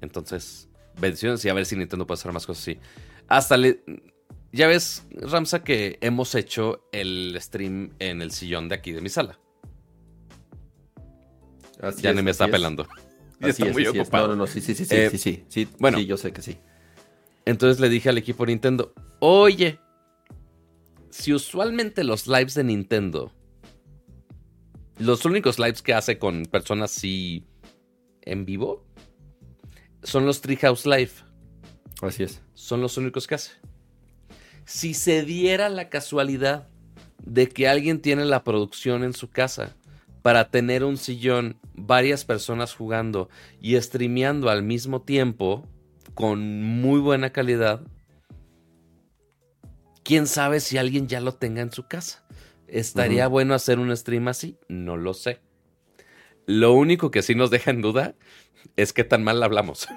entonces, 0.00 0.68
bendiciones 1.00 1.44
y 1.44 1.48
a 1.48 1.54
ver 1.54 1.66
si 1.66 1.76
Nintendo 1.76 2.06
puede 2.06 2.18
hacer 2.18 2.32
más 2.32 2.46
cosas 2.46 2.62
así. 2.62 2.78
Hasta 3.28 3.56
le, 3.56 3.82
ya 4.52 4.66
ves, 4.66 5.06
Ramsa, 5.12 5.62
que 5.64 5.98
hemos 6.00 6.34
hecho 6.34 6.88
el 6.92 7.36
stream 7.40 7.90
en 7.98 8.20
el 8.22 8.32
sillón 8.32 8.68
de 8.68 8.74
aquí 8.74 8.92
de 8.92 9.00
mi 9.00 9.08
sala. 9.08 9.38
Así 11.80 12.02
ya 12.02 12.10
es, 12.10 12.16
ni 12.16 12.22
me 12.22 12.30
está 12.30 12.44
es. 12.46 12.50
pelando. 12.50 12.86
Así 13.40 13.50
está 13.50 13.66
es, 13.66 13.72
muy 13.72 13.86
así 13.86 13.96
es. 13.98 14.02
ocupado. 14.02 14.28
No, 14.28 14.34
no, 14.34 14.38
no, 14.42 14.46
sí, 14.46 14.60
sí, 14.60 14.74
sí, 14.74 14.84
sí, 14.84 14.94
Eh, 14.94 15.10
sí, 15.10 15.18
sí, 15.18 15.44
sí. 15.48 15.68
bueno. 15.78 15.98
Sí, 15.98 16.06
yo 16.06 16.16
sé 16.16 16.32
que 16.32 16.42
sí. 16.42 16.58
Entonces 17.44 17.80
le 17.80 17.88
dije 17.88 18.08
al 18.08 18.18
equipo 18.18 18.46
Nintendo, 18.46 18.92
oye, 19.18 19.80
si 21.10 21.32
usualmente 21.32 22.04
los 22.04 22.26
lives 22.28 22.54
de 22.54 22.62
Nintendo, 22.64 23.32
los 24.98 25.24
únicos 25.24 25.58
lives 25.58 25.82
que 25.82 25.92
hace 25.94 26.18
con 26.18 26.44
personas 26.44 26.96
así 26.96 27.44
en 28.22 28.44
vivo, 28.44 28.84
son 30.02 30.26
los 30.26 30.40
Treehouse 30.40 30.86
Live, 30.86 31.12
Así 32.00 32.24
es. 32.24 32.42
son 32.54 32.80
los 32.80 32.96
únicos 32.96 33.26
que 33.26 33.36
hace. 33.36 33.52
Si 34.64 34.94
se 34.94 35.24
diera 35.24 35.68
la 35.68 35.88
casualidad 35.88 36.68
de 37.24 37.48
que 37.48 37.68
alguien 37.68 38.00
tiene 38.00 38.24
la 38.24 38.42
producción 38.44 39.04
en 39.04 39.12
su 39.12 39.30
casa 39.30 39.76
para 40.22 40.50
tener 40.50 40.84
un 40.84 40.96
sillón, 40.96 41.58
varias 41.74 42.24
personas 42.24 42.74
jugando 42.74 43.28
y 43.60 43.80
streameando 43.80 44.50
al 44.50 44.62
mismo 44.62 45.02
tiempo 45.02 45.66
con 46.14 46.62
muy 46.62 47.00
buena 47.00 47.30
calidad, 47.30 47.82
quién 50.04 50.26
sabe 50.26 50.60
si 50.60 50.78
alguien 50.78 51.08
ya 51.08 51.20
lo 51.20 51.34
tenga 51.34 51.62
en 51.62 51.72
su 51.72 51.86
casa. 51.86 52.24
¿Estaría 52.66 53.26
bueno 53.28 53.54
hacer 53.54 53.78
un 53.78 53.94
stream 53.96 54.28
así? 54.28 54.58
No 54.68 54.96
lo 54.96 55.12
sé. 55.14 55.40
Lo 56.46 56.72
único 56.72 57.10
que 57.10 57.22
sí 57.22 57.34
nos 57.34 57.50
deja 57.50 57.70
en 57.70 57.82
duda 57.82 58.14
es 58.76 58.92
qué 58.92 59.04
tan 59.04 59.22
mal 59.24 59.42
hablamos. 59.42 59.88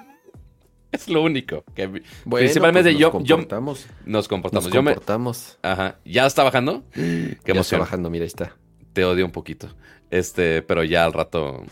es 0.92 1.08
lo 1.08 1.22
único. 1.22 1.64
Que 1.74 1.86
Bueno, 1.86 2.02
principalmente 2.24 2.90
pues 2.90 2.98
yo, 3.00 3.12
nos 3.12 3.24
yo 3.24 3.36
comportamos. 3.36 3.86
nos 4.04 4.28
comportamos. 4.28 4.64
Nos 4.64 4.72
yo 4.72 4.82
me, 4.82 4.92
comportamos. 4.92 5.58
ajá. 5.62 5.98
¿Ya 6.04 6.26
está 6.26 6.42
bajando? 6.42 6.84
Qué 6.92 7.38
Ya 7.54 7.60
está 7.60 7.78
bajando, 7.78 8.10
mira, 8.10 8.22
ahí 8.22 8.28
está. 8.28 8.56
Te 8.92 9.04
odio 9.04 9.24
un 9.24 9.32
poquito. 9.32 9.68
Este, 10.10 10.62
pero 10.62 10.84
ya 10.84 11.04
al 11.04 11.12
rato. 11.12 11.64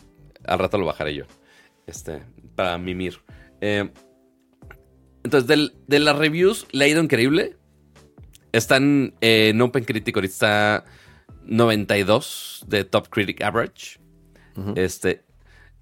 Al 0.47 0.59
rato 0.59 0.77
lo 0.79 0.87
bajaré 0.87 1.15
yo. 1.15 1.25
Este, 1.87 2.23
para 2.57 2.77
mimir. 2.79 3.21
Eh, 3.61 3.91
entonces, 5.23 5.47
del- 5.49 5.75
de 5.87 6.01
las 6.01 6.19
reviews 6.19 6.67
le 6.73 6.85
ha 6.85 6.89
ido 6.89 7.03
increíble. 7.03 7.57
Están 8.53 9.15
eh, 9.21 9.49
en 9.51 9.61
Open 9.63 9.85
Critic, 9.85 10.15
ahorita 10.17 10.33
está 10.33 10.85
92 11.47 12.65
de 12.69 12.85
Top 12.85 13.09
Critic 13.09 13.41
Average. 13.43 13.99
Este, 14.77 15.25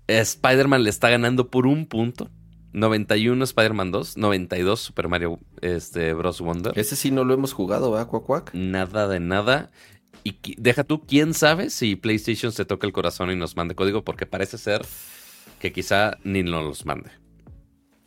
Spider-Man 0.06 0.84
le 0.84 0.90
está 0.90 1.10
ganando 1.10 1.48
por 1.50 1.66
un 1.66 1.86
punto. 1.86 2.30
91 2.72 3.44
Spider-Man 3.44 3.90
2, 3.92 4.16
92 4.16 4.80
Super 4.80 5.08
Mario 5.08 5.38
este, 5.60 6.14
Bros. 6.14 6.40
Wonder. 6.40 6.72
Ese 6.78 6.96
sí 6.96 7.10
no 7.10 7.24
lo 7.24 7.34
hemos 7.34 7.52
jugado, 7.52 7.90
¿verdad, 7.90 8.08
Cuac? 8.08 8.54
Nada 8.54 9.08
de 9.08 9.20
nada. 9.20 9.70
Y 10.24 10.36
deja 10.56 10.84
tú, 10.84 11.04
quién 11.04 11.34
sabe 11.34 11.68
si 11.68 11.96
PlayStation 11.96 12.52
se 12.52 12.64
toca 12.64 12.86
el 12.86 12.92
corazón 12.92 13.30
y 13.30 13.36
nos 13.36 13.56
mande 13.56 13.74
código, 13.74 14.04
porque 14.04 14.24
parece 14.24 14.56
ser 14.56 14.82
que 15.58 15.72
quizá 15.72 16.16
ni 16.24 16.42
nos 16.42 16.64
los 16.64 16.86
mande. 16.86 17.10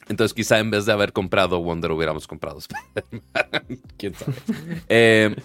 Entonces, 0.07 0.33
quizá 0.33 0.59
en 0.59 0.71
vez 0.71 0.85
de 0.85 0.93
haber 0.93 1.13
comprado 1.13 1.61
Wonder, 1.61 1.91
hubiéramos 1.91 2.27
comprado 2.27 2.59
quién 3.97 4.13
sabe. 4.13 4.33
Eh, 4.87 5.35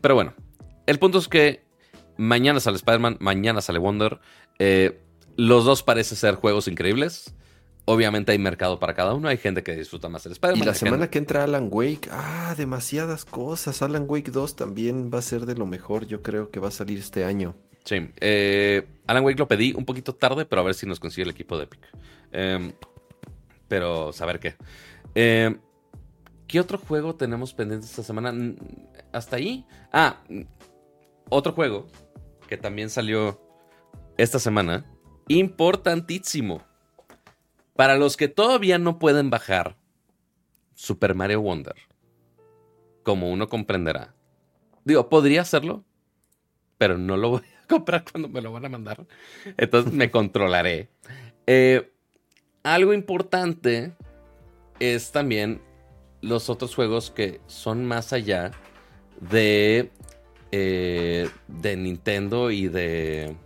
pero 0.00 0.14
bueno, 0.14 0.34
el 0.86 0.98
punto 0.98 1.18
es 1.18 1.28
que 1.28 1.64
mañana 2.16 2.60
sale 2.60 2.76
Spider-Man, 2.76 3.18
mañana 3.20 3.60
sale 3.60 3.78
Wonder. 3.78 4.20
Eh, 4.58 5.00
los 5.36 5.64
dos 5.64 5.82
parecen 5.82 6.16
ser 6.16 6.34
juegos 6.36 6.68
increíbles. 6.68 7.34
Obviamente 7.84 8.32
hay 8.32 8.38
mercado 8.38 8.78
para 8.78 8.94
cada 8.94 9.14
uno. 9.14 9.28
Hay 9.28 9.38
gente 9.38 9.62
que 9.62 9.74
disfruta 9.74 10.08
más 10.08 10.24
el 10.26 10.32
Spider-Man. 10.32 10.62
Y 10.62 10.66
la 10.66 10.74
semana 10.74 11.10
que 11.10 11.18
entra 11.18 11.44
Alan 11.44 11.68
Wake. 11.70 12.08
Ah, 12.10 12.54
demasiadas 12.56 13.24
cosas. 13.24 13.82
Alan 13.82 14.04
Wake 14.08 14.30
2 14.30 14.54
también 14.54 15.10
va 15.12 15.18
a 15.18 15.22
ser 15.22 15.46
de 15.46 15.56
lo 15.56 15.66
mejor. 15.66 16.06
Yo 16.06 16.22
creo 16.22 16.50
que 16.50 16.60
va 16.60 16.68
a 16.68 16.72
salir 16.72 16.98
este 16.98 17.24
año. 17.24 17.56
Sí. 17.84 18.08
Eh, 18.20 18.86
Alan 19.06 19.24
Wake 19.24 19.38
lo 19.38 19.48
pedí 19.48 19.72
un 19.72 19.84
poquito 19.84 20.14
tarde, 20.14 20.44
pero 20.44 20.62
a 20.62 20.64
ver 20.64 20.74
si 20.74 20.86
nos 20.86 21.00
consigue 21.00 21.24
el 21.24 21.30
equipo 21.30 21.58
de 21.58 21.64
Epic. 21.64 21.80
Em, 22.30 22.72
pero 23.66 24.12
saber 24.12 24.38
qué. 24.38 24.54
Em, 25.14 25.58
¿Qué 26.52 26.60
otro 26.60 26.76
juego 26.76 27.14
tenemos 27.14 27.54
pendiente 27.54 27.86
esta 27.86 28.02
semana? 28.02 28.34
¿Hasta 29.10 29.36
ahí? 29.36 29.64
Ah, 29.90 30.22
otro 31.30 31.52
juego 31.54 31.86
que 32.46 32.58
también 32.58 32.90
salió 32.90 33.40
esta 34.16 34.38
semana. 34.38 34.86
Importantísimo 35.28 36.62
para 37.76 37.96
los 37.96 38.16
que 38.16 38.28
todavía 38.28 38.78
no 38.78 38.98
pueden 38.98 39.30
bajar 39.30 39.76
Super 40.74 41.14
Mario 41.14 41.40
Wonder, 41.40 41.76
como 43.02 43.30
uno 43.30 43.48
comprenderá, 43.48 44.14
digo, 44.84 45.08
podría 45.08 45.42
hacerlo, 45.42 45.84
pero 46.78 46.98
no 46.98 47.16
lo 47.16 47.30
voy 47.30 47.42
a 47.62 47.66
comprar 47.68 48.04
cuando 48.10 48.28
me 48.28 48.40
lo 48.40 48.52
van 48.52 48.64
a 48.64 48.68
mandar. 48.68 49.06
Entonces 49.56 49.92
me 49.92 50.10
controlaré. 50.12 50.88
Eh, 51.46 51.90
algo 52.62 52.92
importante 52.92 53.92
es 54.80 55.12
también 55.12 55.60
los 56.20 56.48
otros 56.48 56.74
juegos 56.74 57.10
que 57.10 57.40
son 57.46 57.84
más 57.84 58.12
allá 58.12 58.52
de, 59.20 59.90
eh, 60.50 61.28
de 61.48 61.76
Nintendo 61.76 62.50
y 62.50 62.68
de... 62.68 63.36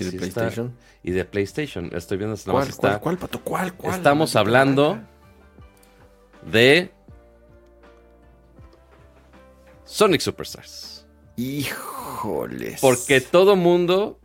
¿Y 0.00 0.04
de 0.04 0.18
PlayStation? 0.18 0.74
y 1.02 1.10
de 1.12 1.24
PlayStation. 1.24 1.90
Estoy 1.94 2.18
viendo 2.18 2.36
si 2.36 2.50
¿Cuál, 2.50 2.68
está. 2.68 2.98
¿Cuál, 2.98 3.18
Pato? 3.18 3.40
¿Cuál, 3.40 3.74
cuál? 3.74 3.96
Estamos 3.96 4.36
hablando 4.36 5.00
de 6.50 6.90
Sonic 9.84 10.20
Superstars. 10.20 11.06
Híjoles. 11.36 12.80
Porque 12.80 13.20
todo 13.20 13.56
mundo, 13.56 14.20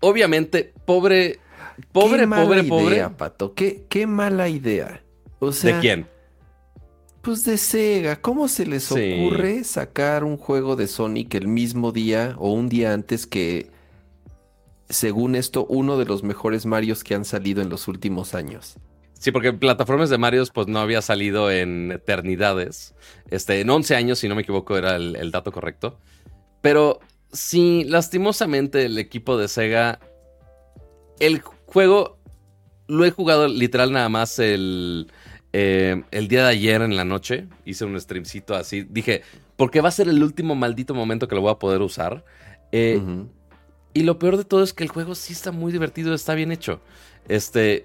obviamente, 0.00 0.72
pobre, 0.84 1.38
pobre, 1.92 2.20
qué 2.20 2.28
pobre, 2.28 2.64
pobre. 2.64 2.96
Idea, 2.96 3.16
Pato. 3.16 3.54
Qué, 3.54 3.84
qué 3.88 4.06
mala 4.06 4.48
idea. 4.48 5.02
O 5.38 5.52
sea, 5.52 5.76
¿De 5.76 5.80
quién? 5.80 6.06
Pues 7.20 7.44
de 7.44 7.58
Sega. 7.58 8.16
¿Cómo 8.16 8.48
se 8.48 8.64
les 8.64 8.90
ocurre 8.90 9.62
sacar 9.64 10.24
un 10.24 10.38
juego 10.38 10.76
de 10.76 10.86
Sonic 10.86 11.34
el 11.34 11.46
mismo 11.46 11.92
día 11.92 12.34
o 12.38 12.52
un 12.52 12.68
día 12.70 12.94
antes 12.94 13.26
que 13.26 13.70
según 14.88 15.34
esto, 15.34 15.66
uno 15.66 15.98
de 15.98 16.06
los 16.06 16.22
mejores 16.22 16.66
Marios 16.66 17.04
que 17.04 17.14
han 17.14 17.24
salido 17.24 17.62
en 17.62 17.68
los 17.68 17.88
últimos 17.88 18.34
años. 18.34 18.76
Sí, 19.18 19.32
porque 19.32 19.52
plataformas 19.52 20.10
de 20.10 20.18
Marios 20.18 20.50
pues 20.50 20.68
no 20.68 20.78
había 20.78 21.02
salido 21.02 21.50
en 21.50 21.92
eternidades. 21.92 22.94
Este, 23.30 23.60
en 23.60 23.68
11 23.68 23.96
años, 23.96 24.18
si 24.20 24.28
no 24.28 24.36
me 24.36 24.42
equivoco, 24.42 24.76
era 24.76 24.96
el, 24.96 25.30
dato 25.32 25.50
correcto. 25.50 25.98
Pero 26.60 27.00
sí, 27.32 27.84
lastimosamente 27.84 28.84
el 28.84 28.98
equipo 28.98 29.36
de 29.36 29.48
Sega... 29.48 29.98
El 31.18 31.40
juego 31.40 32.18
lo 32.86 33.04
he 33.04 33.10
jugado 33.10 33.48
literal 33.48 33.90
nada 33.90 34.08
más 34.08 34.38
el, 34.38 35.10
eh, 35.52 36.04
el 36.12 36.28
día 36.28 36.44
de 36.44 36.50
ayer 36.50 36.80
en 36.82 36.94
la 36.94 37.04
noche. 37.04 37.48
Hice 37.64 37.84
un 37.84 38.00
streamcito 38.00 38.54
así. 38.54 38.86
Dije, 38.88 39.22
porque 39.56 39.80
va 39.80 39.88
a 39.88 39.92
ser 39.92 40.08
el 40.08 40.22
último 40.22 40.54
maldito 40.54 40.94
momento 40.94 41.26
que 41.26 41.34
lo 41.34 41.40
voy 41.40 41.50
a 41.50 41.58
poder 41.58 41.82
usar. 41.82 42.24
Eh, 42.70 43.00
y 43.98 44.04
lo 44.04 44.16
peor 44.16 44.36
de 44.36 44.44
todo 44.44 44.62
es 44.62 44.72
que 44.72 44.84
el 44.84 44.90
juego 44.90 45.16
sí 45.16 45.32
está 45.32 45.50
muy 45.50 45.72
divertido, 45.72 46.14
está 46.14 46.36
bien 46.36 46.52
hecho. 46.52 46.80
Este, 47.26 47.84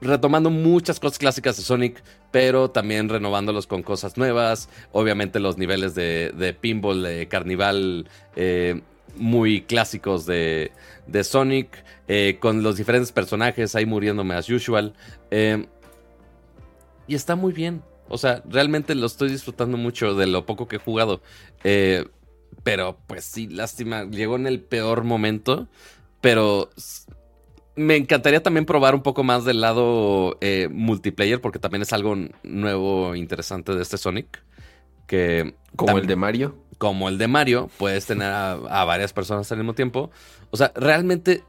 retomando 0.00 0.50
muchas 0.50 0.98
cosas 0.98 1.20
clásicas 1.20 1.56
de 1.56 1.62
Sonic, 1.62 2.02
pero 2.32 2.72
también 2.72 3.08
renovándolos 3.08 3.68
con 3.68 3.84
cosas 3.84 4.16
nuevas. 4.16 4.68
Obviamente 4.90 5.38
los 5.38 5.56
niveles 5.56 5.94
de, 5.94 6.56
pinball, 6.60 7.04
de 7.04 7.28
carnival, 7.28 8.08
eh, 8.34 8.80
muy 9.14 9.62
clásicos 9.62 10.26
de, 10.26 10.72
de 11.06 11.22
Sonic, 11.22 11.84
eh, 12.08 12.38
con 12.40 12.64
los 12.64 12.76
diferentes 12.76 13.12
personajes 13.12 13.76
ahí 13.76 13.86
muriéndome 13.86 14.34
as 14.34 14.50
usual. 14.50 14.94
Eh, 15.30 15.64
y 17.06 17.14
está 17.14 17.36
muy 17.36 17.52
bien. 17.52 17.84
O 18.08 18.18
sea, 18.18 18.42
realmente 18.48 18.96
lo 18.96 19.06
estoy 19.06 19.30
disfrutando 19.30 19.76
mucho 19.76 20.14
de 20.14 20.26
lo 20.26 20.44
poco 20.44 20.66
que 20.66 20.74
he 20.74 20.80
jugado. 20.80 21.20
Pero 22.62 22.98
pues 23.06 23.24
sí, 23.24 23.48
lástima, 23.48 24.04
llegó 24.04 24.36
en 24.36 24.46
el 24.46 24.60
peor 24.60 25.04
momento. 25.04 25.68
Pero 26.20 26.70
me 27.76 27.96
encantaría 27.96 28.42
también 28.42 28.66
probar 28.66 28.94
un 28.94 29.02
poco 29.02 29.24
más 29.24 29.44
del 29.44 29.60
lado 29.60 30.36
eh, 30.40 30.68
multiplayer, 30.70 31.40
porque 31.40 31.58
también 31.58 31.82
es 31.82 31.92
algo 31.92 32.16
nuevo, 32.42 33.14
interesante 33.14 33.74
de 33.74 33.82
este 33.82 33.96
Sonic. 33.96 34.42
Que 35.06 35.54
como 35.76 35.98
el 35.98 36.06
de 36.06 36.16
Mario. 36.16 36.56
Como 36.78 37.08
el 37.08 37.18
de 37.18 37.28
Mario, 37.28 37.70
puedes 37.78 38.06
tener 38.06 38.30
a, 38.30 38.84
varias 38.84 39.12
personas 39.12 39.50
al 39.52 39.58
mismo 39.58 39.74
tiempo. 39.74 40.10
O 40.50 40.56
sea, 40.56 40.72
realmente 40.74 41.42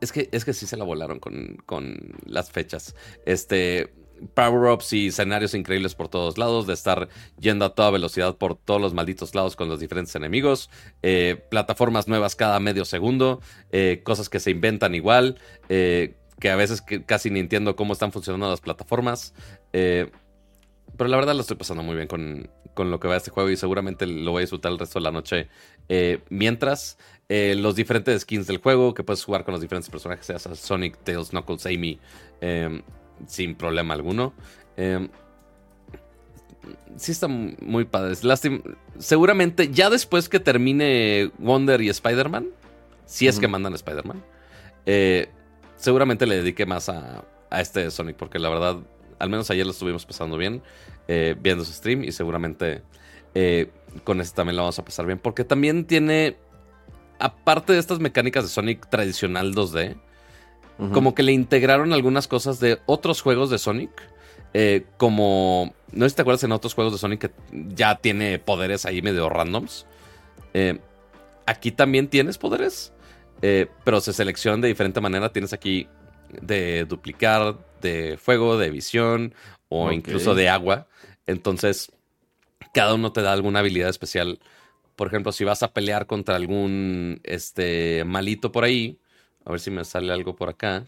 es 0.00 0.12
que, 0.12 0.28
es 0.32 0.44
que 0.44 0.52
sí 0.52 0.66
se 0.66 0.76
la 0.76 0.84
volaron 0.84 1.18
con, 1.18 1.58
con 1.66 1.98
las 2.24 2.50
fechas. 2.50 2.94
Este, 3.26 3.92
power-ups 4.34 4.92
y 4.92 5.08
escenarios 5.08 5.54
increíbles 5.54 5.94
por 5.94 6.08
todos 6.08 6.38
lados, 6.38 6.66
de 6.66 6.74
estar 6.74 7.08
yendo 7.38 7.64
a 7.64 7.74
toda 7.74 7.90
velocidad 7.90 8.36
por 8.36 8.56
todos 8.56 8.80
los 8.80 8.94
malditos 8.94 9.34
lados 9.34 9.56
con 9.56 9.68
los 9.68 9.80
diferentes 9.80 10.14
enemigos, 10.14 10.70
eh, 11.02 11.44
plataformas 11.50 12.08
nuevas 12.08 12.36
cada 12.36 12.60
medio 12.60 12.84
segundo, 12.84 13.40
eh, 13.72 14.00
cosas 14.04 14.28
que 14.28 14.40
se 14.40 14.50
inventan 14.50 14.94
igual, 14.94 15.38
eh, 15.68 16.16
que 16.38 16.50
a 16.50 16.56
veces 16.56 16.82
casi 17.06 17.30
ni 17.30 17.40
entiendo 17.40 17.76
cómo 17.76 17.92
están 17.92 18.12
funcionando 18.12 18.48
las 18.48 18.60
plataformas. 18.60 19.34
pero 19.72 21.08
la 21.08 21.16
verdad 21.16 21.34
lo 21.34 21.40
estoy 21.40 21.56
pasando 21.56 21.82
muy 21.82 21.96
bien 21.96 22.08
con, 22.08 22.50
con, 22.74 22.90
lo 22.90 23.00
que 23.00 23.08
va 23.08 23.14
a 23.14 23.16
este 23.16 23.30
juego 23.30 23.50
y 23.50 23.56
seguramente 23.56 24.06
lo 24.06 24.32
voy 24.32 24.40
a 24.40 24.42
disfrutar 24.42 24.72
el 24.72 24.78
resto 24.78 24.98
de 24.98 25.02
la 25.02 25.12
noche. 25.12 25.48
mientras 26.30 26.98
los 27.28 27.76
diferentes 27.76 28.22
skins 28.22 28.46
del 28.46 28.58
juego, 28.58 28.94
que 28.94 29.04
puedes 29.04 29.22
jugar 29.24 29.44
con 29.44 29.52
los 29.52 29.60
diferentes 29.60 29.90
personajes, 29.90 30.26
sea 30.26 30.38
Sonic, 30.38 30.96
Tails, 31.04 31.30
Knuckles, 31.30 31.66
Amy 31.66 31.98
sin 33.26 33.54
problema 33.54 33.94
alguno. 33.94 34.32
Eh, 34.76 35.08
sí 36.96 37.12
está 37.12 37.28
muy 37.28 37.84
padre. 37.84 38.14
Seguramente 38.98 39.70
ya 39.70 39.90
después 39.90 40.28
que 40.28 40.40
termine 40.40 41.30
Wonder 41.38 41.80
y 41.80 41.88
Spider-Man, 41.88 42.48
si 43.06 43.26
es 43.28 43.38
que 43.38 43.48
mandan 43.48 43.72
a 43.72 43.76
Spider-Man, 43.76 44.22
eh, 44.86 45.28
seguramente 45.76 46.26
le 46.26 46.36
dedique 46.36 46.66
más 46.66 46.88
a, 46.88 47.24
este 47.50 47.90
Sonic, 47.90 48.16
porque 48.16 48.38
la 48.38 48.48
verdad, 48.48 48.76
al 49.18 49.28
menos 49.28 49.50
ayer 49.50 49.66
lo 49.66 49.72
estuvimos 49.72 50.06
pasando 50.06 50.36
bien 50.36 50.62
eh, 51.08 51.34
viendo 51.40 51.64
su 51.64 51.72
stream 51.72 52.04
y 52.04 52.12
seguramente 52.12 52.82
con 54.04 54.20
este 54.20 54.36
también 54.36 54.56
lo 54.56 54.62
vamos 54.62 54.78
a 54.78 54.84
pasar 54.84 55.06
bien, 55.06 55.18
porque 55.18 55.44
también 55.44 55.84
tiene, 55.84 56.36
aparte 57.18 57.72
de 57.72 57.78
estas 57.78 57.98
mecánicas 57.98 58.44
de 58.44 58.50
Sonic 58.50 58.88
tradicional 58.88 59.54
2D, 59.54 59.96
como 60.92 61.14
que 61.14 61.22
le 61.22 61.32
integraron 61.32 61.92
algunas 61.92 62.26
cosas 62.26 62.60
de 62.60 62.78
otros 62.86 63.20
juegos 63.20 63.50
de 63.50 63.58
Sonic. 63.58 63.90
Eh, 64.52 64.84
como, 64.96 65.74
no 65.92 66.04
sé 66.04 66.10
si 66.10 66.16
te 66.16 66.22
acuerdas 66.22 66.42
en 66.42 66.52
otros 66.52 66.74
juegos 66.74 66.92
de 66.92 66.98
Sonic 66.98 67.20
que 67.20 67.30
ya 67.52 67.96
tiene 67.96 68.38
poderes 68.38 68.86
ahí 68.86 69.02
medio 69.02 69.28
randoms. 69.28 69.86
Eh, 70.54 70.78
aquí 71.46 71.70
también 71.70 72.08
tienes 72.08 72.38
poderes, 72.38 72.92
eh, 73.42 73.68
pero 73.84 74.00
se 74.00 74.12
seleccionan 74.12 74.60
de 74.60 74.68
diferente 74.68 75.00
manera. 75.00 75.32
Tienes 75.32 75.52
aquí 75.52 75.88
de 76.40 76.84
duplicar, 76.84 77.58
de 77.80 78.18
fuego, 78.20 78.58
de 78.58 78.70
visión 78.70 79.34
o 79.68 79.92
incluso 79.92 80.34
de 80.34 80.48
agua. 80.48 80.88
Entonces, 81.26 81.92
cada 82.72 82.94
uno 82.94 83.12
te 83.12 83.22
da 83.22 83.32
alguna 83.32 83.60
habilidad 83.60 83.88
especial. 83.88 84.40
Por 84.96 85.08
ejemplo, 85.08 85.32
si 85.32 85.44
vas 85.44 85.62
a 85.62 85.72
pelear 85.72 86.06
contra 86.06 86.36
algún 86.36 87.20
este, 87.24 88.04
malito 88.04 88.52
por 88.52 88.64
ahí, 88.64 88.98
a 89.44 89.50
ver 89.50 89.60
si 89.60 89.70
me 89.70 89.84
sale 89.84 90.12
algo 90.12 90.36
por 90.36 90.48
acá. 90.48 90.86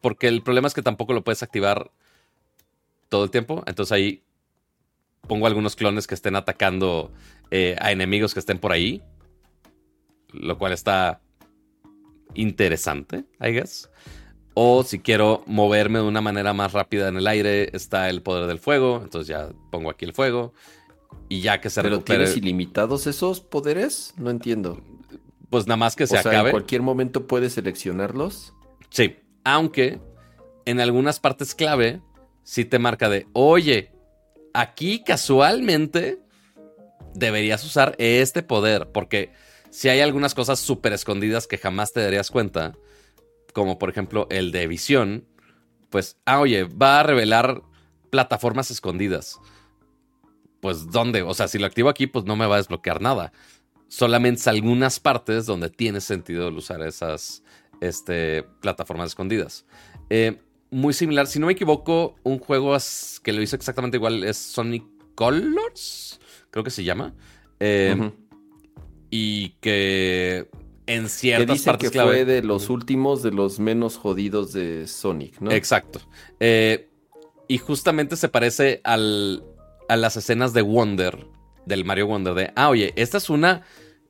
Porque 0.00 0.28
el 0.28 0.42
problema 0.42 0.68
es 0.68 0.74
que 0.74 0.82
tampoco 0.82 1.12
lo 1.12 1.24
puedes 1.24 1.42
activar 1.42 1.90
todo 3.08 3.24
el 3.24 3.30
tiempo. 3.30 3.62
Entonces 3.66 3.92
ahí 3.92 4.22
pongo 5.26 5.46
algunos 5.46 5.76
clones 5.76 6.06
que 6.06 6.14
estén 6.14 6.36
atacando 6.36 7.10
eh, 7.50 7.76
a 7.80 7.92
enemigos 7.92 8.34
que 8.34 8.40
estén 8.40 8.58
por 8.58 8.72
ahí. 8.72 9.02
Lo 10.32 10.58
cual 10.58 10.72
está 10.72 11.20
interesante, 12.34 13.24
I 13.40 13.52
guess. 13.52 13.88
O 14.54 14.84
si 14.84 15.00
quiero 15.00 15.42
moverme 15.46 15.98
de 16.00 16.04
una 16.04 16.20
manera 16.20 16.52
más 16.52 16.72
rápida 16.72 17.08
en 17.08 17.16
el 17.16 17.26
aire, 17.26 17.74
está 17.74 18.08
el 18.08 18.22
poder 18.22 18.46
del 18.46 18.58
fuego. 18.58 19.00
Entonces 19.02 19.28
ya 19.28 19.48
pongo 19.70 19.90
aquí 19.90 20.04
el 20.04 20.12
fuego. 20.12 20.52
Y 21.28 21.40
ya 21.40 21.60
que 21.60 21.70
se 21.70 21.82
¿Pero 21.82 21.96
recupere. 21.96 22.18
tienes 22.18 22.36
ilimitados 22.36 23.06
esos 23.06 23.40
poderes? 23.40 24.12
No 24.16 24.30
entiendo. 24.30 24.80
Pues 25.50 25.66
nada 25.66 25.76
más 25.76 25.96
que 25.96 26.06
se 26.06 26.18
o 26.18 26.22
sea, 26.22 26.30
acabe. 26.30 26.50
en 26.50 26.52
cualquier 26.52 26.82
momento 26.82 27.26
puedes 27.26 27.54
seleccionarlos. 27.54 28.54
Sí. 28.90 29.16
Aunque 29.44 30.00
en 30.64 30.80
algunas 30.80 31.20
partes 31.20 31.54
clave 31.54 32.00
sí 32.42 32.64
te 32.64 32.78
marca 32.78 33.08
de, 33.08 33.26
oye, 33.32 33.92
aquí 34.52 35.02
casualmente 35.04 36.18
deberías 37.14 37.64
usar 37.64 37.94
este 37.98 38.42
poder. 38.42 38.90
Porque 38.92 39.32
si 39.70 39.88
hay 39.88 40.00
algunas 40.00 40.34
cosas 40.34 40.60
súper 40.60 40.92
escondidas 40.92 41.46
que 41.46 41.58
jamás 41.58 41.92
te 41.92 42.00
darías 42.00 42.30
cuenta, 42.30 42.74
como 43.52 43.78
por 43.78 43.90
ejemplo 43.90 44.26
el 44.30 44.52
de 44.52 44.66
visión, 44.66 45.26
pues, 45.90 46.16
ah, 46.24 46.40
oye, 46.40 46.64
va 46.64 47.00
a 47.00 47.02
revelar 47.04 47.62
plataformas 48.10 48.70
escondidas. 48.70 49.38
Pues, 50.60 50.90
¿dónde? 50.90 51.22
O 51.22 51.34
sea, 51.34 51.46
si 51.46 51.58
lo 51.58 51.66
activo 51.66 51.88
aquí, 51.88 52.06
pues 52.06 52.24
no 52.24 52.36
me 52.36 52.46
va 52.46 52.56
a 52.56 52.58
desbloquear 52.58 53.00
nada. 53.00 53.32
Solamente 53.96 54.50
algunas 54.50 54.98
partes 54.98 55.46
donde 55.46 55.70
tiene 55.70 56.00
sentido 56.00 56.48
el 56.48 56.56
usar 56.56 56.82
esas 56.82 57.44
este, 57.80 58.42
plataformas 58.60 59.10
escondidas. 59.10 59.66
Eh, 60.10 60.40
muy 60.72 60.92
similar, 60.92 61.28
si 61.28 61.38
no 61.38 61.46
me 61.46 61.52
equivoco, 61.52 62.16
un 62.24 62.40
juego 62.40 62.76
que 63.22 63.32
lo 63.32 63.40
hizo 63.40 63.54
exactamente 63.54 63.96
igual 63.96 64.24
es 64.24 64.36
Sonic 64.36 64.84
Colors, 65.14 66.18
creo 66.50 66.64
que 66.64 66.72
se 66.72 66.82
llama. 66.82 67.14
Eh. 67.60 68.10
Y 69.10 69.50
que 69.60 70.48
en 70.88 71.04
Que 71.04 71.08
ciertas 71.08 71.58
dicen 71.58 71.70
partes 71.70 71.90
que 71.90 71.92
clave. 71.92 72.10
fue 72.10 72.24
de 72.24 72.42
los 72.42 72.70
últimos, 72.70 73.22
de 73.22 73.30
los 73.30 73.60
menos 73.60 73.96
jodidos 73.96 74.52
de 74.52 74.88
Sonic, 74.88 75.40
¿no? 75.40 75.52
Exacto. 75.52 76.00
Eh, 76.40 76.88
y 77.46 77.58
justamente 77.58 78.16
se 78.16 78.28
parece 78.28 78.80
al, 78.82 79.44
a 79.88 79.94
las 79.94 80.16
escenas 80.16 80.52
de 80.52 80.62
Wonder, 80.62 81.28
del 81.64 81.84
Mario 81.84 82.08
Wonder, 82.08 82.34
de, 82.34 82.52
ah, 82.56 82.70
oye, 82.70 82.92
esta 82.96 83.18
es 83.18 83.30
una 83.30 83.62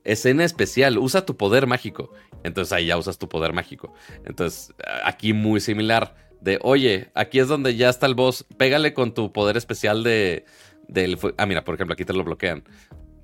escena 0.05 0.45
especial, 0.45 0.97
usa 0.97 1.25
tu 1.25 1.35
poder 1.35 1.67
mágico. 1.67 2.11
Entonces 2.43 2.71
ahí 2.71 2.85
ya 2.85 2.97
usas 2.97 3.17
tu 3.17 3.27
poder 3.27 3.53
mágico. 3.53 3.93
Entonces, 4.23 4.73
aquí 5.03 5.33
muy 5.33 5.59
similar, 5.59 6.15
de, 6.39 6.59
oye, 6.61 7.11
aquí 7.15 7.39
es 7.39 7.47
donde 7.47 7.75
ya 7.75 7.89
está 7.89 8.05
el 8.05 8.15
boss, 8.15 8.45
pégale 8.57 8.93
con 8.93 9.13
tu 9.13 9.33
poder 9.33 9.57
especial 9.57 10.03
de... 10.03 10.45
Del, 10.87 11.17
ah, 11.37 11.47
mira, 11.47 11.63
por 11.63 11.73
ejemplo, 11.73 11.93
aquí 11.93 12.05
te 12.05 12.13
lo 12.13 12.23
bloquean. 12.23 12.63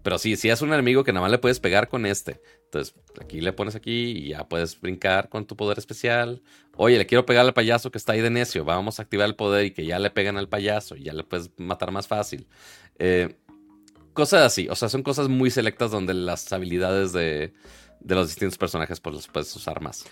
Pero 0.03 0.17
sí, 0.17 0.35
si 0.35 0.49
es 0.49 0.63
un 0.63 0.73
enemigo 0.73 1.03
que 1.03 1.13
nada 1.13 1.21
más 1.21 1.31
le 1.31 1.37
puedes 1.37 1.59
pegar 1.59 1.87
con 1.87 2.07
este. 2.07 2.41
Entonces, 2.65 2.95
aquí 3.21 3.39
le 3.39 3.53
pones 3.53 3.75
aquí 3.75 4.13
y 4.17 4.29
ya 4.29 4.47
puedes 4.47 4.79
brincar 4.81 5.29
con 5.29 5.45
tu 5.45 5.55
poder 5.55 5.77
especial. 5.77 6.41
Oye, 6.75 6.97
le 6.97 7.05
quiero 7.05 7.25
pegar 7.25 7.45
al 7.45 7.53
payaso 7.53 7.91
que 7.91 7.99
está 7.99 8.13
ahí 8.13 8.21
de 8.21 8.31
necio. 8.31 8.65
Vamos 8.65 8.99
a 8.99 9.03
activar 9.03 9.27
el 9.27 9.35
poder 9.35 9.65
y 9.65 9.71
que 9.71 9.85
ya 9.85 9.99
le 9.99 10.09
pegan 10.09 10.37
al 10.37 10.49
payaso. 10.49 10.95
Y 10.95 11.03
ya 11.03 11.13
le 11.13 11.23
puedes 11.23 11.51
matar 11.57 11.91
más 11.91 12.07
fácil. 12.07 12.47
Eh, 12.97 13.35
cosas 14.13 14.41
así. 14.43 14.67
O 14.69 14.75
sea, 14.75 14.89
son 14.89 15.03
cosas 15.03 15.27
muy 15.29 15.49
selectas 15.51 15.91
donde 15.91 16.13
las 16.13 16.51
habilidades 16.53 17.11
de, 17.13 17.53
de 17.99 18.15
los 18.15 18.27
distintos 18.27 18.57
personajes 18.57 18.99
pues 18.99 19.15
las 19.15 19.27
puedes 19.27 19.55
usar 19.55 19.81
más. 19.81 20.05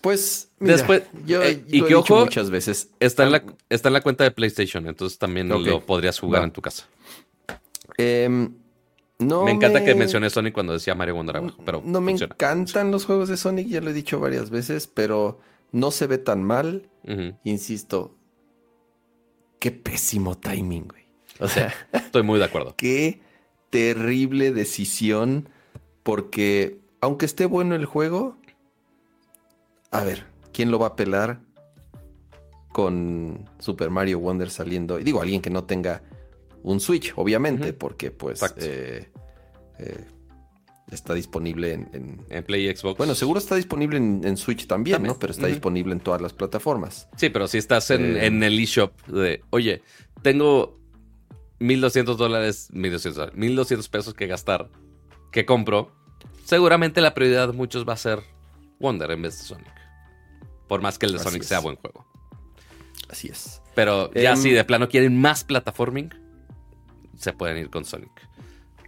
Pues, 0.00 0.50
mira, 0.58 0.76
Después- 0.76 1.02
yo 1.24 1.42
eh, 1.42 1.64
y 1.68 1.78
lo 1.80 1.86
que 1.86 1.92
he 1.92 1.96
ojo, 1.96 2.20
muchas 2.20 2.50
veces. 2.50 2.90
Está 3.00 3.24
en 3.24 3.32
la, 3.32 3.44
está 3.68 3.88
en 3.88 3.92
la 3.94 4.00
cuenta 4.00 4.24
de 4.24 4.30
PlayStation. 4.30 4.86
Entonces 4.86 5.18
también 5.18 5.48
lo 5.48 5.84
podrías 5.84 6.18
jugar 6.18 6.42
Va. 6.42 6.44
en 6.46 6.52
tu 6.52 6.60
casa. 6.62 6.84
Em, 7.96 8.54
no 9.18 9.44
me 9.44 9.52
encanta 9.52 9.82
que 9.84 9.94
mencioné 9.94 10.28
Sonic 10.28 10.52
cuando 10.52 10.74
decía 10.74 10.94
Mario 10.94 11.14
Wonder 11.14 11.38
abajo. 11.38 11.62
Pero 11.64 11.82
no 11.84 12.00
me 12.00 12.12
funciona. 12.12 12.34
encantan 12.34 12.90
los 12.90 13.06
juegos 13.06 13.28
de 13.28 13.36
Sonic, 13.36 13.68
ya 13.68 13.80
lo 13.80 13.90
he 13.90 13.94
dicho 13.94 14.20
varias 14.20 14.50
veces, 14.50 14.86
pero 14.86 15.40
no 15.72 15.90
se 15.90 16.06
ve 16.06 16.18
tan 16.18 16.42
mal. 16.42 16.88
Insisto, 17.44 18.16
qué 19.60 19.70
pésimo 19.70 20.36
timing, 20.36 20.88
güey. 20.88 21.05
O 21.40 21.48
sea, 21.48 21.72
Estoy 21.92 22.22
muy 22.22 22.38
de 22.38 22.44
acuerdo. 22.46 22.74
qué 22.78 23.20
terrible 23.70 24.52
decisión, 24.52 25.48
porque 26.02 26.78
aunque 27.00 27.26
esté 27.26 27.46
bueno 27.46 27.74
el 27.74 27.84
juego, 27.84 28.36
a 29.90 30.02
ver, 30.04 30.24
¿quién 30.52 30.70
lo 30.70 30.78
va 30.78 30.88
a 30.88 30.96
pelar 30.96 31.40
con 32.72 33.48
Super 33.58 33.90
Mario 33.90 34.18
Wonder 34.20 34.50
saliendo? 34.50 34.98
Y 34.98 35.04
digo, 35.04 35.20
alguien 35.22 35.40
que 35.40 35.50
no 35.50 35.64
tenga 35.64 36.02
un 36.62 36.80
Switch, 36.80 37.12
obviamente, 37.16 37.72
porque 37.72 38.10
pues 38.10 38.40
eh, 38.58 39.08
eh, 39.78 40.04
está 40.90 41.14
disponible 41.14 41.72
en, 41.72 41.88
en- 41.92 42.24
En 42.28 42.44
Play 42.44 42.68
y 42.68 42.74
Xbox. 42.76 42.98
Bueno, 42.98 43.14
seguro 43.14 43.38
está 43.38 43.54
disponible 43.56 43.96
en, 43.98 44.20
en 44.24 44.36
Switch 44.36 44.66
también, 44.66 44.96
También. 44.96 45.14
¿no? 45.14 45.18
Pero 45.18 45.32
está 45.32 45.46
disponible 45.46 45.92
en 45.92 46.00
todas 46.00 46.20
las 46.20 46.32
plataformas. 46.32 47.08
Sí, 47.16 47.30
pero 47.30 47.46
si 47.46 47.58
estás 47.58 47.90
en, 47.90 48.16
Eh. 48.16 48.26
en 48.26 48.42
el 48.42 48.58
eShop 48.58 48.92
de, 49.06 49.42
oye, 49.50 49.82
tengo 50.22 50.78
1200 51.58 52.16
dólares, 52.16 52.68
1200, 52.72 53.16
dólares, 53.16 53.38
1200 53.38 53.88
pesos 53.88 54.14
que 54.14 54.26
gastar, 54.26 54.68
¿qué 55.32 55.46
compro? 55.46 55.90
Seguramente 56.44 57.00
la 57.00 57.14
prioridad 57.14 57.48
de 57.48 57.54
muchos 57.54 57.88
va 57.88 57.94
a 57.94 57.96
ser 57.96 58.20
Wonder 58.78 59.10
en 59.10 59.22
vez 59.22 59.38
de 59.38 59.44
Sonic. 59.44 59.72
Por 60.68 60.82
más 60.82 60.98
que 60.98 61.06
el 61.06 61.12
de 61.12 61.18
Así 61.18 61.24
Sonic 61.28 61.42
es. 61.42 61.48
sea 61.48 61.60
buen 61.60 61.76
juego. 61.76 62.06
Así 63.08 63.28
es. 63.28 63.62
Pero 63.74 64.12
ya 64.12 64.32
Em. 64.32 64.36
si 64.36 64.50
de 64.50 64.64
plano 64.64 64.88
quieren 64.88 65.18
más 65.20 65.44
plataforming, 65.44 66.12
se 67.18 67.32
pueden 67.32 67.56
ir 67.58 67.70
con 67.70 67.84
Sonic. 67.84 68.10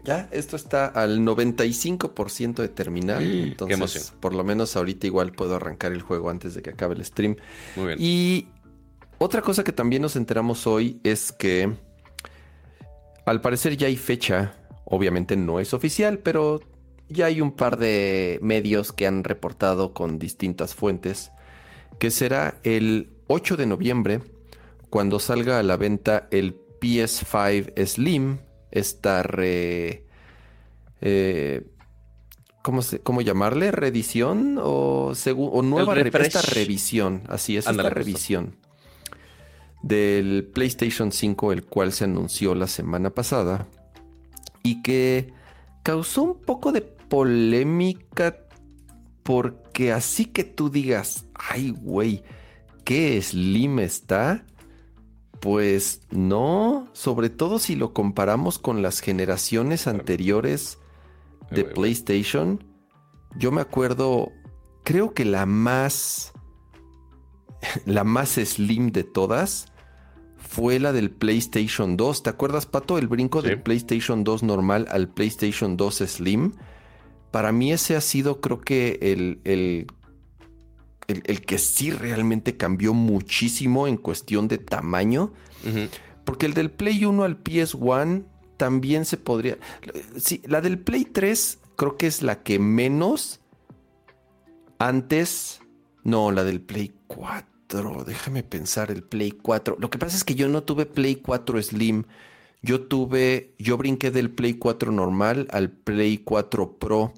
Ya, 0.05 0.29
esto 0.31 0.57
está 0.57 0.87
al 0.87 1.21
95% 1.21 2.63
de 2.63 2.69
terminar. 2.69 3.19
Qué 3.23 3.43
Entonces, 3.43 3.77
emoción. 3.77 4.05
por 4.21 4.35
lo 4.35 4.45
menos 4.45 4.77
ahorita 4.77 5.07
igual 5.07 5.33
puedo 5.33 5.57
arrancar 5.57 5.93
el 5.93 6.03
juego 6.03 6.31
antes 6.31 6.55
de 6.55 6.63
que 6.63 6.71
acabe 6.71 6.95
el 6.95 7.05
stream. 7.05 7.37
Muy 7.77 7.87
bien. 7.89 7.99
Y 8.01 8.49
otra 9.19 9.43
cosa 9.43 9.65
que 9.65 9.73
también 9.73 10.03
nos 10.03 10.17
enteramos 10.17 10.67
hoy 10.67 11.01
es 11.05 11.33
que 11.33 11.75
al 13.29 13.41
parecer 13.41 13.77
ya 13.77 13.87
hay 13.87 13.97
fecha. 13.97 14.55
Obviamente 14.85 15.37
no 15.37 15.61
es 15.61 15.75
oficial, 15.75 16.19
pero 16.19 16.61
ya 17.09 17.27
hay 17.27 17.41
un 17.41 17.53
par 17.53 17.79
de 17.79 18.39
medios 18.43 18.93
que 18.93 19.07
han 19.07 19.25
reportado 19.25 19.93
con 19.93 20.19
distintas 20.19 20.75
fuentes 20.75 21.31
que 21.99 22.11
será 22.11 22.59
el 22.63 23.11
8 23.27 23.57
de 23.57 23.67
noviembre 23.67 24.21
cuando 24.91 25.19
salga 25.19 25.59
a 25.59 25.63
la 25.63 25.77
venta 25.77 26.29
el 26.31 26.57
PS5 26.81 27.87
Slim, 27.87 28.39
esta 28.71 29.23
re... 29.23 30.05
eh, 31.01 31.67
¿cómo, 32.63 32.83
se- 32.83 33.01
cómo 33.01 33.21
llamarle? 33.21 33.73
¿Reedición? 33.73 34.59
¿O, 34.63 35.13
o 35.13 35.63
nueva 35.63 35.95
re- 35.95 36.11
esta 36.27 36.43
revisión? 36.43 37.23
Así 37.29 37.57
es, 37.57 37.67
Ándale, 37.67 37.89
esta 37.89 37.95
revisión 37.99 38.57
del 39.83 40.51
PlayStation 40.53 41.13
5, 41.13 41.53
el 41.53 41.65
cual 41.65 41.93
se 41.93 42.05
anunció 42.05 42.55
la 42.55 42.67
semana 42.67 43.11
pasada 43.11 43.67
y 44.63 44.83
que 44.83 45.33
causó 45.83 46.23
un 46.23 46.41
poco 46.41 46.73
de 46.73 46.83
polémica 46.83 48.37
porque 49.23 49.93
así 49.93 50.27
que 50.27 50.45
tú 50.45 50.71
digas, 50.71 51.27
ay 51.35 51.71
güey, 51.71 52.23
¿qué 52.85 53.21
Slim 53.21 53.79
está? 53.79 54.45
Pues 55.41 56.01
no, 56.11 56.89
sobre 56.93 57.31
todo 57.31 57.59
si 57.59 57.77
lo 57.77 57.93
comparamos 57.93 58.59
con 58.59 58.83
las 58.83 59.01
generaciones 59.01 59.87
anteriores 59.87 60.79
de. 61.51 61.65
PlayStation. 61.65 62.65
Yo 63.37 63.53
me 63.53 63.61
acuerdo, 63.61 64.33
creo 64.85 65.15
que 65.15 65.25
la 65.25 65.47
más, 65.47 66.33
la 67.85 68.05
más 68.05 68.31
slim 68.31 68.91
de 68.91 69.05
todas 69.05 69.68
fue 70.49 70.79
la 70.81 70.93
del 70.93 71.11
PlayStation 71.11 71.97
2. 71.97 72.23
¿Te 72.23 72.31
acuerdas, 72.31 72.67
Pato, 72.67 72.97
el 72.99 73.07
brinco 73.09 73.43
Sí. 73.43 73.49
del 73.49 73.61
PlayStation 73.63 74.25
2 74.25 74.43
normal 74.43 74.87
al 74.91 75.09
PlayStation 75.09 75.77
2 75.77 75.97
Slim? 76.07 76.53
Para 77.31 77.53
mí 77.53 77.73
ese 77.73 77.95
ha 77.97 78.01
sido, 78.01 78.41
creo 78.41 78.61
que, 78.61 78.99
el, 79.03 79.41
el, 79.45 79.87
el- 81.07 81.23
el 81.27 81.41
que 81.43 81.59
sí 81.59 81.91
realmente 81.91 82.57
cambió 82.57 82.95
muchísimo 82.95 83.87
en 83.87 83.97
cuestión 83.99 84.49
de 84.49 84.59
tamaño. 84.59 85.33
Porque 86.25 86.47
el 86.47 86.55
del 86.55 86.71
Play 86.71 87.05
1 87.05 87.25
al 87.25 87.43
PS1 87.43 88.25
también 88.57 89.05
se 89.05 89.17
podría... 89.19 89.59
Sí, 90.17 90.43
la 90.47 90.61
del 90.61 90.79
Play 90.79 91.05
3 91.05 91.59
creo 91.77 91.97
que 91.97 92.07
es 92.07 92.23
la 92.23 92.43
que 92.43 92.59
menos 92.59 93.41
antes... 94.79 95.61
No, 96.05 96.31
la 96.31 96.45
del 96.45 96.61
Play 96.61 96.93
4. 97.07 97.47
Déjame 98.07 98.43
pensar, 98.43 98.91
el 98.91 99.03
Play 99.03 99.31
4. 99.33 99.77
Lo 99.79 99.91
que 99.91 99.99
pasa 99.99 100.17
es 100.17 100.25
que 100.25 100.35
yo 100.35 100.49
no 100.49 100.63
tuve 100.63 100.87
Play 100.87 101.17
4 101.17 101.63
Slim. 101.63 102.05
Yo 102.63 102.81
tuve... 102.83 103.55
Yo 103.59 103.77
brinqué 103.77 104.11
del 104.11 104.31
Play 104.31 104.55
4 104.55 104.91
normal 104.91 105.47
al 105.51 105.71
Play 105.71 106.19
4 106.19 106.79
Pro. 106.79 107.13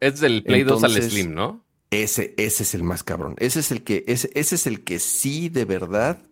Es 0.00 0.20
del 0.20 0.44
Play 0.44 0.62
2 0.64 0.84
al 0.84 1.02
Slim, 1.02 1.34
¿no? 1.34 1.64
Ese, 1.90 2.34
ese 2.36 2.62
es 2.64 2.74
el 2.74 2.82
más 2.82 3.02
cabrón. 3.04 3.36
Ese 3.38 3.60
es 3.60 3.70
el 3.70 3.82
que, 3.82 4.04
ese, 4.06 4.30
ese 4.34 4.56
es 4.56 4.66
el 4.66 4.82
que 4.84 4.98
sí, 4.98 5.48
de 5.48 5.64
verdad, 5.64 6.22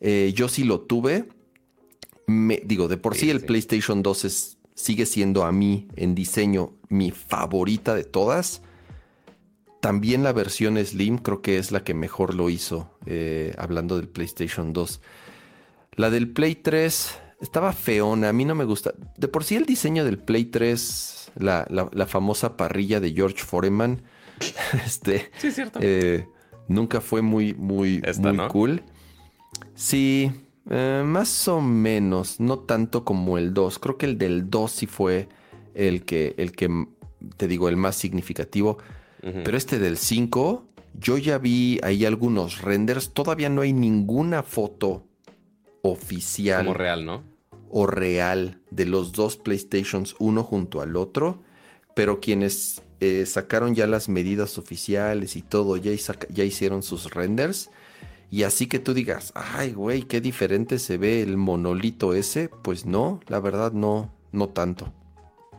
eh, 0.00 0.32
yo 0.34 0.48
sí 0.48 0.64
lo 0.64 0.80
tuve. 0.80 1.28
Me, 2.26 2.60
digo, 2.64 2.88
de 2.88 2.96
por 2.96 3.14
sí, 3.14 3.20
Sí, 3.22 3.30
el 3.30 3.40
sí. 3.40 3.46
PlayStation 3.46 4.02
2 4.02 4.24
es- 4.24 4.58
sigue 4.74 5.06
siendo 5.06 5.44
a 5.44 5.52
mí 5.52 5.88
en 5.96 6.14
diseño 6.14 6.74
mi 6.88 7.10
favorita 7.10 7.94
de 7.94 8.04
todas. 8.04 8.62
También 9.86 10.24
la 10.24 10.32
versión 10.32 10.84
Slim 10.84 11.18
creo 11.18 11.42
que 11.42 11.58
es 11.58 11.70
la 11.70 11.84
que 11.84 11.94
mejor 11.94 12.34
lo 12.34 12.50
hizo, 12.50 12.90
eh, 13.06 13.54
hablando 13.56 13.96
del 13.96 14.08
PlayStation 14.08 14.72
2. 14.72 15.00
La 15.92 16.10
del 16.10 16.28
Play 16.28 16.56
3 16.56 17.16
estaba 17.40 17.72
feona, 17.72 18.30
a 18.30 18.32
mí 18.32 18.44
no 18.44 18.56
me 18.56 18.64
gusta. 18.64 18.94
De 19.16 19.28
por 19.28 19.44
sí 19.44 19.54
el 19.54 19.64
diseño 19.64 20.04
del 20.04 20.18
Play 20.18 20.46
3, 20.46 21.30
la, 21.36 22.08
famosa 22.08 22.56
parrilla 22.56 22.98
de 22.98 23.12
George 23.12 23.44
Foreman, 23.44 24.02
este, 24.84 25.30
sí, 25.38 25.52
cierto. 25.52 25.78
Eh, 25.80 26.26
nunca 26.66 27.00
fue 27.00 27.22
muy, 27.22 27.54
muy, 27.54 28.02
muy 28.18 28.48
cool. 28.48 28.82
Sí, 29.76 30.32
eh, 30.68 31.04
más 31.06 31.46
o 31.46 31.60
menos, 31.60 32.40
no 32.40 32.58
tanto 32.58 33.04
como 33.04 33.38
el 33.38 33.54
2. 33.54 33.78
Creo 33.78 33.98
que 33.98 34.06
el 34.06 34.18
del 34.18 34.50
2 34.50 34.68
sí 34.68 34.88
fue 34.88 35.28
el 35.74 36.04
que, 36.04 36.34
el 36.38 36.50
que 36.50 36.88
te 37.36 37.46
digo, 37.46 37.68
el 37.68 37.76
más 37.76 37.94
significativo. 37.94 38.78
Pero 39.44 39.56
este 39.56 39.78
del 39.80 39.96
5, 39.96 40.68
yo 40.94 41.18
ya 41.18 41.38
vi 41.38 41.80
ahí 41.82 42.04
algunos 42.04 42.62
renders. 42.62 43.12
Todavía 43.12 43.48
no 43.48 43.62
hay 43.62 43.72
ninguna 43.72 44.42
foto 44.42 45.04
oficial. 45.82 46.64
Como 46.64 46.74
real, 46.74 47.04
¿no? 47.04 47.24
O 47.68 47.86
real 47.86 48.60
de 48.70 48.86
los 48.86 49.12
dos 49.12 49.36
PlayStations 49.36 50.14
uno 50.18 50.44
junto 50.44 50.80
al 50.80 50.96
otro. 50.96 51.42
Pero 51.94 52.20
quienes 52.20 52.82
eh, 53.00 53.26
sacaron 53.26 53.74
ya 53.74 53.86
las 53.86 54.08
medidas 54.08 54.58
oficiales 54.58 55.34
y 55.34 55.42
todo, 55.42 55.76
ya, 55.76 55.90
ya 56.28 56.44
hicieron 56.44 56.82
sus 56.82 57.10
renders. 57.12 57.70
Y 58.30 58.42
así 58.42 58.66
que 58.66 58.78
tú 58.78 58.94
digas, 58.94 59.32
ay, 59.34 59.72
güey, 59.72 60.02
qué 60.02 60.20
diferente 60.20 60.78
se 60.78 60.98
ve 60.98 61.22
el 61.22 61.36
monolito 61.36 62.14
ese. 62.14 62.48
Pues 62.48 62.86
no, 62.86 63.20
la 63.28 63.40
verdad 63.40 63.72
no, 63.72 64.14
no 64.32 64.48
tanto. 64.48 64.92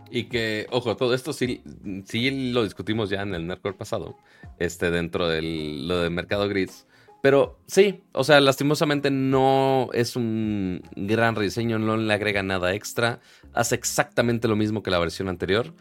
Y 0.10 0.26
que, 0.26 0.68
ojo, 0.72 0.96
todo 0.96 1.14
esto 1.14 1.34
sí, 1.34 1.62
sí 2.06 2.52
lo 2.52 2.64
discutimos 2.64 3.10
ya 3.10 3.22
en 3.22 3.34
el 3.34 3.46
Nerdcore 3.48 3.76
pasado, 3.76 4.18
este, 4.60 4.90
dentro 4.92 5.28
de 5.28 5.42
lo 5.42 6.00
del 6.00 6.12
mercado 6.12 6.48
gris. 6.48 6.86
Pero 7.22 7.60
sí, 7.68 8.04
o 8.14 8.24
sea, 8.24 8.40
lastimosamente 8.40 9.10
no 9.12 9.90
es 9.94 10.16
un 10.16 10.82
gran 10.96 11.36
rediseño, 11.36 11.80
no 11.80 11.98
le 11.98 12.14
agrega 12.14 12.44
nada 12.44 12.74
extra. 12.74 13.20
Hace 13.54 13.76
exactamente 13.76 14.48
lo 14.48 14.56
mismo 14.56 14.84
que 14.84 14.92
la 14.92 15.00
versión 15.00 15.28
anterior. 15.28 15.74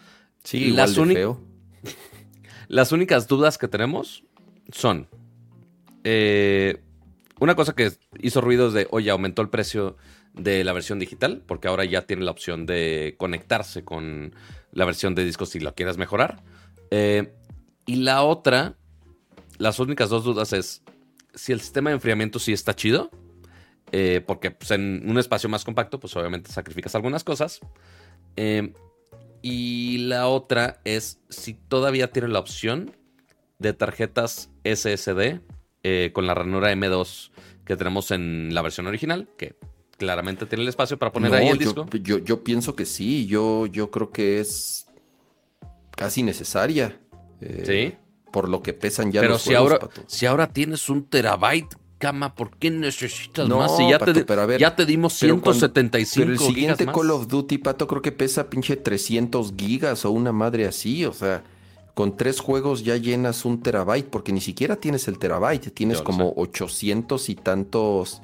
Sí, 0.42 0.58
igual 0.58 0.76
las 0.76 0.94
de 0.94 1.14
feo. 1.14 1.40
Las 2.68 2.90
únicas 2.90 3.28
dudas 3.28 3.58
que 3.58 3.68
tenemos 3.68 4.24
son. 4.72 5.08
Eh, 6.02 6.82
una 7.38 7.54
cosa 7.54 7.74
que 7.74 7.92
hizo 8.18 8.40
ruidos 8.40 8.72
de, 8.72 8.88
oye, 8.90 9.10
aumentó 9.10 9.42
el 9.42 9.50
precio 9.50 9.96
de 10.36 10.64
la 10.64 10.72
versión 10.72 10.98
digital, 10.98 11.42
porque 11.46 11.68
ahora 11.68 11.84
ya 11.84 12.02
tiene 12.02 12.24
la 12.24 12.30
opción 12.30 12.66
de 12.66 13.14
conectarse 13.18 13.84
con 13.84 14.34
la 14.70 14.84
versión 14.84 15.14
de 15.14 15.24
disco 15.24 15.46
si 15.46 15.58
lo 15.58 15.74
quieres 15.74 15.96
mejorar. 15.96 16.42
Eh, 16.90 17.32
y 17.86 17.96
la 17.96 18.22
otra, 18.22 18.76
las 19.58 19.80
únicas 19.80 20.10
dos 20.10 20.24
dudas 20.24 20.52
es 20.52 20.82
si 21.34 21.52
el 21.52 21.60
sistema 21.60 21.90
de 21.90 21.94
enfriamiento 21.94 22.38
sí 22.38 22.52
está 22.52 22.74
chido, 22.74 23.10
eh, 23.92 24.22
porque 24.26 24.50
pues, 24.50 24.70
en 24.72 25.08
un 25.08 25.18
espacio 25.18 25.48
más 25.48 25.64
compacto, 25.64 25.98
pues 25.98 26.14
obviamente 26.16 26.52
sacrificas 26.52 26.94
algunas 26.94 27.24
cosas. 27.24 27.60
Eh, 28.36 28.74
y 29.40 29.98
la 29.98 30.28
otra 30.28 30.80
es 30.84 31.20
si 31.30 31.54
todavía 31.54 32.10
tiene 32.10 32.28
la 32.28 32.40
opción 32.40 32.94
de 33.58 33.72
tarjetas 33.72 34.50
SSD 34.64 35.40
con 36.12 36.26
la 36.26 36.34
ranura 36.34 36.72
M2 36.72 37.30
que 37.64 37.76
tenemos 37.76 38.10
en 38.10 38.52
la 38.52 38.60
versión 38.60 38.88
original, 38.88 39.28
que 39.38 39.54
claramente 39.96 40.46
tiene 40.46 40.62
el 40.62 40.68
espacio 40.68 40.98
para 40.98 41.12
poner 41.12 41.34
ahí 41.34 41.48
el 41.48 41.58
disco. 41.58 41.86
Yo, 42.02 42.44
pienso 42.44 42.76
que 42.76 42.84
sí, 42.84 43.26
yo, 43.26 43.66
yo 43.66 43.90
creo 43.90 44.10
que 44.10 44.40
es 44.40 44.86
casi 45.90 46.22
necesaria. 46.22 47.00
Eh, 47.40 47.64
sí. 47.66 47.98
Por 48.32 48.48
lo 48.48 48.62
que 48.62 48.74
pesan 48.74 49.12
ya 49.12 49.20
Pero 49.20 49.34
los 49.34 49.42
si 49.42 49.54
ahora, 49.54 49.78
si 50.06 50.26
ahora 50.26 50.52
tienes 50.52 50.90
un 50.90 51.04
terabyte, 51.04 51.74
cama, 51.98 52.34
¿por 52.34 52.56
qué 52.58 52.70
necesitas 52.70 53.48
más? 53.48 53.76
Si 53.76 53.88
ya, 53.88 53.98
te, 53.98 54.58
ya 54.58 54.76
te 54.76 54.84
dimos 54.84 55.14
175 55.14 56.22
pero 56.22 56.32
el 56.32 56.38
siguiente 56.38 56.86
Call 56.86 57.10
of 57.10 57.28
Duty, 57.28 57.58
Pato, 57.58 57.86
creo 57.86 58.02
que 58.02 58.12
pesa 58.12 58.50
pinche 58.50 58.76
300 58.76 59.54
gigas 59.56 60.04
o 60.04 60.10
una 60.10 60.32
madre 60.32 60.66
así, 60.66 61.06
o 61.06 61.12
sea 61.12 61.42
con 61.96 62.14
tres 62.14 62.40
juegos 62.40 62.84
ya 62.84 62.98
llenas 62.98 63.46
un 63.46 63.62
terabyte, 63.62 64.10
porque 64.10 64.30
ni 64.30 64.42
siquiera 64.42 64.76
tienes 64.76 65.08
el 65.08 65.18
terabyte, 65.18 65.72
tienes 65.72 66.02
como 66.02 66.34
800 66.36 67.30
y 67.30 67.36
tantos 67.36 68.20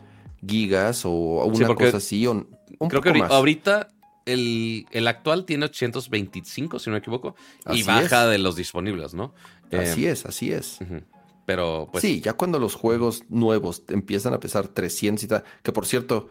gigas 0.47 1.05
o 1.05 1.11
una 1.11 1.75
cosa 1.75 1.99
así. 1.99 2.27
un 2.27 2.49
creo 2.89 3.03
que 3.03 3.23
ahorita 3.23 3.89
el, 4.27 5.07
actual 5.07 5.45
tiene 5.45 5.67
825, 5.67 6.79
si 6.79 6.91
no 6.91 6.95
me 6.95 6.99
equivoco, 6.99 7.35
y 7.71 7.83
baja 7.83 8.27
de 8.27 8.39
los 8.39 8.57
disponibles, 8.57 9.15
¿no? 9.15 9.35
Así 9.73 10.07
eh, 10.07 10.11
es, 10.11 10.27
así 10.27 10.53
es. 10.53 10.79
Pero 11.47 11.89
pues... 11.91 12.03
Sí, 12.03 12.21
ya 12.21 12.35
cuando 12.35 12.59
los 12.59 12.75
juegos 12.75 13.25
nuevos 13.29 13.83
empiezan 13.89 14.35
a 14.35 14.41
pesar 14.41 14.69
300 14.69 15.25
y 15.25 15.29
tal, 15.29 15.45
que 15.63 15.73
por 15.73 15.87
cierto, 15.87 16.31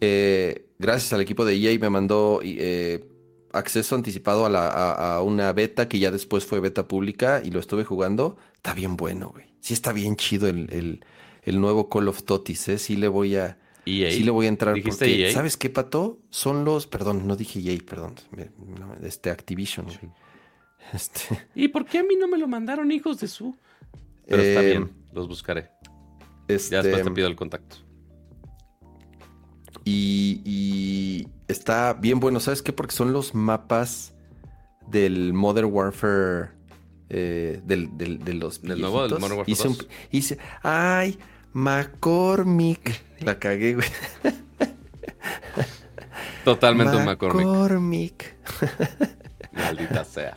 eh, 0.00 0.70
gracias 0.78 1.12
al 1.12 1.20
equipo 1.20 1.44
de 1.44 1.56
EA 1.56 1.78
me 1.78 1.90
mandó 1.90 2.40
eh, 2.42 3.04
acceso 3.52 3.94
anticipado 3.94 4.46
a, 4.46 5.22
una 5.22 5.52
beta 5.52 5.88
que 5.88 5.98
ya 5.98 6.10
después 6.10 6.46
fue 6.46 6.60
beta 6.60 6.88
pública 6.88 7.42
y 7.44 7.50
lo 7.50 7.60
estuve 7.60 7.84
jugando. 7.84 8.36
Está 8.54 8.74
bien 8.74 8.96
bueno, 8.96 9.30
güey. 9.30 9.46
Sí 9.60 9.74
está 9.74 9.92
bien 9.92 10.16
chido 10.16 10.48
el 10.48 10.72
el 10.72 11.04
nuevo 11.46 11.88
Call 11.88 12.08
of 12.08 12.22
Totis, 12.24 12.68
¿eh? 12.68 12.78
Sí 12.78 12.96
le 12.96 13.08
voy 13.08 13.36
a... 13.36 13.58
EA. 13.86 14.10
Sí 14.10 14.22
le 14.22 14.30
voy 14.30 14.46
a 14.46 14.48
entrar 14.50 14.74
porque, 14.82 15.28
e 15.28 15.32
¿sabes 15.32 15.56
qué, 15.56 15.70
Pato? 15.70 16.18
Son 16.30 16.64
los, 16.64 16.86
perdón, 16.86 17.26
no 17.26 17.36
dije 17.36 17.60
EA, 17.60 17.78
perdón, 17.84 18.14
este 19.02 19.30
Activision. 19.30 19.86
Este... 20.92 21.48
¿Y 21.54 21.68
por 21.68 21.84
qué 21.84 21.98
a 21.98 22.02
mí 22.02 22.16
no 22.16 22.28
me 22.28 22.38
lo 22.38 22.48
mandaron 22.48 22.90
hijos 22.92 23.20
de 23.20 23.28
su? 23.28 23.54
Pero 24.26 24.42
está 24.42 24.60
bien, 24.60 24.82
em, 24.82 24.88
los 25.12 25.28
buscaré. 25.28 25.70
Este... 26.48 26.76
Ya 26.76 26.82
después 26.82 27.04
te 27.04 27.10
pido 27.10 27.28
el 27.28 27.36
contacto. 27.36 27.76
Y, 29.84 30.42
y, 30.44 31.28
está 31.46 31.94
bien 31.94 32.20
bueno, 32.20 32.40
¿sabes 32.40 32.62
qué? 32.62 32.72
Porque 32.72 32.94
son 32.94 33.12
los 33.12 33.34
mapas 33.34 34.14
del 34.86 35.32
Modern 35.32 35.72
Warfare 35.72 36.57
eh, 37.10 37.60
del, 37.64 37.96
del, 37.96 38.18
de 38.24 38.34
los 38.34 38.62
del 38.62 38.80
nuevo 38.80 39.02
del 39.08 39.18
Modern 39.18 39.38
Warfare 39.38 39.88
hice, 40.10 40.38
ay, 40.62 41.18
McCormick. 41.52 43.02
La 43.20 43.38
cagué, 43.38 43.74
güey. 43.74 43.88
Totalmente 46.44 46.96
un 46.96 47.04
McCormick. 47.04 47.46
McCormick. 47.46 48.36
Maldita 49.52 50.04
sea. 50.04 50.36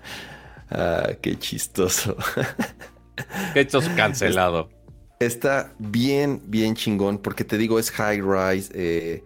Ah, 0.69 1.10
qué 1.22 1.38
chistoso. 1.38 2.15
Qué 3.53 3.61
hechos 3.61 3.88
cancelado. 3.89 4.69
Está 5.19 5.73
bien, 5.77 6.41
bien 6.45 6.76
chingón, 6.76 7.19
porque 7.19 7.43
te 7.43 7.57
digo, 7.57 7.77
es 7.77 7.91
High 7.91 8.22
Rise, 8.22 8.72
eh, 8.73 9.23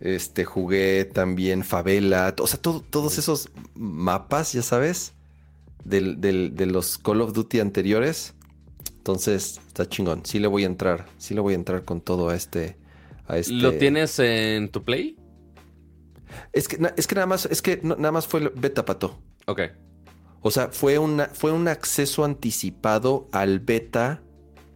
este, 0.00 0.44
jugué 0.44 1.04
también 1.04 1.64
Favela, 1.64 2.34
o 2.40 2.46
sea, 2.46 2.58
todos 2.60 3.18
esos 3.18 3.50
mapas, 3.74 4.54
ya 4.54 4.62
sabes, 4.62 5.12
de 5.84 6.66
los 6.66 6.98
Call 6.98 7.20
of 7.20 7.32
Duty 7.32 7.60
anteriores. 7.60 8.34
Entonces, 8.96 9.60
está 9.66 9.86
chingón. 9.86 10.24
Sí 10.24 10.38
le 10.38 10.46
voy 10.46 10.62
a 10.64 10.66
entrar. 10.66 11.06
Sí 11.18 11.34
le 11.34 11.40
voy 11.40 11.52
a 11.52 11.56
entrar 11.56 11.84
con 11.84 12.00
todo 12.00 12.30
a 12.30 12.36
este. 12.36 12.78
A 13.26 13.36
este... 13.36 13.52
¿Lo 13.52 13.74
tienes 13.74 14.18
en 14.18 14.70
tu 14.70 14.82
play? 14.82 15.16
Es 16.52 16.68
que, 16.68 16.78
es 16.96 17.06
que 17.06 17.14
nada 17.14 17.26
más, 17.26 17.46
es 17.46 17.62
que 17.62 17.80
nada 17.82 18.12
más 18.12 18.26
fue 18.26 18.50
beta 18.54 18.84
pato. 18.84 19.20
Ok. 19.46 19.60
O 20.40 20.50
sea, 20.50 20.68
fue, 20.68 20.98
una, 20.98 21.26
fue 21.26 21.52
un 21.52 21.68
acceso 21.68 22.24
anticipado 22.24 23.28
al 23.32 23.60
beta 23.60 24.22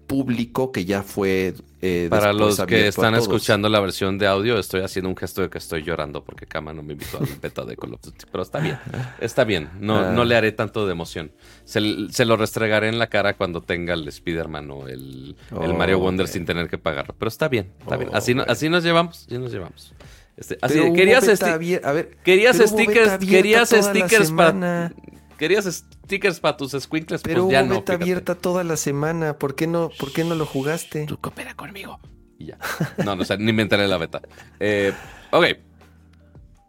público 0.09 0.73
que 0.73 0.85
ya 0.85 1.05
fue 1.05 1.55
eh, 1.81 2.09
Para 2.11 2.33
los 2.33 2.61
que 2.63 2.89
están 2.89 3.15
escuchando 3.15 3.69
la 3.69 3.79
versión 3.79 4.19
de 4.19 4.27
audio, 4.27 4.59
estoy 4.59 4.81
haciendo 4.81 5.09
un 5.09 5.17
gesto 5.17 5.43
de 5.43 5.51
que 5.51 5.59
estoy 5.59 5.85
llorando 5.85 6.25
porque 6.25 6.47
Kama 6.47 6.73
no 6.73 6.83
me 6.83 6.95
invitó 6.95 7.19
al 7.19 7.27
beta 7.41 7.65
de 7.65 7.77
Call 7.77 7.95
of 7.95 8.01
Duty. 8.01 8.27
Pero 8.33 8.43
está 8.43 8.59
bien, 8.59 8.79
está 9.21 9.45
bien. 9.45 9.71
No, 9.79 10.11
no 10.11 10.25
le 10.25 10.35
haré 10.35 10.51
tanto 10.51 10.87
de 10.87 10.93
emoción. 10.93 11.31
Se, 11.65 11.81
lo 12.25 12.37
restregaré 12.37 12.89
en 12.89 12.99
la 12.99 13.07
cara 13.07 13.35
cuando 13.35 13.61
tenga 13.61 13.95
el 13.95 14.09
Spider-Man 14.09 14.71
o 14.73 14.89
el, 14.89 15.37
Mario 15.77 16.01
Wonder 16.01 16.27
sin 16.27 16.45
tener 16.45 16.69
que 16.69 16.79
pagarlo. 16.79 17.15
Pero 17.17 17.29
está 17.29 17.47
bien, 17.47 17.71
está 17.79 17.97
bien. 17.97 18.11
Así, 18.13 18.35
así 18.49 18.69
nos 18.69 18.83
llevamos, 18.83 19.27
así 19.27 19.39
nos 19.39 19.53
llevamos. 19.53 19.93
Este, 20.37 20.59
así, 20.63 20.81
querías, 20.95 21.29
a 21.43 21.93
ver, 21.93 22.17
querías 22.25 22.57
stickers, 22.57 23.19
querías 23.19 23.71
stickers 23.71 24.33
para 24.33 24.93
querías 25.39 25.65
stickers 25.65 26.41
para 26.41 26.57
tus 26.57 26.73
squinkles, 26.73 27.23
Pero 27.23 27.45
pues 27.45 27.53
ya 27.53 27.65
hubo 27.65 27.77
beta 27.77 27.95
abierta 27.95 28.35
toda 28.35 28.65
la 28.65 28.77
semana. 28.77 29.39
¿Por 29.39 29.55
qué 29.55 29.67
no, 29.67 29.91
por 29.99 30.13
qué 30.13 30.25
no 30.25 30.35
lo 30.35 30.45
jugaste? 30.45 31.07
Tú 31.07 31.19
coopera 31.19 31.55
conmigo. 31.55 31.99
Y 32.39 32.47
ya. 32.47 32.59
No, 32.99 33.17
no, 33.17 33.23
o 33.23 33.25
sea, 33.25 33.37
ni 33.39 33.53
me 33.53 33.63
enteré 33.63 33.83
de 33.83 33.89
la 33.89 33.97
beta. 33.97 34.21
Eh, 34.61 34.93
ok. 35.31 35.47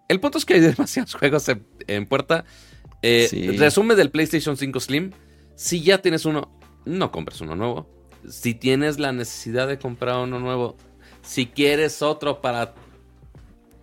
El 0.07 0.19
punto 0.19 0.37
es 0.37 0.45
que 0.45 0.53
hay 0.53 0.59
demasiados 0.61 1.13
juegos 1.19 1.45
en, 1.87 2.05
puerta. 2.05 2.45
Eh, 3.01 3.55
resumen 3.57 3.97
del 3.97 4.11
PlayStation 4.11 4.55
5 4.55 4.79
Slim. 4.79 5.11
Si 5.55 5.81
ya 5.81 6.01
tienes 6.01 6.25
uno, 6.25 6.51
no 6.85 7.11
compres 7.11 7.41
uno 7.41 7.55
nuevo. 7.55 7.89
Si 8.29 8.53
tienes 8.53 8.99
la 8.99 9.11
necesidad 9.11 9.67
de 9.67 9.79
comprar 9.79 10.17
uno 10.17 10.39
nuevo, 10.39 10.77
si 11.21 11.47
quieres 11.47 12.01
otro 12.01 12.41
para 12.41 12.73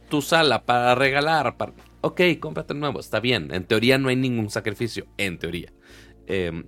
tu 0.09 0.23
sala, 0.23 0.65
para 0.65 0.95
regalar, 0.95 1.57
para, 1.57 1.73
ok, 2.07 2.21
cómprate 2.41 2.75
nuevo, 2.75 3.01
está 3.01 3.21
bien. 3.21 3.53
En 3.53 3.65
teoría 3.65 3.99
no 3.99 4.09
hay 4.09 4.17
ningún 4.17 4.51
sacrificio, 4.51 5.07
en 5.17 5.39
teoría. 5.39 5.73
Em, 6.27 6.67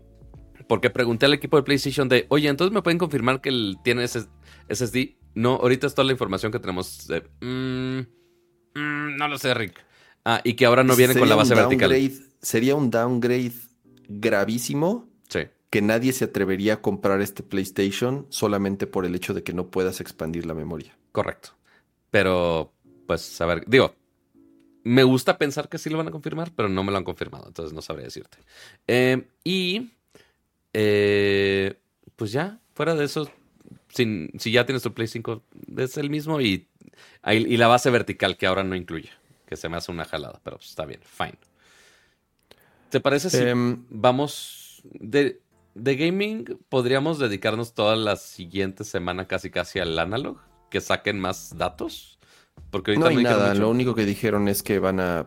porque 0.69 0.91
pregunté 0.91 1.27
al 1.27 1.35
equipo 1.35 1.57
de 1.57 1.63
PlayStation 1.63 2.09
de, 2.09 2.27
oye, 2.29 2.49
entonces 2.49 2.73
me 2.73 2.83
pueden 2.83 2.99
confirmar 2.99 3.41
que 3.41 3.49
él 3.49 3.79
tiene 3.83 4.05
ese 4.05 4.27
SSD. 4.69 5.17
No, 5.35 5.55
ahorita 5.55 5.87
es 5.87 5.95
toda 5.95 6.07
la 6.07 6.13
información 6.13 6.53
que 6.53 6.59
tenemos. 6.59 7.09
Mm, 7.41 8.01
mm, 8.75 9.17
no 9.17 9.29
lo 9.29 9.39
sé, 9.39 9.55
Rick. 9.55 9.85
Ah, 10.25 10.41
y 10.45 10.55
que 10.55 10.67
ahora 10.67 10.85
no 10.85 10.95
viene 10.95 11.15
con 11.15 11.29
la 11.29 11.37
base 11.37 11.55
vertical. 11.55 11.95
Sería 12.43 12.75
un 12.75 12.91
downgrade 12.91 13.53
gravísimo. 14.09 15.09
Sí. 15.29 15.41
Que 15.71 15.83
nadie 15.83 16.13
se 16.13 16.25
atrevería 16.25 16.75
a 16.75 16.83
comprar 16.83 17.21
este 17.21 17.43
PlayStation 17.43 18.27
solamente 18.31 18.87
por 18.87 19.05
el 19.05 19.15
hecho 19.15 19.35
de 19.35 19.43
que 19.43 19.53
no 19.53 19.71
puedas 19.71 20.01
expandir 20.01 20.47
la 20.47 20.55
memoria. 20.55 20.97
Correcto. 21.13 21.51
Pero, 22.11 22.73
pues, 23.07 23.41
a 23.41 23.47
ver, 23.47 23.65
digo, 23.67 23.95
me 24.89 25.03
gusta 25.03 25.37
pensar 25.37 25.69
que 25.69 25.77
sí 25.77 25.91
lo 25.91 25.99
van 25.99 26.09
a 26.09 26.11
confirmar, 26.11 26.51
pero 26.57 26.69
no 26.71 26.83
me 26.83 26.91
lo 26.91 26.97
han 26.97 27.05
confirmado, 27.05 27.47
entonces 27.47 27.75
no 27.75 27.83
sabría 27.83 28.07
decirte. 28.07 28.39
Eh, 28.87 29.29
y, 29.45 29.91
eh, 30.73 31.75
pues 32.17 32.33
ya, 32.33 32.59
fuera 32.73 32.95
de 32.95 33.05
eso, 33.05 33.31
si 33.91 34.51
ya 34.51 34.65
tienes 34.65 34.83
tu 34.83 34.95
Play 34.95 35.07
5, 35.07 35.43
es 35.77 35.99
el 35.99 36.09
mismo 36.09 36.41
y, 36.41 36.69
y 37.27 37.57
la 37.59 37.67
base 37.67 37.91
vertical 37.91 38.39
que 38.39 38.47
ahora 38.47 38.65
no 38.65 38.75
incluye, 38.75 39.11
que 39.47 39.57
se 39.57 39.69
me 39.69 39.77
hace 39.77 39.93
una 39.93 40.07
jalada, 40.07 40.41
pero 40.43 40.57
pues, 40.57 40.71
está 40.71 40.87
bien, 40.87 41.01
fine. 41.03 41.39
¿Te 42.89 43.01
parece 43.01 43.29
si 43.29 43.37
em, 43.37 43.85
vamos 43.91 44.81
de, 44.85 45.43
de 45.75 45.97
gaming? 45.97 46.45
¿Podríamos 46.71 47.19
dedicarnos 47.19 47.75
toda 47.75 47.95
la 47.95 48.17
siguiente 48.17 48.85
semana 48.85 49.27
casi 49.27 49.51
casi 49.51 49.81
al 49.81 49.99
analog? 49.99 50.39
Que 50.71 50.81
saquen 50.81 51.21
más 51.21 51.59
datos. 51.59 52.18
Porque 52.71 52.97
no 52.97 53.07
hay 53.07 53.17
nada, 53.17 53.55
lo 53.55 53.71
único 53.71 53.95
que 53.95 54.05
dijeron 54.05 54.49
es 54.49 54.63
que 54.63 54.79
van 54.79 55.01
a 55.01 55.27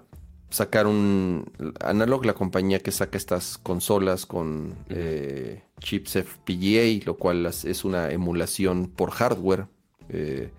sacar 0.49 0.85
un 0.85 1.49
Analog, 1.79 2.25
la 2.25 2.33
compañía 2.33 2.79
que 2.79 2.91
saca 2.91 3.17
estas 3.17 3.57
consolas 3.57 4.25
con 4.25 4.75
eh, 4.89 5.63
chips 5.79 6.17
FPGA, 6.17 7.05
lo 7.05 7.17
cual 7.17 7.45
es 7.45 7.85
una 7.85 8.11
emulación 8.11 8.87
por 8.87 9.11
hardware. 9.11 9.67
Eh, 10.09 10.51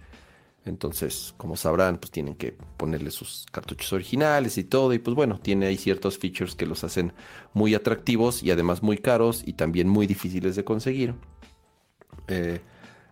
entonces, 0.64 1.34
como 1.36 1.56
sabrán, 1.56 1.98
pues 1.98 2.10
tienen 2.10 2.36
que 2.36 2.56
ponerle 2.76 3.10
sus 3.10 3.46
cartuchos 3.50 3.92
originales 3.92 4.58
y 4.58 4.64
todo. 4.64 4.92
Y 4.92 4.98
pues 4.98 5.14
bueno, 5.14 5.38
tiene 5.40 5.66
ahí 5.66 5.76
ciertos 5.76 6.18
features 6.18 6.54
que 6.54 6.66
los 6.66 6.84
hacen 6.84 7.12
muy 7.52 7.74
atractivos 7.74 8.42
y 8.42 8.50
además 8.50 8.82
muy 8.82 8.98
caros 8.98 9.42
y 9.44 9.54
también 9.54 9.88
muy 9.88 10.06
difíciles 10.06 10.56
de 10.56 10.64
conseguir. 10.64 11.14
Eh, 12.28 12.60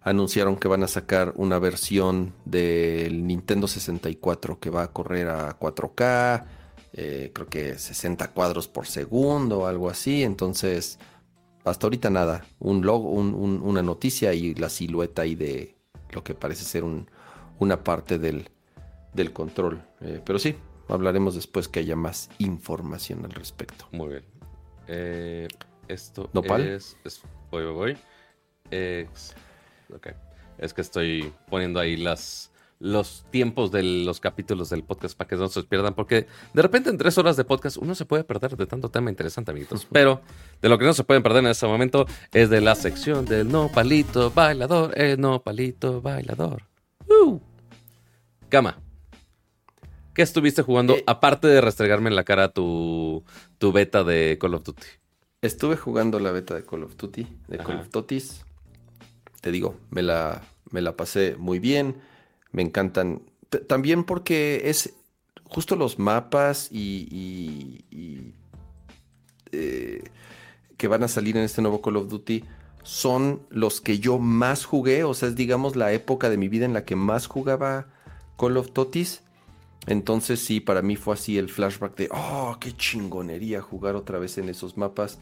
anunciaron 0.02 0.56
que 0.56 0.68
van 0.68 0.82
a 0.82 0.88
sacar 0.88 1.32
una 1.36 1.58
versión 1.58 2.32
del 2.44 3.26
Nintendo 3.26 3.68
64 3.68 4.58
que 4.58 4.70
va 4.70 4.84
a 4.84 4.92
correr 4.92 5.28
a 5.28 5.58
4K, 5.58 6.44
eh, 6.92 7.30
creo 7.34 7.46
que 7.48 7.78
60 7.78 8.28
cuadros 8.28 8.66
por 8.66 8.86
segundo 8.86 9.66
algo 9.66 9.90
así. 9.90 10.22
Entonces, 10.22 10.98
hasta 11.64 11.86
ahorita 11.86 12.10
nada, 12.10 12.44
un 12.58 12.84
logo, 12.84 13.10
una 13.10 13.82
noticia 13.82 14.32
y 14.32 14.54
la 14.54 14.70
silueta 14.70 15.22
ahí 15.22 15.34
de 15.34 15.76
lo 16.10 16.24
que 16.24 16.34
parece 16.34 16.64
ser 16.64 16.84
una 17.58 17.84
parte 17.84 18.18
del, 18.18 18.48
del 19.12 19.32
control. 19.32 19.82
Eh, 20.00 20.20
pero 20.24 20.38
sí, 20.38 20.56
hablaremos 20.88 21.34
después 21.34 21.68
que 21.68 21.80
haya 21.80 21.96
más 21.96 22.30
información 22.38 23.24
al 23.24 23.32
respecto. 23.32 23.86
Muy 23.92 24.08
bien. 24.08 24.24
Eh, 24.88 25.48
esto 25.88 26.30
¿Nopal? 26.32 26.66
es, 26.66 26.96
Voy, 27.50 27.64
voy, 27.64 27.74
voy. 27.74 27.98
Ok. 29.94 30.08
Es 30.58 30.74
que 30.74 30.80
estoy 30.80 31.32
poniendo 31.48 31.80
ahí 31.80 31.96
las, 31.96 32.50
los 32.80 33.24
tiempos 33.30 33.70
de 33.70 33.82
los 33.82 34.20
capítulos 34.20 34.70
del 34.70 34.82
podcast 34.82 35.16
para 35.16 35.28
que 35.28 35.36
no 35.36 35.48
se 35.48 35.62
pierdan, 35.62 35.94
porque 35.94 36.26
de 36.52 36.62
repente 36.62 36.90
en 36.90 36.98
tres 36.98 37.16
horas 37.18 37.36
de 37.36 37.44
podcast 37.44 37.76
uno 37.76 37.94
se 37.94 38.06
puede 38.06 38.24
perder 38.24 38.56
de 38.56 38.66
tanto 38.66 38.90
tema 38.90 39.10
interesante, 39.10 39.50
amiguitos. 39.50 39.86
Pero 39.92 40.22
de 40.60 40.68
lo 40.68 40.78
que 40.78 40.84
no 40.84 40.92
se 40.92 41.04
pueden 41.04 41.22
perder 41.22 41.44
en 41.44 41.50
este 41.50 41.66
momento 41.66 42.06
es 42.32 42.50
de 42.50 42.60
la 42.60 42.74
sección 42.74 43.24
del 43.24 43.48
no 43.48 43.70
palito 43.72 44.30
bailador, 44.30 44.98
el 44.98 45.20
no 45.20 45.42
palito 45.42 46.00
bailador. 46.00 46.62
Uh. 47.08 47.38
Gama. 48.50 48.78
¿Qué 50.14 50.22
estuviste 50.22 50.62
jugando 50.62 50.96
eh. 50.96 51.04
aparte 51.06 51.46
de 51.46 51.60
restregarme 51.60 52.10
en 52.10 52.16
la 52.16 52.24
cara 52.24 52.48
tu, 52.48 53.24
tu 53.58 53.72
beta 53.72 54.04
de 54.04 54.38
Call 54.40 54.54
of 54.54 54.64
Duty? 54.64 54.86
Estuve 55.42 55.76
jugando 55.76 56.18
la 56.18 56.32
beta 56.32 56.54
de 56.54 56.64
Call 56.64 56.82
of 56.82 56.96
Duty, 56.96 57.26
de 57.48 57.58
Call 57.58 57.80
of 57.80 57.90
Duty 57.90 58.20
te 59.40 59.50
digo, 59.50 59.76
me 59.90 60.02
la, 60.02 60.42
me 60.70 60.80
la 60.80 60.96
pasé 60.96 61.36
muy 61.36 61.58
bien. 61.58 61.96
Me 62.52 62.62
encantan. 62.62 63.22
también 63.68 64.04
porque 64.04 64.62
es 64.64 64.94
justo 65.44 65.76
los 65.76 65.98
mapas 65.98 66.68
y, 66.70 67.84
eh, 69.52 70.04
que 70.76 70.88
van 70.88 71.02
a 71.02 71.08
salir 71.08 71.36
en 71.36 71.42
este 71.42 71.60
nuevo 71.60 71.82
Call 71.82 71.96
of 71.96 72.08
Duty 72.08 72.44
son 72.82 73.42
los 73.50 73.80
que 73.80 73.98
yo 73.98 74.18
más 74.18 74.64
jugué. 74.64 75.04
O 75.04 75.14
sea, 75.14 75.28
es 75.28 75.36
digamos 75.36 75.76
la 75.76 75.92
época 75.92 76.30
de 76.30 76.36
mi 76.36 76.48
vida 76.48 76.64
en 76.64 76.72
la 76.72 76.84
que 76.84 76.96
más 76.96 77.26
jugaba 77.26 77.88
Call 78.38 78.56
of 78.56 78.72
Duty. 78.72 79.06
Entonces 79.86 80.40
sí, 80.40 80.60
para 80.60 80.82
mí 80.82 80.96
fue 80.96 81.14
así 81.14 81.38
el 81.38 81.48
flashback 81.48 81.96
de, 81.96 82.08
oh, 82.12 82.56
qué 82.60 82.76
chingonería 82.76 83.62
jugar 83.62 83.96
otra 83.96 84.18
vez 84.18 84.38
en 84.38 84.48
esos 84.48 84.76
mapas. 84.76 85.18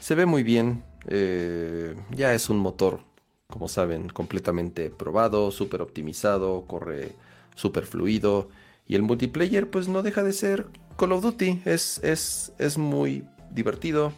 Se 0.00 0.14
ve 0.14 0.26
muy 0.26 0.42
bien. 0.42 0.84
Eh, 1.06 1.94
ya 2.10 2.34
es 2.34 2.48
un 2.48 2.58
motor 2.58 3.00
como 3.54 3.68
saben, 3.68 4.08
completamente 4.08 4.90
probado, 4.90 5.52
súper 5.52 5.80
optimizado, 5.80 6.64
corre 6.66 7.12
súper 7.54 7.86
fluido. 7.86 8.48
Y 8.88 8.96
el 8.96 9.02
multiplayer 9.02 9.70
pues 9.70 9.86
no 9.86 10.02
deja 10.02 10.24
de 10.24 10.32
ser 10.32 10.66
Call 10.96 11.12
of 11.12 11.22
Duty. 11.22 11.62
Es, 11.64 12.02
es, 12.02 12.52
es 12.58 12.78
muy 12.78 13.24
divertido, 13.52 14.12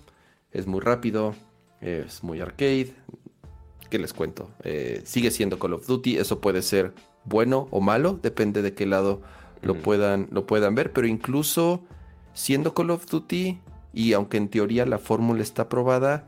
es 0.53 0.67
muy 0.67 0.81
rápido, 0.81 1.35
es 1.83 2.25
muy 2.25 2.41
arcade. 2.41 2.95
¿Qué 3.91 3.99
les 3.99 4.15
cuento? 4.15 4.49
Eh, 4.65 5.03
sigue 5.05 5.31
siendo 5.31 5.59
Call 5.59 5.75
of 5.75 5.87
Duty. 5.87 6.17
Eso 6.17 6.41
puede 6.41 6.63
ser 6.63 6.95
bueno 7.27 7.69
o 7.71 7.83
malo, 7.83 8.19
depende 8.23 8.63
de 8.63 8.73
qué 8.73 8.87
lado 8.87 9.21
lo, 9.61 9.75
puedan, 9.75 10.29
lo 10.31 10.47
puedan 10.47 10.75
ver. 10.75 10.95
Pero 10.95 11.07
incluso 11.07 11.83
siendo 12.33 12.73
Call 12.73 12.89
of 12.89 13.05
Duty, 13.05 13.61
y 13.93 14.15
aunque 14.15 14.39
en 14.39 14.49
teoría 14.49 14.87
la 14.87 14.97
fórmula 14.97 15.43
está 15.43 15.69
probada, 15.69 16.27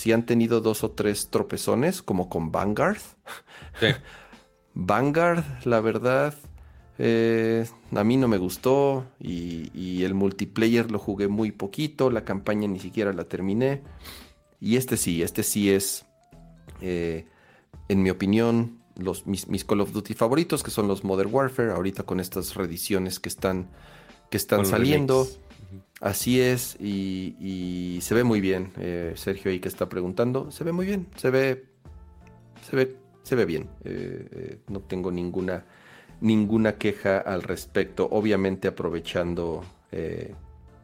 si 0.00 0.12
han 0.12 0.24
tenido 0.24 0.62
dos 0.62 0.82
o 0.82 0.92
tres 0.92 1.28
tropezones, 1.28 2.00
como 2.00 2.30
con 2.30 2.50
Vanguard. 2.50 3.02
Vanguard, 4.74 5.44
la 5.66 5.82
verdad, 5.82 6.34
eh, 6.96 7.66
a 7.94 8.02
mí 8.02 8.16
no 8.16 8.26
me 8.26 8.38
gustó 8.38 9.04
y, 9.18 10.02
el 10.02 10.14
multiplayer 10.14 10.90
lo 10.90 10.98
jugué 10.98 11.28
muy 11.28 11.52
poquito, 11.52 12.08
la 12.08 12.24
campaña 12.24 12.66
ni 12.66 12.78
siquiera 12.78 13.12
la 13.12 13.24
terminé. 13.24 13.82
Y 14.58 14.76
este 14.76 14.96
sí, 14.96 15.22
este 15.22 15.42
sí 15.42 15.70
es, 15.70 16.06
eh, 16.80 17.26
en 17.90 18.02
mi 18.02 18.08
opinión, 18.08 18.80
los, 18.96 19.26
mis, 19.26 19.48
mis, 19.48 19.66
Call 19.66 19.82
of 19.82 19.92
Duty 19.92 20.14
favoritos, 20.14 20.62
que 20.62 20.70
son 20.70 20.88
los 20.88 21.04
Modern 21.04 21.28
Warfare, 21.30 21.72
ahorita 21.72 22.04
con 22.04 22.20
estas 22.20 22.54
reediciones 22.54 23.20
que 23.20 23.28
están, 23.28 23.68
que 24.30 24.38
están 24.38 24.64
saliendo. 24.64 25.28
Así 26.00 26.40
es, 26.40 26.76
y, 26.80 27.98
se 28.00 28.14
ve 28.14 28.24
muy 28.24 28.40
bien. 28.40 28.72
Eh, 28.78 29.12
Sergio 29.16 29.50
ahí 29.50 29.60
que 29.60 29.68
está 29.68 29.88
preguntando, 29.88 30.50
se 30.50 30.64
ve 30.64 30.72
muy 30.72 30.86
bien, 30.86 31.06
se 31.16 31.30
ve, 31.30 31.66
se 32.68 32.76
ve, 32.76 32.96
se 33.22 33.36
ve 33.36 33.44
bien. 33.44 33.68
Eh, 33.84 34.28
eh, 34.32 34.58
no 34.68 34.80
tengo 34.80 35.10
ninguna, 35.10 35.66
ninguna 36.20 36.78
queja 36.78 37.18
al 37.18 37.42
respecto. 37.42 38.08
Obviamente 38.10 38.68
aprovechando 38.68 39.62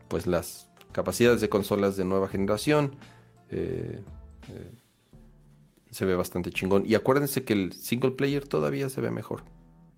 pues 0.09 0.27
las 0.27 0.69
capacidades 0.93 1.41
de 1.41 1.49
consolas 1.49 1.97
de 1.97 2.05
nueva 2.05 2.29
generación. 2.29 2.97
se 5.91 6.05
ve 6.05 6.15
bastante 6.15 6.51
chingón. 6.51 6.85
Y 6.87 6.95
acuérdense 6.95 7.45
que 7.45 7.55
el 7.55 7.73
single 7.73 8.11
player 8.11 8.47
todavía 8.47 8.91
se 8.91 9.01
ve 9.01 9.11
mejor. 9.11 9.45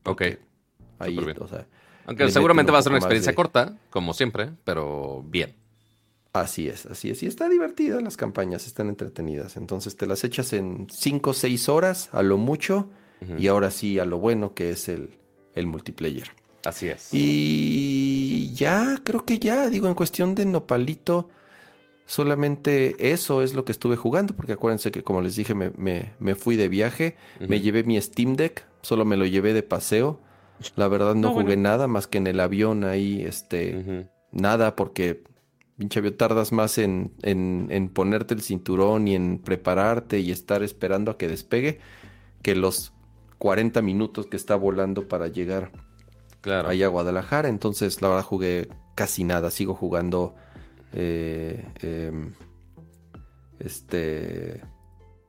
Ok. 0.05 0.23
Ahí, 1.01 1.19
o 1.19 1.49
sea, 1.49 1.67
aunque 2.09 2.31
seguramente 2.31 2.73
va 2.73 2.79
a 2.79 2.83
ser 2.83 2.93
una 2.93 3.01
experiencia 3.01 3.35
corta, 3.35 3.77
como 3.91 4.15
siempre, 4.15 4.49
pero 4.65 5.23
bien. 5.27 5.55
Así 6.33 6.67
es, 6.67 6.87
así 6.87 7.11
es. 7.11 7.23
Y 7.23 7.27
está 7.27 7.51
divertida, 7.51 8.01
las 8.01 8.17
campañas 8.17 8.67
están 8.67 8.89
entretenidas. 8.89 9.59
Entonces 9.59 9.95
te 9.95 10.07
las 10.07 10.25
echas 10.25 10.55
en 10.55 10.87
5 10.91 11.31
o 11.31 11.35
6 11.35 11.69
horas, 11.69 12.09
a 12.13 12.23
lo 12.23 12.39
mucho, 12.39 12.89
y 13.37 13.49
ahora 13.49 13.71
sí 13.71 13.99
a 13.99 14.07
lo 14.07 14.19
bueno 14.19 14.55
que 14.55 14.71
es 14.71 14.89
el, 14.89 15.19
el 15.55 15.67
multiplayer. 15.67 16.31
Así 16.65 16.89
es. 16.89 17.11
Y 17.13 18.55
ya, 18.55 18.99
creo 19.05 19.27
que 19.27 19.39
ya, 19.39 19.69
digo, 19.69 19.87
en 19.87 19.95
cuestión 19.95 20.35
de 20.35 20.47
Nopalito, 20.47 21.29
solamente 22.07 23.13
eso 23.13 23.43
es 23.43 23.53
lo 23.53 23.67
que 23.67 23.73
estuve 23.73 23.97
jugando, 23.97 24.35
porque 24.35 24.53
acuérdense 24.53 24.91
que 24.91 25.03
como 25.03 25.21
les 25.21 25.37
dije, 25.37 25.55
me, 25.55 25.73
me, 25.77 26.35
fui 26.37 26.57
de 26.57 26.69
viaje, 26.69 27.17
me 27.39 27.61
llevé 27.61 27.85
mi 27.85 28.01
Steam 28.01 28.35
Deck, 28.35 28.65
solo 28.81 29.05
me 29.05 29.19
lo 29.19 29.27
llevé 29.27 29.53
de 29.53 29.63
paseo 29.63 30.21
la 30.77 30.89
verdad 30.89 31.15
no, 31.15 31.33
jugué 31.33 31.57
nada 31.57 31.87
más 31.87 32.07
que 32.07 32.19
en 32.19 32.27
el 32.27 32.41
avión 32.41 32.85
ahí, 32.85 33.23
este, 33.23 34.09
nada 34.33 34.77
porque 34.77 35.23
pinche 35.77 36.01
avión 36.01 36.17
tardas 36.17 36.53
más 36.53 36.79
en, 36.79 37.13
en, 37.23 37.89
ponerte 37.89 38.35
el 38.35 38.43
cinturón 38.43 39.09
y 39.09 39.15
en 39.15 39.39
prepararte 39.39 40.19
y 40.21 40.33
estar 40.33 40.63
esperando 40.63 41.13
a 41.13 41.19
que 41.19 41.29
despegue 41.29 41.79
que 42.43 42.55
los 42.55 42.93
40 43.39 43.81
minutos 43.83 44.27
que 44.27 44.37
está 44.37 44.57
volando 44.57 45.07
para 45.07 45.29
llegar 45.29 45.71
claro. 46.41 46.69
ahí 46.69 46.83
a 46.83 46.89
Guadalajara. 46.89 47.49
Entonces, 47.49 48.03
la 48.03 48.09
verdad, 48.09 48.25
jugué 48.25 48.69
casi 48.95 49.25
nada. 49.25 49.51
Sigo 49.51 49.75
jugando 49.75 50.35
eh, 50.93 51.65
em, 51.81 52.33
Este. 53.61 54.63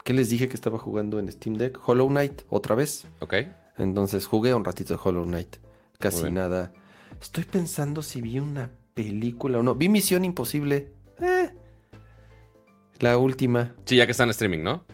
¿Qué 0.03 0.13
les 0.13 0.29
dije 0.29 0.47
que 0.47 0.55
estaba 0.55 0.79
jugando 0.79 1.19
en 1.19 1.31
Steam 1.31 1.55
Deck? 1.55 1.79
Hollow 1.85 2.07
Knight, 2.07 2.41
otra 2.49 2.73
vez. 2.73 3.05
Ok. 3.19 3.35
Entonces 3.79 4.27
jugué 4.27 4.53
un 4.53 4.63
ratito 4.63 4.93
de 4.93 4.99
Hollow 5.03 5.23
Knight. 5.23 5.57
Casi 5.97 6.31
nada. 6.31 6.71
Estoy 7.19 7.45
pensando 7.45 8.01
si 8.01 8.21
vi 8.21 8.39
una 8.39 8.71
película 8.93 9.59
o 9.59 9.63
no. 9.63 9.75
Vi 9.75 9.89
Misión 9.89 10.23
Imposible. 10.25 10.93
Eh. 11.19 11.49
La 12.99 13.17
última. 13.17 13.75
Sí, 13.85 13.95
ya 13.95 14.05
que 14.05 14.11
está 14.11 14.25
en 14.25 14.29
streaming, 14.29 14.63
¿no? 14.63 14.85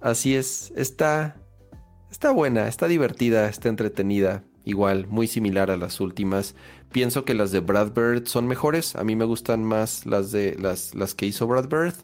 Así 0.00 0.34
es. 0.34 0.72
Está. 0.76 1.36
Está 2.10 2.32
buena, 2.32 2.66
está 2.66 2.88
divertida, 2.88 3.48
está 3.48 3.68
entretenida. 3.68 4.42
Igual, 4.64 5.06
muy 5.06 5.26
similar 5.26 5.70
a 5.70 5.76
las 5.76 6.00
últimas. 6.00 6.56
Pienso 6.90 7.24
que 7.24 7.34
las 7.34 7.52
de 7.52 7.60
Brad 7.60 7.92
Bird 7.92 8.26
son 8.26 8.46
mejores. 8.46 8.96
A 8.96 9.04
mí 9.04 9.14
me 9.14 9.24
gustan 9.24 9.62
más 9.62 10.06
las 10.06 10.32
de 10.32 10.56
las, 10.58 10.94
las 10.94 11.14
que 11.14 11.26
hizo 11.26 11.46
Brad 11.46 11.68
Bird. 11.68 11.94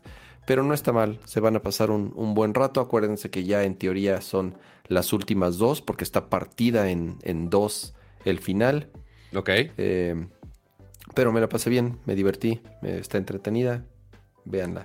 Pero 0.47 0.63
no 0.63 0.75
está 0.75 0.93
mal. 0.93 1.19
Se 1.25 1.41
van 1.41 1.57
a 1.57 1.63
pasar 1.63 1.91
un, 1.91 2.13
un 2.15 2.35
buen 2.35 2.55
rato. 2.55 2.81
Acuérdense 2.81 3.31
que 3.31 3.45
ya 3.45 3.65
en 3.65 3.77
teoría 3.77 4.21
son 4.21 4.57
las 4.89 5.13
últimas 5.13 5.59
dos. 5.59 5.83
Porque 5.83 6.05
está 6.05 6.29
partida 6.29 6.91
en, 6.91 7.19
en 7.23 7.51
dos 7.51 7.95
el 8.25 8.39
final. 8.39 8.91
Ok. 9.35 9.49
Eh, 9.79 10.27
pero 11.15 11.33
me 11.33 11.41
la 11.41 11.49
pasé 11.49 11.71
bien, 11.71 11.99
me 12.05 12.15
divertí, 12.15 12.61
está 12.83 13.17
entretenida, 13.19 13.85
véanla. 14.45 14.85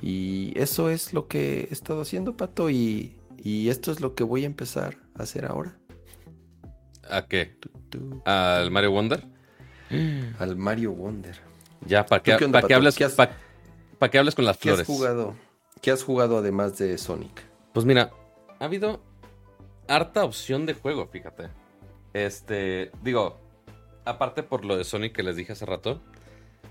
Y 0.00 0.52
eso 0.58 0.88
es 0.88 1.12
lo 1.12 1.28
que 1.28 1.68
he 1.68 1.72
estado 1.72 2.00
haciendo, 2.00 2.36
Pato, 2.36 2.70
y, 2.70 3.18
y 3.38 3.68
esto 3.68 3.92
es 3.92 4.00
lo 4.00 4.14
que 4.14 4.24
voy 4.24 4.44
a 4.44 4.46
empezar 4.46 4.96
a 5.14 5.24
hacer 5.24 5.44
ahora. 5.44 5.76
¿A 7.10 7.26
qué? 7.26 7.56
¿Al 8.24 8.70
Mario 8.70 8.92
Wonder? 8.92 9.26
Al 10.38 10.56
Mario 10.56 10.92
Wonder. 10.92 11.36
Ya, 11.86 12.06
para 12.06 12.20
¿Tú 12.22 12.24
que, 12.24 12.38
qué 12.38 12.44
has- 12.44 12.62
que 14.10 14.18
hables 14.18 14.34
con 14.34 14.44
las 14.44 14.56
¿Qué 14.56 14.70
has 14.70 14.74
flores. 14.76 14.86
jugado? 14.86 15.34
¿Qué 15.80 15.90
has 15.90 16.02
jugado 16.02 16.38
además 16.38 16.78
de 16.78 16.96
Sonic? 16.98 17.42
Pues 17.72 17.84
mira, 17.84 18.10
ha 18.58 18.64
habido 18.64 19.02
harta 19.88 20.24
opción 20.24 20.66
de 20.66 20.74
juego, 20.74 21.06
fíjate. 21.06 21.48
Este, 22.12 22.90
digo, 23.02 23.40
aparte 24.04 24.42
por 24.42 24.64
lo 24.64 24.76
de 24.76 24.84
Sonic 24.84 25.14
que 25.14 25.22
les 25.22 25.36
dije 25.36 25.52
hace 25.52 25.66
rato, 25.66 26.00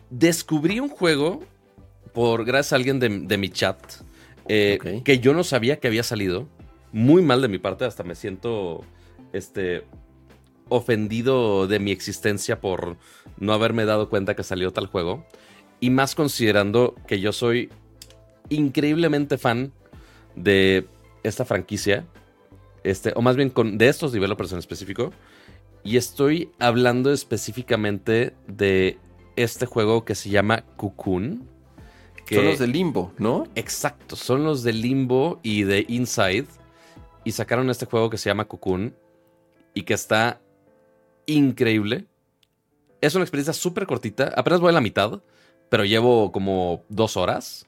descubrí 0.09 0.79
un 0.79 0.89
juego 0.89 1.41
por 2.13 2.45
gracias 2.45 2.73
a 2.73 2.75
alguien 2.75 2.99
de, 2.99 3.09
de 3.09 3.37
mi 3.37 3.49
chat 3.49 3.77
eh, 4.47 5.01
que 5.03 5.19
yo 5.19 5.33
no 5.33 5.43
sabía 5.43 5.79
que 5.79 5.87
había 5.87 6.03
salido. 6.03 6.47
Muy 6.91 7.21
mal 7.21 7.41
de 7.41 7.47
mi 7.47 7.57
parte, 7.57 7.85
hasta 7.85 8.03
me 8.03 8.15
siento 8.15 8.83
este 9.31 9.85
ofendido 10.67 11.67
de 11.67 11.79
mi 11.79 11.91
existencia 11.91 12.59
por 12.59 12.97
no 13.37 13.53
haberme 13.53 13.85
dado 13.85 14.09
cuenta 14.09 14.35
que 14.35 14.43
salió 14.43 14.71
tal 14.71 14.87
juego. 14.87 15.25
Y 15.79 15.89
más 15.89 16.15
considerando 16.15 16.95
que 17.07 17.19
yo 17.19 17.31
soy 17.31 17.69
increíblemente 18.49 19.37
fan 19.37 19.71
de 20.35 20.85
esta 21.23 21.45
franquicia. 21.45 22.05
Este, 22.83 23.13
o 23.15 23.21
más 23.21 23.35
bien 23.35 23.49
con, 23.49 23.77
de 23.77 23.87
estos 23.89 24.11
developers 24.11 24.51
en 24.51 24.59
específico. 24.59 25.11
Y 25.83 25.97
estoy 25.97 26.51
hablando 26.59 27.11
específicamente 27.11 28.33
de 28.47 28.97
este 29.35 29.65
juego 29.65 30.05
que 30.05 30.15
se 30.15 30.29
llama 30.29 30.63
Cocoon. 30.77 31.47
que- 32.25 32.35
Son 32.35 32.45
los 32.45 32.59
de 32.59 32.67
Limbo, 32.67 33.13
¿no? 33.17 33.45
Exacto, 33.55 34.15
son 34.15 34.43
los 34.43 34.63
de 34.63 34.73
Limbo 34.73 35.39
y 35.43 35.63
de 35.63 35.85
Inside. 35.87 36.45
Y 37.23 37.31
sacaron 37.31 37.69
este 37.69 37.85
juego 37.85 38.09
que 38.09 38.17
se 38.17 38.29
llama 38.29 38.45
Cocoon. 38.45 38.95
Y 39.73 39.83
que 39.83 39.93
está 39.93 40.39
increíble. 41.25 42.05
Es 42.99 43.15
una 43.15 43.23
experiencia 43.23 43.53
súper 43.53 43.85
cortita. 43.87 44.33
Apenas 44.35 44.59
voy 44.59 44.69
a 44.69 44.73
la 44.73 44.81
mitad. 44.81 45.21
Pero 45.69 45.85
llevo 45.85 46.31
como 46.31 46.83
dos 46.89 47.15
horas. 47.17 47.65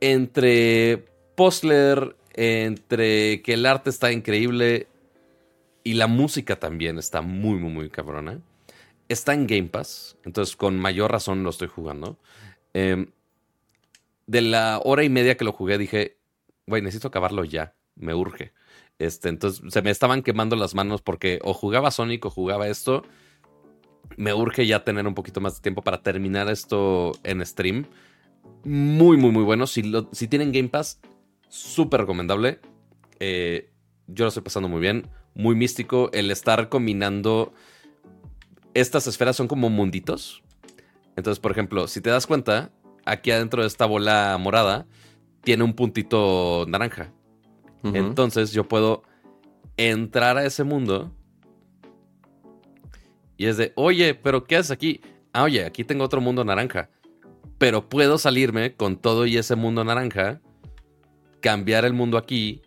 Entre 0.00 1.04
puzzler, 1.34 2.16
entre 2.36 3.42
que 3.42 3.54
el 3.54 3.66
arte 3.66 3.90
está 3.90 4.12
increíble. 4.12 4.86
Y 5.84 5.94
la 5.94 6.06
música 6.08 6.58
también 6.58 6.98
está 6.98 7.22
muy, 7.22 7.58
muy, 7.58 7.70
muy 7.70 7.90
cabrona. 7.90 8.40
Está 9.08 9.34
en 9.34 9.46
Game 9.46 9.68
Pass. 9.68 10.16
Entonces, 10.24 10.56
con 10.56 10.78
mayor 10.78 11.12
razón 11.12 11.44
lo 11.44 11.50
estoy 11.50 11.68
jugando. 11.68 12.18
Em, 12.74 13.06
de 14.26 14.40
la 14.40 14.80
hora 14.84 15.04
y 15.04 15.08
media 15.08 15.36
que 15.36 15.44
lo 15.44 15.52
jugué, 15.52 15.78
dije, 15.78 16.16
güey, 16.66 16.82
necesito 16.82 17.08
acabarlo 17.08 17.44
ya. 17.44 17.74
Me 17.94 18.14
urge. 18.14 18.52
Este, 18.98 19.28
entonces 19.28 19.62
se 19.72 19.82
me 19.82 19.90
estaban 19.90 20.22
quemando 20.22 20.56
las 20.56 20.74
manos 20.74 21.02
porque 21.02 21.38
o 21.44 21.54
jugaba 21.54 21.90
Sonic 21.92 22.24
o 22.26 22.30
jugaba 22.30 22.66
esto. 22.66 23.04
Me 24.16 24.34
urge 24.34 24.66
ya 24.66 24.84
tener 24.84 25.06
un 25.06 25.14
poquito 25.14 25.40
más 25.40 25.56
de 25.56 25.62
tiempo 25.62 25.82
para 25.82 26.02
terminar 26.02 26.48
esto 26.50 27.12
en 27.22 27.44
stream. 27.46 27.86
Muy, 28.64 29.16
muy, 29.16 29.30
muy 29.30 29.44
bueno. 29.44 29.66
Si, 29.68 29.82
lo- 29.82 30.08
si 30.12 30.26
tienen 30.26 30.50
Game 30.50 30.68
Pass, 30.68 30.98
súper 31.48 32.00
recomendable. 32.00 32.60
Eh, 33.20 33.70
yo 34.06 34.24
lo 34.24 34.28
estoy 34.28 34.42
pasando 34.42 34.68
muy 34.68 34.80
bien. 34.80 35.08
Muy 35.34 35.54
místico. 35.54 36.10
El 36.12 36.30
estar 36.30 36.68
combinando. 36.68 37.52
Estas 38.74 39.06
esferas 39.06 39.36
son 39.36 39.48
como 39.48 39.70
munditos. 39.70 40.42
Entonces, 41.16 41.40
por 41.40 41.52
ejemplo, 41.52 41.88
si 41.88 42.00
te 42.00 42.10
das 42.10 42.26
cuenta, 42.26 42.70
aquí 43.06 43.30
adentro 43.30 43.62
de 43.62 43.68
esta 43.68 43.86
bola 43.86 44.36
morada 44.38 44.86
tiene 45.42 45.64
un 45.64 45.74
puntito 45.74 46.66
naranja. 46.68 47.12
Entonces 47.94 48.50
yo 48.50 48.66
puedo 48.66 49.04
entrar 49.76 50.36
a 50.36 50.44
ese 50.44 50.64
mundo. 50.64 51.12
Y 53.36 53.46
es 53.46 53.56
de, 53.56 53.72
oye, 53.76 54.14
pero 54.14 54.44
¿qué 54.44 54.56
haces 54.56 54.72
aquí? 54.72 55.00
Ah, 55.32 55.44
oye, 55.44 55.64
aquí 55.64 55.84
tengo 55.84 56.04
otro 56.04 56.20
mundo 56.20 56.44
naranja. 56.44 56.90
Pero 57.58 57.88
puedo 57.88 58.18
salirme 58.18 58.74
con 58.74 58.96
todo 58.96 59.24
y 59.24 59.36
ese 59.36 59.54
mundo 59.54 59.84
naranja, 59.84 60.40
cambiar 61.46 61.84
el 61.84 61.92
mundo 61.92 62.18
aquí 62.18 62.60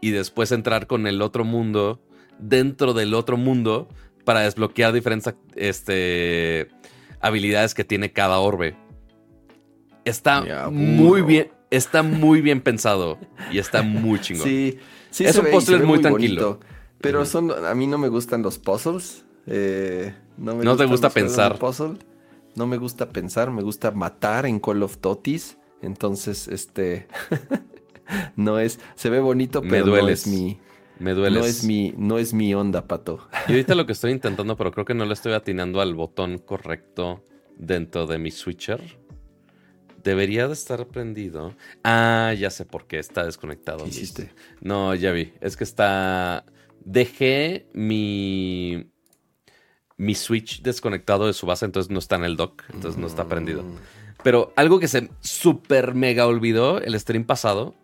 y 0.00 0.10
después 0.10 0.52
entrar 0.52 0.86
con 0.86 1.06
el 1.06 1.20
otro 1.20 1.44
mundo 1.44 2.00
dentro 2.38 2.94
del 2.94 3.12
otro 3.12 3.36
mundo 3.36 3.88
para 4.24 4.40
desbloquear 4.40 4.94
diferentes 4.94 5.34
este, 5.54 6.68
habilidades 7.20 7.74
que 7.74 7.84
tiene 7.84 8.10
cada 8.10 8.38
orbe. 8.38 8.74
Está 10.06 10.38
aburro. 10.38 10.70
muy 10.72 11.20
bien, 11.20 11.50
está 11.70 12.02
muy 12.02 12.40
bien 12.40 12.62
pensado 12.62 13.18
y 13.50 13.58
está 13.58 13.82
muy 13.82 14.18
chingón. 14.22 14.46
Sí, 14.46 14.78
sí 15.10 15.26
Es 15.26 15.36
un 15.36 15.50
puzzle 15.50 15.80
muy 15.80 16.00
tranquilo. 16.00 16.42
bonito. 16.52 16.66
Pero 17.02 17.26
son, 17.26 17.50
a 17.50 17.74
mí 17.74 17.86
no 17.86 17.98
me 17.98 18.08
gustan 18.08 18.40
los 18.42 18.58
puzzles. 18.58 19.26
eh, 19.46 20.14
no 20.38 20.54
me 20.56 20.64
¿No 20.64 20.74
te 20.74 20.86
gusta 20.86 21.10
pensar? 21.10 21.58
puzzle. 21.58 21.98
No 22.54 22.66
me 22.66 22.78
gusta 22.78 23.10
pensar, 23.10 23.50
me 23.50 23.60
gusta 23.62 23.90
matar 23.90 24.46
en 24.46 24.58
Call 24.58 24.82
of 24.82 25.00
Duties. 25.02 25.58
Entonces, 25.82 26.48
este 26.48 27.08
no 28.36 28.58
es, 28.58 28.80
se 28.94 29.10
ve 29.10 29.20
bonito, 29.20 29.62
Me 29.62 29.70
pero 29.70 29.86
no 29.86 30.08
es 30.08 30.26
mi, 30.26 30.58
Me 30.98 31.14
duele. 31.14 31.38
no 31.40 31.44
es 31.44 31.64
mi, 31.64 31.94
no 31.96 32.18
es 32.18 32.32
mi 32.34 32.54
onda, 32.54 32.86
pato. 32.86 33.28
Y 33.48 33.52
ahorita 33.52 33.74
lo 33.74 33.86
que 33.86 33.92
estoy 33.92 34.12
intentando, 34.12 34.56
pero 34.56 34.70
creo 34.72 34.84
que 34.84 34.94
no 34.94 35.04
le 35.04 35.14
estoy 35.14 35.32
atinando 35.32 35.80
al 35.80 35.94
botón 35.94 36.38
correcto 36.38 37.24
dentro 37.56 38.06
de 38.06 38.18
mi 38.18 38.30
switcher. 38.30 38.80
Debería 40.02 40.48
de 40.48 40.54
estar 40.54 40.86
prendido. 40.88 41.54
Ah, 41.84 42.34
ya 42.36 42.50
sé 42.50 42.64
por 42.64 42.86
qué 42.88 42.98
está 42.98 43.24
desconectado. 43.24 43.78
¿Qué 43.78 43.84
Luis. 43.84 43.96
hiciste? 43.96 44.32
No, 44.60 44.94
ya 44.96 45.12
vi. 45.12 45.32
Es 45.40 45.56
que 45.56 45.62
está. 45.64 46.44
Dejé 46.84 47.68
mi. 47.72 48.88
Mi 49.96 50.16
switch 50.16 50.62
desconectado 50.62 51.28
de 51.28 51.32
su 51.34 51.46
base, 51.46 51.64
entonces 51.66 51.90
no 51.92 52.00
está 52.00 52.16
en 52.16 52.24
el 52.24 52.36
dock, 52.36 52.64
entonces 52.74 52.98
no 53.00 53.06
está 53.06 53.28
prendido. 53.28 53.62
Mm, 53.62 53.76
Pero 54.24 54.52
algo 54.56 54.80
que 54.80 54.88
se 54.88 55.10
super 55.20 55.94
mega 55.94 56.26
olvidó 56.26 56.78
el 56.80 56.98
stream 56.98 57.24
pasado, 57.24 57.76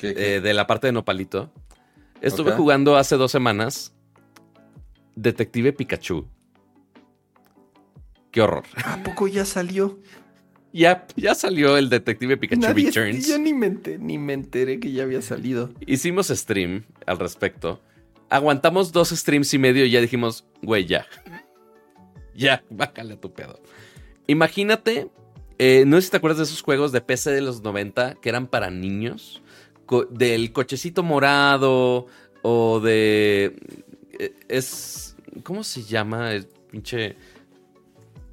¿qué- 0.00 0.14
qué? 0.14 0.36
eh, 0.36 0.40
de 0.40 0.54
la 0.54 0.66
parte 0.66 0.86
de 0.88 0.92
Nopalito. 0.92 1.50
Estuve 2.20 2.52
jugando 2.52 2.96
hace 2.96 3.16
dos 3.16 3.30
semanas 3.30 3.94
Detective 5.14 5.72
Pikachu. 5.72 6.26
Qué 8.30 8.42
horror. 8.42 8.64
¿A 8.84 9.02
poco 9.02 9.26
ya 9.26 9.44
salió? 9.44 9.98
Ya, 10.72 11.06
ya 11.16 11.34
salió 11.34 11.76
el 11.78 11.88
Detective 11.88 12.36
Pikachu 12.36 12.60
Nadie- 12.60 12.86
Returns. 12.86 13.26
yo 13.26 13.38
ni 13.38 13.54
me, 13.54 13.66
ente- 13.68 13.98
ni 13.98 14.18
me 14.18 14.34
enteré 14.34 14.78
que 14.80 14.92
ya 14.92 15.04
había 15.04 15.22
salido. 15.22 15.70
Hicimos 15.86 16.28
stream 16.28 16.84
al 17.06 17.18
respecto. 17.18 17.80
Aguantamos 18.28 18.92
dos 18.92 19.08
streams 19.08 19.52
y 19.54 19.58
medio 19.58 19.86
y 19.86 19.90
ya 19.90 20.00
dijimos, 20.02 20.44
güey, 20.62 20.84
ya. 20.84 21.06
Ya, 22.34 22.62
bájale 22.68 23.14
a 23.14 23.20
tu 23.20 23.32
pedo. 23.32 23.60
Imagínate, 24.26 25.08
eh, 25.58 25.84
no 25.86 25.96
sé 25.96 26.02
si 26.02 26.10
te 26.10 26.18
acuerdas 26.18 26.36
de 26.38 26.44
esos 26.44 26.60
juegos 26.62 26.92
de 26.92 27.00
PC 27.00 27.30
de 27.30 27.40
los 27.40 27.62
90 27.62 28.14
que 28.16 28.28
eran 28.28 28.46
para 28.46 28.70
niños. 28.70 29.42
Co- 29.88 30.04
del 30.04 30.52
cochecito 30.52 31.02
morado 31.02 32.06
o 32.42 32.78
de... 32.80 33.56
eh, 34.18 34.32
Es... 34.48 35.16
¿Cómo 35.42 35.64
se 35.64 35.82
llama 35.82 36.32
el 36.32 36.46
pinche 36.70 37.16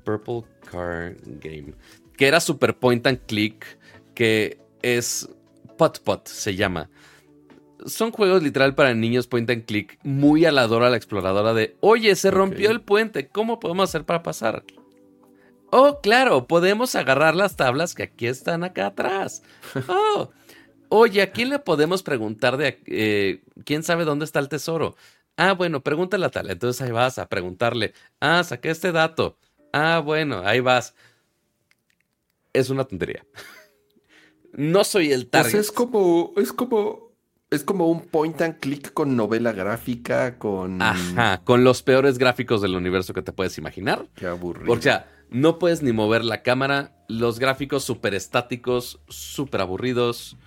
Purple 0.03 0.43
Car 0.69 1.15
Game? 1.41 1.73
Que 2.17 2.27
era 2.27 2.39
Super 2.39 2.77
Point 2.77 3.07
and 3.07 3.19
Click, 3.25 3.65
que 4.13 4.59
es... 4.81 5.27
Pot 5.77 5.99
Pot 6.03 6.27
se 6.27 6.55
llama 6.55 6.89
son 7.85 8.11
juegos 8.11 8.41
literal 8.41 8.73
para 8.73 8.93
niños 8.95 9.27
point 9.27 9.47
and 9.51 9.65
click, 9.65 9.99
muy 10.01 10.45
a 10.45 10.51
la 10.51 10.65
Dora 10.65 10.89
la 10.89 10.97
exploradora 10.97 11.53
de, 11.53 11.75
oye, 11.81 12.15
se 12.15 12.31
rompió 12.31 12.71
el 12.71 12.81
puente, 12.81 13.27
¿cómo 13.27 13.59
podemos 13.59 13.89
hacer 13.89 14.05
para 14.05 14.23
pasar? 14.23 14.63
Oh, 15.71 15.99
claro, 16.01 16.47
podemos 16.47 16.95
agarrar 16.95 17.35
las 17.35 17.57
tablas 17.57 17.93
que 17.93 18.03
aquí 18.03 18.25
están 18.25 18.63
acá 18.63 18.87
atrás. 18.87 19.43
Oh, 19.87 20.29
oye, 20.89 21.21
¿a 21.21 21.31
quién 21.31 21.49
le 21.49 21.59
podemos 21.59 22.03
preguntar 22.03 22.57
de 22.57 22.81
eh, 22.87 23.43
quién 23.65 23.83
sabe 23.83 24.05
dónde 24.05 24.25
está 24.25 24.39
el 24.39 24.49
tesoro? 24.49 24.95
Ah, 25.37 25.53
bueno, 25.53 25.81
pregúntale 25.83 26.25
a 26.25 26.29
tal. 26.29 26.49
Entonces 26.49 26.81
ahí 26.81 26.91
vas 26.91 27.19
a 27.19 27.27
preguntarle. 27.27 27.93
Ah, 28.21 28.43
saqué 28.43 28.69
este 28.69 28.91
dato. 28.91 29.37
Ah, 29.73 29.99
bueno, 30.03 30.41
ahí 30.45 30.59
vas. 30.61 30.95
Es 32.53 32.69
una 32.69 32.85
tontería. 32.85 33.25
no 34.53 34.83
soy 34.83 35.11
el 35.11 35.27
Pues 35.27 35.43
target. 35.43 35.59
es 35.59 35.71
como, 35.71 36.33
es 36.37 36.53
como, 36.53 37.11
es 37.49 37.63
como 37.63 37.89
un 37.89 38.01
point 38.01 38.41
and 38.41 38.59
click 38.59 38.93
con 38.93 39.15
novela 39.17 39.51
gráfica, 39.51 40.37
con... 40.37 40.81
Ajá, 40.81 41.41
con 41.43 41.63
los 41.65 41.83
peores 41.83 42.17
gráficos 42.17 42.61
del 42.61 42.75
universo 42.75 43.13
que 43.13 43.21
te 43.21 43.33
puedes 43.33 43.57
imaginar. 43.57 44.07
Qué 44.15 44.27
aburrido. 44.27 44.71
O 44.71 44.81
sea, 44.81 45.11
no 45.29 45.59
puedes 45.59 45.81
ni 45.83 45.91
mover 45.91 46.23
la 46.23 46.43
cámara. 46.43 46.93
Los 47.09 47.39
gráficos 47.39 47.83
súper 47.83 48.13
estáticos, 48.13 49.01
súper 49.09 49.59
aburridos. 49.61 50.37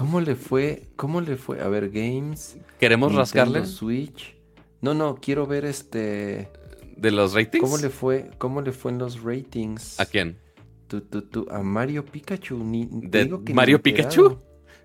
¿Cómo 0.00 0.18
le 0.22 0.34
fue? 0.34 0.88
¿Cómo 0.96 1.20
le 1.20 1.36
fue? 1.36 1.60
A 1.60 1.68
ver, 1.68 1.90
Games. 1.90 2.56
¿Queremos 2.78 3.12
Nintendo 3.12 3.18
rascarle 3.18 3.66
Switch. 3.66 4.34
No, 4.80 4.94
no, 4.94 5.16
quiero 5.16 5.46
ver 5.46 5.66
este. 5.66 6.48
de 6.96 7.10
los 7.10 7.34
ratings? 7.34 7.62
¿Cómo 7.62 7.76
le 7.76 7.90
fue? 7.90 8.30
¿Cómo 8.38 8.62
le 8.62 8.72
fue 8.72 8.92
en 8.92 8.98
los 8.98 9.22
ratings? 9.22 10.00
¿A 10.00 10.06
quién? 10.06 10.38
Tu, 10.86 11.02
tu, 11.02 11.20
tu, 11.20 11.46
a 11.50 11.62
Mario 11.62 12.02
Pikachu. 12.02 12.64
Ni, 12.64 12.86
te 12.86 13.08
¿De 13.08 13.24
digo 13.24 13.44
que 13.44 13.52
Mario. 13.52 13.82
Pikachu? 13.82 14.38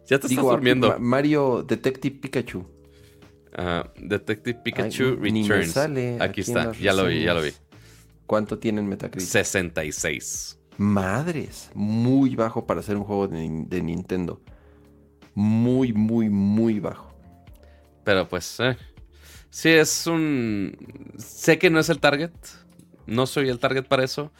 Ya 0.06 0.20
te 0.20 0.28
Digo, 0.28 0.42
estás 0.42 0.52
durmiendo. 0.58 0.90
Ma- 0.90 0.98
Mario 1.00 1.64
Detective 1.64 2.18
Pikachu. 2.20 2.66
Ah, 3.56 3.90
Detective 3.98 4.60
Pikachu 4.66 5.18
Ay, 5.24 5.32
Returns. 5.32 5.72
sale 5.72 6.18
Aquí 6.20 6.42
está, 6.42 6.74
ya 6.74 6.92
lo 6.92 7.06
vi, 7.06 7.24
ya 7.24 7.34
lo 7.34 7.42
vi. 7.42 7.52
¿Cuánto 8.26 8.60
tiene 8.60 8.82
en 8.82 8.90
Metacritic? 8.90 9.30
66. 9.30 10.60
Madres, 10.78 11.72
muy 11.74 12.36
bajo 12.36 12.68
para 12.68 12.82
ser 12.82 12.98
un 12.98 13.06
juego 13.06 13.30
de, 13.30 13.64
de 13.66 13.82
Nintendo. 13.82 14.42
Muy, 15.36 15.94
muy, 15.94 16.30
muy 16.30 16.80
bajo. 16.80 17.14
Pero 18.04 18.28
pues, 18.28 18.60
eh. 18.60 18.78
sí 19.50 19.70
es 19.70 20.08
un... 20.08 20.76
Sé 21.18 21.60
que 21.60 21.70
no 21.70 21.80
es 21.80 21.90
el 21.90 22.00
target. 22.00 22.32
No 23.06 23.28
soy 23.28 23.50
el 23.50 23.60
target 23.60 23.84
para 23.84 24.04
eso. 24.04 24.32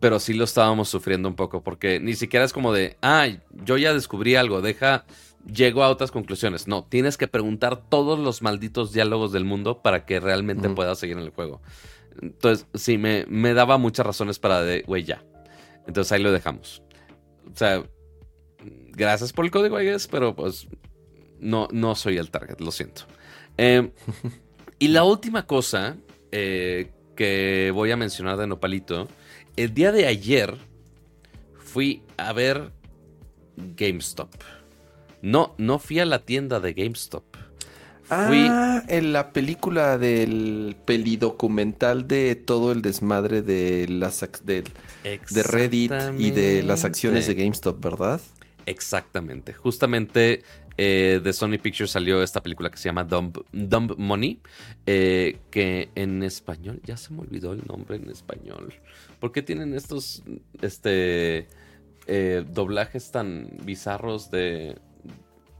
Pero 0.00 0.18
sí 0.18 0.32
lo 0.32 0.44
estábamos 0.44 0.88
sufriendo 0.88 1.28
un 1.28 1.34
poco. 1.34 1.62
Porque 1.62 2.00
ni 2.00 2.14
siquiera 2.14 2.44
es 2.44 2.52
como 2.52 2.72
de, 2.72 2.96
ah, 3.02 3.26
yo 3.64 3.76
ya 3.76 3.92
descubrí 3.92 4.36
algo, 4.36 4.62
deja... 4.62 5.04
Llego 5.52 5.82
a 5.82 5.88
otras 5.88 6.12
conclusiones. 6.12 6.68
No, 6.68 6.84
tienes 6.84 7.16
que 7.16 7.26
preguntar 7.26 7.88
todos 7.88 8.16
los 8.16 8.42
malditos 8.42 8.92
diálogos 8.92 9.32
del 9.32 9.44
mundo 9.44 9.82
para 9.82 10.06
que 10.06 10.20
realmente 10.20 10.70
puedas 10.70 11.00
seguir 11.00 11.18
en 11.18 11.24
el 11.24 11.30
juego. 11.30 11.60
Entonces, 12.20 12.68
sí, 12.74 12.96
me, 12.96 13.26
me 13.28 13.52
daba 13.52 13.76
muchas 13.76 14.06
razones 14.06 14.38
para 14.38 14.62
de, 14.62 14.82
güey, 14.82 15.02
ya. 15.02 15.24
Entonces 15.88 16.12
ahí 16.12 16.22
lo 16.22 16.30
dejamos. 16.30 16.84
O 17.52 17.56
sea, 17.56 17.82
gracias 18.92 19.32
por 19.32 19.44
el 19.44 19.50
código, 19.50 19.80
I 19.80 19.84
guess, 19.84 20.06
pero 20.08 20.34
pues 20.34 20.66
no, 21.40 21.68
no 21.72 21.94
soy 21.94 22.18
el 22.18 22.30
target, 22.30 22.60
lo 22.60 22.70
siento. 22.70 23.02
Eh, 23.58 23.90
y 24.78 24.88
la 24.88 25.04
última 25.04 25.46
cosa 25.46 25.96
eh, 26.30 26.90
que 27.16 27.70
voy 27.74 27.90
a 27.90 27.96
mencionar 27.96 28.36
de 28.36 28.46
Nopalito, 28.46 29.08
el 29.56 29.74
día 29.74 29.92
de 29.92 30.06
ayer 30.06 30.56
fui 31.58 32.02
a 32.16 32.32
ver 32.32 32.70
GameStop. 33.56 34.30
No, 35.20 35.54
no 35.58 35.78
fui 35.78 36.00
a 36.00 36.04
la 36.04 36.20
tienda 36.20 36.58
de 36.60 36.72
GameStop. 36.72 37.24
Fui, 38.04 38.46
Ah, 38.50 38.82
en 38.88 39.12
la 39.12 39.32
película 39.32 39.96
del 39.96 40.76
pelidocumental 40.84 42.08
de 42.08 42.34
todo 42.34 42.72
el 42.72 42.82
desmadre 42.82 43.40
de 43.40 43.86
las 43.88 44.20
de, 44.44 44.64
de 45.02 45.42
Reddit 45.42 45.92
y 46.18 46.30
de 46.32 46.62
las 46.62 46.84
acciones 46.84 47.26
de. 47.26 47.34
GameStop, 47.34 47.82
¿verdad? 47.82 48.20
Exactamente. 48.66 49.52
Justamente 49.52 50.42
eh, 50.78 51.20
de 51.22 51.32
Sony 51.32 51.58
Pictures 51.62 51.90
salió 51.90 52.22
esta 52.22 52.42
película 52.42 52.70
que 52.70 52.78
se 52.78 52.88
llama 52.88 53.04
Dumb, 53.04 53.44
Dumb 53.52 53.94
Money, 53.98 54.40
eh, 54.86 55.38
que 55.50 55.90
en 55.94 56.22
español, 56.22 56.80
ya 56.84 56.96
se 56.96 57.12
me 57.12 57.20
olvidó 57.20 57.52
el 57.52 57.62
nombre 57.66 57.96
en 57.96 58.08
español. 58.08 58.72
¿Por 59.20 59.32
qué 59.32 59.42
tienen 59.42 59.74
estos 59.74 60.22
este, 60.60 61.46
eh, 62.06 62.44
doblajes 62.48 63.10
tan 63.10 63.50
bizarros 63.64 64.30
de, 64.30 64.78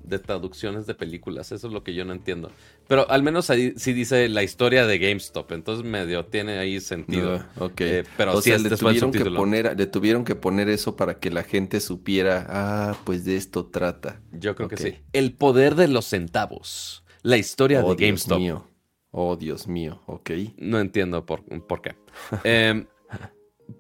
de 0.03 0.19
traducciones 0.19 0.87
de 0.87 0.95
películas? 0.95 1.53
Eso 1.53 1.67
es 1.67 1.73
lo 1.73 1.85
que 1.85 1.95
yo 1.95 2.05
no 2.05 2.13
entiendo. 2.13 2.51
Pero 2.93 3.11
al 3.11 3.23
menos 3.23 3.49
ahí 3.49 3.73
sí 3.79 3.95
dice 3.95 4.29
la 4.29 4.43
historia 4.43 4.85
de 4.85 4.99
GameStop, 4.99 5.53
entonces 5.53 5.83
medio 5.83 6.27
tiene 6.27 6.59
ahí 6.59 6.79
sentido. 6.79 7.37
Ah, 7.37 7.65
ok. 7.65 7.81
Eh, 7.81 8.05
pero 8.19 8.35
o 8.35 8.43
sí 8.43 8.51
sea, 8.51 8.59
le 8.59 8.69
tuvieron, 8.77 9.11
que 9.11 9.25
poner, 9.25 9.75
le 9.79 9.87
tuvieron 9.87 10.25
que 10.27 10.35
poner 10.35 10.69
eso 10.69 10.95
para 10.95 11.19
que 11.19 11.31
la 11.31 11.43
gente 11.43 11.81
supiera, 11.81 12.45
ah, 12.51 12.99
pues 13.05 13.25
de 13.25 13.39
esto 13.39 13.65
trata. 13.65 14.21
Yo 14.31 14.55
creo 14.55 14.69
que 14.69 14.77
sí. 14.77 14.97
El 15.15 15.33
poder 15.33 15.75
de 15.75 15.89
los 15.89 16.05
centavos. 16.05 17.03
La 17.23 17.39
historia 17.39 17.83
oh, 17.83 17.95
de 17.95 18.05
GameStop. 18.07 18.39
Dios 18.39 18.59
mío. 18.59 18.69
Oh, 19.11 19.37
Dios 19.37 19.67
mío. 19.67 20.03
Ok. 20.05 20.31
No 20.59 20.79
entiendo 20.79 21.25
por, 21.25 21.45
por 21.67 21.81
qué. 21.81 21.97
Em, 22.45 22.89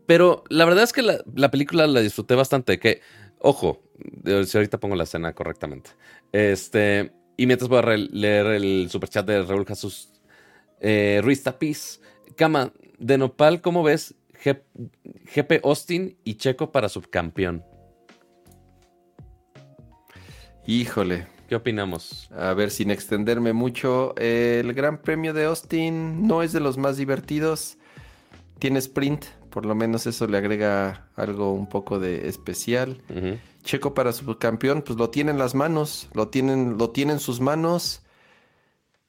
pero 0.06 0.43
la 0.48 0.64
verdad 0.64 0.84
es 0.84 0.94
que 0.94 1.02
la, 1.02 1.22
la 1.34 1.51
película 1.51 1.86
la 1.86 2.01
disfruté 2.01 2.34
bastante. 2.34 2.78
Que, 2.78 3.02
ojo, 3.40 3.82
eh, 4.24 4.44
si 4.47 4.56
ahorita 4.56 4.80
pongo 4.80 4.97
la 4.97 5.05
escena 5.05 5.34
correctamente. 5.34 5.90
Este, 6.32 7.12
y 7.37 7.47
mientras 7.47 7.69
voy 7.69 7.79
a 7.79 7.97
leer 7.97 8.47
el 8.47 8.89
superchat 8.91 9.27
de 9.27 9.43
Raúl 9.43 9.67
Jesús 9.67 10.11
eh, 10.81 11.21
Ruiz 11.23 11.43
Tapiz. 11.43 12.01
Cama, 12.37 12.73
de 12.99 13.19
Nopal, 13.19 13.61
¿cómo 13.61 13.83
ves? 13.83 14.15
G- 14.43 14.63
GP 15.35 15.61
Austin 15.65 16.17
y 16.25 16.35
Checo 16.35 16.73
para 16.73 16.89
subcampeón. 16.89 17.63
Híjole. 20.67 21.27
¿Qué 21.49 21.57
opinamos? 21.57 22.31
A 22.33 22.55
ver, 22.55 22.71
sin 22.71 22.91
extenderme 22.91 23.53
mucho, 23.53 24.15
el 24.17 24.73
Gran 24.73 25.03
Premio 25.03 25.35
de 25.35 25.45
Austin 25.45 26.27
no 26.27 26.43
es 26.43 26.53
de 26.53 26.61
los 26.61 26.79
más 26.79 26.97
divertidos. 26.97 27.77
Tiene 28.59 28.79
sprint, 28.79 29.27
por 29.51 29.67
lo 29.67 29.75
menos 29.75 30.07
eso 30.07 30.27
le 30.27 30.39
agrega 30.39 31.09
algo 31.15 31.53
un 31.53 31.69
poco 31.69 31.99
de 31.99 32.29
especial. 32.29 33.03
Ujú. 33.11 33.37
Checo 33.62 33.94
para 33.94 34.12
subcampeón, 34.12 34.82
pues 34.82 34.98
lo 34.98 35.10
tiene 35.10 35.30
en 35.30 35.39
las 35.39 35.55
manos, 35.55 36.09
lo 36.14 36.28
tienen, 36.28 36.78
lo 36.78 36.90
tiene 36.90 37.12
en 37.12 37.20
sus 37.20 37.40
manos. 37.40 38.02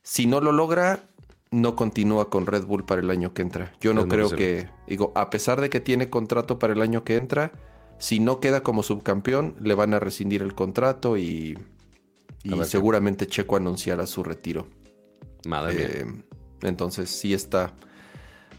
Si 0.01 0.25
no 0.25 0.41
lo 0.41 0.51
logra, 0.51 1.03
no 1.51 1.75
continúa 1.75 2.29
con 2.29 2.45
Red 2.45 2.65
Bull 2.65 2.85
para 2.85 3.01
el 3.01 3.09
año 3.09 3.33
que 3.33 3.41
entra. 3.41 3.73
Yo 3.79 3.93
no 3.93 4.01
Es 4.01 4.07
creo 4.07 4.29
que, 4.29 4.69
digo, 4.87 5.11
a 5.15 5.29
pesar 5.29 5.61
de 5.61 5.69
que 5.69 5.79
tiene 5.79 6.09
contrato 6.09 6.59
para 6.59 6.73
el 6.73 6.81
año 6.81 7.03
que 7.03 7.15
entra, 7.17 7.51
si 7.99 8.19
no 8.19 8.39
queda 8.39 8.63
como 8.63 8.83
subcampeón, 8.83 9.55
le 9.61 9.75
van 9.75 9.93
a 9.93 9.99
rescindir 9.99 10.41
el 10.41 10.55
contrato 10.55 11.17
y, 11.17 11.57
y 12.43 12.53
ver 12.53 12.65
seguramente 12.65 13.27
Checo 13.27 13.55
anunciará 13.55 14.07
su 14.07 14.23
retiro. 14.23 14.67
Madre 15.45 15.75
mía. 15.75 15.87
Eh, 15.87 16.05
entonces 16.63 17.09
sí 17.09 17.33
está. 17.33 17.73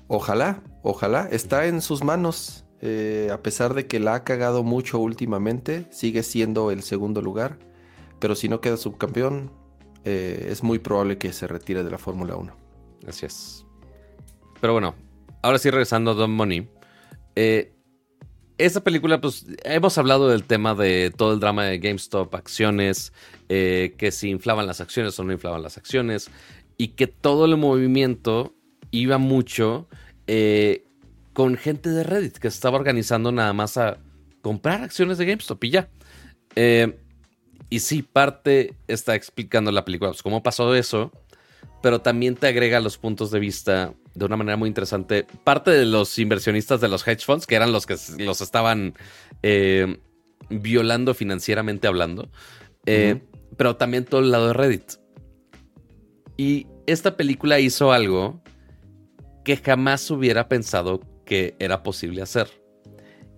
Ojalá, 0.06 0.62
ojalá, 0.82 1.28
está 1.30 1.66
en 1.66 1.80
sus 1.80 2.04
manos. 2.04 2.63
Eh, 2.86 3.30
a 3.32 3.42
pesar 3.42 3.72
de 3.72 3.86
que 3.86 3.98
la 3.98 4.14
ha 4.14 4.24
cagado 4.24 4.62
mucho 4.62 4.98
últimamente, 4.98 5.86
sigue 5.90 6.22
siendo 6.22 6.70
el 6.70 6.82
segundo 6.82 7.22
lugar. 7.22 7.58
Pero 8.20 8.34
si 8.34 8.50
no 8.50 8.60
queda 8.60 8.76
subcampeón, 8.76 9.50
eh, 10.04 10.48
es 10.50 10.62
muy 10.62 10.78
probable 10.78 11.16
que 11.16 11.32
se 11.32 11.46
retire 11.46 11.82
de 11.82 11.90
la 11.90 11.96
Fórmula 11.96 12.36
1. 12.36 12.54
Así 13.08 13.24
es. 13.24 13.64
Pero 14.60 14.74
bueno, 14.74 14.94
ahora 15.42 15.58
sí 15.58 15.70
regresando 15.70 16.10
a 16.10 16.14
Don 16.14 16.30
Money. 16.30 16.68
Eh, 17.36 17.72
esta 18.58 18.84
película, 18.84 19.18
pues 19.18 19.46
hemos 19.64 19.96
hablado 19.96 20.28
del 20.28 20.44
tema 20.44 20.74
de 20.74 21.10
todo 21.16 21.32
el 21.32 21.40
drama 21.40 21.64
de 21.64 21.78
GameStop, 21.78 22.34
acciones, 22.34 23.14
eh, 23.48 23.94
que 23.96 24.12
si 24.12 24.28
inflaban 24.28 24.66
las 24.66 24.82
acciones 24.82 25.18
o 25.18 25.24
no 25.24 25.32
inflaban 25.32 25.62
las 25.62 25.78
acciones, 25.78 26.30
y 26.76 26.88
que 26.88 27.06
todo 27.06 27.46
el 27.46 27.56
movimiento 27.56 28.54
iba 28.90 29.16
mucho 29.16 29.88
con 31.34 31.56
gente 31.56 31.90
de 31.90 32.04
Reddit 32.04 32.38
que 32.38 32.50
se 32.50 32.54
estaba 32.54 32.78
organizando 32.78 33.30
nada 33.32 33.52
más 33.52 33.76
a 33.76 33.98
comprar 34.40 34.82
acciones 34.82 35.18
de 35.18 35.26
GameStop 35.26 35.62
y 35.64 35.70
ya. 35.70 35.88
Eh, 36.56 36.98
y 37.68 37.80
sí, 37.80 38.02
parte 38.02 38.74
está 38.86 39.14
explicando 39.14 39.72
la 39.72 39.84
película, 39.84 40.10
pues, 40.10 40.22
cómo 40.22 40.42
pasó 40.42 40.74
eso, 40.74 41.10
pero 41.82 42.00
también 42.00 42.36
te 42.36 42.46
agrega 42.46 42.78
los 42.80 42.98
puntos 42.98 43.30
de 43.30 43.40
vista 43.40 43.94
de 44.14 44.24
una 44.24 44.36
manera 44.36 44.56
muy 44.56 44.68
interesante. 44.68 45.26
Parte 45.42 45.72
de 45.72 45.84
los 45.84 46.18
inversionistas 46.18 46.80
de 46.80 46.88
los 46.88 47.06
hedge 47.06 47.24
funds, 47.24 47.46
que 47.46 47.56
eran 47.56 47.72
los 47.72 47.84
que 47.84 47.96
los 48.18 48.40
estaban 48.40 48.94
eh, 49.42 49.98
violando 50.50 51.14
financieramente 51.14 51.88
hablando, 51.88 52.30
eh, 52.86 53.22
pero 53.56 53.76
también 53.76 54.04
todo 54.04 54.20
el 54.20 54.30
lado 54.30 54.48
de 54.48 54.52
Reddit. 54.52 54.92
Y 56.36 56.68
esta 56.86 57.16
película 57.16 57.58
hizo 57.58 57.92
algo 57.92 58.40
que 59.44 59.56
jamás 59.56 60.10
hubiera 60.10 60.48
pensado 60.48 61.00
que 61.24 61.56
era 61.58 61.82
posible 61.82 62.22
hacer. 62.22 62.48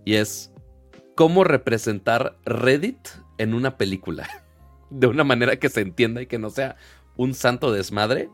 Y 0.04 0.14
es 0.14 0.52
cómo 1.14 1.44
representar 1.44 2.38
Reddit 2.44 3.08
en 3.38 3.54
una 3.54 3.76
película. 3.76 4.28
De 4.90 5.08
una 5.08 5.24
manera 5.24 5.56
que 5.56 5.68
se 5.68 5.80
entienda 5.80 6.22
y 6.22 6.26
que 6.26 6.38
no 6.38 6.50
sea 6.50 6.76
un 7.16 7.34
santo 7.34 7.72
desmadre. 7.72 8.30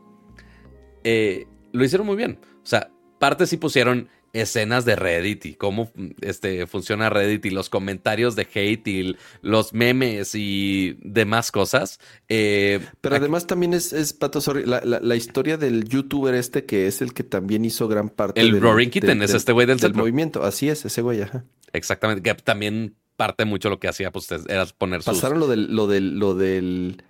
Eh, 1.03 1.47
lo 1.71 1.83
hicieron 1.83 2.05
muy 2.05 2.15
bien. 2.15 2.39
O 2.61 2.65
sea, 2.65 2.91
parte 3.19 3.47
sí 3.47 3.57
pusieron 3.57 4.09
escenas 4.33 4.83
de 4.83 4.95
Reddit 4.95 5.45
y 5.45 5.53
cómo 5.53 5.91
este, 6.21 6.65
funciona 6.67 7.09
Reddit 7.09 7.45
y 7.45 7.49
los 7.51 7.69
comentarios 7.69 8.35
de 8.35 8.47
hate 8.53 8.87
y 8.87 9.15
los 9.41 9.73
memes 9.73 10.33
y 10.33 10.97
demás 11.01 11.51
cosas. 11.51 11.99
Eh, 12.27 12.79
Pero 12.99 13.15
además 13.15 13.47
también 13.47 13.73
es, 13.73 13.93
es 13.93 14.13
Pato, 14.13 14.41
sorry, 14.41 14.65
la, 14.65 15.15
historia 15.15 15.57
del 15.57 15.87
youtuber 15.87 16.33
este 16.33 16.65
que 16.65 16.87
es 16.87 17.01
el 17.01 17.13
que 17.13 17.23
también 17.23 17.63
hizo 17.63 17.87
gran 17.87 18.09
parte 18.09 18.41
El 18.41 18.59
Roaring 18.59 18.89
Kitten 18.89 19.21
es 19.21 19.33
este 19.33 19.51
güey 19.51 19.67
del, 19.67 19.77
del 19.77 19.93
movimiento. 19.93 20.43
Así 20.43 20.67
es, 20.67 20.83
ese 20.83 21.01
güey, 21.01 21.21
ajá. 21.21 21.45
Exactamente, 21.71 22.21
que 22.23 22.33
también 22.41 22.95
parte 23.15 23.45
mucho 23.45 23.69
lo 23.69 23.79
que 23.79 23.87
hacía, 23.87 24.11
pues 24.11 24.27
era 24.31 24.65
poner 24.65 25.03
sus... 25.03 25.13
Pasaron 25.15 25.39
lo 25.39 25.47
del, 25.47 25.75
lo 25.75 25.87
del, 25.87 26.17
lo 26.17 26.33
del, 26.33 27.03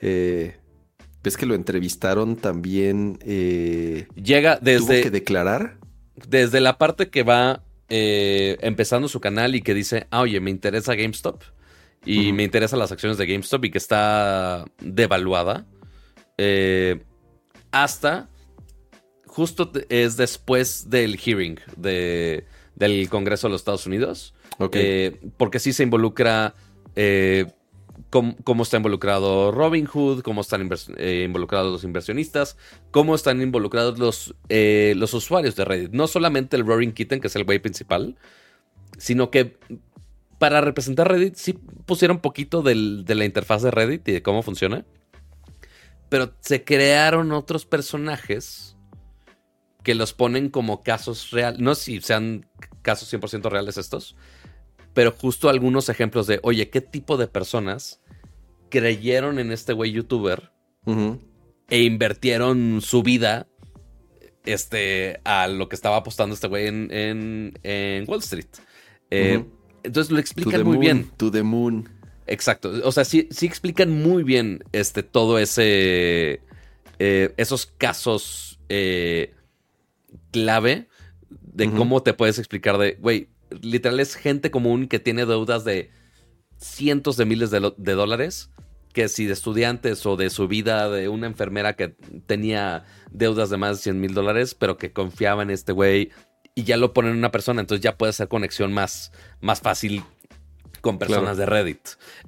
eh, 0.00 0.56
ves 1.22 1.36
que 1.36 1.46
lo 1.46 1.54
entrevistaron 1.54 2.36
también. 2.36 3.18
Eh, 3.22 4.06
Llega 4.14 4.58
desde. 4.60 4.86
¿Tuvo 4.86 5.02
que 5.02 5.10
declarar? 5.10 5.78
Desde 6.26 6.60
la 6.60 6.78
parte 6.78 7.10
que 7.10 7.22
va 7.22 7.62
eh, 7.88 8.58
empezando 8.60 9.08
su 9.08 9.20
canal 9.20 9.54
y 9.54 9.62
que 9.62 9.74
dice, 9.74 10.06
ah, 10.10 10.20
oye, 10.20 10.40
me 10.40 10.50
interesa 10.50 10.94
GameStop 10.94 11.42
y 12.04 12.32
me 12.32 12.42
interesan 12.44 12.78
las 12.78 12.92
acciones 12.92 13.18
de 13.18 13.26
GameStop 13.26 13.64
y 13.64 13.70
que 13.70 13.78
está 13.78 14.64
devaluada, 14.80 15.66
eh, 16.36 17.02
hasta 17.70 18.28
justo 19.26 19.70
es 19.88 20.16
después 20.16 20.90
del 20.90 21.18
hearing 21.18 21.60
de, 21.76 22.44
del 22.76 23.08
Congreso 23.08 23.48
de 23.48 23.52
los 23.52 23.60
Estados 23.60 23.86
Unidos, 23.86 24.34
eh, 24.72 25.18
porque 25.36 25.58
sí 25.58 25.72
se 25.72 25.82
involucra 25.82 26.54
cómo, 28.10 28.62
está 28.62 28.76
involucrado 28.76 29.52
Robinhood, 29.52 30.22
cómo 30.22 30.40
están 30.40 30.68
eh, 30.96 31.22
involucrados 31.26 31.72
los 31.72 31.84
inversionistas, 31.84 32.56
cómo 32.90 33.14
están 33.14 33.40
involucrados 33.40 33.98
los, 33.98 34.34
eh, 34.48 34.94
los 34.96 35.14
usuarios 35.14 35.56
de 35.56 35.64
Reddit. 35.64 35.92
No 35.92 36.06
solamente 36.06 36.56
el 36.56 36.66
Roaring 36.66 36.92
Kitten, 36.92 37.20
que 37.20 37.28
es 37.28 37.36
el 37.36 37.44
güey 37.44 37.58
principal, 37.58 38.16
sino 38.96 39.30
que 39.30 39.58
para 40.38 40.60
representar 40.60 41.08
Reddit 41.08 41.34
sí 41.34 41.52
pusieron 41.86 42.20
poquito 42.20 42.62
de 42.62 42.74
la 42.74 43.24
interfaz 43.24 43.62
de 43.62 43.70
Reddit 43.70 44.08
y 44.08 44.12
de 44.12 44.22
cómo 44.22 44.42
funciona. 44.42 44.84
Pero 46.08 46.34
se 46.40 46.64
crearon 46.64 47.32
otros 47.32 47.66
personajes 47.66 48.76
que 49.82 49.94
los 49.94 50.12
ponen 50.12 50.48
como 50.48 50.82
casos 50.82 51.30
reales. 51.30 51.60
No 51.60 51.74
sé 51.74 51.84
si 51.84 52.00
sean 52.00 52.46
casos 52.82 53.12
100% 53.12 53.50
reales 53.50 53.76
estos, 53.76 54.16
pero 54.98 55.12
justo 55.12 55.48
algunos 55.48 55.88
ejemplos 55.90 56.26
de, 56.26 56.40
oye, 56.42 56.70
¿qué 56.70 56.80
tipo 56.80 57.16
de 57.16 57.28
personas 57.28 58.00
creyeron 58.68 59.38
en 59.38 59.52
este 59.52 59.72
güey 59.72 59.92
youtuber 59.92 60.50
e 61.68 61.82
invirtieron 61.82 62.80
su 62.82 63.04
vida 63.04 63.46
este, 64.44 65.20
a 65.22 65.46
lo 65.46 65.68
que 65.68 65.76
estaba 65.76 65.98
apostando 65.98 66.34
este 66.34 66.48
güey 66.48 66.66
en, 66.66 67.54
Wall 68.08 68.18
Street? 68.18 68.48
Eh, 69.12 69.44
entonces 69.84 70.10
lo 70.10 70.18
explican 70.18 70.64
muy 70.64 70.78
bien. 70.78 71.12
To 71.16 71.30
the 71.30 71.44
moon. 71.44 71.88
Exacto. 72.26 72.72
O 72.82 72.90
sea, 72.90 73.04
sí, 73.04 73.28
sí 73.30 73.46
explican 73.46 73.92
muy 73.92 74.24
bien 74.24 74.64
este, 74.72 75.04
todo 75.04 75.38
ese. 75.38 76.40
Eh, 76.98 77.34
esos 77.36 77.66
casos 77.66 78.58
eh, 78.68 79.32
clave 80.32 80.88
de 81.30 81.70
cómo 81.70 82.02
te 82.02 82.14
puedes 82.14 82.40
explicar 82.40 82.78
de, 82.78 82.96
güey, 83.00 83.28
literal 83.62 84.00
es 84.00 84.14
gente 84.14 84.50
común 84.50 84.88
que 84.88 84.98
tiene 84.98 85.26
deudas 85.26 85.64
de 85.64 85.90
cientos 86.58 87.16
de 87.16 87.24
miles 87.24 87.50
de, 87.50 87.92
dólares, 87.94 88.50
que 88.92 89.08
si 89.08 89.26
de 89.26 89.32
estudiantes 89.32 90.04
o 90.06 90.16
de 90.16 90.30
su 90.30 90.48
vida 90.48 90.90
de 90.90 91.08
una 91.08 91.26
enfermera 91.26 91.74
que 91.74 91.94
tenía 92.26 92.84
deudas 93.10 93.50
de 93.50 93.56
más 93.56 93.78
de 93.78 93.82
100 93.84 94.00
mil 94.00 94.14
dólares, 94.14 94.54
pero 94.54 94.76
que 94.76 94.92
confiaba 94.92 95.42
en 95.42 95.50
este 95.50 95.72
güey 95.72 96.10
y 96.54 96.64
ya 96.64 96.76
lo 96.76 96.92
ponen 96.92 97.12
en 97.12 97.18
una 97.18 97.30
persona, 97.30 97.60
entonces 97.60 97.82
ya 97.82 97.96
puede 97.96 98.10
hacer 98.10 98.28
conexión 98.28 98.72
más, 98.72 99.12
más 99.40 99.60
fácil 99.60 100.02
con 100.80 100.98
personas 100.98 101.36
de 101.36 101.46
Reddit. 101.46 101.80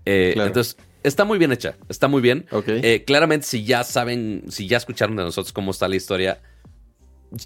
Eh, 0.04 0.34
entonces, 0.36 0.76
está 1.02 1.24
muy 1.24 1.38
bien 1.38 1.50
hecha, 1.50 1.76
está 1.88 2.06
muy 2.06 2.22
bien. 2.22 2.46
Eh, 2.66 3.02
claramente, 3.04 3.46
si 3.46 3.64
ya 3.64 3.82
saben, 3.82 4.44
si 4.48 4.68
ya 4.68 4.76
escucharon 4.76 5.16
de 5.16 5.24
nosotros 5.24 5.52
cómo 5.52 5.72
está 5.72 5.88
la 5.88 5.96
historia, 5.96 6.40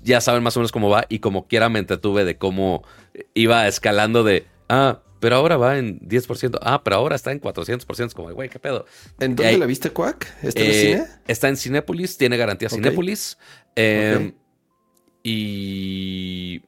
ya 0.02 0.20
saben 0.20 0.42
más 0.42 0.56
o 0.56 0.60
menos 0.60 0.72
cómo 0.72 0.88
va 0.88 1.06
y 1.08 1.18
como 1.18 1.46
quiera 1.46 1.68
me 1.68 1.78
entretuve 1.78 2.24
de 2.24 2.36
cómo 2.36 2.84
iba 3.34 3.66
escalando 3.68 4.24
de, 4.24 4.46
ah, 4.68 5.00
pero 5.20 5.36
ahora 5.36 5.56
va 5.56 5.78
en 5.78 6.00
10%, 6.00 6.58
ah, 6.60 6.82
pero 6.84 6.96
ahora 6.96 7.16
está 7.16 7.32
en 7.32 7.40
400%, 7.40 8.06
es 8.06 8.14
como, 8.14 8.30
güey, 8.32 8.48
¿qué 8.48 8.58
pedo? 8.58 8.84
¿En 9.20 9.36
dónde 9.36 9.56
la 9.56 9.66
viste, 9.66 9.90
Quack? 9.90 10.44
¿Está 10.44 10.60
en 10.60 10.70
eh, 10.70 10.74
cine? 10.74 11.04
Está 11.26 11.48
en 11.48 11.56
Cinépolis, 11.56 12.18
tiene 12.18 12.36
garantía 12.36 12.68
Cinépolis. 12.68 13.38
Em, 13.74 14.34
y... 15.22 16.60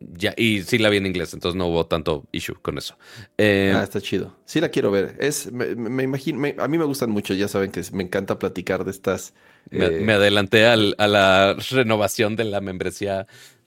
Ya, 0.00 0.34
y 0.36 0.62
sí 0.62 0.78
la 0.78 0.90
vi 0.90 0.98
en 0.98 1.06
inglés, 1.06 1.32
entonces 1.32 1.56
no 1.56 1.68
hubo 1.68 1.86
tanto 1.86 2.24
issue 2.30 2.56
con 2.60 2.76
eso. 2.76 2.98
Em, 3.38 3.74
ah, 3.74 3.82
está 3.82 4.00
chido. 4.00 4.36
Sí 4.44 4.60
la 4.60 4.68
quiero 4.68 4.90
ver. 4.90 5.16
Es, 5.18 5.50
me, 5.50 6.02
imagino, 6.02 6.46
a 6.58 6.68
mí 6.68 6.76
me 6.78 6.84
gustan 6.84 7.10
mucho, 7.10 7.32
ya 7.32 7.48
saben 7.48 7.70
que 7.70 7.82
me 7.92 8.02
encanta 8.04 8.38
platicar 8.38 8.84
de 8.84 8.90
estas 8.90 9.32
me, 9.70 9.86
eh, 9.86 10.12
adelanté 10.12 10.66
a 10.66 10.76
la 10.76 11.56
renovación 11.70 12.36
de 12.36 12.44
la 12.44 12.60
membresía 12.60 13.26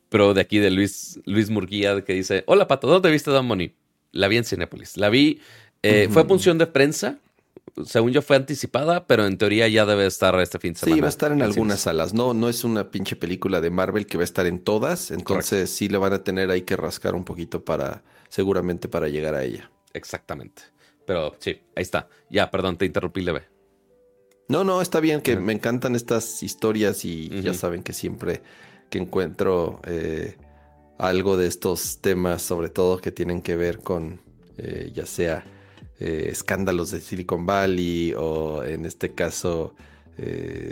pro 0.10 0.34
de 0.34 0.42
aquí 0.42 0.60
de 0.60 0.72
Luis, 0.72 1.20
Luis 1.26 1.50
Murguía, 1.50 2.02
que 2.04 2.14
dice: 2.14 2.44
Hola 2.48 2.68
Pato, 2.68 2.88
¿dónde 2.88 3.12
viste 3.12 3.32
Don 3.32 3.46
Money? 3.46 3.74
La 4.12 4.28
vi 4.28 4.38
en 4.38 4.46
Cinépolis. 4.46 4.98
La 4.98 5.10
vi. 5.10 5.42
Eh, 5.82 6.10
fue 6.12 6.26
función 6.26 6.58
de 6.58 6.68
prensa. 6.68 7.20
Según 7.86 8.12
yo 8.12 8.22
fue 8.22 8.36
anticipada, 8.36 9.06
pero 9.08 9.26
en 9.26 9.38
teoría 9.38 9.68
ya 9.68 9.86
debe 9.86 10.06
estar 10.06 10.40
este 10.40 10.60
fin 10.60 10.74
de 10.74 10.80
semana. 10.80 10.96
Sí, 10.96 11.02
va 11.02 11.08
a 11.08 11.10
estar 11.10 11.32
en 11.32 11.42
algunas 11.42 11.82
salas. 11.82 12.14
No, 12.14 12.34
no 12.34 12.50
es 12.50 12.64
una 12.64 12.92
pinche 12.92 13.16
película 13.16 13.62
de 13.62 13.70
Marvel 13.70 14.06
que 14.06 14.18
va 14.18 14.24
a 14.24 14.26
estar 14.26 14.46
en 14.46 14.60
todas. 14.60 15.12
Entonces 15.12 15.70
sí 15.70 15.90
le 15.90 15.98
van 15.98 16.14
a 16.14 16.24
tener 16.24 16.52
ahí 16.52 16.62
que 16.64 16.76
rascar 16.76 17.16
un 17.16 17.26
poquito 17.26 17.64
para, 17.64 18.04
seguramente 18.30 18.88
para 18.88 19.08
llegar 19.08 19.36
a 19.36 19.44
ella. 19.44 19.72
Exactamente. 19.94 20.64
Pero 21.06 21.36
sí, 21.40 21.62
ahí 21.76 21.82
está. 21.82 22.08
Ya, 22.30 22.52
perdón, 22.52 22.78
te 22.78 22.86
interrumpí 22.86 23.22
leve. 23.22 23.48
No, 24.48 24.64
no, 24.64 24.82
está 24.82 25.00
bien, 25.00 25.22
que 25.22 25.36
me 25.36 25.54
encantan 25.54 25.96
estas 25.96 26.42
historias 26.42 27.06
y 27.06 27.30
ya 27.42 27.54
saben 27.54 27.84
que 27.84 27.94
siempre 27.94 28.42
que 28.90 28.98
encuentro 28.98 29.80
eh, 29.86 30.38
algo 30.98 31.38
de 31.38 31.48
estos 31.48 32.00
temas, 32.02 32.42
sobre 32.42 32.70
todo 32.70 32.98
que 32.98 33.12
tienen 33.12 33.44
que 33.44 33.56
ver 33.56 33.80
con 33.80 34.22
eh, 34.58 34.92
ya 34.94 35.06
sea 35.06 35.46
eh, 36.00 36.30
escándalos 36.32 36.92
de 36.92 37.02
Silicon 37.02 37.46
Valley 37.46 38.14
o 38.18 38.64
en 38.64 38.86
este 38.86 39.14
caso 39.14 39.76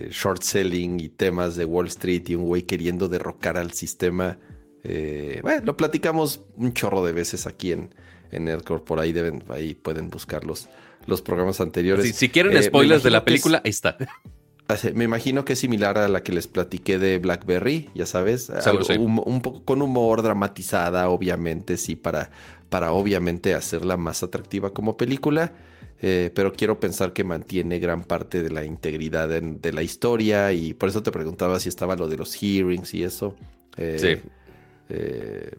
short 0.09 0.41
selling 0.41 0.99
y 0.99 1.07
temas 1.07 1.55
de 1.55 1.63
Wall 1.63 1.87
Street 1.87 2.23
y 2.27 2.35
un 2.35 2.43
güey 2.43 2.63
queriendo 2.63 3.07
derrocar 3.07 3.55
al 3.55 3.71
sistema. 3.71 4.37
bueno, 4.83 5.61
lo 5.63 5.77
platicamos 5.77 6.41
un 6.57 6.73
chorro 6.73 7.05
de 7.05 7.13
veces 7.13 7.47
aquí 7.47 7.71
en, 7.71 7.95
en 8.31 8.45
Nerdcore, 8.45 8.83
por 8.83 8.99
ahí 8.99 9.13
deben, 9.13 9.43
ahí 9.49 9.73
pueden 9.73 10.09
buscarlos 10.09 10.67
los 11.05 11.21
programas 11.21 11.61
anteriores. 11.61 12.15
Si, 12.15 12.29
quieren 12.29 12.55
eh, 12.55 12.63
spoilers 12.63 13.03
de 13.03 13.11
la 13.11 13.23
película, 13.23 13.61
ahí 13.63 13.69
está. 13.69 13.97
Me 14.93 15.05
imagino 15.05 15.45
que 15.45 15.53
es 15.53 15.59
similar 15.59 15.97
a 15.97 16.09
la 16.09 16.23
que 16.23 16.33
les 16.33 16.47
platiqué 16.47 16.99
de 16.99 17.19
Blackberry, 17.19 17.89
ya 17.95 18.05
sabes, 18.05 18.51
un, 18.99 19.41
poco 19.41 19.63
con 19.63 19.81
humor 19.81 20.21
dramatizada, 20.21 21.07
obviamente, 21.07 21.77
sí, 21.77 21.95
para, 21.95 22.31
para 22.69 22.91
obviamente 22.91 23.53
hacerla 23.53 23.97
más 23.97 24.23
atractiva 24.23 24.73
como 24.73 24.97
película, 24.97 25.53
eh, 26.01 26.31
pero 26.33 26.53
quiero 26.53 26.79
pensar 26.79 27.13
que 27.13 27.23
mantiene 27.23 27.79
gran 27.79 28.03
parte 28.03 28.43
de 28.43 28.49
la 28.49 28.65
integridad 28.65 29.29
de 29.29 29.73
la 29.73 29.83
historia 29.83 30.51
y 30.53 30.73
por 30.73 30.89
eso 30.89 31.01
te 31.01 31.11
preguntaba 31.11 31.59
si 31.59 31.69
estaba 31.69 31.95
lo 31.95 32.07
de 32.07 32.17
los 32.17 32.35
hearings 32.35 32.93
y 32.93 33.03
eso. 33.03 33.35
Eh, 33.77 34.19
sí. 34.19 34.95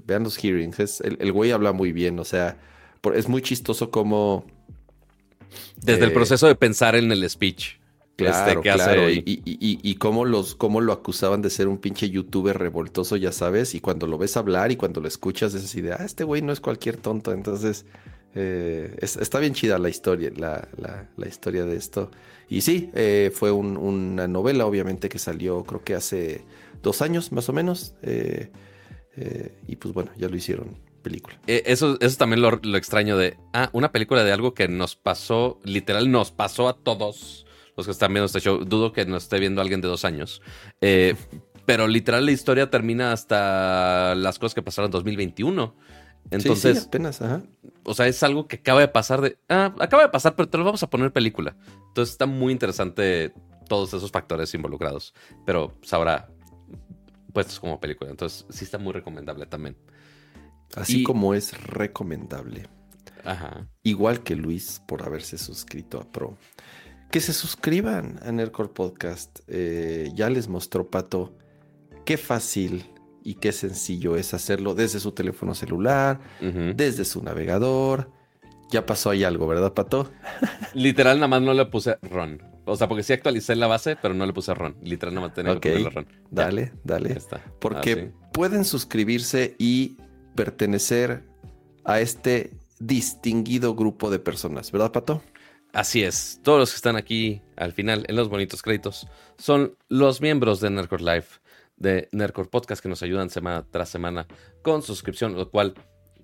vean 0.07 0.25
los 0.25 0.37
hearings, 0.37 1.01
el, 1.01 1.33
güey 1.33 1.51
habla 1.51 1.73
muy 1.73 1.93
bien, 1.93 2.19
o 2.19 2.25
sea, 2.25 2.57
es 3.15 3.28
muy 3.28 3.43
chistoso 3.43 3.91
como 3.91 4.45
desde 5.77 6.05
el 6.05 6.11
eh, 6.11 6.15
proceso 6.15 6.47
de 6.47 6.55
pensar 6.55 6.95
en 6.97 7.11
el 7.12 7.28
speech. 7.28 7.77
Este, 8.19 8.61
claro, 8.61 8.63
claro. 8.63 9.11
Y, 9.11 9.23
y, 9.45 9.95
cómo, 9.97 10.25
los, 10.25 10.55
cómo 10.55 10.81
lo 10.81 10.93
acusaban 10.93 11.41
de 11.41 11.51
ser 11.51 11.69
un 11.69 11.79
pinche 11.79 12.11
youtuber 12.11 12.59
revoltoso, 12.59 13.17
ya 13.17 13.33
sabes. 13.33 13.75
Y 13.75 13.81
cuando 13.81 14.07
lo 14.07 14.19
ves 14.19 14.37
hablar 14.37 14.73
y 14.73 14.77
cuando 14.77 15.01
lo 15.01 15.09
escuchas, 15.09 15.55
es 15.55 15.65
así 15.65 15.81
de, 15.81 15.93
ah, 15.93 16.03
este 16.05 16.25
güey 16.25 16.43
no 16.43 16.53
es 16.53 16.61
cualquier 16.61 16.97
tonto. 16.97 17.33
Entonces, 17.33 17.87
eh, 18.35 18.97
está 19.01 19.39
bien 19.39 19.55
chida 19.55 19.79
la 19.79 19.89
historia, 19.89 20.33
la, 20.37 20.69
la, 20.77 21.29
historia 21.29 21.65
de 21.65 21.77
esto. 21.77 22.11
Y 22.49 22.63
sí, 22.63 22.91
eh, 22.95 23.31
fue 23.33 23.53
una 23.53 24.27
novela, 24.27 24.67
obviamente, 24.67 25.09
que 25.09 25.19
salió 25.19 25.65
creo 25.65 25.85
que 25.85 25.95
hace 25.95 26.45
dos 26.83 27.03
años 27.03 27.31
más 27.33 27.49
o 27.49 27.53
menos. 27.53 27.95
y 29.67 29.77
pues 29.77 29.95
bueno, 29.95 30.11
ya 30.17 30.29
lo 30.29 30.37
hicieron 30.37 30.89
película. 30.99 31.39
Eh, 31.47 31.63
eso, 31.67 31.97
eso 32.01 32.17
también 32.17 32.43
lo, 32.43 32.77
extraño 32.77 33.17
de, 33.17 33.37
ah, 33.53 33.71
una 33.73 33.93
película 33.93 34.25
de 34.25 34.33
algo 34.33 34.55
que 34.55 34.69
nos 34.69 34.97
pasó, 34.97 35.61
literal, 35.65 36.11
nos 36.11 36.33
pasó 36.33 36.69
a 36.69 36.77
todos 36.77 37.47
los 37.78 37.86
que 37.86 37.92
están 37.92 38.12
viendo 38.12 38.26
este 38.26 38.40
show. 38.40 38.65
Dudo 38.65 38.92
que 38.92 39.07
nos 39.07 39.23
esté 39.23 39.39
viendo 39.39 39.60
alguien 39.60 39.81
de 39.81 39.89
dos 39.89 40.05
años. 40.05 40.42
Eh, 40.81 41.15
pero 41.65 41.86
literal 41.86 42.26
la 42.26 42.32
historia 42.32 42.68
termina 42.70 43.12
hasta 43.12 44.15
las 44.16 44.39
cosas 44.39 44.55
que 44.55 44.62
pasaron 44.62 44.89
en 44.89 44.92
2021. 44.92 45.74
Entonces, 46.31 46.86
apenas, 46.86 47.23
ajá. 47.23 47.42
O 47.84 47.94
sea, 47.94 48.07
es 48.07 48.23
algo 48.23 48.48
que 48.48 48.57
acaba 48.57 48.81
de 48.81 48.89
pasar 48.89 49.20
de, 49.20 49.39
ah, 49.48 49.74
acaba 49.78 50.02
de 50.02 50.08
pasar, 50.10 50.34
pero 50.36 50.48
te 50.48 50.58
lo 50.58 50.65
vamos 50.65 50.82
a 50.82 50.90
poner 50.90 51.12
película. 51.12 51.57
Entonces 51.89 52.12
está 52.12 52.26
muy 52.26 52.52
interesante 52.52 53.32
todos 53.68 53.94
esos 53.94 54.10
factores 54.10 54.52
involucrados. 54.55 55.15
Pero 55.47 55.73
ahora 55.92 56.28
puestos 57.32 57.60
como 57.60 57.78
película. 57.81 58.10
Entonces, 58.10 58.44
sí 58.50 58.65
está 58.65 58.78
muy 58.78 58.92
recomendable 58.92 59.47
también. 59.47 59.76
Así 60.74 61.00
Y- 61.00 61.05
como 61.05 61.32
es 61.34 61.57
recomendable. 61.62 62.66
Ajá. 63.24 63.68
Igual 63.82 64.23
que 64.23 64.36
Luis 64.36 64.81
por 64.86 65.02
haberse 65.02 65.39
suscrito 65.39 66.00
a 66.00 66.05
Pro. 66.10 66.36
Que 67.11 67.20
se 67.20 67.33
suscriban 67.33 68.20
a 68.23 68.33
Nerdcore 68.33 68.69
Podcast. 68.69 69.41
Eh, 69.49 70.11
ya 70.15 70.28
les 70.28 70.49
mostró 70.49 70.91
Pato 70.91 71.35
qué 72.05 72.17
fácil 72.19 72.85
y 73.25 73.35
qué 73.35 73.53
sencillo 73.53 74.17
es 74.17 74.35
hacerlo 74.35 74.75
desde 74.75 75.01
su 75.01 75.12
teléfono 75.12 75.55
celular, 75.55 76.20
desde 76.41 77.05
su 77.05 77.23
navegador. 77.23 78.11
Ya 78.70 78.85
pasó 78.85 79.11
ahí 79.11 79.25
algo, 79.25 79.47
¿verdad, 79.47 79.73
Pato? 79.73 80.11
Literal, 80.75 81.17
nada 81.17 81.28
más 81.28 81.41
no 81.43 81.55
le 81.55 81.65
puse 81.67 81.97
Ron. 82.03 82.43
O 82.67 82.77
sea, 82.77 82.87
porque 82.87 83.03
sí 83.03 83.15
actualicé 83.15 83.57
la 83.57 83.67
base, 83.67 83.97
pero 83.97 84.12
no 84.12 84.27
le 84.27 84.35
puse 84.35 84.53
Ron. 84.53 84.77
Literal, 84.83 85.15
nada 85.15 85.27
más 85.28 85.35
tenía 85.35 85.59
que 85.59 85.70
ponerle 85.70 85.91
Ron. 85.91 86.07
Dale, 86.31 86.65
ya 86.67 86.73
dale. 86.85 87.12
está. 87.12 87.43
Porque 87.59 87.93
Ah, 87.93 87.95
sí. 87.97 88.28
pueden 88.35 88.67
suscribirse 88.67 89.57
y 89.59 89.97
pertenecer 90.35 91.25
a 91.85 92.01
este 92.01 92.53
distinguido 92.78 93.75
grupo 93.75 94.11
de 94.11 94.19
personas, 94.19 94.70
¿verdad, 94.70 94.93
Pato? 94.93 95.23
Así 95.78 96.02
es. 96.02 96.40
Todos 96.42 96.58
los 96.58 96.70
que 96.73 96.74
están 96.74 96.97
aquí 96.97 97.40
al 97.55 97.73
final 97.73 98.05
en 98.08 98.16
los 98.16 98.28
bonitos 98.28 98.62
créditos 98.62 99.07
son 99.36 99.76
los 99.89 100.20
miembros 100.20 100.58
de 100.58 100.70
Nerdcore 100.70 101.05
Life, 101.05 101.39
de 101.76 102.08
Nerdcore 102.10 102.48
Podcast, 102.48 102.82
que 102.82 102.89
nos 102.89 103.05
ayudan 103.05 103.31
semana 103.31 103.65
tras 103.70 103.89
semana 103.89 104.26
con 104.62 104.82
suscripción, 104.82 105.36
lo 105.36 105.52
cual 105.52 105.74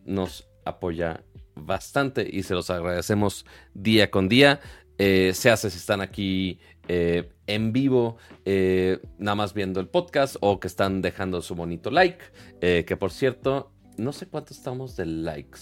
nos 0.04 0.48
apoya 0.64 1.22
bastante 1.54 2.28
y 2.28 2.42
se 2.42 2.54
los 2.54 2.68
agradecemos 2.68 3.46
día 3.74 4.10
con 4.10 4.28
día. 4.28 4.58
Eh, 4.98 5.30
se 5.34 5.50
hace 5.50 5.70
si 5.70 5.78
están 5.78 6.00
aquí 6.00 6.58
eh, 6.88 7.28
en 7.46 7.72
vivo, 7.72 8.16
eh, 8.44 8.98
nada 9.18 9.36
más 9.36 9.54
viendo 9.54 9.78
el 9.78 9.86
podcast 9.86 10.34
o 10.40 10.58
que 10.58 10.66
están 10.66 11.00
dejando 11.00 11.40
su 11.42 11.54
bonito 11.54 11.92
like. 11.92 12.24
que 12.60 12.96
por 12.96 13.12
cierto, 13.12 13.72
no 13.98 14.12
sé 14.12 14.26
cuántos 14.26 14.56
estamos 14.56 14.96
de 14.96 15.06
likes. 15.06 15.60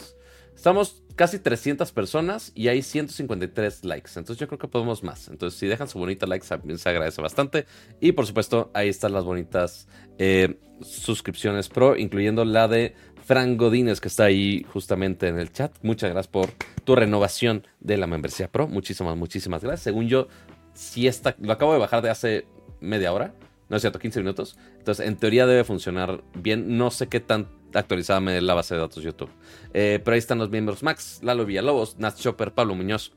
Estamos 0.63 1.03
casi 1.17 1.41
300 1.41 1.91
personas 1.91 2.53
y 2.55 2.69
hay 2.69 2.83
153 2.83 3.85
likes. 3.85 4.11
Entonces 4.15 4.37
yo 4.39 4.47
creo 4.47 4.61
que 4.61 4.69
podemos 4.69 5.03
más. 5.03 5.27
Entonces 5.27 5.59
si 5.59 5.67
dejan 5.67 5.89
su 5.89 5.99
bonita 5.99 6.25
like 6.25 6.47
también 6.47 6.79
se 6.79 6.89
agradece 6.89 7.21
bastante. 7.21 7.67
Y 8.01 8.13
por 8.13 8.27
supuesto 8.29 8.71
ahí 8.73 8.89
están 8.89 9.13
las 9.13 9.25
bonitas 9.25 9.89
eh, 10.19 10.61
suscripciones 10.81 11.69
pro, 11.69 11.97
incluyendo 11.97 12.45
la 12.45 12.69
de 12.69 12.95
Fran 13.25 13.57
Godínez 13.57 14.01
que 14.01 14.07
está 14.07 14.27
ahí 14.27 14.65
justamente 14.73 15.27
en 15.27 15.41
el 15.41 15.51
chat. 15.51 15.73
Muchas 15.83 16.13
gracias 16.13 16.31
por 16.31 16.51
tu 16.85 16.95
renovación 16.95 17.67
de 17.81 17.97
la 17.97 18.07
membresía 18.07 18.47
pro. 18.47 18.69
Muchísimas, 18.69 19.17
muchísimas 19.17 19.65
gracias. 19.65 19.83
Según 19.83 20.07
yo, 20.07 20.29
si 20.75 21.09
está, 21.09 21.35
lo 21.41 21.53
acabo 21.53 21.73
de 21.73 21.81
bajar 21.81 22.03
de 22.03 22.11
hace 22.11 22.47
media 22.79 23.13
hora. 23.13 23.35
No 23.69 23.79
es 23.79 23.83
cierto, 23.83 23.99
15 23.99 24.21
minutos. 24.21 24.57
Entonces, 24.79 25.09
en 25.09 25.17
teoría 25.17 25.45
debe 25.45 25.65
funcionar 25.65 26.23
bien. 26.35 26.77
No 26.79 26.93
sé 26.93 27.09
qué 27.09 27.19
tan 27.19 27.49
actualizada 27.79 28.21
me 28.21 28.33
dé 28.33 28.41
la 28.41 28.55
base 28.55 28.75
de 28.75 28.81
datos 28.81 29.03
YouTube. 29.03 29.31
Eh, 29.73 30.01
pero 30.05 30.15
ahí 30.15 30.19
están 30.19 30.39
los 30.39 30.51
miembros 30.51 30.83
Max, 30.83 31.21
Lalo 31.23 31.45
Villalobos, 31.47 31.99
Nat 31.99 32.17
Chopper, 32.17 32.53
Pablo 32.53 32.75
Muñoz, 32.75 33.13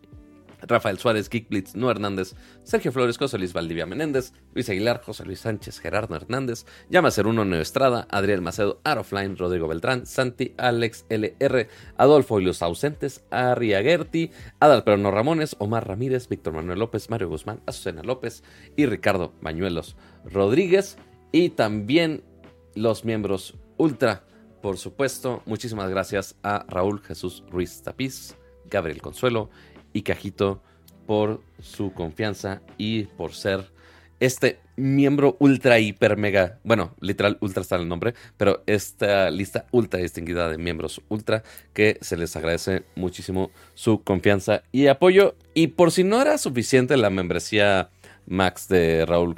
Rafael 0.67 0.97
Suárez, 0.97 1.29
Geek 1.29 1.49
Blitz, 1.49 1.75
No 1.75 1.89
Hernández, 1.89 2.35
Sergio 2.63 2.91
Flores, 2.91 3.17
José 3.17 3.37
Luis 3.37 3.53
Valdivia 3.53 3.85
Menéndez, 3.85 4.33
Luis 4.53 4.69
Aguilar, 4.69 5.01
José 5.03 5.25
Luis 5.25 5.39
Sánchez, 5.39 5.79
Gerardo 5.79 6.15
Hernández, 6.15 6.65
Llama 6.89 7.09
Uno 7.25 7.45
Neo 7.45 7.61
Estrada, 7.61 8.07
Adriel 8.09 8.41
Macedo, 8.41 8.81
Arofline, 8.83 9.37
Rodrigo 9.37 9.67
Beltrán, 9.67 10.05
Santi, 10.05 10.53
Alex 10.57 11.05
LR, 11.09 11.67
Adolfo 11.97 12.39
y 12.39 12.45
los 12.45 12.61
ausentes, 12.61 13.23
Arria 13.31 13.81
Gerti, 13.81 14.31
Adalperno 14.59 15.11
Ramones, 15.11 15.55
Omar 15.59 15.87
Ramírez, 15.87 16.27
Víctor 16.27 16.53
Manuel 16.53 16.79
López, 16.79 17.09
Mario 17.09 17.29
Guzmán, 17.29 17.61
Azucena 17.65 18.03
López 18.03 18.43
y 18.75 18.85
Ricardo 18.85 19.33
Bañuelos 19.41 19.95
Rodríguez. 20.25 20.97
Y 21.31 21.49
también 21.49 22.23
los 22.75 23.03
miembros 23.03 23.55
Ultra, 23.77 24.23
por 24.65 24.79
supuesto. 24.79 25.43
Muchísimas 25.45 25.91
gracias 25.91 26.33
a 26.41 26.65
Raúl 26.67 26.99
Jesús 26.99 27.43
Ruiz 27.51 27.83
Tapiz, 27.83 28.35
Gabriel 28.67 28.99
Consuelo 28.99 29.51
y 29.93 30.01
Cajito 30.01 30.59
por 31.05 31.43
su 31.61 31.93
confianza 31.93 32.63
y 32.75 33.03
por 33.03 33.35
ser 33.35 33.69
este 34.19 34.57
miembro 34.75 35.37
ultra, 35.37 35.77
hiper, 35.77 36.17
mega, 36.17 36.57
bueno, 36.63 36.95
literal 36.99 37.37
ultra 37.41 37.61
está 37.61 37.75
el 37.75 37.87
nombre, 37.87 38.15
pero 38.37 38.63
esta 38.65 39.29
lista 39.29 39.67
ultra 39.69 39.99
distinguida 39.99 40.49
de 40.49 40.57
miembros 40.57 40.99
ultra 41.09 41.43
que 41.75 41.99
se 42.01 42.17
les 42.17 42.35
agradece 42.35 42.85
muchísimo 42.95 43.51
su 43.75 44.01
confianza 44.01 44.63
y 44.71 44.87
apoyo. 44.87 45.35
Y 45.53 45.67
por 45.67 45.91
si 45.91 46.03
no 46.03 46.19
era 46.19 46.39
suficiente 46.39 46.97
la 46.97 47.11
membresía 47.11 47.91
Max 48.25 48.67
de 48.67 49.05
Raúl, 49.05 49.35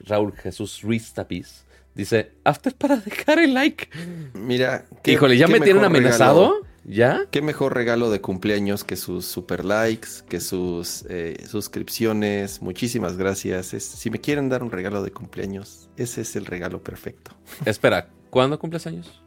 Raúl 0.00 0.34
Jesús 0.34 0.82
Ruiz 0.82 1.14
Tapiz, 1.14 1.64
dice, 1.94 2.32
after 2.44 2.74
para 2.74 2.96
dejar 2.96 3.38
el 3.38 3.54
like. 3.54 3.88
Mira, 4.34 4.84
qué- 5.02 5.12
Híjole, 5.12 5.36
¿ya 5.36 5.46
qué 5.46 5.52
me 5.52 5.60
tienen 5.60 5.84
amenazado? 5.84 6.40
regalo- 6.52 6.64
¿Ya? 6.86 7.24
Qué 7.30 7.40
mejor 7.40 7.74
regalo 7.74 8.10
de 8.10 8.20
cumpleaños 8.20 8.84
que 8.84 8.96
sus 8.96 9.24
super 9.24 9.64
likes, 9.64 10.08
que 10.28 10.38
sus 10.40 11.06
eh, 11.08 11.42
suscripciones. 11.48 12.60
Muchísimas 12.60 13.16
gracias. 13.16 13.72
Es- 13.72 13.84
si 13.86 14.10
me 14.10 14.20
quieren 14.20 14.50
dar 14.50 14.62
un 14.62 14.70
regalo 14.70 15.02
de 15.02 15.10
cumpleaños, 15.10 15.88
ese 15.96 16.20
es 16.20 16.36
el 16.36 16.44
regalo 16.44 16.82
perfecto. 16.82 17.30
Espera, 17.64 18.10
¿cuándo 18.28 18.58
cumples 18.58 18.86
años? 18.86 19.22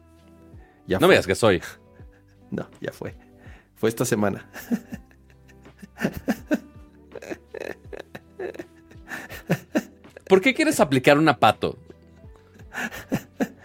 Ya 0.86 0.98
No 0.98 1.00
fue. 1.00 1.08
me 1.08 1.14
digas 1.14 1.26
que 1.26 1.34
soy. 1.34 1.60
No, 2.50 2.66
ya 2.80 2.92
fue. 2.92 3.14
Fue 3.74 3.90
esta 3.90 4.04
semana. 4.06 4.48
¿Por 10.28 10.40
qué 10.40 10.54
quieres 10.54 10.80
aplicar 10.80 11.18
una 11.18 11.38
pato? 11.38 11.78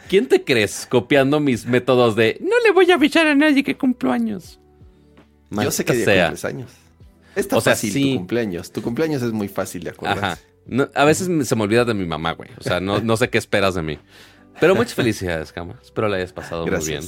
¿Quién 0.09 0.27
te 0.27 0.43
crees 0.43 0.85
copiando 0.89 1.39
mis 1.39 1.65
métodos 1.65 2.15
de 2.15 2.37
no 2.41 2.55
le 2.63 2.71
voy 2.71 2.91
a 2.91 2.95
avisar 2.95 3.25
a 3.27 3.35
nadie 3.35 3.63
que 3.63 3.75
cumplo 3.77 4.11
años? 4.11 4.59
Yo 5.49 5.71
sé 5.71 5.85
que 5.85 6.03
sea. 6.03 6.25
cumples 6.27 6.45
años. 6.45 6.71
Está 7.35 7.57
O 7.57 7.61
sea, 7.61 7.73
fácil 7.73 7.91
sí. 7.93 8.11
tu 8.11 8.17
cumpleaños. 8.17 8.71
Tu 8.71 8.81
cumpleaños 8.81 9.21
es 9.21 9.31
muy 9.31 9.47
fácil 9.47 9.83
de 9.83 9.89
acordarse. 9.91 10.25
Ajá. 10.25 10.39
No, 10.65 10.89
a 10.93 11.05
veces 11.05 11.47
se 11.47 11.55
me 11.55 11.63
olvida 11.63 11.83
de 11.83 11.93
mi 11.93 12.05
mamá, 12.05 12.33
güey. 12.33 12.49
O 12.57 12.63
sea, 12.63 12.79
no, 12.79 13.01
no 13.01 13.17
sé 13.17 13.29
qué 13.29 13.37
esperas 13.37 13.75
de 13.75 13.81
mí. 13.81 13.99
Pero 14.59 14.75
muchas 14.75 14.93
felicidades, 14.93 15.51
Cama. 15.51 15.79
Espero 15.81 16.07
la 16.07 16.17
hayas 16.17 16.31
pasado 16.31 16.65
muy 16.67 16.85
bien. 16.85 17.03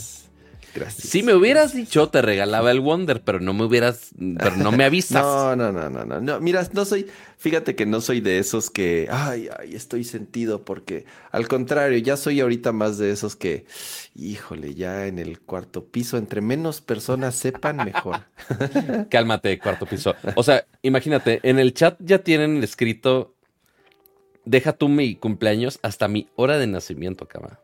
Gracias. 0.76 1.10
Si 1.10 1.24
me 1.24 1.34
hubieras 1.34 1.74
dicho, 1.74 2.10
te 2.10 2.22
regalaba 2.22 2.70
el 2.70 2.82
Wonder, 2.82 3.24
pero 3.24 3.40
no 3.40 3.54
me 3.54 3.64
hubieras, 3.64 4.10
pero 4.38 4.58
no 4.58 4.74
me 4.74 4.84
avisas. 4.84 5.24
No, 5.24 5.56
no, 5.56 5.72
no, 5.72 5.90
no, 5.90 6.04
no, 6.04 6.20
no. 6.20 6.40
Mira, 6.42 6.68
no 6.74 6.84
soy, 6.84 7.08
fíjate 7.38 7.76
que 7.76 7.86
no 7.86 8.02
soy 8.02 8.20
de 8.20 8.40
esos 8.40 8.70
que, 8.70 9.08
ay, 9.10 9.48
ay, 9.58 9.74
estoy 9.74 10.04
sentido 10.04 10.66
porque, 10.66 11.06
al 11.32 11.48
contrario, 11.48 11.98
ya 12.00 12.18
soy 12.18 12.42
ahorita 12.42 12.74
más 12.74 12.98
de 12.98 13.12
esos 13.12 13.38
que, 13.38 13.66
híjole, 14.16 14.76
ya 14.76 15.08
en 15.08 15.18
el 15.18 15.40
cuarto 15.40 15.86
piso, 15.86 16.18
entre 16.18 16.42
menos 16.42 16.82
personas 16.82 17.36
sepan, 17.36 17.78
mejor. 17.78 18.26
Cálmate, 19.10 19.58
cuarto 19.60 19.86
piso. 19.86 20.14
O 20.36 20.44
sea, 20.44 20.66
imagínate, 20.82 21.40
en 21.44 21.58
el 21.58 21.74
chat 21.74 21.98
ya 22.00 22.20
tienen 22.20 22.62
escrito, 22.62 23.34
deja 24.44 24.74
tú 24.74 24.90
mi 24.90 25.16
cumpleaños 25.16 25.80
hasta 25.84 26.10
mi 26.10 26.28
hora 26.36 26.58
de 26.58 26.68
nacimiento, 26.68 27.28
cama. 27.28 27.60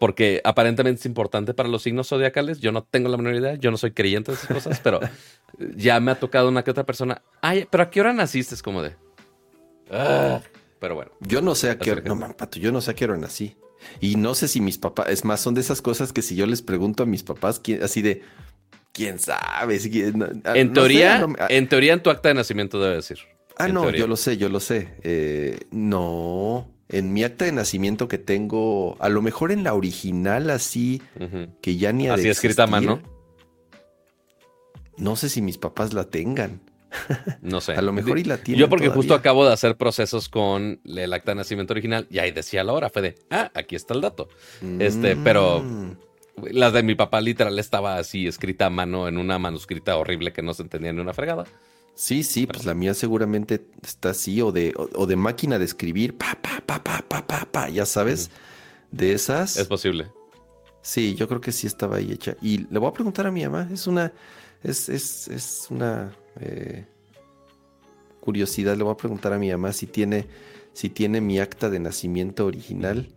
Porque 0.00 0.40
aparentemente 0.44 1.00
es 1.00 1.06
importante 1.06 1.54
para 1.54 1.68
los 1.68 1.82
signos 1.82 2.08
zodiacales. 2.08 2.60
Yo 2.60 2.70
no 2.72 2.84
tengo 2.84 3.08
la 3.08 3.16
menor 3.16 3.34
idea, 3.34 3.54
yo 3.56 3.70
no 3.70 3.76
soy 3.76 3.90
creyente 3.92 4.30
de 4.32 4.36
esas 4.38 4.48
cosas, 4.48 4.80
pero 4.80 5.00
ya 5.76 5.98
me 6.00 6.12
ha 6.12 6.14
tocado 6.20 6.48
una 6.48 6.62
que 6.62 6.70
otra 6.70 6.84
persona. 6.86 7.22
Ay, 7.40 7.66
pero 7.70 7.82
¿a 7.82 7.90
qué 7.90 8.00
hora 8.00 8.12
naciste? 8.12 8.54
Es 8.54 8.62
como 8.62 8.82
de. 8.82 8.94
"Ah". 9.90 10.40
Pero 10.80 10.94
bueno. 10.94 11.10
Yo 11.20 11.42
no 11.42 11.54
sé 11.56 11.70
a 11.70 11.78
qué 11.78 11.90
hora, 11.90 12.02
no, 12.04 12.14
man, 12.14 12.34
pato, 12.34 12.60
yo 12.60 12.70
no 12.70 12.80
sé 12.80 12.92
a 12.92 12.94
qué 12.94 13.04
hora 13.06 13.16
nací. 13.16 13.56
Y 14.00 14.14
no 14.16 14.34
sé 14.34 14.46
si 14.46 14.60
mis 14.60 14.78
papás, 14.78 15.08
es 15.08 15.24
más, 15.24 15.40
son 15.40 15.54
de 15.54 15.60
esas 15.60 15.82
cosas 15.82 16.12
que 16.12 16.22
si 16.22 16.36
yo 16.36 16.46
les 16.46 16.62
pregunto 16.62 17.02
a 17.02 17.06
mis 17.06 17.24
papás, 17.24 17.58
¿quién- 17.58 17.82
así 17.82 18.00
de, 18.02 18.22
¿quién 18.92 19.18
sabe? 19.18 19.80
Ah, 20.44 20.52
En 20.56 20.68
no 20.68 20.72
teoría, 20.74 21.14
sé, 21.16 21.20
no 21.20 21.28
me- 21.28 21.38
ah, 21.40 21.46
en 21.50 21.68
teoría, 21.68 21.92
en 21.94 22.02
tu 22.02 22.10
acta 22.10 22.28
de 22.28 22.34
nacimiento 22.36 22.80
debe 22.80 22.94
decir. 22.96 23.18
Ah, 23.56 23.66
en 23.66 23.74
no, 23.74 23.82
teoría. 23.82 24.00
yo 24.00 24.06
lo 24.06 24.16
sé, 24.16 24.36
yo 24.36 24.48
lo 24.48 24.60
sé. 24.60 24.94
Eh, 25.02 25.58
no, 25.72 26.68
en 26.88 27.12
mi 27.12 27.22
acta 27.24 27.44
de 27.44 27.52
nacimiento 27.52 28.08
que 28.08 28.18
tengo, 28.18 28.96
a 29.00 29.08
lo 29.08 29.20
mejor 29.22 29.52
en 29.52 29.62
la 29.64 29.74
original 29.74 30.50
así, 30.50 31.02
que 31.60 31.76
ya 31.76 31.92
ni 31.92 32.06
ha 32.08 32.14
de 32.16 32.20
Así 32.22 32.28
escrita 32.28 32.64
a 32.64 32.66
mano. 32.66 33.00
No 34.96 35.16
sé 35.16 35.28
si 35.28 35.42
mis 35.42 35.58
papás 35.58 35.92
la 35.92 36.04
tengan. 36.04 36.60
No 37.42 37.60
sé. 37.60 37.72
A 37.76 37.82
lo 37.82 37.92
mejor 37.92 38.18
y 38.18 38.24
la 38.24 38.38
tienen 38.38 38.60
Yo 38.60 38.68
porque 38.68 38.88
justo 38.88 39.14
acabo 39.14 39.46
de 39.46 39.52
hacer 39.52 39.76
procesos 39.76 40.28
con 40.28 40.80
el 40.84 41.12
acta 41.12 41.32
de 41.32 41.36
nacimiento 41.36 41.72
original 41.74 42.06
y 42.10 42.18
ahí 42.18 42.32
decía 42.32 42.64
la 42.64 42.72
hora. 42.72 42.88
Fue 42.90 43.02
de, 43.02 43.14
ah, 43.30 43.50
aquí 43.54 43.76
está 43.76 43.94
el 43.94 44.00
dato. 44.00 44.28
Este, 44.78 45.14
pero- 45.16 45.60
Mm. 45.60 45.92
Las 46.52 46.72
de 46.72 46.84
mi 46.84 46.94
papá 46.94 47.20
literal 47.20 47.58
estaba 47.58 47.96
así 47.98 48.28
escrita 48.28 48.66
a 48.66 48.70
mano 48.70 49.08
en 49.08 49.18
una 49.18 49.40
manuscrita 49.40 49.96
horrible 49.96 50.32
que 50.32 50.40
no 50.40 50.54
se 50.54 50.62
entendía 50.62 50.92
ni 50.92 51.00
una 51.00 51.12
fregada. 51.12 51.44
Sí, 51.98 52.22
sí, 52.22 52.46
pues 52.46 52.64
la 52.64 52.74
mía 52.74 52.94
seguramente 52.94 53.66
está 53.82 54.10
así, 54.10 54.40
o 54.40 54.52
de, 54.52 54.72
o, 54.76 54.88
o 54.94 55.06
de 55.08 55.16
máquina 55.16 55.58
de 55.58 55.64
escribir, 55.64 56.16
pa, 56.16 56.38
pa, 56.40 56.62
pa, 56.64 56.80
pa, 56.80 57.02
pa, 57.02 57.26
pa, 57.26 57.44
pa, 57.50 57.68
ya 57.70 57.84
sabes, 57.86 58.30
de 58.92 59.14
esas. 59.14 59.56
Es 59.56 59.66
posible. 59.66 60.06
Sí, 60.80 61.16
yo 61.16 61.26
creo 61.26 61.40
que 61.40 61.50
sí 61.50 61.66
estaba 61.66 61.96
ahí 61.96 62.12
hecha. 62.12 62.36
Y 62.40 62.58
le 62.72 62.78
voy 62.78 62.88
a 62.88 62.92
preguntar 62.92 63.26
a 63.26 63.32
mi 63.32 63.42
mamá, 63.42 63.68
es 63.72 63.88
una, 63.88 64.12
es, 64.62 64.88
es, 64.88 65.26
es 65.26 65.66
una 65.70 66.12
eh, 66.38 66.86
curiosidad, 68.20 68.76
le 68.76 68.84
voy 68.84 68.92
a 68.92 68.96
preguntar 68.96 69.32
a 69.32 69.38
mi 69.40 69.50
mamá 69.50 69.72
si 69.72 69.88
tiene, 69.88 70.28
si 70.74 70.90
tiene 70.90 71.20
mi 71.20 71.40
acta 71.40 71.68
de 71.68 71.80
nacimiento 71.80 72.46
original 72.46 73.08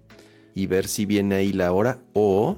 y 0.56 0.66
ver 0.66 0.88
si 0.88 1.06
viene 1.06 1.36
ahí 1.36 1.54
la 1.54 1.72
hora 1.72 2.00
o 2.14 2.58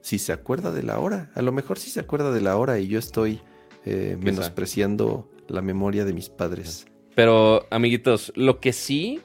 si 0.00 0.18
se 0.18 0.32
acuerda 0.32 0.72
de 0.72 0.84
la 0.84 0.98
hora. 1.00 1.30
A 1.34 1.42
lo 1.42 1.52
mejor 1.52 1.78
sí 1.78 1.90
se 1.90 2.00
acuerda 2.00 2.32
de 2.32 2.40
la 2.40 2.56
hora 2.56 2.78
y 2.78 2.88
yo 2.88 2.98
estoy 2.98 3.42
eh, 3.84 4.16
menospreciando 4.20 5.30
la 5.48 5.62
memoria 5.62 6.04
de 6.04 6.12
mis 6.12 6.28
padres. 6.28 6.86
Pero, 7.14 7.66
amiguitos, 7.70 8.32
lo 8.36 8.60
que 8.60 8.72
sí, 8.72 9.20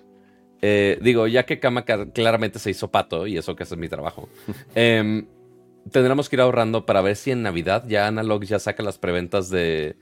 eh, 0.62 0.98
digo, 1.02 1.28
ya 1.28 1.46
que 1.46 1.60
Kama 1.60 1.86
claramente 1.86 2.60
se 2.60 2.72
hizo 2.72 2.90
pato, 2.90 3.28
y 3.28 3.38
eso 3.38 3.56
que 3.56 3.64
es 3.64 3.78
mi 3.78 3.90
trabajo, 3.90 4.30
em, 4.76 5.28
tendremos 5.92 6.30
que 6.30 6.36
ir 6.36 6.42
ahorrando 6.42 6.86
para 6.86 7.02
ver 7.02 7.16
si 7.16 7.32
en 7.32 7.44
Navidad 7.44 7.86
ya 7.88 8.08
Analog 8.08 8.44
ya 8.44 8.60
saca 8.60 8.82
las 8.82 8.98
preventas 8.98 9.50
de, 9.50 9.98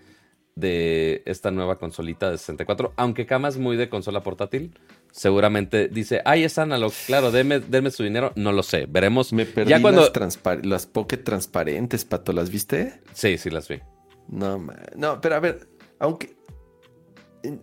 de 0.55 1.23
esta 1.25 1.51
nueva 1.51 1.77
consolita 1.77 2.31
de 2.31 2.37
64. 2.37 2.93
Aunque 2.95 3.25
Kama 3.25 3.47
es 3.47 3.57
muy 3.57 3.75
de 3.75 3.89
consola 3.89 4.21
portátil, 4.23 4.77
seguramente 5.11 5.87
dice, 5.87 6.21
ay, 6.25 6.43
es 6.43 6.57
Analog, 6.57 6.93
claro, 7.05 7.31
déme, 7.31 7.91
su 7.91 8.03
dinero. 8.03 8.31
No 8.35 8.51
lo 8.51 8.63
sé, 8.63 8.85
veremos. 8.87 9.33
Me 9.33 9.45
perdí 9.45 9.71
ya 9.71 9.81
cuando... 9.81 10.01
las, 10.01 10.39
las 10.63 10.85
Pocket 10.85 11.17
transparentes, 11.17 12.05
Pato, 12.05 12.33
¿las 12.33 12.49
viste? 12.49 13.01
Sí, 13.13 13.37
sí, 13.37 13.49
las 13.49 13.67
vi. 13.67 13.79
No, 14.27 14.65
no, 14.95 15.21
pero 15.21 15.35
a 15.35 15.39
ver, 15.39 15.67
aunque 15.99 16.35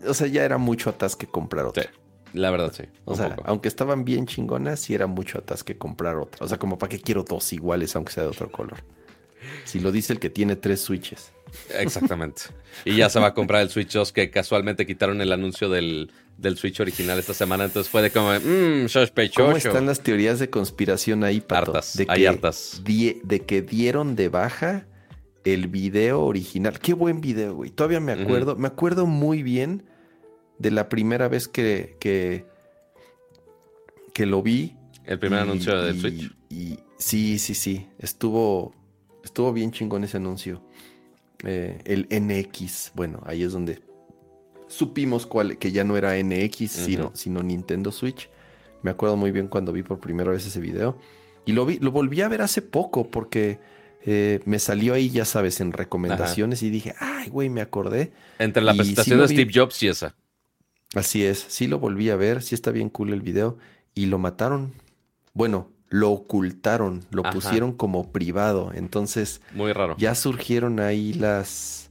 o 0.06 0.14
sea, 0.14 0.26
ya 0.26 0.44
era 0.44 0.58
mucho 0.58 0.90
atasque 0.90 1.26
comprar 1.26 1.66
otra. 1.66 1.84
Sí, 1.84 1.89
la 2.34 2.50
verdad, 2.50 2.72
sí. 2.76 2.84
O 3.05 3.16
sea, 3.16 3.36
aunque 3.44 3.68
estaban 3.68 4.05
bien 4.05 4.26
chingonas, 4.26 4.80
sí 4.80 4.94
era 4.94 5.06
mucho 5.06 5.39
atasque 5.39 5.78
comprar 5.78 6.16
otra. 6.16 6.44
O 6.44 6.48
sea, 6.48 6.58
como 6.58 6.78
para 6.78 6.90
qué 6.90 7.00
quiero 7.00 7.24
dos 7.24 7.52
iguales, 7.52 7.97
aunque 7.97 8.12
sea 8.12 8.24
de 8.24 8.28
otro 8.28 8.50
color. 8.50 8.78
Si 9.64 9.80
lo 9.80 9.90
dice 9.90 10.12
el 10.12 10.20
que 10.20 10.28
tiene 10.28 10.56
tres 10.56 10.82
switches. 10.82 11.32
Exactamente. 11.70 12.42
Y 12.84 12.97
ya 12.97 13.08
se 13.08 13.18
va 13.18 13.28
a 13.28 13.34
comprar 13.34 13.62
el 13.62 13.70
Switch 13.70 13.90
2 13.90 14.12
que 14.12 14.30
casualmente 14.30 14.86
quitaron 14.86 15.20
el 15.20 15.32
anuncio 15.32 15.68
del, 15.68 16.12
Switch 16.56 16.78
original 16.78 17.18
esta 17.18 17.34
semana. 17.34 17.64
Entonces 17.64 17.90
fue 17.90 18.02
de 18.02 18.10
como, 18.10 18.32
mmm, 18.32 18.86
sospechoso. 18.86 19.47
¿Cómo 19.47 19.56
están 19.56 19.86
las 19.86 20.00
teorías 20.00 20.39
de 20.39 20.50
conspiración 20.50 21.24
ahí, 21.24 21.40
Pato? 21.40 21.72
Hartas, 21.72 21.97
de 21.97 22.06
hay 22.08 22.26
hartas. 22.26 22.82
de 22.84 23.42
que 23.47 23.62
dieron 23.62 24.14
de 24.14 24.28
baja 24.28 24.86
el 25.44 25.68
video 25.68 26.22
original. 26.24 26.78
Qué 26.78 26.94
buen 26.94 27.20
video, 27.20 27.54
güey. 27.54 27.70
Todavía 27.70 28.00
me 28.00 28.12
acuerdo, 28.12 28.56
me 28.56 28.68
acuerdo 28.68 29.06
muy 29.06 29.42
bien 29.42 29.84
de 30.58 30.70
la 30.70 30.88
primera 30.88 31.28
vez 31.28 31.48
que, 31.48 31.96
que, 32.00 32.44
que 34.12 34.26
lo 34.26 34.42
vi. 34.42 34.76
El 35.04 35.18
primer 35.18 35.40
anuncio 35.40 35.82
del 35.82 35.98
Switch. 35.98 36.30
Y, 36.48 36.78
sí, 36.98 37.38
sí, 37.38 37.54
sí. 37.54 37.88
Estuvo, 37.98 38.74
estuvo 39.24 39.52
bien 39.52 39.72
chingón 39.72 40.04
ese 40.04 40.18
anuncio. 40.18 40.62
Eh, 41.44 41.80
el 41.84 42.06
NX, 42.10 42.92
bueno, 42.94 43.22
ahí 43.24 43.42
es 43.42 43.52
donde 43.52 43.82
supimos 44.68 45.26
cuál, 45.26 45.56
que 45.58 45.72
ya 45.72 45.84
no 45.84 45.96
era 45.96 46.22
NX, 46.22 46.70
sino, 46.70 47.12
sino 47.14 47.42
Nintendo 47.42 47.90
Switch. 47.90 48.28
Me 48.82 48.90
acuerdo 48.90 49.16
muy 49.16 49.30
bien 49.30 49.48
cuando 49.48 49.72
vi 49.72 49.82
por 49.82 49.98
primera 50.00 50.30
vez 50.30 50.46
ese 50.46 50.60
video. 50.60 50.98
Y 51.46 51.52
lo 51.52 51.64
vi, 51.64 51.78
lo 51.78 51.90
volví 51.90 52.20
a 52.20 52.28
ver 52.28 52.42
hace 52.42 52.62
poco 52.62 53.10
porque 53.10 53.58
eh, 54.04 54.40
me 54.44 54.58
salió 54.58 54.94
ahí, 54.94 55.10
ya 55.10 55.24
sabes, 55.24 55.60
en 55.60 55.72
recomendaciones 55.72 56.62
y 56.62 56.70
dije, 56.70 56.94
ay, 56.98 57.28
güey, 57.28 57.48
me 57.48 57.60
acordé. 57.60 58.12
Entre 58.38 58.62
la 58.62 58.74
presentación 58.74 59.20
de 59.20 59.28
Steve 59.28 59.50
Jobs 59.54 59.82
y 59.82 59.88
esa. 59.88 60.14
Así 60.94 61.24
es, 61.24 61.38
sí 61.48 61.66
lo 61.66 61.78
volví 61.78 62.10
a 62.10 62.16
ver, 62.16 62.42
sí 62.42 62.54
está 62.54 62.72
bien 62.72 62.88
cool 62.88 63.12
el 63.12 63.20
video 63.20 63.58
y 63.94 64.06
lo 64.06 64.18
mataron. 64.18 64.72
Bueno, 65.34 65.70
lo 65.88 66.10
ocultaron, 66.10 67.04
lo 67.10 67.22
pusieron 67.24 67.72
como 67.72 68.10
privado. 68.10 68.72
Entonces, 68.74 69.40
muy 69.52 69.72
raro. 69.72 69.96
Ya 69.98 70.14
surgieron 70.14 70.80
ahí 70.80 71.12
las 71.12 71.90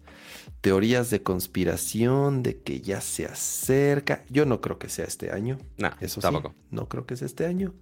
teorías 0.62 1.10
de 1.10 1.22
conspiración 1.24 2.44
de 2.44 2.62
que 2.62 2.82
ya 2.82 3.02
se 3.02 3.26
acerca. 3.26 4.24
Yo 4.30 4.46
no 4.46 4.60
creo 4.62 4.80
que 4.80 4.90
sea 4.90 5.06
este 5.06 5.32
año. 5.32 5.58
No, 5.78 5.92
eso 6.02 6.20
tampoco. 6.20 6.56
no 6.72 6.90
creo 6.90 7.06
que 7.06 7.16
sea 7.16 7.26
este 7.26 7.46
año. 7.46 7.74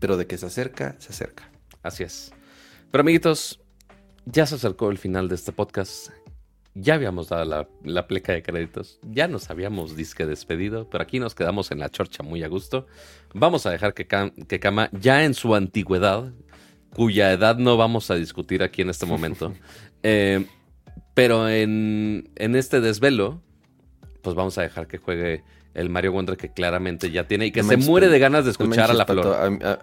Pero 0.00 0.16
de 0.16 0.26
que 0.26 0.38
se 0.38 0.46
acerca, 0.46 0.96
se 0.98 1.10
acerca. 1.10 1.50
Así 1.82 2.04
es. 2.04 2.32
Pero 2.90 3.02
amiguitos, 3.02 3.60
ya 4.24 4.46
se 4.46 4.54
acercó 4.54 4.90
el 4.90 4.96
final 4.96 5.28
de 5.28 5.34
este 5.34 5.52
podcast. 5.52 6.08
Ya 6.74 6.94
habíamos 6.94 7.28
dado 7.28 7.44
la, 7.44 7.68
la, 7.84 8.06
pleca 8.06 8.32
de 8.32 8.42
créditos, 8.42 8.98
ya 9.02 9.26
nos 9.26 9.50
habíamos 9.50 9.96
disque 9.96 10.24
despedido, 10.24 10.88
pero 10.88 11.02
aquí 11.02 11.18
nos 11.18 11.34
quedamos 11.34 11.70
en 11.70 11.80
la 11.80 11.90
chorcha 11.90 12.22
muy 12.22 12.42
a 12.44 12.48
gusto. 12.48 12.86
Vamos 13.34 13.66
a 13.66 13.70
dejar 13.70 13.94
que, 13.94 14.06
que 14.06 14.60
Kama, 14.60 14.88
ya 14.92 15.24
en 15.24 15.34
su 15.34 15.54
antigüedad, 15.54 16.32
cuya 16.94 17.32
edad 17.32 17.58
no 17.58 17.76
vamos 17.76 18.10
a 18.10 18.14
discutir 18.14 18.62
aquí 18.62 18.82
en 18.82 18.90
este 18.90 19.06
momento, 19.06 19.52
eh, 20.02 20.46
pero 21.14 21.48
en, 21.48 22.30
en 22.36 22.56
este 22.56 22.80
desvelo, 22.80 23.42
pues 24.22 24.36
vamos 24.36 24.56
a 24.56 24.62
dejar 24.62 24.86
que 24.86 24.98
juegue 24.98 25.42
el 25.74 25.90
Mario 25.90 26.12
Wonder 26.12 26.36
que 26.36 26.52
claramente 26.52 27.10
ya 27.10 27.26
tiene 27.26 27.46
y 27.46 27.50
que 27.50 27.64
se 27.64 27.76
muere 27.76 28.08
de 28.08 28.18
ganas 28.18 28.44
de 28.44 28.52
escuchar 28.52 28.90
a 28.90 28.94
la 28.94 29.04
flor 29.04 29.26
a 29.26 29.78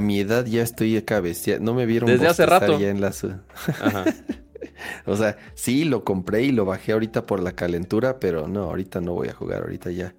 mi 0.00 0.20
edad 0.20 0.46
ya 0.46 0.62
estoy 0.62 1.02
bestia. 1.22 1.58
No 1.58 1.74
me 1.74 1.86
vieron 1.86 2.08
desde 2.08 2.26
hace 2.26 2.46
rato. 2.46 2.78
Ya 2.78 2.90
en 2.90 3.00
la 3.00 3.12
o 5.06 5.16
sea, 5.16 5.36
sí, 5.54 5.84
lo 5.84 6.04
compré 6.04 6.42
y 6.42 6.52
lo 6.52 6.64
bajé 6.64 6.92
ahorita 6.92 7.26
por 7.26 7.42
la 7.42 7.52
calentura, 7.52 8.20
pero 8.20 8.48
no, 8.48 8.64
ahorita 8.64 9.00
no 9.00 9.14
voy 9.14 9.28
a 9.28 9.32
jugar. 9.32 9.62
Ahorita 9.62 9.90
ya 9.90 10.14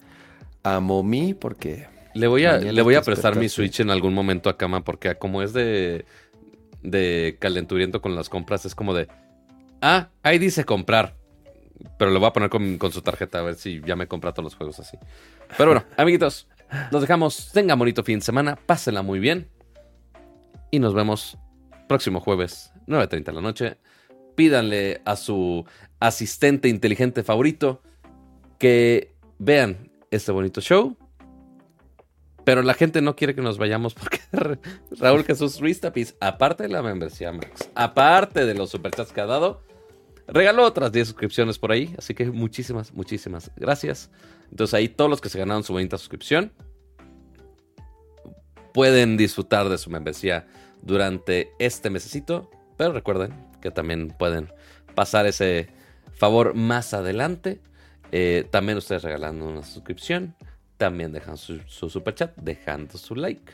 amo 0.63 1.03
mí 1.03 1.33
porque. 1.33 1.87
Le 2.15 2.27
voy 2.27 2.45
a, 2.45 2.57
le 2.57 2.81
voy 2.81 2.95
a 2.95 3.01
prestar 3.01 3.35
mi 3.35 3.49
Switch 3.49 3.79
en 3.79 3.91
algún 3.91 4.13
momento 4.13 4.49
a 4.49 4.57
cama 4.57 4.83
porque 4.83 5.15
como 5.15 5.43
es 5.43 5.53
de, 5.53 6.05
de 6.81 7.37
calenturiento 7.39 8.01
con 8.01 8.15
las 8.15 8.29
compras, 8.29 8.65
es 8.65 8.73
como 8.73 8.93
de. 8.93 9.07
Ah, 9.81 10.09
ahí 10.23 10.39
dice 10.39 10.65
comprar. 10.65 11.15
Pero 11.97 12.11
le 12.11 12.19
voy 12.19 12.27
a 12.27 12.33
poner 12.33 12.49
con, 12.49 12.77
con 12.77 12.91
su 12.91 13.01
tarjeta 13.01 13.39
a 13.39 13.43
ver 13.43 13.55
si 13.55 13.81
ya 13.85 13.95
me 13.95 14.07
compra 14.07 14.33
todos 14.33 14.43
los 14.43 14.55
juegos 14.55 14.79
así. 14.79 14.97
Pero 15.57 15.71
bueno, 15.71 15.85
amiguitos, 15.97 16.47
nos 16.91 17.01
dejamos. 17.01 17.51
Tengan 17.53 17.77
bonito 17.77 18.03
fin 18.03 18.19
de 18.19 18.25
semana. 18.25 18.57
Pásenla 18.65 19.01
muy 19.01 19.19
bien. 19.19 19.47
Y 20.71 20.79
nos 20.79 20.93
vemos 20.93 21.37
próximo 21.87 22.19
jueves, 22.19 22.71
9.30 22.87 23.23
de 23.23 23.33
la 23.33 23.41
noche. 23.41 23.77
Pídanle 24.35 25.01
a 25.05 25.15
su 25.15 25.65
asistente 25.99 26.69
inteligente 26.69 27.23
favorito 27.23 27.81
que 28.57 29.15
vean 29.39 29.91
este 30.11 30.31
bonito 30.31 30.61
show. 30.61 30.95
Pero 32.45 32.63
la 32.63 32.73
gente 32.73 33.01
no 33.01 33.15
quiere 33.15 33.35
que 33.35 33.41
nos 33.41 33.57
vayamos 33.57 33.93
porque 33.93 34.19
Raúl 34.99 35.23
Jesús 35.23 35.59
Ruiz 35.59 35.81
Tapiz, 35.81 36.15
aparte 36.19 36.63
de 36.63 36.69
la 36.69 36.81
membresía 36.81 37.31
Max, 37.31 37.69
aparte 37.75 38.45
de 38.45 38.53
los 38.53 38.69
superchats 38.69 39.11
que 39.11 39.21
ha 39.21 39.25
dado, 39.25 39.61
regaló 40.27 40.63
otras 40.63 40.91
10 40.91 41.09
suscripciones 41.09 41.59
por 41.59 41.71
ahí. 41.71 41.93
Así 41.97 42.13
que 42.13 42.25
muchísimas, 42.31 42.93
muchísimas 42.93 43.51
gracias. 43.55 44.09
Entonces 44.51 44.73
ahí 44.73 44.87
todos 44.87 45.09
los 45.09 45.21
que 45.21 45.29
se 45.29 45.37
ganaron 45.37 45.63
su 45.63 45.73
bonita 45.73 45.97
suscripción 45.97 46.51
pueden 48.73 49.17
disfrutar 49.17 49.69
de 49.69 49.77
su 49.77 49.89
membresía 49.89 50.47
durante 50.81 51.51
este 51.59 51.89
mesecito. 51.89 52.49
Pero 52.77 52.93
recuerden 52.93 53.33
que 53.61 53.71
también 53.71 54.09
pueden 54.17 54.51
pasar 54.95 55.25
ese 55.25 55.69
favor 56.13 56.53
más 56.53 56.93
adelante. 56.93 57.61
Eh, 58.11 58.47
también 58.49 58.77
ustedes 58.77 59.03
regalando 59.03 59.47
una 59.47 59.63
suscripción. 59.63 60.35
También 60.77 61.11
dejan 61.11 61.37
su, 61.37 61.59
su 61.67 61.89
super 61.89 62.15
chat, 62.15 62.35
dejando 62.37 62.97
su 62.97 63.15
like, 63.15 63.51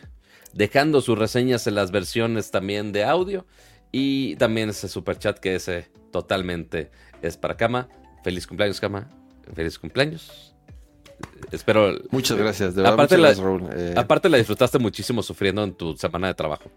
dejando 0.53 1.01
sus 1.01 1.17
reseñas 1.17 1.65
en 1.65 1.75
las 1.75 1.91
versiones 1.91 2.51
también 2.51 2.91
de 2.91 3.03
audio. 3.03 3.45
Y 3.91 4.35
también 4.35 4.69
ese 4.69 4.87
super 4.87 5.17
chat 5.17 5.39
que 5.39 5.55
ese 5.55 5.89
totalmente 6.11 6.91
es 7.21 7.37
para 7.37 7.57
Cama. 7.57 7.89
Feliz 8.23 8.45
cumpleaños, 8.45 8.79
Cama. 8.79 9.09
Feliz 9.53 9.79
cumpleaños. 9.79 10.54
Espero. 11.51 11.93
Muchas 12.11 12.37
gracias. 12.37 12.75
De 12.75 12.87
aparte, 12.87 13.17
la, 13.17 13.31
eh. 13.31 13.93
aparte, 13.95 14.29
la 14.29 14.37
disfrutaste 14.37 14.79
muchísimo 14.79 15.23
sufriendo 15.23 15.63
en 15.63 15.73
tu 15.73 15.95
semana 15.95 16.27
de 16.27 16.33
trabajo. 16.33 16.71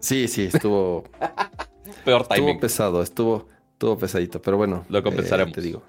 Sí, 0.00 0.28
sí, 0.28 0.50
estuvo. 0.52 1.04
Peor 2.04 2.26
timing. 2.26 2.48
Estuvo 2.48 2.60
pesado, 2.60 3.02
estuvo, 3.02 3.48
estuvo 3.72 3.98
pesadito, 3.98 4.42
pero 4.42 4.56
bueno. 4.56 4.84
Lo 4.88 5.02
compensaremos. 5.02 5.52
Eh, 5.52 5.54
te 5.54 5.60
digo. 5.60 5.82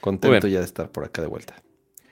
Contento 0.00 0.48
ya 0.48 0.58
de 0.60 0.64
estar 0.64 0.90
por 0.90 1.04
acá 1.04 1.22
de 1.22 1.28
vuelta. 1.28 1.62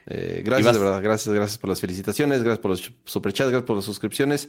Eh, 0.07 0.43
gracias, 0.45 0.73
de 0.75 0.79
verdad. 0.79 1.03
Gracias, 1.03 1.35
gracias 1.35 1.59
por 1.59 1.71
las 1.71 1.81
felicitaciones, 1.81 2.43
gracias 2.43 2.61
por 2.61 2.71
los 2.73 2.93
superchats, 3.05 3.51
gracias 3.51 3.67
por 3.67 3.77
las 3.77 3.85
suscripciones. 3.85 4.49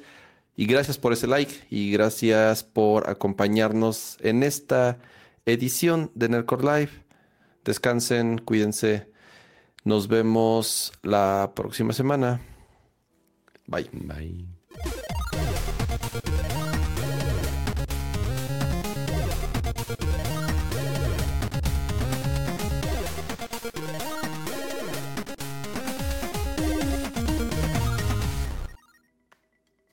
Y 0.56 0.66
gracias 0.66 0.98
por 0.98 1.14
ese 1.14 1.28
like 1.28 1.53
y 1.70 1.92
gracias 1.92 2.64
por 2.64 3.10
acompañarnos 3.10 4.18
en 4.22 4.44
esta 4.44 5.00
edición 5.45 6.11
de 6.14 6.30
Nerdcore 6.30 6.64
Live. 6.64 6.92
Descansen, 7.64 8.40
cuídense. 8.40 9.11
Nos 9.84 10.08
vemos 10.08 10.93
la 11.01 11.51
próxima 11.56 11.93
semana. 11.93 12.42
Bye. 13.68 13.90
Bye. 13.92 14.51